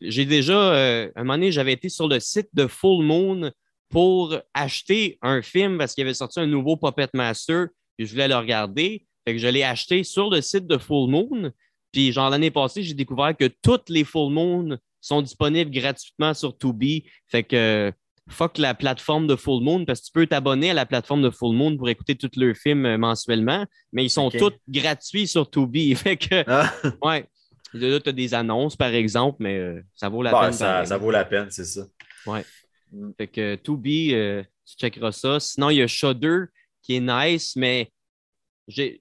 j'ai 0.00 0.24
déjà, 0.24 0.72
euh, 0.74 1.10
un 1.16 1.22
moment 1.22 1.34
donné, 1.34 1.52
j'avais 1.52 1.72
été 1.72 1.88
sur 1.88 2.08
le 2.08 2.20
site 2.20 2.48
de 2.54 2.66
Full 2.66 3.04
Moon 3.04 3.50
pour 3.90 4.36
acheter 4.54 5.18
un 5.22 5.42
film 5.42 5.78
parce 5.78 5.94
qu'il 5.94 6.04
avait 6.04 6.14
sorti 6.14 6.40
un 6.40 6.46
nouveau 6.46 6.76
Puppet 6.76 7.08
Master, 7.14 7.68
et 7.98 8.06
je 8.06 8.12
voulais 8.12 8.28
le 8.28 8.36
regarder. 8.36 9.06
Fait 9.26 9.34
que 9.34 9.40
je 9.40 9.48
l'ai 9.48 9.64
acheté 9.64 10.04
sur 10.04 10.30
le 10.30 10.40
site 10.40 10.66
de 10.66 10.78
Full 10.78 11.10
Moon. 11.10 11.50
Puis, 11.96 12.12
genre, 12.12 12.28
l'année 12.28 12.50
passée, 12.50 12.82
j'ai 12.82 12.92
découvert 12.92 13.34
que 13.34 13.46
toutes 13.46 13.88
les 13.88 14.04
Full 14.04 14.30
Moon 14.30 14.76
sont 15.00 15.22
disponibles 15.22 15.70
gratuitement 15.70 16.34
sur 16.34 16.54
Tubi. 16.58 17.06
Fait 17.26 17.42
que 17.42 17.90
fuck 18.28 18.58
la 18.58 18.74
plateforme 18.74 19.26
de 19.26 19.34
Full 19.34 19.62
Moon 19.62 19.86
parce 19.86 20.00
que 20.00 20.06
tu 20.08 20.12
peux 20.12 20.26
t'abonner 20.26 20.72
à 20.72 20.74
la 20.74 20.84
plateforme 20.84 21.22
de 21.22 21.30
Full 21.30 21.56
Moon 21.56 21.74
pour 21.78 21.88
écouter 21.88 22.14
tous 22.14 22.38
leurs 22.38 22.54
films 22.54 22.84
euh, 22.84 22.98
mensuellement, 22.98 23.64
mais 23.94 24.04
ils 24.04 24.10
sont 24.10 24.28
tous 24.28 24.52
gratuits 24.68 25.26
sur 25.26 25.48
Tubi. 25.48 25.94
Fait 25.94 26.18
que, 26.18 26.44
ah. 26.46 26.70
ouais. 27.00 27.24
Là, 27.72 27.98
tu 27.98 28.10
as 28.10 28.12
des 28.12 28.34
annonces, 28.34 28.76
par 28.76 28.92
exemple, 28.92 29.38
mais 29.40 29.56
euh, 29.56 29.80
ça 29.94 30.10
vaut 30.10 30.22
la 30.22 30.38
peine. 30.38 30.52
Ça, 30.52 30.84
ça, 30.84 30.98
vaut 30.98 31.10
la 31.10 31.24
peine, 31.24 31.46
c'est 31.48 31.64
ça. 31.64 31.86
Ouais. 32.26 32.44
Mm. 32.92 33.10
Fait 33.16 33.26
que 33.26 33.54
Tubi, 33.54 34.12
euh, 34.12 34.42
tu 34.66 34.76
checkeras 34.76 35.12
ça. 35.12 35.40
Sinon, 35.40 35.70
il 35.70 35.76
y 35.76 35.82
a 35.82 35.86
Shudder 35.86 36.40
qui 36.82 36.96
est 36.96 37.00
nice, 37.00 37.56
mais 37.56 37.90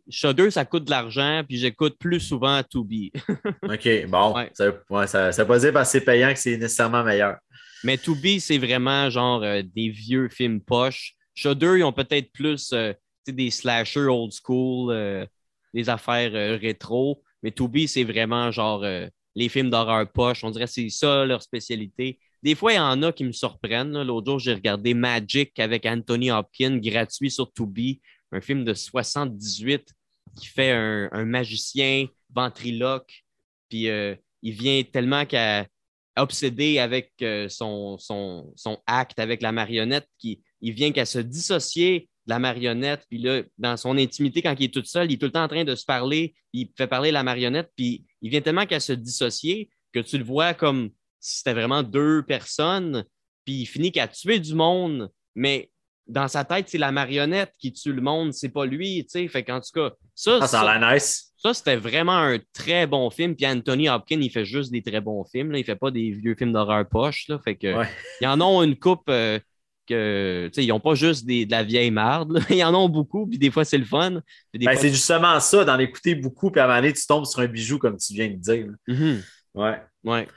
Shudder, 0.10 0.52
ça 0.52 0.64
coûte 0.64 0.86
de 0.86 0.92
l'argent, 0.92 1.44
puis 1.48 1.58
j'écoute 1.58 1.98
plus 2.00 2.20
souvent 2.20 2.62
Tubi. 2.64 3.12
OK, 3.64 4.06
bon. 4.08 4.36
Ça, 4.54 4.72
ouais, 4.90 5.08
ça, 5.08 5.32
ça 5.32 5.46
pas 5.46 5.60
dire 5.60 5.74
parce 5.74 5.92
que 5.92 6.00
c'est 6.00 6.06
payant 6.06 6.32
que 6.32 6.40
c'est 6.40 6.58
nécessairement 6.58 7.04
meilleur. 7.04 7.38
Mais 7.84 7.98
Tubi, 7.98 8.40
c'est 8.40 8.60
vraiment 8.60 9.10
genre 9.10 9.44
euh, 9.44 9.62
des 9.64 9.90
vieux 9.90 10.30
films 10.30 10.62
poches. 10.62 11.14
Shudder, 11.34 11.76
ils 11.78 11.84
ont 11.84 11.94
peut-être 11.94 12.32
plus 12.32 12.72
euh, 12.74 12.94
des 13.28 13.50
slashers 13.50 14.08
old 14.08 14.32
school, 14.32 14.92
euh, 14.92 15.26
des 15.74 15.90
affaires 15.90 16.32
rétro. 16.60 17.24
Mais 17.42 17.52
Tubi, 17.52 17.88
c'est 17.88 18.04
vraiment 18.04 18.52
genre 18.52 18.84
les 19.36 19.50
films 19.50 19.70
d'horreur 19.70 20.10
poche. 20.12 20.44
On 20.44 20.50
dirait 20.50 20.66
que 20.66 20.72
c'est 20.72 20.90
ça 20.90 21.26
leur 21.26 21.44
spécialité. 21.44 22.18
Des 22.42 22.56
fois, 22.56 22.74
il 22.74 22.78
y 22.78 22.80
en 22.80 23.04
a 23.04 23.12
qui 23.12 23.24
me 23.24 23.32
surprennent. 23.32 24.02
L'autre 24.04 24.32
jour, 24.32 24.40
j'ai 24.40 24.54
regardé 24.54 24.94
Magic 24.94 25.60
avec 25.60 25.86
Anthony 25.86 26.32
Hopkins, 26.32 26.78
gratuit 26.78 27.30
sur 27.30 27.52
Tubi 27.52 28.00
un 28.32 28.42
film 28.42 28.64
de 28.64 28.74
78 28.74 29.94
qui 30.36 30.48
fait 30.48 30.72
un, 30.72 31.26
magicien 31.26 32.08
ventriloque, 32.34 33.24
puis 33.70 33.90
euh, 33.90 34.16
il 34.42 34.54
vient 34.54 34.84
tellement 34.84 35.26
qu'à 35.26 35.66
obsédé 36.18 36.80
avec 36.80 37.12
euh, 37.22 37.50
son, 37.50 37.98
acte 38.88 39.20
avec 39.20 39.42
la 39.42 39.52
marionnette, 39.52 40.08
qu'il 40.18 40.40
il 40.62 40.74
vient 40.74 40.92
qu'à 40.92 41.06
se 41.06 41.20
dissocier 41.20 42.10
de 42.26 42.32
la 42.32 42.40
marionnette, 42.40 43.06
puis 43.10 43.20
là, 43.20 43.44
dans 43.58 43.78
son 43.78 43.98
intimité, 43.98 44.42
quand 44.42 44.56
il 44.60 44.66
est 44.66 44.74
tout 44.74 44.84
seul, 44.84 45.12
il 45.12 45.16
est 45.16 45.18
tout 45.18 45.28
le 45.28 45.32
temps 45.32 45.44
en 45.44 45.48
train 45.48 45.64
de 45.64 45.76
se 45.76 45.86
parler, 45.86 46.34
il 46.54 46.70
fait 46.76 46.88
parler 46.88 47.12
la 47.12 47.24
marionnette, 47.24 47.72
puis 47.76 48.06
il 48.22 48.30
vient 48.30 48.42
tellement 48.42 48.66
qu'à 48.66 48.80
se 48.80 48.94
dissocier 48.94 49.70
que 49.94 50.00
tu 50.00 50.18
le 50.18 50.24
vois 50.24 50.54
comme 50.54 50.90
si 51.20 51.38
c'était 51.38 51.54
vraiment 51.54 51.84
deux 51.84 52.24
personnes, 52.24 53.06
puis 53.46 53.62
il 53.62 53.66
finit 53.66 53.92
qu'à 53.92 54.08
tuer 54.08 54.40
du 54.40 54.56
monde, 54.56 55.12
mais 55.36 55.70
dans 56.08 56.28
sa 56.28 56.44
tête, 56.44 56.70
c'est 56.70 56.78
la 56.78 56.92
marionnette 56.92 57.54
qui 57.58 57.74
tue 57.74 57.94
le 57.94 58.02
monde, 58.02 58.34
c'est 58.34 58.50
pas 58.50 58.66
lui, 58.66 59.06
tu 59.06 59.20
sais. 59.20 59.28
Fait 59.28 59.44
qu'en 59.44 59.60
tout 59.60 59.72
cas, 59.74 59.92
ça. 60.14 60.40
Ah, 60.42 60.48
ça, 60.48 60.94
nice. 60.94 61.32
Ça, 61.38 61.54
c'était 61.54 61.76
vraiment 61.76 62.18
un 62.18 62.40
très 62.54 62.88
bon 62.88 63.10
film. 63.10 63.36
Puis 63.36 63.46
Anthony 63.46 63.90
Hopkins, 63.90 64.20
il 64.20 64.32
fait 64.32 64.46
juste 64.46 64.72
des 64.72 64.82
très 64.82 65.02
bons 65.02 65.24
films. 65.24 65.52
Là. 65.52 65.60
Il 65.60 65.64
fait 65.64 65.76
pas 65.76 65.92
des 65.92 66.12
vieux 66.12 66.36
films 66.36 66.54
d'horreur 66.54 66.88
poche. 66.88 67.28
Là. 67.28 67.40
Fait 67.44 67.56
que, 67.56 67.68
ils 68.22 68.28
en 68.28 68.40
ont 68.42 68.64
une 68.64 68.78
coupe 68.78 69.04
euh, 69.10 69.40
que, 69.88 70.50
tu 70.52 70.56
sais, 70.56 70.66
ils 70.66 70.70
n'ont 70.70 70.80
pas 70.80 70.96
juste 70.96 71.26
des, 71.26 71.46
de 71.46 71.52
la 71.52 71.64
vieille 71.64 71.92
marde. 71.92 72.40
Ils 72.50 72.64
en 72.64 72.74
ont 72.74 72.90
beaucoup, 72.90 73.28
puis 73.28 73.38
des 73.38 73.52
fois, 73.52 73.66
c'est 73.66 73.78
le 73.78 73.86
fun. 73.86 74.22
Ben, 74.54 74.76
c'est 74.76 74.90
justement 74.90 75.40
ça, 75.40 75.64
d'en 75.64 75.78
écouter 75.78 76.16
beaucoup, 76.16 76.50
puis 76.50 76.60
à 76.60 76.64
un 76.64 76.68
moment 76.68 76.82
donné, 76.82 76.94
tu 76.94 77.06
tombes 77.06 77.26
sur 77.26 77.40
un 77.42 77.48
bijou, 77.48 77.78
comme 77.78 77.98
tu 77.98 78.14
viens 78.14 78.30
de 78.30 78.36
dire. 78.36 78.68
Mm-hmm. 78.88 79.22
Ouais. 79.54 79.82
Ouais. 80.04 80.28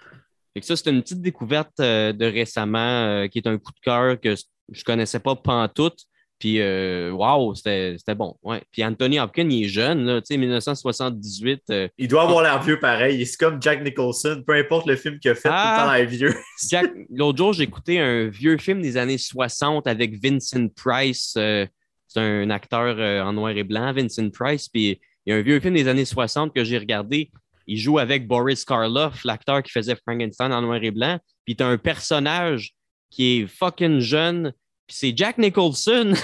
Fait 0.52 0.60
que 0.60 0.66
ça, 0.66 0.76
c'est 0.76 0.90
une 0.90 1.02
petite 1.02 1.22
découverte 1.22 1.80
euh, 1.80 2.12
de 2.12 2.26
récemment 2.26 2.78
euh, 2.78 3.28
qui 3.28 3.38
est 3.38 3.46
un 3.46 3.58
coup 3.58 3.72
de 3.72 3.80
cœur 3.80 4.20
que 4.20 4.34
je 4.72 4.84
connaissais 4.84 5.20
pas 5.20 5.36
pantoute. 5.36 6.04
Puis, 6.38 6.60
euh, 6.60 7.10
wow, 7.10 7.54
c'était 7.54 8.14
bon. 8.14 8.36
Ouais. 8.42 8.62
Puis 8.70 8.84
Anthony 8.84 9.18
Hopkins, 9.18 9.48
il 9.50 9.64
est 9.64 9.68
jeune, 9.68 10.04
là, 10.04 10.20
tu 10.20 10.26
sais, 10.28 10.36
1978. 10.36 11.62
Euh, 11.70 11.88
il 11.98 12.06
doit 12.06 12.22
avoir 12.22 12.42
l'air 12.42 12.62
vieux 12.62 12.78
pareil. 12.78 13.26
C'est 13.26 13.38
comme 13.38 13.60
Jack 13.60 13.82
Nicholson, 13.82 14.44
peu 14.46 14.54
importe 14.54 14.86
le 14.86 14.94
film 14.94 15.18
qu'il 15.18 15.32
a 15.32 15.34
fait, 15.34 15.48
tout 15.48 15.54
le 15.54 15.76
temps 15.76 15.90
ah! 15.90 16.04
vieux. 16.04 16.34
L'autre 17.10 17.38
jour, 17.38 17.52
j'ai 17.52 17.64
écouté 17.64 17.98
un 17.98 18.28
vieux 18.28 18.56
film 18.58 18.80
des 18.80 18.96
années 18.96 19.18
60 19.18 19.88
avec 19.88 20.22
Vincent 20.22 20.68
Price. 20.76 21.34
Euh, 21.36 21.66
c'est 22.06 22.20
un 22.20 22.48
acteur 22.50 23.26
en 23.26 23.32
noir 23.32 23.50
et 23.50 23.64
blanc, 23.64 23.92
Vincent 23.92 24.30
Price. 24.30 24.68
Puis 24.68 25.00
il 25.26 25.30
y 25.30 25.32
a 25.32 25.36
un 25.36 25.42
vieux 25.42 25.58
film 25.60 25.74
des 25.74 25.88
années 25.88 26.04
60 26.04 26.54
que 26.54 26.62
j'ai 26.62 26.78
regardé. 26.78 27.30
Il 27.66 27.78
joue 27.78 27.98
avec 27.98 28.26
Boris 28.26 28.64
Karloff, 28.64 29.24
l'acteur 29.24 29.62
qui 29.62 29.72
faisait 29.72 29.96
Frankenstein 29.96 30.52
en 30.52 30.62
noir 30.62 30.78
et 30.82 30.90
blanc. 30.90 31.18
Puis 31.44 31.56
tu 31.56 31.62
as 31.62 31.66
un 31.66 31.76
personnage 31.76 32.74
qui 33.10 33.38
est 33.40 33.46
fucking 33.46 34.00
jeune. 34.00 34.52
Puis 34.86 34.96
c'est 34.96 35.12
Jack 35.16 35.38
Nicholson. 35.38 36.14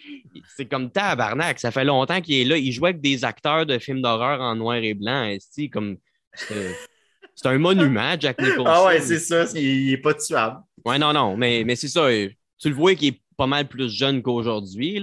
c'est 0.56 0.66
comme 0.66 0.90
tabarnak. 0.90 1.58
Ça 1.58 1.70
fait 1.70 1.84
longtemps 1.84 2.20
qu'il 2.20 2.36
est 2.36 2.44
là. 2.44 2.56
Il 2.56 2.72
joue 2.72 2.86
avec 2.86 3.00
des 3.00 3.24
acteurs 3.24 3.66
de 3.66 3.78
films 3.78 4.02
d'horreur 4.02 4.40
en 4.40 4.54
noir 4.54 4.76
et 4.76 4.94
blanc. 4.94 5.36
Comme, 5.72 5.96
c'est 6.34 7.46
un 7.46 7.58
monument, 7.58 8.14
Jack 8.18 8.40
Nicholson. 8.40 8.64
Ah 8.66 8.86
ouais, 8.86 9.00
c'est 9.00 9.18
ça. 9.18 9.44
Il 9.54 9.90
n'est 9.90 9.96
pas 9.96 10.14
tuable. 10.14 10.60
Ouais, 10.84 10.98
non, 10.98 11.12
non. 11.12 11.36
Mais, 11.36 11.64
mais 11.64 11.76
c'est 11.76 11.88
ça. 11.88 12.08
Tu 12.10 12.68
le 12.68 12.74
vois 12.74 12.94
qu'il 12.94 13.14
est 13.14 13.20
pas 13.36 13.46
mal 13.46 13.66
plus 13.66 13.90
jeune 13.90 14.22
qu'aujourd'hui. 14.22 15.02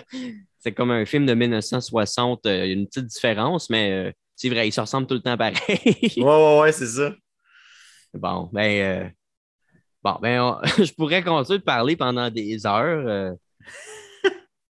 c'est 0.58 0.72
comme 0.72 0.90
un 0.90 1.04
film 1.04 1.26
de 1.26 1.34
1960. 1.34 2.40
Il 2.44 2.50
y 2.50 2.52
a 2.52 2.64
une 2.66 2.86
petite 2.86 3.06
différence, 3.06 3.68
mais 3.68 3.90
euh, 3.92 4.12
c'est 4.36 4.48
vrai, 4.48 4.68
il 4.68 4.72
se 4.72 4.80
ressemble 4.80 5.06
tout 5.06 5.14
le 5.14 5.20
temps 5.20 5.36
pareil. 5.36 5.58
ouais, 5.66 6.22
ouais, 6.22 6.60
ouais, 6.60 6.72
c'est 6.72 6.86
ça. 6.86 7.14
Bon, 8.14 8.48
ben, 8.52 8.82
euh, 8.82 9.08
Bon, 10.02 10.16
ben, 10.20 10.58
je 10.78 10.92
pourrais 10.92 11.22
continuer 11.22 11.58
de 11.58 11.64
parler 11.64 11.96
pendant 11.96 12.30
des 12.30 12.66
heures. 12.66 13.06
Euh. 13.06 13.32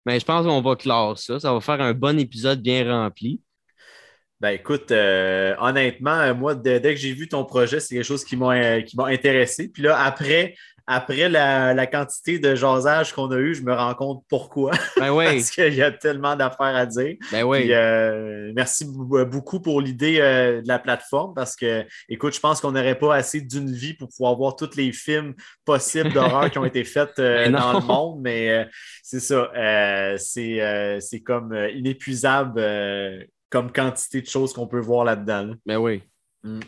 mais 0.05 0.19
je 0.19 0.25
pense 0.25 0.45
qu'on 0.45 0.61
va 0.61 0.75
clore 0.75 1.17
ça. 1.17 1.39
Ça 1.39 1.53
va 1.53 1.61
faire 1.61 1.81
un 1.81 1.93
bon 1.93 2.19
épisode 2.19 2.61
bien 2.61 2.89
rempli. 2.89 3.41
Ben 4.41 4.49
écoute, 4.49 4.91
euh, 4.91 5.55
honnêtement, 5.59 6.35
moi, 6.35 6.55
dès, 6.55 6.81
que 6.81 6.95
j'ai 6.97 7.13
vu 7.13 7.27
ton 7.27 7.45
projet, 7.45 7.79
c'est 7.79 7.95
quelque 7.95 8.03
chose 8.03 8.25
qui 8.25 8.35
m'a 8.35 8.51
intéressé. 9.05 9.69
Puis 9.69 9.81
là, 9.81 9.97
après, 9.97 10.55
après 10.87 11.29
la, 11.29 11.87
quantité 11.87 12.39
de 12.39 12.55
jasage 12.55 13.13
qu'on 13.13 13.31
a 13.31 13.37
eu, 13.37 13.55
je 13.55 13.63
me 13.63 13.73
rends 13.73 13.93
compte 13.95 14.23
pourquoi. 14.29 14.71
Ben 14.97 15.11
oui. 15.15 15.25
Parce 15.25 15.51
qu'il 15.51 15.73
y 15.73 15.81
a 15.81 15.91
tellement 15.91 16.35
d'affaires 16.35 16.75
à 16.75 16.85
dire. 16.85 17.15
Ben 17.31 17.43
oui. 17.43 17.67
Euh, 17.71 18.51
merci 18.55 18.85
beaucoup 18.85 19.59
pour 19.59 19.81
l'idée 19.81 20.19
euh, 20.19 20.61
de 20.61 20.67
la 20.67 20.79
plateforme 20.79 21.33
parce 21.33 21.55
que, 21.55 21.85
écoute, 22.09 22.35
je 22.35 22.39
pense 22.39 22.61
qu'on 22.61 22.71
n'aurait 22.71 22.97
pas 22.97 23.15
assez 23.15 23.41
d'une 23.41 23.71
vie 23.71 23.93
pour 23.93 24.09
pouvoir 24.09 24.35
voir 24.35 24.55
tous 24.55 24.75
les 24.75 24.91
films 24.91 25.33
possibles 25.63 26.13
d'horreur 26.13 26.51
qui 26.51 26.57
ont 26.59 26.65
été 26.65 26.83
faits 26.83 27.13
ben 27.17 27.51
dans 27.51 27.79
le 27.79 27.85
monde, 27.85 28.21
mais 28.21 28.67
c'est 29.01 29.19
ça. 29.19 29.51
c'est 30.17 31.21
comme 31.23 31.55
inépuisable 31.73 32.61
comme 33.49 33.71
quantité 33.71 34.21
de 34.21 34.27
choses 34.27 34.53
qu'on 34.53 34.67
peut 34.67 34.79
voir 34.79 35.05
là-dedans. 35.05 35.53
Ben 35.65 35.77
oui. 35.77 36.03
Mm. 36.43 36.59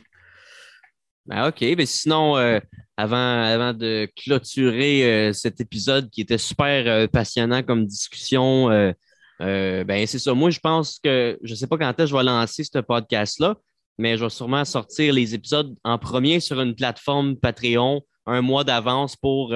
Ben 1.28 1.50
OK. 1.50 1.62
Mais 1.78 1.86
sinon, 1.86 2.38
euh, 2.38 2.60
avant, 2.96 3.44
avant 3.44 3.74
de 3.74 4.08
clôturer 4.16 5.04
euh, 5.30 5.34
cet 5.34 5.60
épisode 5.60 6.10
qui 6.10 6.22
était 6.22 6.38
super 6.38 6.88
euh, 6.88 7.08
passionnant 7.08 7.64
comme 7.64 7.86
discussion, 7.86 8.70
ben 9.40 10.08
c'est 10.08 10.20
ça. 10.20 10.34
Moi, 10.34 10.50
je 10.52 10.60
pense 10.60 11.00
que 11.04 11.38
je 11.44 11.52
ne 11.52 11.56
sais 11.56 11.68
pas 11.68 11.78
quand 11.78 11.90
est-ce 11.90 11.98
que 11.98 12.06
je 12.06 12.16
vais 12.16 12.24
lancer 12.24 12.64
ce 12.64 12.80
podcast-là, 12.80 13.56
mais 13.98 14.18
je 14.18 14.24
vais 14.24 14.30
sûrement 14.30 14.64
sortir 14.64 15.14
les 15.14 15.36
épisodes 15.36 15.76
en 15.84 15.98
premier 15.98 16.40
sur 16.40 16.62
une 16.62 16.76
plateforme 16.76 17.36
Patreon 17.36 18.02
un 18.26 18.42
mois 18.42 18.64
d'avance 18.64 19.16
pour 19.16 19.54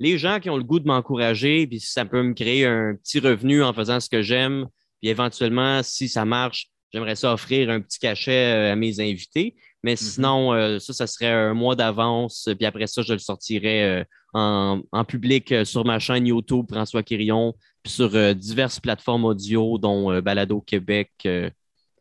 les 0.00 0.18
gens 0.18 0.40
qui 0.40 0.50
ont 0.50 0.56
le 0.56 0.64
goût 0.64 0.80
de 0.80 0.86
m'encourager, 0.86 1.66
puis 1.66 1.80
ça 1.80 2.04
peut 2.04 2.22
me 2.22 2.32
créer 2.32 2.64
un 2.64 2.94
petit 2.94 3.20
revenu 3.20 3.62
en 3.62 3.72
faisant 3.72 4.00
ce 4.00 4.08
que 4.08 4.22
j'aime, 4.22 4.66
puis 5.00 5.10
éventuellement, 5.10 5.82
si 5.82 6.08
ça 6.08 6.24
marche, 6.24 6.68
j'aimerais 6.92 7.16
ça 7.16 7.32
offrir 7.32 7.70
un 7.70 7.80
petit 7.80 7.98
cachet 7.98 8.70
à 8.70 8.76
mes 8.76 8.98
invités. 9.00 9.56
Mais 9.82 9.92
mhm. 9.92 9.96
sinon, 9.96 10.52
euh, 10.54 10.78
ça, 10.78 10.92
ça 10.92 11.06
serait 11.06 11.30
un 11.30 11.54
mois 11.54 11.76
d'avance. 11.76 12.48
Puis 12.56 12.66
après 12.66 12.86
ça, 12.86 13.02
je 13.02 13.12
le 13.12 13.18
sortirais 13.18 14.02
euh, 14.02 14.04
en, 14.34 15.04
public 15.06 15.54
sur 15.64 15.84
ma 15.84 15.98
chaîne 15.98 16.26
YouTube, 16.26 16.66
François 16.70 17.02
Quirion, 17.02 17.54
puis 17.82 17.92
sur 17.92 18.34
diverses 18.34 18.80
plateformes 18.80 19.24
audio, 19.24 19.78
dont 19.78 20.20
Balado 20.20 20.60
Québec, 20.60 21.10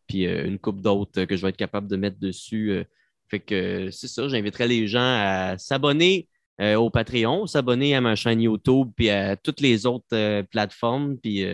puis 0.07 0.25
une 0.25 0.59
coupe 0.59 0.81
d'autres 0.81 1.23
que 1.23 1.37
je 1.37 1.41
vais 1.41 1.49
être 1.49 1.57
capable 1.57 1.87
de 1.87 1.95
mettre 1.95 2.19
dessus. 2.19 2.83
fait 3.29 3.39
que 3.39 3.89
c'est 3.91 4.09
ça, 4.09 4.27
j'inviterais 4.27 4.67
les 4.67 4.87
gens 4.87 4.99
à 4.99 5.57
s'abonner 5.57 6.27
au 6.59 6.89
Patreon, 6.89 7.47
s'abonner 7.47 7.95
à 7.95 8.01
ma 8.01 8.15
chaîne 8.15 8.41
YouTube, 8.41 8.89
puis 8.97 9.09
à 9.09 9.37
toutes 9.37 9.61
les 9.61 9.85
autres 9.85 10.41
plateformes. 10.51 11.17
Puis 11.17 11.45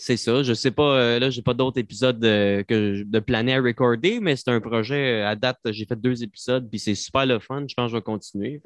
c'est 0.00 0.16
ça. 0.16 0.44
Je 0.44 0.54
sais 0.54 0.70
pas, 0.70 0.96
euh, 0.96 1.18
là, 1.18 1.28
j'ai 1.28 1.42
pas 1.42 1.54
d'autres 1.54 1.80
épisodes 1.80 2.24
euh, 2.24 2.62
que 2.62 3.02
de 3.02 3.18
planer 3.18 3.56
à 3.56 3.60
recorder, 3.60 4.20
mais 4.20 4.36
c'est 4.36 4.48
un 4.48 4.60
projet 4.60 5.22
euh, 5.22 5.28
à 5.28 5.34
date. 5.34 5.58
J'ai 5.66 5.86
fait 5.86 6.00
deux 6.00 6.22
épisodes, 6.22 6.70
puis 6.70 6.78
c'est 6.78 6.94
super 6.94 7.26
le 7.26 7.40
fun. 7.40 7.64
Je 7.68 7.74
pense 7.74 7.86
que 7.86 7.90
je 7.90 7.96
vais 7.96 8.02
continuer. 8.02 8.62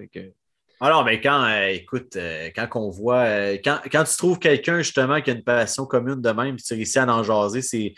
Alors, 0.79 1.05
mais 1.07 1.23
quand, 1.23 1.49
écoute, 1.69 2.19
quand 2.55 2.69
on 2.75 2.91
voit, 2.91 3.57
quand, 3.65 4.05
tu 4.05 4.17
trouves 4.19 4.39
quelqu'un 4.39 4.79
justement 4.79 5.23
qui 5.23 5.31
a 5.31 5.35
une 5.35 5.45
passion 5.45 5.87
commune 5.87 6.21
de 6.21 6.31
même, 6.31 6.57
puis 6.57 6.65
tu 6.65 6.75
réussis 6.75 6.99
à 6.99 7.07
en 7.07 7.23
jaser, 7.23 7.63
c'est, 7.63 7.95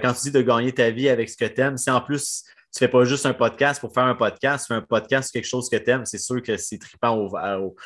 quand 0.00 0.12
tu 0.14 0.22
dis 0.22 0.30
de 0.32 0.42
gagner 0.42 0.72
ta 0.72 0.90
vie 0.90 1.08
avec 1.08 1.28
ce 1.28 1.36
que 1.36 1.44
tu 1.44 1.60
aimes, 1.60 1.76
c'est 1.76 1.90
en 1.90 2.00
plus, 2.00 2.42
tu 2.72 2.78
fais 2.78 2.88
pas 2.88 3.04
juste 3.04 3.26
un 3.26 3.34
podcast 3.34 3.78
pour 3.78 3.92
faire 3.92 4.04
un 4.04 4.14
podcast, 4.14 4.64
tu 4.66 4.74
fais 4.74 4.78
un 4.78 4.82
podcast 4.82 5.30
quelque 5.32 5.46
chose 5.46 5.68
que 5.68 5.76
tu 5.76 5.90
aimes, 5.90 6.06
c'est 6.06 6.18
sûr 6.18 6.42
que 6.42 6.56
c'est 6.56 6.78
trippant 6.78 7.14
au, 7.14 7.76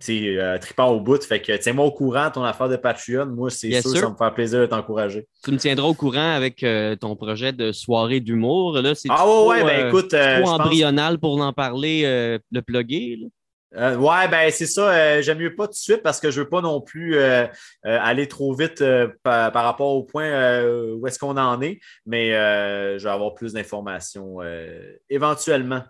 c'est 0.00 0.38
euh, 0.38 0.58
trippant 0.58 0.88
au 0.88 1.00
bout. 1.00 1.22
Fait 1.22 1.40
que 1.40 1.54
tiens-moi 1.56 1.84
au 1.84 1.92
courant 1.92 2.30
ton 2.30 2.42
affaire 2.42 2.68
de 2.68 2.76
Patreon. 2.76 3.26
Moi, 3.26 3.50
c'est 3.50 3.80
sûr, 3.82 3.96
ça 3.96 4.08
me 4.08 4.16
fait 4.16 4.34
plaisir 4.34 4.60
de 4.60 4.66
t'encourager. 4.66 5.28
Tu 5.44 5.52
me 5.52 5.58
tiendras 5.58 5.86
au 5.86 5.94
courant 5.94 6.34
avec 6.34 6.62
euh, 6.62 6.96
ton 6.96 7.14
projet 7.16 7.52
de 7.52 7.70
soirée 7.70 8.20
d'humour. 8.20 8.78
Là, 8.80 8.94
c'est 8.94 9.08
ah 9.10 9.28
ouais, 9.28 9.46
ouais, 9.46 9.64
ben 9.64 9.84
euh, 9.84 9.88
écoute. 9.88 10.10
trop 10.10 10.50
embryonal 10.50 11.18
pour 11.18 11.40
en 11.40 11.52
parler, 11.52 12.02
le 12.50 12.62
plugger. 12.62 13.18
ouais, 13.74 14.28
ben 14.28 14.50
c'est 14.50 14.66
ça. 14.66 15.20
J'aime 15.20 15.38
mieux 15.38 15.54
pas 15.54 15.66
tout 15.66 15.74
de 15.74 15.76
suite 15.76 16.02
parce 16.02 16.18
que 16.18 16.30
je 16.30 16.40
veux 16.40 16.48
pas 16.48 16.62
non 16.62 16.80
plus 16.80 17.18
aller 17.84 18.26
trop 18.26 18.54
vite 18.54 18.82
par, 19.22 19.52
par, 19.52 19.64
rapport 19.64 19.94
au 19.94 20.04
point 20.04 20.64
où 20.64 21.06
est-ce 21.06 21.18
qu'on 21.18 21.36
en 21.36 21.60
est. 21.60 21.78
Mais 22.06 22.30
je 22.30 23.02
vais 23.02 23.10
avoir 23.10 23.34
plus 23.34 23.52
d'informations 23.52 24.38
éventuellement. 25.10 25.82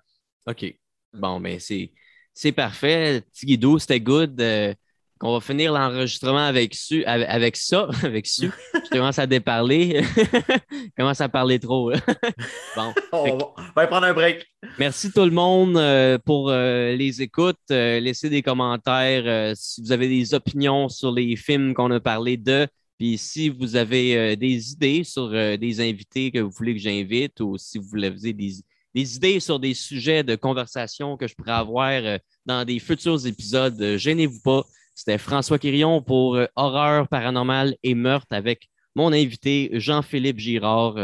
OK. 0.48 0.74
Bon, 1.12 1.40
ben 1.40 1.58
c'est 1.58 1.90
c'est 2.34 2.52
parfait. 2.52 3.22
Guido, 3.44 3.78
c'était 3.78 4.00
good. 4.00 4.40
Euh, 4.40 4.74
on 5.22 5.34
va 5.34 5.40
finir 5.40 5.72
l'enregistrement 5.74 6.46
avec, 6.46 6.74
avec, 7.06 7.56
ça, 7.56 7.88
avec 8.02 8.26
su. 8.26 8.50
Je 8.72 8.88
commence 8.90 9.18
à 9.18 9.26
déparler. 9.26 10.02
Je 10.16 10.76
commence 10.96 11.20
à 11.20 11.28
parler 11.28 11.58
trop. 11.58 11.92
bon. 12.76 12.94
On 13.12 13.38
va, 13.76 13.86
prendre 13.86 14.06
un 14.06 14.14
break. 14.14 14.46
Merci 14.78 15.12
tout 15.12 15.24
le 15.24 15.30
monde 15.30 15.76
euh, 15.76 16.16
pour 16.24 16.48
euh, 16.48 16.94
les 16.94 17.20
écoutes. 17.20 17.58
laissez 17.68 18.30
des 18.30 18.42
commentaires 18.42 19.54
si 19.54 19.82
vous 19.82 19.92
avez 19.92 20.08
des 20.08 20.32
opinions 20.32 20.88
sur 20.88 21.12
les 21.12 21.36
films 21.36 21.74
qu'on 21.74 21.90
a 21.90 22.00
parlé 22.00 22.36
de. 22.38 22.66
Puis 22.98 23.18
si 23.18 23.48
vous 23.48 23.76
avez 23.76 24.36
des 24.36 24.72
idées 24.72 25.04
sur 25.04 25.30
des 25.30 25.80
invités 25.80 26.30
que 26.30 26.38
vous 26.38 26.50
voulez 26.50 26.74
que 26.74 26.80
j'invite 26.80 27.40
ou 27.40 27.56
si 27.56 27.78
vous 27.78 27.84
voulez 27.84 28.10
des, 28.10 28.62
des 28.94 29.16
idées 29.16 29.40
sur 29.40 29.58
des 29.58 29.74
sujets 29.74 30.22
de 30.22 30.36
conversation 30.36 31.16
que 31.16 31.26
je 31.26 31.34
pourrais 31.34 31.52
avoir 31.52 31.90
euh, 31.90 32.18
dans 32.46 32.64
des 32.64 32.78
futurs 32.78 33.26
épisodes, 33.26 33.80
euh, 33.80 33.96
gênez-vous 33.98 34.40
pas. 34.40 34.64
C'était 34.94 35.18
François 35.18 35.58
Quirion 35.58 36.02
pour 36.02 36.36
euh, 36.36 36.46
Horreur 36.56 37.08
paranormale 37.08 37.76
et 37.82 37.94
meurtre 37.94 38.28
avec 38.30 38.68
mon 38.94 39.12
invité 39.12 39.70
Jean-Philippe 39.72 40.38
Girard. 40.38 40.96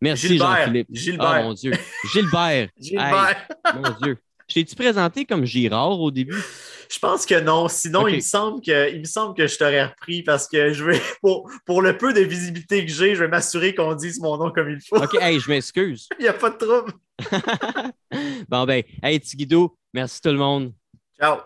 merci 0.00 0.38
Jean-Philippe. 0.38 0.88
Gilbert. 0.90 1.40
Oh 1.40 1.44
mon 1.44 1.52
Dieu. 1.52 1.72
Gilbert. 2.12 2.68
Gilbert. 2.80 3.48
mon 3.74 3.90
Dieu. 4.02 4.18
Je 4.48 4.54
t'ai-tu 4.54 4.76
présenté 4.76 5.24
comme 5.24 5.44
Girard 5.44 6.00
au 6.00 6.10
début? 6.10 6.40
Je 6.88 6.98
pense 7.00 7.26
que 7.26 7.40
non. 7.40 7.68
Sinon, 7.68 8.06
il, 8.06 8.16
me 8.16 8.20
semble 8.20 8.60
que, 8.62 8.92
il 8.92 9.00
me 9.00 9.04
semble 9.04 9.34
que 9.34 9.46
je 9.46 9.58
t'aurais 9.58 9.86
repris 9.86 10.22
parce 10.22 10.46
que 10.46 10.72
je 10.72 10.84
vais, 10.84 11.00
pour, 11.20 11.50
pour 11.64 11.82
le 11.82 11.98
peu 11.98 12.12
de 12.12 12.20
visibilité 12.20 12.86
que 12.86 12.92
j'ai, 12.92 13.14
je 13.14 13.24
vais 13.24 13.28
m'assurer 13.28 13.74
qu'on 13.74 13.94
dise 13.94 14.20
mon 14.20 14.36
nom 14.36 14.52
comme 14.52 14.70
il 14.70 14.80
faut. 14.80 14.96
OK, 14.96 15.16
hey, 15.20 15.40
je 15.40 15.48
m'excuse. 15.50 16.08
il 16.18 16.22
n'y 16.22 16.28
a 16.28 16.32
pas 16.32 16.50
de 16.50 16.56
trouble. 16.56 16.92
bon, 18.48 18.64
ben, 18.64 18.82
hey, 19.02 19.20
Tiguido, 19.20 19.76
merci 19.92 20.20
tout 20.20 20.30
le 20.30 20.38
monde. 20.38 20.72
Ciao. 21.18 21.40